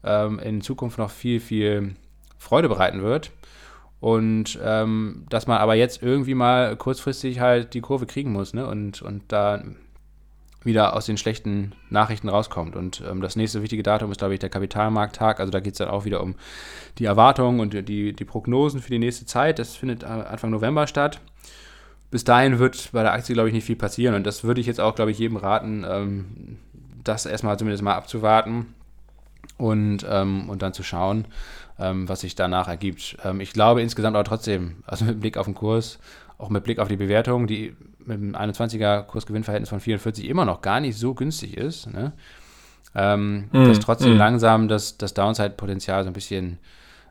ähm, 0.03 0.39
in 0.39 0.61
Zukunft 0.61 0.97
noch 0.97 1.09
viel, 1.09 1.39
viel 1.39 1.95
Freude 2.37 2.69
bereiten 2.69 3.01
wird. 3.01 3.31
Und 3.99 4.59
ähm, 4.63 5.25
dass 5.29 5.45
man 5.45 5.59
aber 5.59 5.75
jetzt 5.75 6.01
irgendwie 6.01 6.33
mal 6.33 6.75
kurzfristig 6.75 7.39
halt 7.39 7.75
die 7.75 7.81
Kurve 7.81 8.07
kriegen 8.07 8.31
muss 8.31 8.53
ne? 8.53 8.65
und, 8.65 9.03
und 9.03 9.23
da 9.27 9.63
wieder 10.63 10.95
aus 10.95 11.05
den 11.05 11.17
schlechten 11.17 11.73
Nachrichten 11.89 12.27
rauskommt. 12.27 12.75
Und 12.75 13.03
ähm, 13.07 13.21
das 13.21 13.35
nächste 13.35 13.61
wichtige 13.61 13.83
Datum 13.83 14.11
ist, 14.11 14.17
glaube 14.17 14.33
ich, 14.33 14.39
der 14.39 14.49
Kapitalmarkttag. 14.49 15.39
Also 15.39 15.51
da 15.51 15.59
geht 15.59 15.73
es 15.73 15.77
dann 15.77 15.89
auch 15.89 16.05
wieder 16.05 16.21
um 16.21 16.35
die 16.97 17.05
Erwartungen 17.05 17.59
und 17.59 17.73
die, 17.73 18.13
die 18.13 18.25
Prognosen 18.25 18.81
für 18.81 18.89
die 18.89 18.99
nächste 18.99 19.25
Zeit. 19.27 19.59
Das 19.59 19.75
findet 19.75 20.03
Anfang 20.03 20.49
November 20.49 20.87
statt. 20.87 21.19
Bis 22.09 22.23
dahin 22.23 22.57
wird 22.57 22.89
bei 22.91 23.03
der 23.03 23.13
Aktie, 23.13 23.33
glaube 23.33 23.49
ich, 23.49 23.53
nicht 23.53 23.65
viel 23.65 23.75
passieren. 23.75 24.15
Und 24.15 24.25
das 24.25 24.43
würde 24.43 24.61
ich 24.61 24.67
jetzt 24.67 24.81
auch, 24.81 24.95
glaube 24.95 25.11
ich, 25.11 25.19
jedem 25.19 25.37
raten, 25.37 25.85
ähm, 25.87 26.57
das 27.03 27.27
erstmal 27.27 27.57
zumindest 27.57 27.83
mal 27.83 27.95
abzuwarten 27.95 28.67
und, 29.61 30.05
ähm, 30.09 30.49
und 30.49 30.61
dann 30.61 30.73
zu 30.73 30.83
schauen, 30.83 31.25
ähm, 31.79 32.09
was 32.09 32.21
sich 32.21 32.35
danach 32.35 32.67
ergibt. 32.67 33.17
Ähm, 33.23 33.39
ich 33.39 33.53
glaube 33.53 33.81
insgesamt 33.81 34.15
aber 34.15 34.23
trotzdem, 34.23 34.83
also 34.85 35.05
mit 35.05 35.19
Blick 35.19 35.37
auf 35.37 35.45
den 35.45 35.55
Kurs, 35.55 35.99
auch 36.37 36.49
mit 36.49 36.63
Blick 36.63 36.79
auf 36.79 36.87
die 36.87 36.97
Bewertung, 36.97 37.47
die 37.47 37.75
mit 38.05 38.17
einem 38.17 38.35
21er 38.35 39.03
Kursgewinnverhältnis 39.03 39.69
von 39.69 39.79
44 39.79 40.27
immer 40.27 40.45
noch 40.45 40.61
gar 40.61 40.79
nicht 40.79 40.97
so 40.97 41.13
günstig 41.13 41.55
ist. 41.55 41.87
Ne? 41.93 42.13
mm, 43.53 43.65
dass 43.65 43.79
trotzdem 43.79 44.15
mm. 44.15 44.17
langsam 44.17 44.67
das, 44.67 44.97
das 44.97 45.13
Downside-Potenzial 45.13 46.03
so 46.03 46.09
ein 46.09 46.13
bisschen 46.13 46.57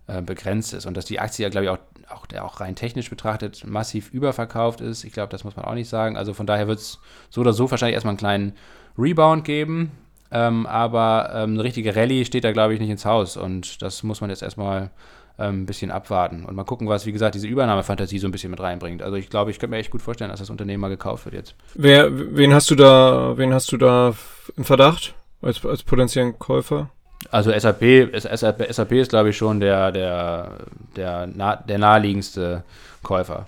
äh, 0.09 0.21
begrenzt 0.21 0.75
ist 0.75 0.87
und 0.87 0.97
dass 0.97 1.05
die 1.05 1.21
Aktie 1.21 1.45
ja, 1.45 1.49
glaube 1.49 1.65
ich, 1.65 1.71
auch, 1.71 1.79
auch, 2.13 2.27
der 2.27 2.45
auch 2.45 2.61
rein 2.61 2.75
technisch 2.75 3.09
betrachtet 3.09 3.65
massiv 3.65 4.11
überverkauft 4.11 4.81
ist. 4.81 5.05
Ich 5.05 5.13
glaube, 5.13 5.31
das 5.31 5.45
muss 5.45 5.57
man 5.57 5.65
auch 5.65 5.75
nicht 5.75 5.89
sagen. 5.89 6.17
Also 6.17 6.35
von 6.35 6.47
daher 6.47 6.67
wird 6.67 6.81
es 6.81 6.99
so 7.31 7.41
oder 7.41 7.53
so 7.53 7.71
wahrscheinlich 7.71 7.95
erstmal 7.95 8.13
einen 8.13 8.19
kleinen 8.19 8.53
Rebound 8.99 9.45
geben. 9.45 9.93
Ähm, 10.33 10.67
aber 10.67 11.31
ähm, 11.35 11.55
eine 11.55 11.65
richtige 11.65 11.95
Rallye 11.97 12.25
steht 12.25 12.45
da, 12.45 12.53
glaube 12.53 12.75
ich, 12.75 12.81
nicht 12.81 12.91
ins 12.91 13.05
Haus. 13.05 13.37
Und 13.37 13.83
das 13.83 14.03
muss 14.03 14.21
man 14.21 14.31
jetzt 14.31 14.43
erstmal 14.43 14.91
ähm, 15.39 15.63
ein 15.63 15.67
bisschen 15.67 15.91
abwarten 15.91 16.45
und 16.45 16.55
mal 16.55 16.65
gucken, 16.65 16.87
was, 16.89 17.07
wie 17.07 17.13
gesagt, 17.13 17.35
diese 17.35 17.49
Übernahmefantasie 17.49 18.19
so 18.19 18.29
ein 18.29 18.31
bisschen 18.31 18.51
mit 18.51 18.61
reinbringt. 18.61 19.03
Also 19.03 19.17
ich 19.17 19.31
glaube, 19.31 19.51
ich 19.51 19.59
könnte 19.59 19.75
mir 19.75 19.79
echt 19.79 19.91
gut 19.91 20.03
vorstellen, 20.03 20.31
dass 20.31 20.41
das 20.41 20.51
Unternehmen 20.51 20.81
mal 20.81 20.89
gekauft 20.89 21.25
wird 21.25 21.35
jetzt. 21.35 21.55
Wer, 21.75 22.37
wen 22.37 22.53
hast 22.53 22.71
du 22.71 22.75
da, 22.75 23.37
wen 23.37 23.53
hast 23.55 23.73
du 23.73 23.77
da 23.77 24.15
im 24.57 24.65
Verdacht 24.65 25.15
als, 25.43 25.65
als 25.65 25.83
potenziellen 25.83 26.39
Käufer? 26.39 26.91
Also 27.31 27.53
SAP, 27.59 28.11
SAP, 28.15 28.73
SAP 28.73 28.93
ist, 28.93 29.11
glaube 29.11 29.31
ich, 29.31 29.37
schon 29.37 29.61
der, 29.61 29.93
der, 29.93 30.59
der, 30.97 31.27
der 31.27 31.79
naheliegendste 31.79 32.65
Käufer. 33.03 33.47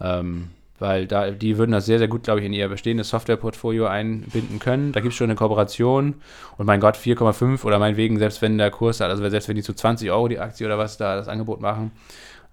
Ähm, 0.00 0.50
weil 0.78 1.06
da, 1.06 1.30
die 1.30 1.58
würden 1.58 1.72
das 1.72 1.86
sehr, 1.86 1.98
sehr 1.98 2.08
gut, 2.08 2.24
glaube 2.24 2.40
ich, 2.40 2.46
in 2.46 2.52
ihr 2.52 2.68
bestehendes 2.68 3.08
Softwareportfolio 3.10 3.86
einbinden 3.86 4.58
können. 4.58 4.92
Da 4.92 5.00
gibt 5.00 5.12
es 5.12 5.18
schon 5.18 5.26
eine 5.26 5.34
Kooperation 5.34 6.14
und 6.56 6.66
mein 6.66 6.80
Gott, 6.80 6.96
4,5 6.96 7.64
oder 7.64 7.78
meinetwegen, 7.78 8.18
selbst 8.18 8.42
wenn 8.42 8.58
der 8.58 8.70
Kurs, 8.70 9.00
also 9.00 9.28
selbst 9.28 9.48
wenn 9.48 9.56
die 9.56 9.62
zu 9.62 9.74
20 9.74 10.10
Euro 10.10 10.28
die 10.28 10.38
Aktie 10.38 10.66
oder 10.66 10.78
was 10.78 10.96
da 10.96 11.16
das 11.16 11.28
Angebot 11.28 11.60
machen, 11.60 11.92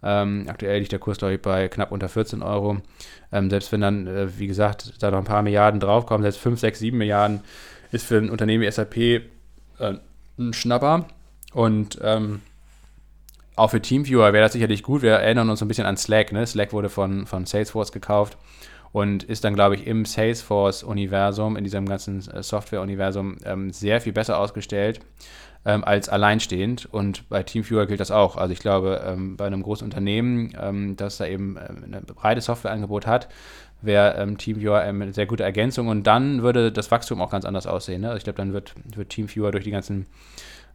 ähm, 0.03 0.45
aktuell 0.47 0.79
liegt 0.79 0.91
der 0.91 0.99
Kurs, 0.99 1.17
glaube 1.17 1.33
ich, 1.33 1.41
bei 1.41 1.67
knapp 1.67 1.91
unter 1.91 2.09
14 2.09 2.43
Euro. 2.43 2.77
Ähm, 3.31 3.49
selbst 3.49 3.71
wenn 3.71 3.81
dann, 3.81 4.07
äh, 4.07 4.37
wie 4.37 4.47
gesagt, 4.47 4.93
da 5.01 5.09
noch 5.09 5.17
ein 5.17 5.23
paar 5.23 5.41
Milliarden 5.41 5.79
draufkommen, 5.79 6.21
selbst 6.21 6.39
5, 6.39 6.59
6, 6.59 6.79
7 6.79 6.97
Milliarden 6.97 7.41
ist 7.91 8.05
für 8.05 8.17
ein 8.17 8.29
Unternehmen 8.29 8.63
wie 8.63 8.71
SAP 8.71 8.97
äh, 8.97 9.21
ein 10.37 10.53
Schnapper. 10.53 11.07
Und 11.53 11.97
ähm, 12.03 12.41
auch 13.55 13.71
für 13.71 13.81
Teamviewer 13.81 14.33
wäre 14.33 14.43
das 14.43 14.53
sicherlich 14.53 14.83
gut. 14.83 15.01
Wir 15.01 15.13
erinnern 15.13 15.49
uns 15.49 15.61
ein 15.61 15.67
bisschen 15.67 15.85
an 15.85 15.97
Slack. 15.97 16.31
Ne? 16.31 16.45
Slack 16.45 16.73
wurde 16.73 16.89
von, 16.89 17.25
von 17.25 17.45
Salesforce 17.45 17.91
gekauft 17.91 18.37
und 18.91 19.23
ist 19.23 19.43
dann, 19.43 19.55
glaube 19.55 19.75
ich, 19.75 19.87
im 19.87 20.05
Salesforce-Universum, 20.05 21.57
in 21.57 21.63
diesem 21.63 21.85
ganzen 21.85 22.19
äh, 22.31 22.41
Software-Universum, 22.43 23.37
ähm, 23.45 23.71
sehr 23.71 24.01
viel 24.01 24.13
besser 24.13 24.39
ausgestellt 24.39 25.01
ähm, 25.65 25.83
als 25.83 26.09
alleinstehend. 26.09 26.85
Und 26.85 27.27
bei 27.29 27.43
Teamviewer 27.43 27.87
gilt 27.87 27.99
das 27.99 28.11
auch. 28.11 28.37
Also 28.37 28.53
ich 28.53 28.59
glaube, 28.59 29.03
ähm, 29.05 29.35
bei 29.35 29.45
einem 29.47 29.63
großen 29.63 29.85
Unternehmen, 29.85 30.53
ähm, 30.61 30.95
das 30.95 31.17
da 31.17 31.25
eben 31.25 31.57
ähm, 31.57 31.93
ein 31.93 32.05
breites 32.05 32.45
Softwareangebot 32.45 33.07
hat, 33.07 33.27
wäre 33.81 34.15
ähm, 34.15 34.37
Teamviewer 34.37 34.79
eine 34.79 35.13
sehr 35.13 35.25
gute 35.25 35.43
Ergänzung. 35.43 35.87
Und 35.87 36.07
dann 36.07 36.41
würde 36.41 36.71
das 36.71 36.91
Wachstum 36.91 37.21
auch 37.21 37.29
ganz 37.29 37.45
anders 37.45 37.67
aussehen. 37.67 38.01
Ne? 38.01 38.07
Also 38.07 38.17
ich 38.17 38.23
glaube, 38.23 38.37
dann 38.37 38.53
wird, 38.53 38.73
wird 38.95 39.09
Teamviewer 39.09 39.51
durch 39.51 39.63
die 39.63 39.71
ganzen 39.71 40.05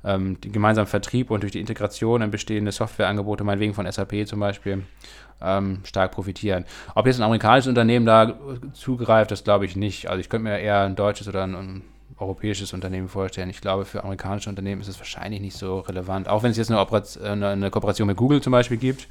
ähm, 0.04 0.40
den 0.40 0.52
gemeinsamen 0.52 0.86
Vertrieb 0.86 1.30
und 1.30 1.42
durch 1.42 1.52
die 1.52 1.60
Integration 1.60 2.22
in 2.22 2.30
bestehende 2.30 2.72
Softwareangebote, 2.72 3.44
meinetwegen 3.44 3.74
von 3.74 3.90
SAP 3.90 4.26
zum 4.26 4.40
Beispiel, 4.40 4.84
ähm, 5.42 5.80
stark 5.84 6.12
profitieren. 6.12 6.64
Ob 6.94 7.06
jetzt 7.06 7.18
ein 7.18 7.22
amerikanisches 7.22 7.68
Unternehmen 7.68 8.06
da 8.06 8.38
zugreift, 8.72 9.30
das 9.30 9.44
glaube 9.44 9.64
ich 9.64 9.76
nicht. 9.76 10.08
Also 10.08 10.20
ich 10.20 10.28
könnte 10.28 10.44
mir 10.44 10.58
eher 10.58 10.80
ein 10.80 10.96
deutsches 10.96 11.28
oder 11.28 11.44
ein, 11.44 11.54
ein 11.54 11.82
europäisches 12.18 12.72
Unternehmen 12.72 13.08
vorstellen. 13.08 13.48
Ich 13.48 13.60
glaube, 13.60 13.84
für 13.84 14.02
amerikanische 14.02 14.50
Unternehmen 14.50 14.80
ist 14.82 14.88
es 14.88 14.98
wahrscheinlich 14.98 15.40
nicht 15.40 15.56
so 15.56 15.80
relevant. 15.80 16.28
Auch 16.28 16.42
wenn 16.42 16.50
es 16.50 16.56
jetzt 16.56 16.70
eine, 16.70 16.80
Operation, 16.80 17.24
eine, 17.24 17.48
eine 17.48 17.70
Kooperation 17.70 18.06
mit 18.06 18.16
Google 18.16 18.42
zum 18.42 18.50
Beispiel 18.50 18.76
gibt 18.76 19.08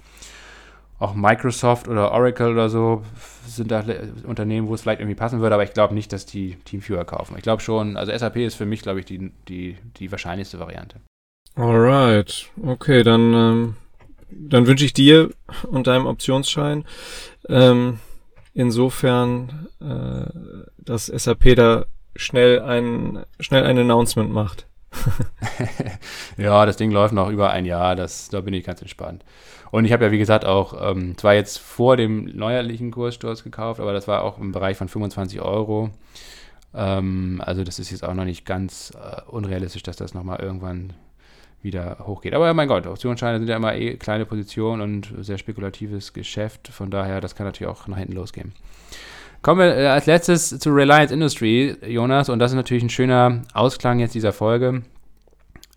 auch 1.00 1.16
Microsoft 1.16 1.88
oder 1.88 2.12
Oracle 2.12 2.52
oder 2.52 2.70
so 2.70 3.04
sind 3.46 3.72
da 3.72 3.84
Unternehmen, 4.26 4.68
wo 4.68 4.76
es 4.76 4.82
vielleicht 4.82 5.00
irgendwie 5.00 5.16
passen 5.16 5.40
würde, 5.40 5.56
aber 5.56 5.64
ich 5.64 5.74
glaube 5.74 5.94
nicht, 5.94 6.12
dass 6.12 6.26
die 6.26 6.56
Teamviewer 6.66 7.06
kaufen. 7.06 7.36
Ich 7.38 7.44
glaube 7.44 7.62
schon, 7.62 7.98
also 7.98 8.16
SAP 8.16 8.38
ist 8.38 8.56
für 8.56 8.66
mich, 8.66 8.82
glaube 8.82 9.00
ich, 9.00 9.06
die, 9.06 9.32
die, 9.48 9.78
die 9.98 10.12
wahrscheinlichste 10.12 10.60
Variante. 10.60 10.98
Alright, 11.56 12.50
okay, 12.64 13.04
dann, 13.04 13.34
ähm, 13.34 13.76
dann 14.30 14.68
wünsche 14.68 14.86
ich 14.86 14.94
dir 14.94 15.30
und 15.70 15.88
deinem 15.88 16.06
Optionsschein 16.06 16.86
ähm, 17.48 18.00
insofern, 18.54 19.68
äh, 19.82 20.30
dass 20.78 21.08
SAP 21.08 21.56
da 21.56 21.86
schnell 22.16 22.62
ein, 22.62 23.24
schnell 23.40 23.64
ein 23.64 23.78
Announcement 23.78 24.32
macht. 24.32 24.68
ja, 26.38 26.66
das 26.66 26.78
Ding 26.78 26.92
läuft 26.92 27.14
noch 27.14 27.30
über 27.30 27.52
ein 27.52 27.66
Jahr, 27.66 27.96
das, 27.96 28.30
da 28.30 28.42
bin 28.42 28.54
ich 28.54 28.66
ganz 28.66 28.82
entspannt. 28.82 29.24
Und 29.72 29.86
ich 29.86 29.94
habe 29.94 30.06
ja, 30.06 30.12
wie 30.12 30.18
gesagt, 30.18 30.46
auch, 30.46 30.92
ähm, 30.92 31.18
zwar 31.18 31.34
jetzt 31.36 31.60
vor 31.60 31.98
dem 31.98 32.26
neuerlichen 32.36 32.92
Kurssturz 32.92 33.44
gekauft, 33.44 33.80
aber 33.80 33.94
das 33.94 34.08
war 34.08 34.24
auch 34.24 34.40
im 34.40 34.52
Bereich 34.52 34.78
von 34.78 34.88
25 34.88 35.42
Euro. 35.42 35.92
Ähm, 36.74 37.42
also 37.46 37.64
das 37.64 37.80
ist 37.80 37.92
jetzt 37.92 38.04
auch 38.04 38.14
noch 38.14 38.26
nicht 38.26 38.46
ganz 38.46 38.92
äh, 38.96 39.22
unrealistisch, 39.30 39.84
dass 39.84 39.96
das 39.96 40.14
nochmal 40.14 40.40
irgendwann 40.40 40.94
wieder 41.62 41.98
hochgeht. 42.06 42.34
Aber 42.34 42.54
mein 42.54 42.68
Gott, 42.68 42.88
Optionsscheine 42.88 43.40
sind 43.40 43.48
ja 43.48 43.58
immer 43.58 43.76
eh 43.76 43.98
kleine 43.98 44.26
Positionen 44.26 44.82
und 44.82 45.14
sehr 45.20 45.38
spekulatives 45.38 46.14
Geschäft. 46.14 46.70
Von 46.70 46.90
daher, 46.90 47.22
das 47.22 47.36
kann 47.36 47.46
natürlich 47.46 47.72
auch 47.72 47.88
nach 47.88 47.98
hinten 47.98 48.14
losgehen. 48.14 48.54
Kommen 49.42 49.60
wir 49.62 49.78
äh, 49.78 49.88
als 49.88 50.06
letztes 50.06 50.58
zu 50.60 50.70
Reliance 50.72 51.14
Industry, 51.14 51.76
Jonas. 51.86 52.30
Und 52.30 52.40
das 52.40 52.52
ist 52.52 52.56
natürlich 52.56 52.84
ein 52.84 52.90
schöner 52.90 53.44
Ausklang 53.54 54.00
jetzt 54.00 54.16
dieser 54.16 54.34
Folge. 54.34 54.84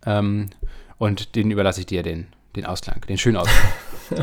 Ähm, 0.06 0.50
und 0.98 1.34
den 1.36 1.50
überlasse 1.50 1.80
ich 1.80 1.86
dir, 1.86 2.02
den 2.02 2.28
den 2.56 2.66
Ausklang, 2.66 3.00
den 3.08 3.18
schönen 3.18 3.36
Ausklang. 3.36 3.72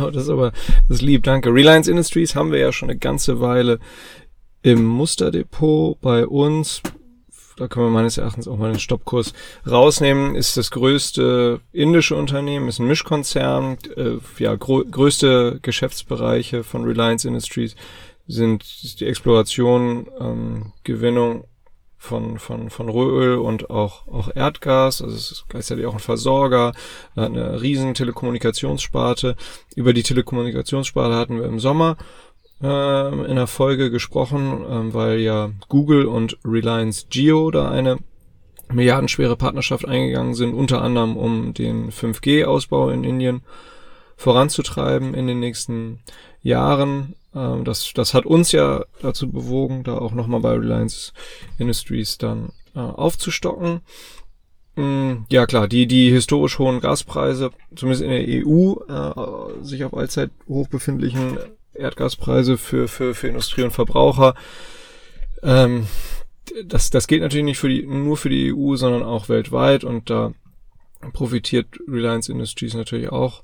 oh, 0.01 0.09
das 0.11 0.23
ist 0.23 0.29
aber, 0.29 0.51
das 0.87 0.97
ist 0.97 1.01
lieb, 1.01 1.23
danke. 1.23 1.53
Reliance 1.53 1.89
Industries 1.89 2.35
haben 2.35 2.51
wir 2.51 2.59
ja 2.59 2.71
schon 2.71 2.89
eine 2.89 2.99
ganze 2.99 3.41
Weile 3.41 3.79
im 4.61 4.83
Musterdepot 4.85 5.99
bei 6.01 6.25
uns. 6.25 6.81
Da 7.57 7.67
können 7.67 7.87
wir 7.87 7.91
meines 7.91 8.17
Erachtens 8.17 8.47
auch 8.47 8.57
mal 8.57 8.71
den 8.71 8.79
Stoppkurs 8.79 9.33
rausnehmen. 9.69 10.35
Ist 10.35 10.55
das 10.55 10.71
größte 10.71 11.59
indische 11.73 12.15
Unternehmen, 12.15 12.69
ist 12.69 12.79
ein 12.79 12.87
Mischkonzern. 12.87 13.77
Äh, 13.97 14.17
ja, 14.37 14.55
größte 14.55 15.59
Geschäftsbereiche 15.61 16.63
von 16.63 16.85
Reliance 16.85 17.27
Industries 17.27 17.75
sind 18.27 18.99
die 18.99 19.07
Exploration, 19.07 20.07
ähm, 20.21 20.71
Gewinnung 20.83 21.45
von, 21.99 22.39
von, 22.39 22.69
von 22.69 22.89
Rohöl 22.89 23.37
und 23.37 23.69
auch, 23.69 24.07
auch 24.07 24.33
Erdgas. 24.33 25.01
Also 25.01 25.15
es 25.15 25.31
ist 25.31 25.45
gleichzeitig 25.49 25.85
auch 25.85 25.93
ein 25.93 25.99
Versorger, 25.99 26.71
eine 27.15 27.61
riesen 27.61 27.93
Telekommunikationssparte. 27.93 29.35
Über 29.75 29.93
die 29.93 30.03
Telekommunikationssparte 30.03 31.15
hatten 31.15 31.37
wir 31.37 31.45
im 31.45 31.59
Sommer 31.59 31.97
äh, 32.63 33.29
in 33.29 33.35
der 33.35 33.47
Folge 33.47 33.91
gesprochen, 33.91 34.63
äh, 34.63 34.93
weil 34.93 35.19
ja 35.19 35.51
Google 35.67 36.05
und 36.05 36.37
Reliance 36.45 37.07
Geo 37.09 37.51
da 37.51 37.69
eine 37.69 37.97
milliardenschwere 38.71 39.35
Partnerschaft 39.35 39.85
eingegangen 39.85 40.35
sind, 40.35 40.53
unter 40.53 40.81
anderem 40.81 41.17
um 41.17 41.53
den 41.53 41.91
5G-Ausbau 41.91 42.91
in 42.91 43.03
Indien 43.03 43.41
voranzutreiben 44.15 45.13
in 45.13 45.27
den 45.27 45.39
nächsten 45.39 45.99
Jahren. 46.41 47.15
Ähm, 47.35 47.63
das, 47.65 47.91
das 47.93 48.13
hat 48.13 48.25
uns 48.25 48.51
ja 48.51 48.85
dazu 49.01 49.29
bewogen, 49.31 49.83
da 49.83 49.97
auch 49.97 50.13
nochmal 50.13 50.39
bei 50.39 50.53
Reliance 50.53 51.13
Industries 51.57 52.17
dann 52.17 52.51
äh, 52.75 52.79
aufzustocken. 52.79 53.81
Mm, 54.75 55.25
ja 55.29 55.45
klar, 55.45 55.67
die, 55.67 55.87
die 55.87 56.11
historisch 56.11 56.59
hohen 56.59 56.79
Gaspreise, 56.79 57.51
zumindest 57.75 58.03
in 58.03 58.09
der 58.09 58.45
EU, 58.45 58.75
äh, 58.87 59.63
sich 59.63 59.83
auf 59.83 59.93
allzeit 59.93 60.31
hoch 60.47 60.67
befindlichen 60.67 61.37
Erdgaspreise 61.73 62.57
für, 62.57 62.87
für, 62.87 63.13
für 63.13 63.27
Industrie 63.27 63.63
und 63.63 63.71
Verbraucher. 63.71 64.35
Ähm, 65.43 65.87
das, 66.65 66.89
das 66.89 67.07
gilt 67.07 67.21
natürlich 67.21 67.45
nicht 67.45 67.59
für 67.59 67.69
die, 67.69 67.85
nur 67.85 68.17
für 68.17 68.29
die 68.29 68.53
EU, 68.53 68.75
sondern 68.75 69.03
auch 69.03 69.29
weltweit 69.29 69.83
und 69.83 70.09
da 70.09 70.33
profitiert 71.13 71.67
Reliance 71.87 72.31
Industries 72.31 72.73
natürlich 72.73 73.09
auch 73.09 73.43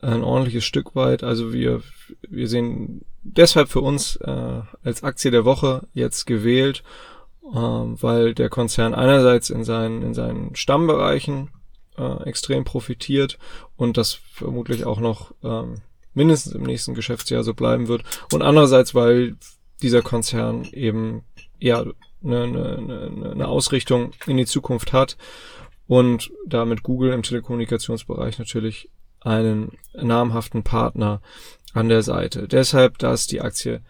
ein 0.00 0.22
ordentliches 0.22 0.64
Stück 0.64 0.94
weit. 0.94 1.22
Also 1.22 1.52
wir, 1.52 1.82
wir 2.28 2.48
sehen 2.48 3.04
deshalb 3.22 3.68
für 3.68 3.80
uns 3.80 4.16
äh, 4.16 4.60
als 4.82 5.02
Aktie 5.02 5.30
der 5.30 5.44
Woche 5.44 5.86
jetzt 5.92 6.26
gewählt, 6.26 6.82
äh, 7.44 7.56
weil 7.56 8.34
der 8.34 8.48
Konzern 8.48 8.94
einerseits 8.94 9.50
in 9.50 9.64
seinen, 9.64 10.02
in 10.02 10.14
seinen 10.14 10.54
Stammbereichen 10.54 11.50
äh, 11.96 12.22
extrem 12.24 12.64
profitiert 12.64 13.38
und 13.76 13.96
das 13.96 14.14
vermutlich 14.32 14.84
auch 14.84 15.00
noch 15.00 15.32
ähm, 15.42 15.82
mindestens 16.14 16.54
im 16.54 16.62
nächsten 16.62 16.94
Geschäftsjahr 16.94 17.42
so 17.42 17.54
bleiben 17.54 17.88
wird. 17.88 18.02
Und 18.32 18.42
andererseits, 18.42 18.94
weil 18.94 19.36
dieser 19.82 20.02
Konzern 20.02 20.64
eben 20.72 21.22
ja 21.58 21.84
eine, 22.24 22.42
eine, 22.42 23.30
eine 23.32 23.48
Ausrichtung 23.48 24.12
in 24.26 24.36
die 24.36 24.46
Zukunft 24.46 24.92
hat 24.92 25.16
und 25.86 26.30
damit 26.46 26.82
Google 26.82 27.12
im 27.12 27.22
Telekommunikationsbereich 27.22 28.38
natürlich 28.38 28.90
einen 29.20 29.72
namhaften 29.94 30.62
Partner 30.62 31.20
an 31.74 31.88
der 31.88 32.02
Seite. 32.02 32.48
Deshalb 32.48 32.98
das 32.98 33.26
die 33.26 33.40
Aktie 33.40 33.80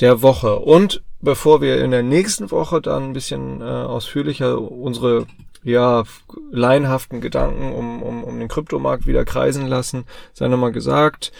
der 0.00 0.22
Woche. 0.22 0.58
Und 0.58 1.02
bevor 1.20 1.60
wir 1.60 1.82
in 1.82 1.90
der 1.90 2.02
nächsten 2.02 2.50
Woche 2.50 2.80
dann 2.80 3.04
ein 3.04 3.12
bisschen 3.12 3.60
äh, 3.60 3.64
ausführlicher 3.64 4.60
unsere 4.60 5.26
ja, 5.64 6.04
laienhaften 6.50 7.20
Gedanken 7.20 7.72
um, 7.72 8.02
um, 8.02 8.24
um 8.24 8.38
den 8.38 8.48
Kryptomarkt 8.48 9.06
wieder 9.06 9.24
kreisen 9.24 9.66
lassen, 9.66 10.04
sei 10.32 10.48
nochmal 10.48 10.72
gesagt, 10.72 11.32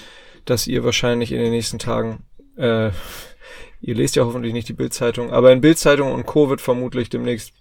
dass 0.44 0.66
ihr 0.66 0.84
wahrscheinlich 0.84 1.32
in 1.32 1.38
den 1.38 1.52
nächsten 1.52 1.78
Tagen, 1.78 2.24
äh, 2.56 2.90
ihr 3.80 3.94
lest 3.94 4.16
ja 4.16 4.24
hoffentlich 4.24 4.52
nicht 4.52 4.68
die 4.68 4.74
Bildzeitung, 4.74 5.30
aber 5.30 5.52
in 5.52 5.60
Bildzeitung 5.60 6.12
und 6.12 6.26
Co. 6.26 6.50
wird 6.50 6.60
vermutlich 6.60 7.10
demnächst 7.10 7.52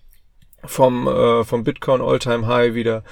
vom, 0.63 1.07
äh, 1.07 1.43
vom 1.43 1.63
Bitcoin 1.63 2.01
All-Time 2.01 2.47
High 2.47 2.73
wieder 2.73 3.03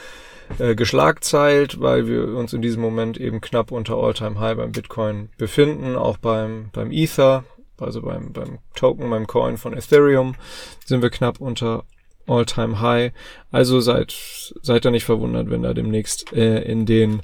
äh, 0.60 0.76
geschlagzeilt, 0.76 1.80
weil 1.82 2.08
wir 2.08 2.36
uns 2.36 2.54
in 2.54 2.62
diesem 2.62 2.82
Moment 2.82 3.18
eben 3.20 3.42
knapp 3.42 3.72
unter 3.72 3.96
All-Time 3.96 4.40
High 4.40 4.58
beim 4.58 4.72
Bitcoin 4.72 5.30
befinden, 5.38 5.96
auch 5.96 6.18
beim, 6.18 6.70
beim 6.72 6.92
Ether, 6.92 7.44
also 7.80 8.02
beim, 8.02 8.32
beim 8.32 8.60
Token, 8.76 9.10
beim 9.10 9.28
Coin 9.28 9.58
von 9.58 9.74
Ethereum 9.74 10.36
sind 10.86 11.02
wir 11.02 11.10
knapp 11.10 11.42
unter 11.42 11.84
All-Time 12.28 12.80
High. 12.80 13.12
Also 13.52 13.80
seid, 13.80 14.16
seid 14.62 14.86
da 14.86 14.92
nicht 14.92 15.06
verwundert, 15.06 15.50
wenn 15.50 15.64
da 15.64 15.74
demnächst 15.74 16.34
äh, 16.34 16.62
in 16.62 16.86
den 16.86 17.22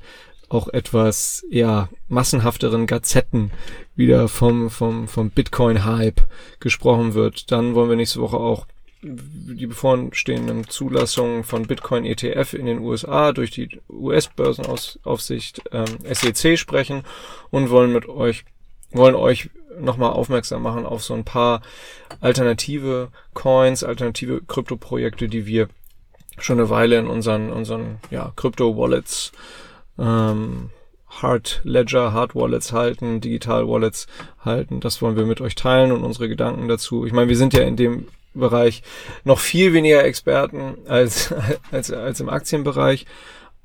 auch 0.49 0.67
etwas, 0.67 1.45
ja, 1.49 1.87
massenhafteren 2.09 2.85
Gazetten 2.85 3.51
wieder 3.95 4.27
vom, 4.27 4.69
vom, 4.69 5.07
vom 5.07 5.29
Bitcoin-Hype 5.29 6.21
gesprochen 6.59 7.13
wird. 7.13 7.51
Dann 7.51 7.73
wollen 7.73 7.89
wir 7.89 7.95
nächste 7.95 8.19
Woche 8.19 8.37
auch 8.37 8.67
die 9.03 9.67
bevorstehenden 9.67 10.67
Zulassungen 10.67 11.43
von 11.43 11.65
Bitcoin 11.65 12.05
ETF 12.05 12.53
in 12.53 12.67
den 12.67 12.79
USA 12.79 13.31
durch 13.31 13.51
die 13.51 13.81
US-Börsenaufsicht 13.89 15.61
ähm, 15.71 15.97
SEC 16.03 16.57
sprechen 16.57 17.03
und 17.49 17.71
wollen 17.71 17.93
mit 17.93 18.07
euch, 18.07 18.45
wollen 18.91 19.15
euch 19.15 19.49
nochmal 19.79 20.11
aufmerksam 20.11 20.61
machen 20.61 20.85
auf 20.85 21.03
so 21.03 21.13
ein 21.13 21.23
paar 21.23 21.61
alternative 22.19 23.09
Coins, 23.33 23.83
alternative 23.83 24.41
Kryptoprojekte, 24.47 25.27
die 25.27 25.45
wir 25.45 25.69
schon 26.37 26.59
eine 26.59 26.69
Weile 26.69 26.99
in 26.99 27.07
unseren, 27.07 27.51
unseren 27.51 27.97
ja, 28.11 28.33
Krypto-Wallets, 28.35 29.31
ähm, 29.97 30.69
Hard 31.07 31.61
Ledger, 31.63 32.13
Hard 32.13 32.35
Wallets 32.35 32.71
halten, 32.71 33.19
Digital 33.19 33.67
Wallets 33.67 34.07
halten. 34.39 34.79
Das 34.79 35.01
wollen 35.01 35.17
wir 35.17 35.25
mit 35.25 35.41
euch 35.41 35.55
teilen 35.55 35.91
und 35.91 36.03
unsere 36.03 36.29
Gedanken 36.29 36.67
dazu. 36.67 37.05
Ich 37.05 37.11
meine, 37.11 37.27
wir 37.27 37.37
sind 37.37 37.53
ja 37.53 37.63
in 37.63 37.75
dem 37.75 38.07
Bereich 38.33 38.83
noch 39.23 39.39
viel 39.39 39.73
weniger 39.73 40.03
Experten 40.03 40.77
als, 40.87 41.33
als, 41.71 41.91
als 41.91 42.19
im 42.19 42.29
Aktienbereich, 42.29 43.05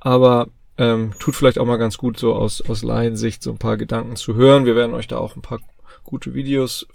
aber 0.01 0.49
ähm, 0.79 1.13
tut 1.19 1.37
vielleicht 1.37 1.59
auch 1.59 1.67
mal 1.67 1.79
ganz 1.79 1.99
gut, 1.99 2.19
so 2.19 2.35
aus, 2.35 2.61
aus 2.69 2.83
Laiensicht 2.83 3.43
so 3.43 3.51
ein 3.51 3.59
paar 3.59 3.77
Gedanken 3.77 4.17
zu 4.17 4.35
hören. 4.35 4.67
Wir 4.67 4.77
werden 4.77 4.95
euch 4.95 5.07
da 5.07 5.19
auch 5.19 5.37
ein 5.37 5.43
paar 5.43 5.61
gute 6.05 6.35
Videos, 6.35 6.87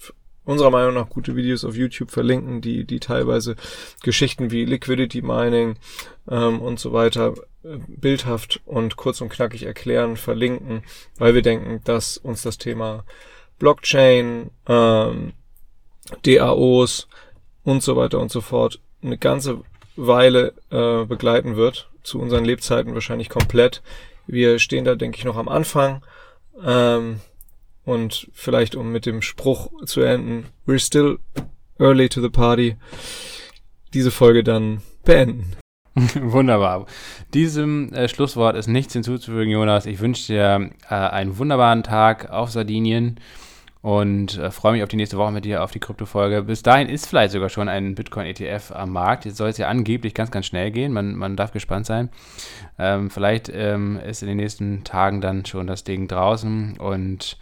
unserer 0.46 0.72
Meinung 0.72 0.94
nach 0.94 1.10
gute 1.10 1.36
Videos 1.36 1.66
auf 1.66 1.76
YouTube 1.76 2.12
verlinken, 2.12 2.62
die, 2.62 2.86
die 2.86 3.00
teilweise 3.00 3.56
Geschichten 4.04 4.52
wie 4.52 4.66
Liquidity 4.66 5.22
Mining 5.22 5.76
ähm, 6.30 6.62
und 6.62 6.80
so 6.80 6.94
weiter 6.94 7.34
äh, 7.64 7.78
bildhaft 7.88 8.62
und 8.66 8.98
kurz 8.98 9.22
und 9.22 9.30
knackig 9.30 9.64
erklären, 9.64 10.18
verlinken, 10.18 10.84
weil 11.18 11.34
wir 11.36 11.42
denken, 11.42 11.82
dass 11.84 12.18
uns 12.18 12.42
das 12.42 12.58
Thema 12.58 13.04
Blockchain, 13.60 14.50
ähm, 14.68 15.34
DAOs, 16.24 17.08
und 17.64 17.84
so 17.84 17.96
weiter 17.96 18.20
und 18.20 18.32
so 18.32 18.42
fort 18.42 18.80
eine 19.04 19.18
ganze 19.18 19.62
Weile 19.96 20.54
äh, 20.70 21.06
begleiten 21.06 21.56
wird, 21.56 21.90
zu 22.04 22.20
unseren 22.20 22.46
Lebzeiten 22.46 22.94
wahrscheinlich 22.94 23.30
komplett. 23.30 23.82
Wir 24.28 24.60
stehen 24.60 24.86
da, 24.86 24.96
denke 24.96 25.18
ich, 25.18 25.26
noch 25.26 25.38
am 25.38 25.50
Anfang. 25.50 26.04
Ähm, 26.64 27.20
und 27.84 28.30
vielleicht, 28.34 28.76
um 28.76 28.92
mit 28.92 29.06
dem 29.06 29.22
Spruch 29.22 29.72
zu 29.86 30.02
enden, 30.02 30.46
we're 30.68 30.80
still 30.80 31.20
early 31.80 32.10
to 32.10 32.22
the 32.22 32.30
party, 32.30 32.78
diese 33.94 34.12
Folge 34.12 34.44
dann 34.44 34.82
beenden. 35.04 35.56
Wunderbar. 35.96 36.86
Diesem 37.34 37.92
äh, 37.94 38.08
Schlusswort 38.08 38.56
ist 38.56 38.68
nichts 38.68 38.94
hinzuzufügen, 38.94 39.52
Jonas. 39.52 39.86
Ich 39.86 40.00
wünsche 40.00 40.28
dir 40.28 40.70
äh, 40.90 40.94
einen 40.94 41.38
wunderbaren 41.38 41.84
Tag 41.84 42.30
auf 42.30 42.52
Sardinien 42.52 43.20
und 43.82 44.38
äh, 44.38 44.52
freue 44.52 44.74
mich 44.74 44.84
auf 44.84 44.90
die 44.90 44.96
nächste 44.96 45.18
Woche 45.18 45.32
mit 45.32 45.46
dir 45.46 45.64
auf 45.64 45.72
die 45.72 45.80
Krypto-Folge. 45.80 46.44
Bis 46.44 46.62
dahin 46.62 46.88
ist 46.88 47.08
vielleicht 47.08 47.34
sogar 47.34 47.50
schon 47.50 47.68
ein 47.68 47.96
Bitcoin-ETF 47.96 48.72
am 48.72 48.92
Markt. 48.92 49.26
Jetzt 49.26 49.38
soll 49.38 49.50
es 49.50 49.58
ja 49.58 49.68
angeblich 49.68 50.14
ganz, 50.14 50.30
ganz 50.30 50.46
schnell 50.46 50.72
gehen. 50.72 50.94
Man, 50.94 51.16
man 51.16 51.36
darf 51.36 51.52
gespannt 51.52 51.88
sein. 51.88 52.10
Ähm, 52.78 53.10
vielleicht 53.10 53.50
ähm, 53.54 54.00
ist 54.00 54.22
in 54.22 54.28
den 54.28 54.38
nächsten 54.38 54.84
Tagen 54.84 55.20
dann 55.20 55.46
schon 55.46 55.66
das 55.66 55.84
Ding 55.84 56.08
draußen 56.08 56.78
und 56.78 57.38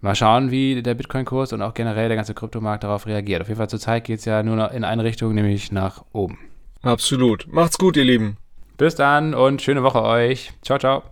mal 0.00 0.14
schauen, 0.14 0.50
wie 0.50 0.82
der 0.82 0.94
Bitcoin-Kurs 0.94 1.52
und 1.52 1.60
auch 1.60 1.74
generell 1.74 2.08
der 2.08 2.16
ganze 2.16 2.34
Kryptomarkt 2.34 2.84
darauf 2.84 3.06
reagiert. 3.06 3.42
Auf 3.42 3.48
jeden 3.48 3.58
Fall 3.58 3.68
zurzeit 3.70 4.04
geht 4.04 4.20
es 4.20 4.24
ja 4.24 4.42
nur 4.42 4.56
noch 4.56 4.72
in 4.72 4.84
eine 4.84 5.04
Richtung, 5.04 5.34
nämlich 5.34 5.70
nach 5.70 6.04
oben. 6.12 6.38
Absolut. 6.82 7.46
Macht's 7.50 7.78
gut, 7.78 7.96
ihr 7.96 8.04
Lieben. 8.04 8.36
Bis 8.76 8.94
dann 8.94 9.34
und 9.34 9.62
schöne 9.62 9.82
Woche 9.82 10.02
euch. 10.02 10.52
Ciao, 10.62 10.78
ciao. 10.78 11.02